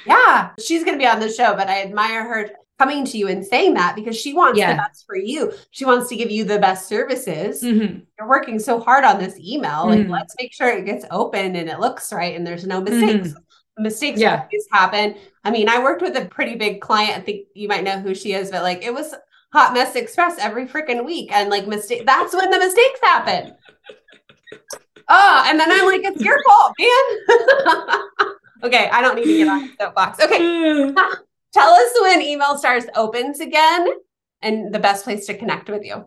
Yeah, 0.05 0.51
she's 0.59 0.83
going 0.83 0.97
to 0.97 1.01
be 1.01 1.07
on 1.07 1.19
the 1.19 1.31
show, 1.31 1.55
but 1.55 1.69
I 1.69 1.83
admire 1.83 2.23
her 2.23 2.49
coming 2.79 3.03
to 3.03 3.17
you 3.17 3.27
and 3.27 3.45
saying 3.45 3.73
that 3.73 3.95
because 3.95 4.17
she 4.17 4.33
wants 4.33 4.57
yeah. 4.57 4.71
the 4.73 4.77
best 4.77 5.05
for 5.05 5.17
you. 5.17 5.51
She 5.71 5.85
wants 5.85 6.07
to 6.09 6.15
give 6.15 6.31
you 6.31 6.45
the 6.45 6.59
best 6.59 6.87
services. 6.87 7.61
Mm-hmm. 7.61 7.99
You're 8.17 8.29
working 8.29 8.57
so 8.57 8.79
hard 8.79 9.03
on 9.03 9.19
this 9.19 9.37
email. 9.37 9.85
Mm-hmm. 9.85 10.09
Like, 10.09 10.21
let's 10.21 10.35
make 10.39 10.53
sure 10.53 10.69
it 10.69 10.85
gets 10.85 11.05
open 11.11 11.57
and 11.57 11.69
it 11.69 11.79
looks 11.79 12.13
right 12.13 12.35
and 12.35 12.47
there's 12.47 12.65
no 12.65 12.79
mistakes. 12.81 13.29
Mm-hmm. 13.29 13.83
Mistakes 13.83 14.19
yeah. 14.19 14.43
always 14.43 14.67
happen. 14.71 15.15
I 15.43 15.51
mean, 15.51 15.69
I 15.69 15.81
worked 15.81 16.01
with 16.01 16.15
a 16.17 16.25
pretty 16.25 16.55
big 16.55 16.81
client. 16.81 17.17
I 17.17 17.21
think 17.21 17.47
you 17.53 17.67
might 17.67 17.83
know 17.83 17.99
who 17.99 18.15
she 18.15 18.33
is, 18.33 18.49
but 18.49 18.63
like 18.63 18.83
it 18.83 18.93
was 18.93 19.13
Hot 19.53 19.73
Mess 19.73 19.95
Express 19.95 20.37
every 20.37 20.65
freaking 20.65 21.05
week. 21.05 21.31
And 21.31 21.49
like 21.49 21.67
mistake 21.67 22.05
that's 22.05 22.33
when 22.33 22.49
the 22.49 22.59
mistakes 22.59 22.99
happen. 23.03 23.55
Oh, 25.07 25.43
and 25.47 25.59
then 25.59 25.71
I'm 25.71 25.85
like, 25.85 26.01
it's 26.03 26.21
your 26.21 26.41
fault, 26.43 26.73
man. 26.79 28.29
okay, 28.63 28.89
I 28.89 29.01
don't 29.01 29.15
need 29.15 29.25
to 29.25 29.37
get 29.37 29.47
on 29.47 29.61
the 29.61 29.73
soapbox. 29.79 30.23
Okay. 30.23 30.93
Tell 31.53 31.69
us 31.69 31.91
when 32.01 32.21
Email 32.21 32.57
Stars 32.57 32.85
opens 32.95 33.39
again 33.39 33.87
and 34.41 34.73
the 34.73 34.79
best 34.79 35.03
place 35.03 35.25
to 35.27 35.37
connect 35.37 35.69
with 35.69 35.83
you. 35.83 36.05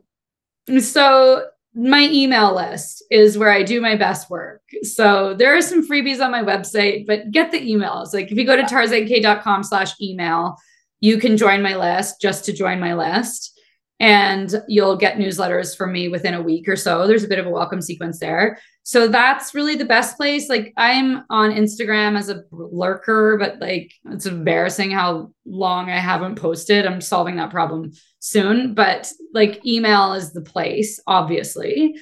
So, 0.81 1.47
my 1.75 2.03
email 2.13 2.55
list 2.55 3.03
is 3.11 3.39
where 3.39 3.51
I 3.51 3.63
do 3.63 3.81
my 3.81 3.97
best 3.97 4.31
work. 4.31 4.63
So, 4.83 5.35
there 5.35 5.57
are 5.57 5.63
some 5.63 5.87
freebies 5.87 6.25
on 6.25 6.31
my 6.31 6.43
website, 6.43 7.07
but 7.07 7.31
get 7.31 7.51
the 7.51 7.61
emails. 7.61 8.15
Like 8.15 8.31
if 8.31 8.39
you 8.39 8.47
go 8.47 8.57
to 8.57 8.63
tarzankay.com 8.63 9.65
slash 9.65 9.93
email, 10.01 10.57
you 11.01 11.19
can 11.19 11.37
join 11.37 11.63
my 11.63 11.77
list 11.77 12.21
just 12.21 12.45
to 12.45 12.53
join 12.53 12.79
my 12.79 12.95
list. 12.95 13.59
And 13.99 14.63
you'll 14.69 14.97
get 14.97 15.17
newsletters 15.17 15.77
from 15.77 15.93
me 15.93 16.09
within 16.09 16.35
a 16.35 16.43
week 16.43 16.69
or 16.69 16.77
so. 16.77 17.07
There's 17.07 17.25
a 17.25 17.29
bit 17.29 17.39
of 17.39 17.47
a 17.47 17.51
welcome 17.51 17.81
sequence 17.81 18.19
there 18.19 18.59
so 18.85 19.07
that's 19.07 19.55
really 19.55 19.77
the 19.77 19.85
best 19.85 20.17
place. 20.17 20.49
Like 20.49 20.73
i'm 20.77 21.25
on 21.31 21.53
instagram 21.53 22.19
as 22.19 22.29
a 22.29 22.43
lurker 22.51 23.37
but 23.39 23.61
like 23.61 23.93
it's 24.11 24.27
embarrassing 24.27 24.91
how 24.91 25.33
long 25.45 25.91
i 25.91 25.99
haven't 25.99 26.37
posted. 26.37 26.87
I'm 26.87 27.01
solving 27.01 27.37
that 27.37 27.51
problem 27.51 27.93
soon. 28.19 28.75
But 28.75 29.11
like 29.33 29.65
email 29.67 30.15
is 30.15 30.33
the 30.33 30.43
place 30.43 31.01
obviously. 31.07 31.97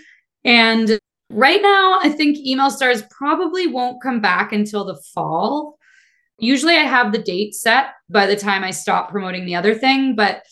And 0.45 0.99
right 1.33 1.63
now 1.63 2.01
i 2.03 2.09
think 2.09 2.39
email 2.39 2.71
stars 2.71 3.03
probably 3.11 3.67
won't 3.67 4.03
come 4.03 4.21
back 4.21 4.53
until 4.53 4.85
the 4.85 5.01
fall. 5.15 5.79
Usually 6.39 6.77
i 6.77 6.85
have 6.85 7.13
the 7.13 7.23
date 7.23 7.55
set 7.55 7.93
by 8.09 8.27
the 8.27 8.37
time 8.37 8.65
i 8.65 8.71
stop 8.71 9.11
promoting 9.11 9.45
the 9.45 9.55
other 9.55 9.75
thing 9.75 10.17
but 10.17 10.43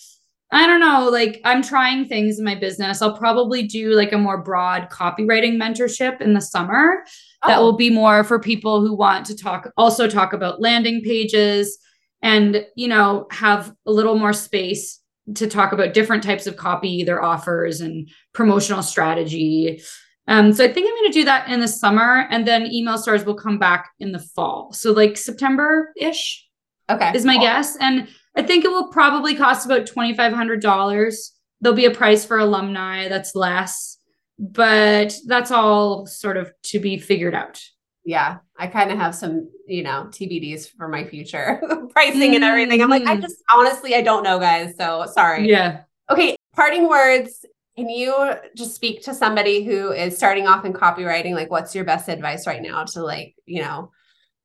I 0.50 0.66
don't 0.66 0.80
know, 0.80 1.08
like 1.10 1.40
I'm 1.44 1.62
trying 1.62 2.06
things 2.06 2.38
in 2.38 2.44
my 2.44 2.54
business. 2.54 3.02
I'll 3.02 3.16
probably 3.16 3.66
do 3.66 3.92
like 3.94 4.12
a 4.12 4.18
more 4.18 4.42
broad 4.42 4.88
copywriting 4.90 5.56
mentorship 5.56 6.22
in 6.22 6.32
the 6.32 6.40
summer 6.40 7.04
oh. 7.42 7.48
that 7.48 7.60
will 7.60 7.76
be 7.76 7.90
more 7.90 8.24
for 8.24 8.40
people 8.40 8.80
who 8.80 8.94
want 8.94 9.26
to 9.26 9.36
talk 9.36 9.70
also 9.76 10.08
talk 10.08 10.32
about 10.32 10.60
landing 10.60 11.02
pages 11.02 11.78
and, 12.22 12.66
you 12.76 12.88
know, 12.88 13.26
have 13.30 13.74
a 13.86 13.92
little 13.92 14.18
more 14.18 14.32
space 14.32 15.00
to 15.34 15.46
talk 15.46 15.72
about 15.72 15.92
different 15.92 16.22
types 16.22 16.46
of 16.46 16.56
copy, 16.56 17.04
their 17.04 17.22
offers 17.22 17.82
and 17.82 18.08
promotional 18.32 18.82
strategy. 18.82 19.82
Um, 20.26 20.52
so 20.52 20.64
I 20.64 20.72
think 20.72 20.88
I'm 20.88 20.96
going 20.96 21.12
to 21.12 21.18
do 21.18 21.24
that 21.26 21.48
in 21.48 21.60
the 21.60 21.68
summer 21.68 22.26
and 22.30 22.46
then 22.46 22.66
email 22.66 22.98
stars 22.98 23.24
will 23.24 23.34
come 23.34 23.58
back 23.58 23.90
in 24.00 24.12
the 24.12 24.18
fall. 24.18 24.72
So 24.72 24.92
like 24.92 25.16
September 25.16 25.92
ish. 25.96 26.46
Okay. 26.90 27.12
Is 27.14 27.26
my 27.26 27.34
cool. 27.34 27.42
guess. 27.42 27.76
And 27.76 28.08
I 28.39 28.43
think 28.43 28.65
it 28.65 28.70
will 28.70 28.86
probably 28.86 29.35
cost 29.35 29.66
about 29.66 29.86
$2,500. 29.86 31.31
There'll 31.60 31.77
be 31.77 31.86
a 31.86 31.90
price 31.90 32.24
for 32.24 32.39
alumni 32.39 33.09
that's 33.09 33.35
less, 33.35 33.98
but 34.39 35.12
that's 35.27 35.51
all 35.51 36.06
sort 36.06 36.36
of 36.36 36.52
to 36.66 36.78
be 36.78 36.98
figured 36.98 37.35
out. 37.35 37.60
Yeah, 38.05 38.39
I 38.56 38.69
kind 38.69 38.93
of 38.93 38.98
have 38.98 39.16
some, 39.16 39.51
you 39.66 39.82
know, 39.82 40.06
TBDs 40.10 40.70
for 40.70 40.86
my 40.86 41.05
future 41.05 41.60
pricing 41.93 42.36
and 42.36 42.44
everything. 42.44 42.81
I'm 42.81 42.89
like, 42.89 43.02
I 43.02 43.15
mm-hmm. 43.15 43.23
just 43.23 43.43
honestly, 43.52 43.97
I 43.97 44.02
don't 44.02 44.23
know, 44.23 44.39
guys. 44.39 44.74
So 44.78 45.06
sorry. 45.12 45.48
Yeah. 45.48 45.81
Okay. 46.09 46.36
Parting 46.55 46.89
words. 46.89 47.44
Can 47.77 47.89
you 47.89 48.35
just 48.56 48.74
speak 48.77 49.02
to 49.02 49.15
somebody 49.15 49.65
who 49.65 49.90
is 49.90 50.16
starting 50.16 50.47
off 50.47 50.65
in 50.65 50.73
copywriting? 50.73 51.35
Like, 51.35 51.51
what's 51.51 51.74
your 51.74 51.85
best 51.85 52.09
advice 52.09 52.47
right 52.47 52.62
now 52.62 52.85
to, 52.85 53.02
like, 53.02 53.35
you 53.47 53.62
know, 53.62 53.90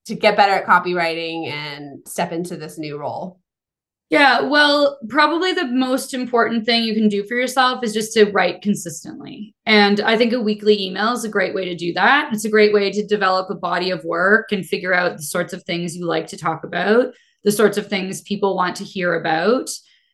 to 0.06 0.16
get 0.16 0.36
better 0.36 0.54
at 0.54 0.66
copywriting 0.66 1.48
and 1.48 2.08
step 2.08 2.32
into 2.32 2.58
this 2.58 2.80
new 2.80 2.98
role? 2.98 3.40
Yeah, 4.14 4.42
well, 4.42 5.00
probably 5.10 5.54
the 5.54 5.66
most 5.66 6.14
important 6.14 6.66
thing 6.66 6.84
you 6.84 6.94
can 6.94 7.10
do 7.10 7.24
for 7.24 7.36
yourself 7.36 7.84
is 7.84 7.94
just 7.94 8.14
to 8.14 8.26
write 8.26 8.62
consistently. 8.62 9.56
And 9.66 10.00
I 10.02 10.18
think 10.18 10.34
a 10.34 10.40
weekly 10.40 10.80
email 10.80 11.14
is 11.14 11.24
a 11.24 11.30
great 11.30 11.56
way 11.56 11.66
to 11.66 11.76
do 11.76 11.94
that. 11.94 12.30
It's 12.32 12.46
a 12.46 12.50
great 12.50 12.74
way 12.74 12.92
to 12.92 13.08
develop 13.08 13.50
a 13.50 13.56
body 13.56 13.90
of 13.90 14.06
work 14.06 14.52
and 14.52 14.64
figure 14.64 14.94
out 14.94 15.18
the 15.18 15.24
sorts 15.24 15.52
of 15.52 15.64
things 15.64 15.98
you 15.98 16.06
like 16.06 16.28
to 16.28 16.38
talk 16.38 16.64
about, 16.64 17.14
the 17.44 17.52
sorts 17.52 17.78
of 17.78 17.88
things 17.88 18.22
people 18.22 18.56
want 18.56 18.76
to 18.76 18.84
hear 18.84 19.16
about. 19.16 19.70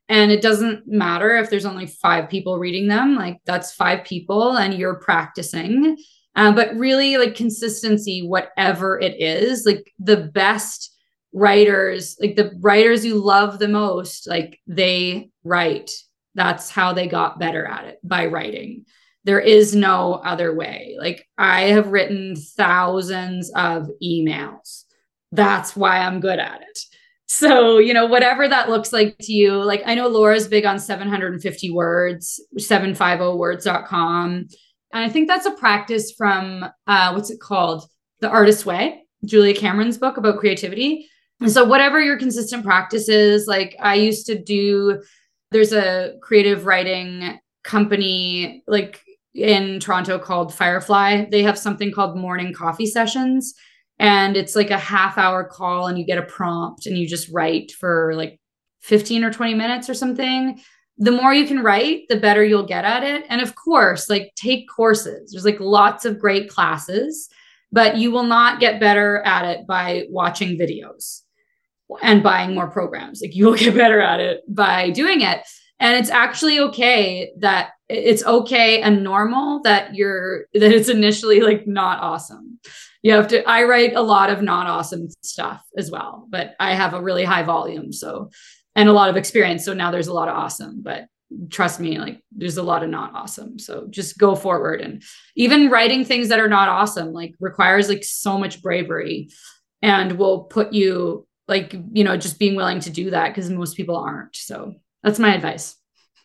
And 0.08 0.32
it 0.32 0.42
doesn't 0.42 0.88
matter 0.88 1.36
if 1.36 1.50
there's 1.50 1.66
only 1.66 1.86
five 1.86 2.30
people 2.30 2.58
reading 2.58 2.88
them, 2.88 3.16
like 3.16 3.42
that's 3.46 3.74
five 3.74 4.06
people 4.06 4.58
and 4.58 4.74
you're 4.74 4.96
practicing. 4.96 5.98
Um, 6.36 6.56
but 6.56 6.74
really, 6.76 7.18
like 7.18 7.36
consistency, 7.36 8.26
whatever 8.26 8.98
it 8.98 9.20
is, 9.20 9.66
like 9.66 9.92
the 10.00 10.18
best 10.18 10.89
writers, 11.34 12.18
like 12.20 12.36
the 12.36 12.52
writers 12.60 13.06
you 13.06 13.16
love 13.16 13.60
the 13.60 13.68
most, 13.68 14.28
like 14.28 14.60
they 14.68 15.30
write. 15.44 15.92
That's 16.36 16.70
how 16.70 16.94
they 16.94 17.08
got 17.08 17.40
better 17.40 17.66
at 17.66 17.86
it 17.86 18.00
by 18.04 18.28
writing. 18.28 18.86
There 19.26 19.40
is 19.40 19.76
no 19.76 20.14
other 20.14 20.56
way. 20.56 20.96
Like 21.00 21.28
I 21.38 21.62
have 21.64 21.88
written 21.88 22.36
thousands 22.36 23.52
of 23.56 23.90
emails. 24.04 24.86
That's 25.32 25.76
why 25.76 26.00
I'm 26.00 26.20
good 26.20 26.40
at 26.40 26.62
it. 26.62 26.80
So, 27.28 27.78
you 27.78 27.94
know, 27.94 28.08
whatever 28.08 28.48
that 28.48 28.70
looks 28.70 28.92
like 28.92 29.18
to 29.20 29.32
you, 29.32 29.54
like 29.64 29.84
I 29.86 29.94
know 29.94 30.08
Laura's 30.08 30.48
big 30.48 30.66
on 30.66 30.80
750 30.80 31.70
words, 31.70 32.44
750words.com. 32.58 34.48
And 34.92 35.04
I 35.04 35.10
think 35.10 35.28
that's 35.28 35.46
a 35.46 35.52
practice 35.52 36.12
from 36.12 36.66
uh, 36.88 37.12
what's 37.12 37.30
it 37.30 37.40
called? 37.40 37.84
The 38.22 38.30
Artist's 38.30 38.66
Way, 38.66 39.04
Julia 39.24 39.54
Cameron's 39.54 40.00
book 40.00 40.18
about 40.18 40.40
creativity. 40.40 41.08
And 41.42 41.52
so, 41.52 41.64
whatever 41.64 42.02
your 42.02 42.18
consistent 42.18 42.66
practice 42.66 43.08
is, 43.08 43.48
like 43.48 43.76
I 43.80 43.96
used 43.96 44.26
to 44.28 44.38
do, 44.38 45.02
there's 45.52 45.74
a 45.74 46.16
creative 46.22 46.66
writing 46.66 47.40
company 47.64 48.64
like 48.68 49.02
in 49.34 49.80
Toronto 49.80 50.20
called 50.20 50.54
Firefly. 50.54 51.26
They 51.32 51.44
have 51.44 51.58
something 51.58 51.92
called 51.92 52.18
morning 52.18 52.54
coffee 52.54 52.86
sessions. 52.86 53.54
And 54.00 54.38
it's 54.38 54.56
like 54.56 54.72
a 54.72 54.78
half 54.78 55.18
hour 55.18 55.44
call, 55.44 55.88
and 55.88 55.98
you 55.98 56.06
get 56.06 56.18
a 56.18 56.24
prompt 56.24 56.86
and 56.86 56.98
you 56.98 57.08
just 57.08 57.30
write 57.32 57.72
for 57.72 58.14
like 58.16 58.40
15 58.82 59.24
or 59.24 59.32
20 59.32 59.54
minutes 59.56 59.90
or 59.90 59.94
something. 59.94 60.60
The 60.98 61.12
more 61.12 61.34
you 61.34 61.46
can 61.48 61.62
write, 61.64 62.04
the 62.10 62.18
better 62.18 62.44
you'll 62.44 62.66
get 62.66 62.86
at 62.86 63.04
it. 63.04 63.26
And 63.30 63.42
of 63.42 63.56
course, 63.56 64.10
like 64.10 64.32
take 64.36 64.70
courses. 64.70 65.32
There's 65.32 65.46
like 65.46 65.60
lots 65.60 66.06
of 66.06 66.20
great 66.20 66.50
classes 66.50 67.30
but 67.72 67.98
you 67.98 68.12
will 68.12 68.24
not 68.24 68.60
get 68.60 68.80
better 68.80 69.22
at 69.26 69.46
it 69.46 69.68
by 69.68 70.06
watching 70.10 70.58
videos 70.58 71.22
and 72.02 72.24
buying 72.24 72.54
more 72.54 72.70
programs. 72.70 73.22
Like 73.22 73.36
you 73.36 73.46
will 73.46 73.56
get 73.56 73.76
better 73.76 74.02
at 74.02 74.20
it 74.20 74.42
by 74.48 74.90
doing 74.90 75.22
it. 75.22 75.42
And 75.80 75.98
it's 75.98 76.10
actually 76.10 76.60
okay 76.60 77.32
that 77.40 77.72
it's 77.88 78.26
okay 78.26 78.82
and 78.82 79.04
normal 79.04 79.62
that 79.64 79.96
you're 79.96 80.46
that 80.54 80.72
it's 80.72 80.90
initially 80.90 81.42
like 81.42 81.66
not 81.68 82.02
awesome. 82.02 82.60
You 83.02 83.14
have 83.14 83.30
to 83.30 83.48
I 83.50 83.64
write 83.64 83.96
a 83.96 84.02
lot 84.02 84.30
of 84.30 84.42
not 84.42 84.68
awesome 84.68 85.08
stuff 85.24 85.64
as 85.78 85.90
well, 85.90 86.28
but 86.30 86.54
I 86.60 86.76
have 86.76 86.94
a 86.94 87.02
really 87.02 87.24
high 87.24 87.44
volume 87.44 87.94
so 87.94 88.30
and 88.76 88.90
a 88.90 88.94
lot 88.94 89.10
of 89.10 89.18
experience 89.18 89.64
so 89.66 89.74
now 89.74 89.90
there's 89.90 90.08
a 90.08 90.14
lot 90.14 90.28
of 90.28 90.36
awesome, 90.36 90.82
but 90.84 91.06
trust 91.50 91.80
me 91.80 92.00
like 92.00 92.22
there's 92.32 92.58
a 92.58 92.64
lot 92.64 92.84
of 92.84 92.90
not 92.90 93.14
awesome 93.14 93.60
so 93.60 93.86
just 93.92 94.18
go 94.18 94.36
forward 94.36 94.82
and 94.82 95.04
even 95.36 95.70
writing 95.70 96.04
things 96.04 96.30
that 96.30 96.40
are 96.40 96.50
not 96.50 96.68
awesome 96.68 97.14
like 97.14 97.36
requires 97.40 97.88
like 97.88 98.04
so 98.04 98.36
much 98.36 98.64
bravery 98.64 99.30
and 99.84 100.14
will 100.14 100.46
put 100.46 100.74
you 100.74 101.28
like 101.50 101.76
you 101.92 102.04
know 102.04 102.16
just 102.16 102.40
being 102.40 102.56
willing 102.56 102.80
to 102.80 102.90
do 102.90 103.10
that 103.10 103.30
because 103.30 103.50
most 103.50 103.76
people 103.76 103.98
aren't 103.98 104.36
so 104.36 104.74
that's 105.04 105.20
my 105.20 105.34
advice 105.34 105.76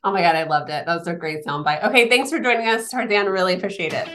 oh 0.05 0.13
my 0.13 0.21
god 0.21 0.37
i 0.37 0.45
loved 0.45 0.71
it 0.71 0.87
that 0.87 0.99
was 0.99 1.07
a 1.07 1.15
great 1.15 1.45
soundbite 1.45 1.83
okay 1.83 2.09
thanks 2.09 2.31
for 2.31 2.39
joining 2.39 2.69
us 2.69 2.91
tarzan 2.91 3.27
really 3.27 3.55
appreciate 3.55 3.93
it 3.93 4.09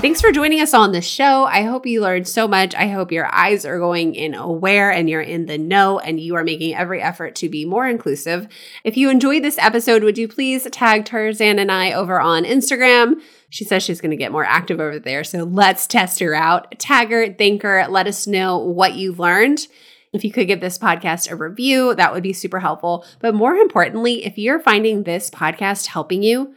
Thanks 0.00 0.22
for 0.22 0.32
joining 0.32 0.62
us 0.62 0.72
on 0.72 0.92
the 0.92 1.02
show. 1.02 1.44
I 1.44 1.64
hope 1.64 1.84
you 1.84 2.00
learned 2.00 2.26
so 2.26 2.48
much. 2.48 2.74
I 2.74 2.88
hope 2.88 3.12
your 3.12 3.26
eyes 3.34 3.66
are 3.66 3.78
going 3.78 4.14
in 4.14 4.32
aware 4.32 4.90
and 4.90 5.10
you're 5.10 5.20
in 5.20 5.44
the 5.44 5.58
know 5.58 5.98
and 5.98 6.18
you 6.18 6.36
are 6.36 6.42
making 6.42 6.74
every 6.74 7.02
effort 7.02 7.34
to 7.34 7.50
be 7.50 7.66
more 7.66 7.86
inclusive. 7.86 8.48
If 8.82 8.96
you 8.96 9.10
enjoyed 9.10 9.44
this 9.44 9.58
episode, 9.58 10.02
would 10.02 10.16
you 10.16 10.26
please 10.26 10.66
tag 10.72 11.04
Tarzan 11.04 11.58
and 11.58 11.70
I 11.70 11.92
over 11.92 12.18
on 12.18 12.44
Instagram? 12.44 13.20
She 13.50 13.64
says 13.64 13.82
she's 13.82 14.00
going 14.00 14.12
to 14.12 14.16
get 14.16 14.32
more 14.32 14.44
active 14.44 14.80
over 14.80 14.98
there. 14.98 15.24
So 15.24 15.44
let's 15.44 15.86
test 15.86 16.20
her 16.20 16.34
out. 16.34 16.78
Tag 16.78 17.10
her, 17.10 17.32
thank 17.32 17.62
her, 17.62 17.86
let 17.88 18.06
us 18.06 18.26
know 18.26 18.58
what 18.58 18.94
you've 18.94 19.18
learned. 19.18 19.66
If 20.12 20.24
you 20.24 20.32
could 20.32 20.46
give 20.46 20.60
this 20.60 20.78
podcast 20.78 21.30
a 21.30 21.36
review, 21.36 21.94
that 21.94 22.12
would 22.12 22.22
be 22.22 22.32
super 22.32 22.60
helpful. 22.60 23.04
But 23.20 23.34
more 23.34 23.54
importantly, 23.54 24.24
if 24.24 24.38
you're 24.38 24.60
finding 24.60 25.02
this 25.02 25.30
podcast 25.30 25.86
helping 25.86 26.22
you, 26.22 26.54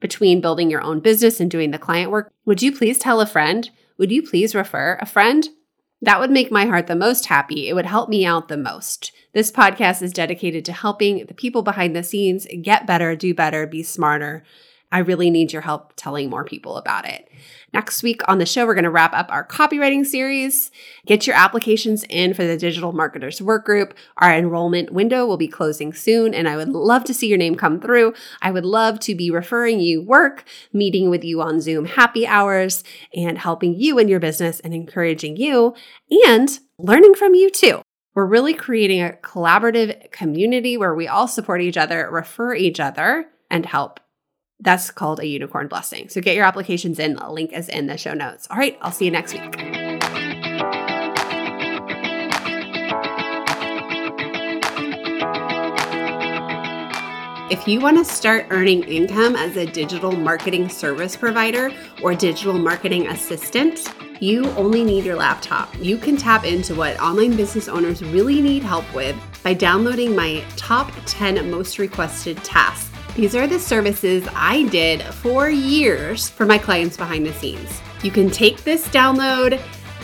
between 0.00 0.40
building 0.40 0.70
your 0.70 0.82
own 0.82 1.00
business 1.00 1.40
and 1.40 1.50
doing 1.50 1.70
the 1.70 1.78
client 1.78 2.10
work, 2.10 2.32
would 2.44 2.62
you 2.62 2.72
please 2.72 2.98
tell 2.98 3.20
a 3.20 3.26
friend? 3.26 3.70
Would 3.98 4.12
you 4.12 4.22
please 4.22 4.54
refer 4.54 4.98
a 5.00 5.06
friend? 5.06 5.48
That 6.02 6.20
would 6.20 6.30
make 6.30 6.52
my 6.52 6.66
heart 6.66 6.86
the 6.86 6.94
most 6.94 7.26
happy. 7.26 7.68
It 7.68 7.74
would 7.74 7.86
help 7.86 8.08
me 8.08 8.26
out 8.26 8.48
the 8.48 8.56
most. 8.56 9.12
This 9.32 9.50
podcast 9.50 10.02
is 10.02 10.12
dedicated 10.12 10.64
to 10.66 10.72
helping 10.72 11.24
the 11.26 11.34
people 11.34 11.62
behind 11.62 11.96
the 11.96 12.02
scenes 12.02 12.46
get 12.62 12.86
better, 12.86 13.16
do 13.16 13.32
better, 13.32 13.66
be 13.66 13.82
smarter, 13.82 14.44
I 14.92 14.98
really 14.98 15.30
need 15.30 15.52
your 15.52 15.62
help 15.62 15.92
telling 15.96 16.30
more 16.30 16.44
people 16.44 16.76
about 16.76 17.08
it. 17.08 17.28
Next 17.72 18.02
week 18.02 18.22
on 18.28 18.38
the 18.38 18.46
show, 18.46 18.64
we're 18.64 18.74
going 18.74 18.84
to 18.84 18.90
wrap 18.90 19.12
up 19.12 19.30
our 19.30 19.44
copywriting 19.46 20.06
series. 20.06 20.70
Get 21.06 21.26
your 21.26 21.34
applications 21.34 22.04
in 22.08 22.34
for 22.34 22.46
the 22.46 22.56
Digital 22.56 22.92
Marketers 22.92 23.40
Workgroup. 23.40 23.92
Our 24.18 24.32
enrollment 24.32 24.92
window 24.92 25.26
will 25.26 25.36
be 25.36 25.48
closing 25.48 25.92
soon, 25.92 26.32
and 26.32 26.48
I 26.48 26.56
would 26.56 26.68
love 26.68 27.04
to 27.04 27.14
see 27.14 27.26
your 27.26 27.36
name 27.36 27.56
come 27.56 27.80
through. 27.80 28.14
I 28.40 28.52
would 28.52 28.64
love 28.64 29.00
to 29.00 29.14
be 29.14 29.30
referring 29.30 29.80
you 29.80 30.02
work, 30.02 30.44
meeting 30.72 31.10
with 31.10 31.24
you 31.24 31.42
on 31.42 31.60
Zoom 31.60 31.84
happy 31.84 32.26
hours, 32.26 32.84
and 33.14 33.38
helping 33.38 33.74
you 33.74 33.98
in 33.98 34.08
your 34.08 34.20
business 34.20 34.60
and 34.60 34.72
encouraging 34.72 35.36
you 35.36 35.74
and 36.24 36.58
learning 36.78 37.14
from 37.14 37.34
you 37.34 37.50
too. 37.50 37.82
We're 38.14 38.24
really 38.24 38.54
creating 38.54 39.02
a 39.02 39.18
collaborative 39.22 40.10
community 40.10 40.78
where 40.78 40.94
we 40.94 41.08
all 41.08 41.28
support 41.28 41.60
each 41.60 41.76
other, 41.76 42.08
refer 42.10 42.54
each 42.54 42.80
other, 42.80 43.26
and 43.50 43.66
help 43.66 44.00
that's 44.60 44.90
called 44.90 45.20
a 45.20 45.26
unicorn 45.26 45.68
blessing. 45.68 46.08
So 46.08 46.20
get 46.20 46.34
your 46.34 46.44
applications 46.44 46.98
in. 46.98 47.16
A 47.16 47.32
link 47.32 47.52
is 47.52 47.68
in 47.68 47.86
the 47.86 47.96
show 47.96 48.14
notes. 48.14 48.46
All 48.50 48.56
right, 48.56 48.78
I'll 48.80 48.92
see 48.92 49.04
you 49.04 49.10
next 49.10 49.34
week. 49.34 49.42
If 57.48 57.68
you 57.68 57.80
want 57.80 57.96
to 57.98 58.04
start 58.04 58.46
earning 58.50 58.82
income 58.84 59.36
as 59.36 59.56
a 59.56 59.64
digital 59.64 60.10
marketing 60.10 60.68
service 60.68 61.14
provider 61.14 61.70
or 62.02 62.12
digital 62.14 62.54
marketing 62.58 63.06
assistant, 63.06 63.86
you 64.20 64.50
only 64.52 64.82
need 64.82 65.04
your 65.04 65.14
laptop. 65.14 65.72
You 65.78 65.96
can 65.96 66.16
tap 66.16 66.44
into 66.44 66.74
what 66.74 66.98
online 66.98 67.36
business 67.36 67.68
owners 67.68 68.02
really 68.02 68.40
need 68.40 68.64
help 68.64 68.92
with 68.94 69.14
by 69.44 69.54
downloading 69.54 70.16
my 70.16 70.42
top 70.56 70.90
10 71.06 71.48
most 71.48 71.78
requested 71.78 72.36
tasks 72.38 72.95
these 73.16 73.34
are 73.34 73.46
the 73.46 73.58
services 73.58 74.28
I 74.34 74.64
did 74.64 75.02
for 75.02 75.48
years 75.48 76.28
for 76.28 76.44
my 76.44 76.58
clients 76.58 76.98
behind 76.98 77.24
the 77.24 77.32
scenes. 77.32 77.80
You 78.02 78.10
can 78.10 78.30
take 78.30 78.62
this 78.62 78.86
download 78.88 79.58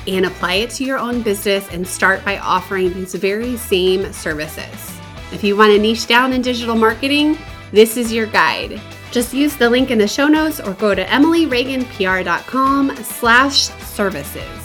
and 0.07 0.25
apply 0.25 0.55
it 0.55 0.71
to 0.71 0.85
your 0.85 0.99
own 0.99 1.21
business 1.21 1.69
and 1.71 1.87
start 1.87 2.25
by 2.25 2.39
offering 2.39 2.93
these 2.95 3.15
very 3.15 3.59
same 3.59 4.11
services. 4.15 4.99
If 5.31 5.45
you 5.45 5.57
want 5.57 5.73
to 5.73 5.79
niche 5.79 6.07
down 6.07 6.33
in 6.33 6.41
digital 6.41 6.75
marketing, 6.75 7.37
this 7.71 7.99
is 7.99 8.13
your 8.13 8.27
guide. 8.27 8.81
Just 9.11 9.35
use 9.35 9.57
the 9.57 9.69
link 9.69 9.91
in 9.91 9.99
the 9.99 10.09
show 10.09 10.27
notes 10.27 10.59
or 10.59 10.73
go 10.73 10.95
to 10.95 11.05
emilyreaganpr.com 11.05 12.97
slash 12.97 13.69
services. 13.85 14.62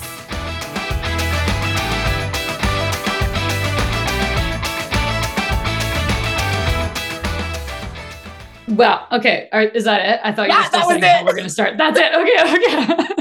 Well, 8.78 9.08
okay. 9.12 9.50
is 9.74 9.84
that 9.86 10.06
it? 10.06 10.22
I 10.24 10.32
thought 10.32 10.48
yeah, 10.48 10.58
you 10.58 10.62
were 10.62 10.68
still 10.68 11.02
saying 11.02 11.26
we're 11.26 11.34
going 11.34 11.44
to 11.44 11.50
start. 11.50 11.78
That's 11.78 12.00
it. 12.00 12.14
Okay. 12.14 12.38
Okay. 12.54 13.14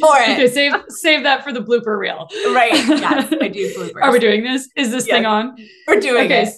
For 0.00 0.16
it. 0.18 0.30
Okay, 0.30 0.48
save 0.48 0.72
save 0.88 1.22
that 1.24 1.44
for 1.44 1.52
the 1.52 1.60
blooper 1.60 1.98
reel. 1.98 2.28
Right. 2.54 2.72
Yes, 2.72 3.32
I 3.40 3.48
do 3.48 3.74
blooper. 3.76 4.02
Are 4.02 4.10
we 4.10 4.18
doing 4.18 4.42
this? 4.42 4.68
Is 4.76 4.90
this 4.90 5.04
thing 5.04 5.26
on? 5.26 5.56
We're 5.86 6.00
doing 6.00 6.24
okay. 6.26 6.42
it. 6.42 6.48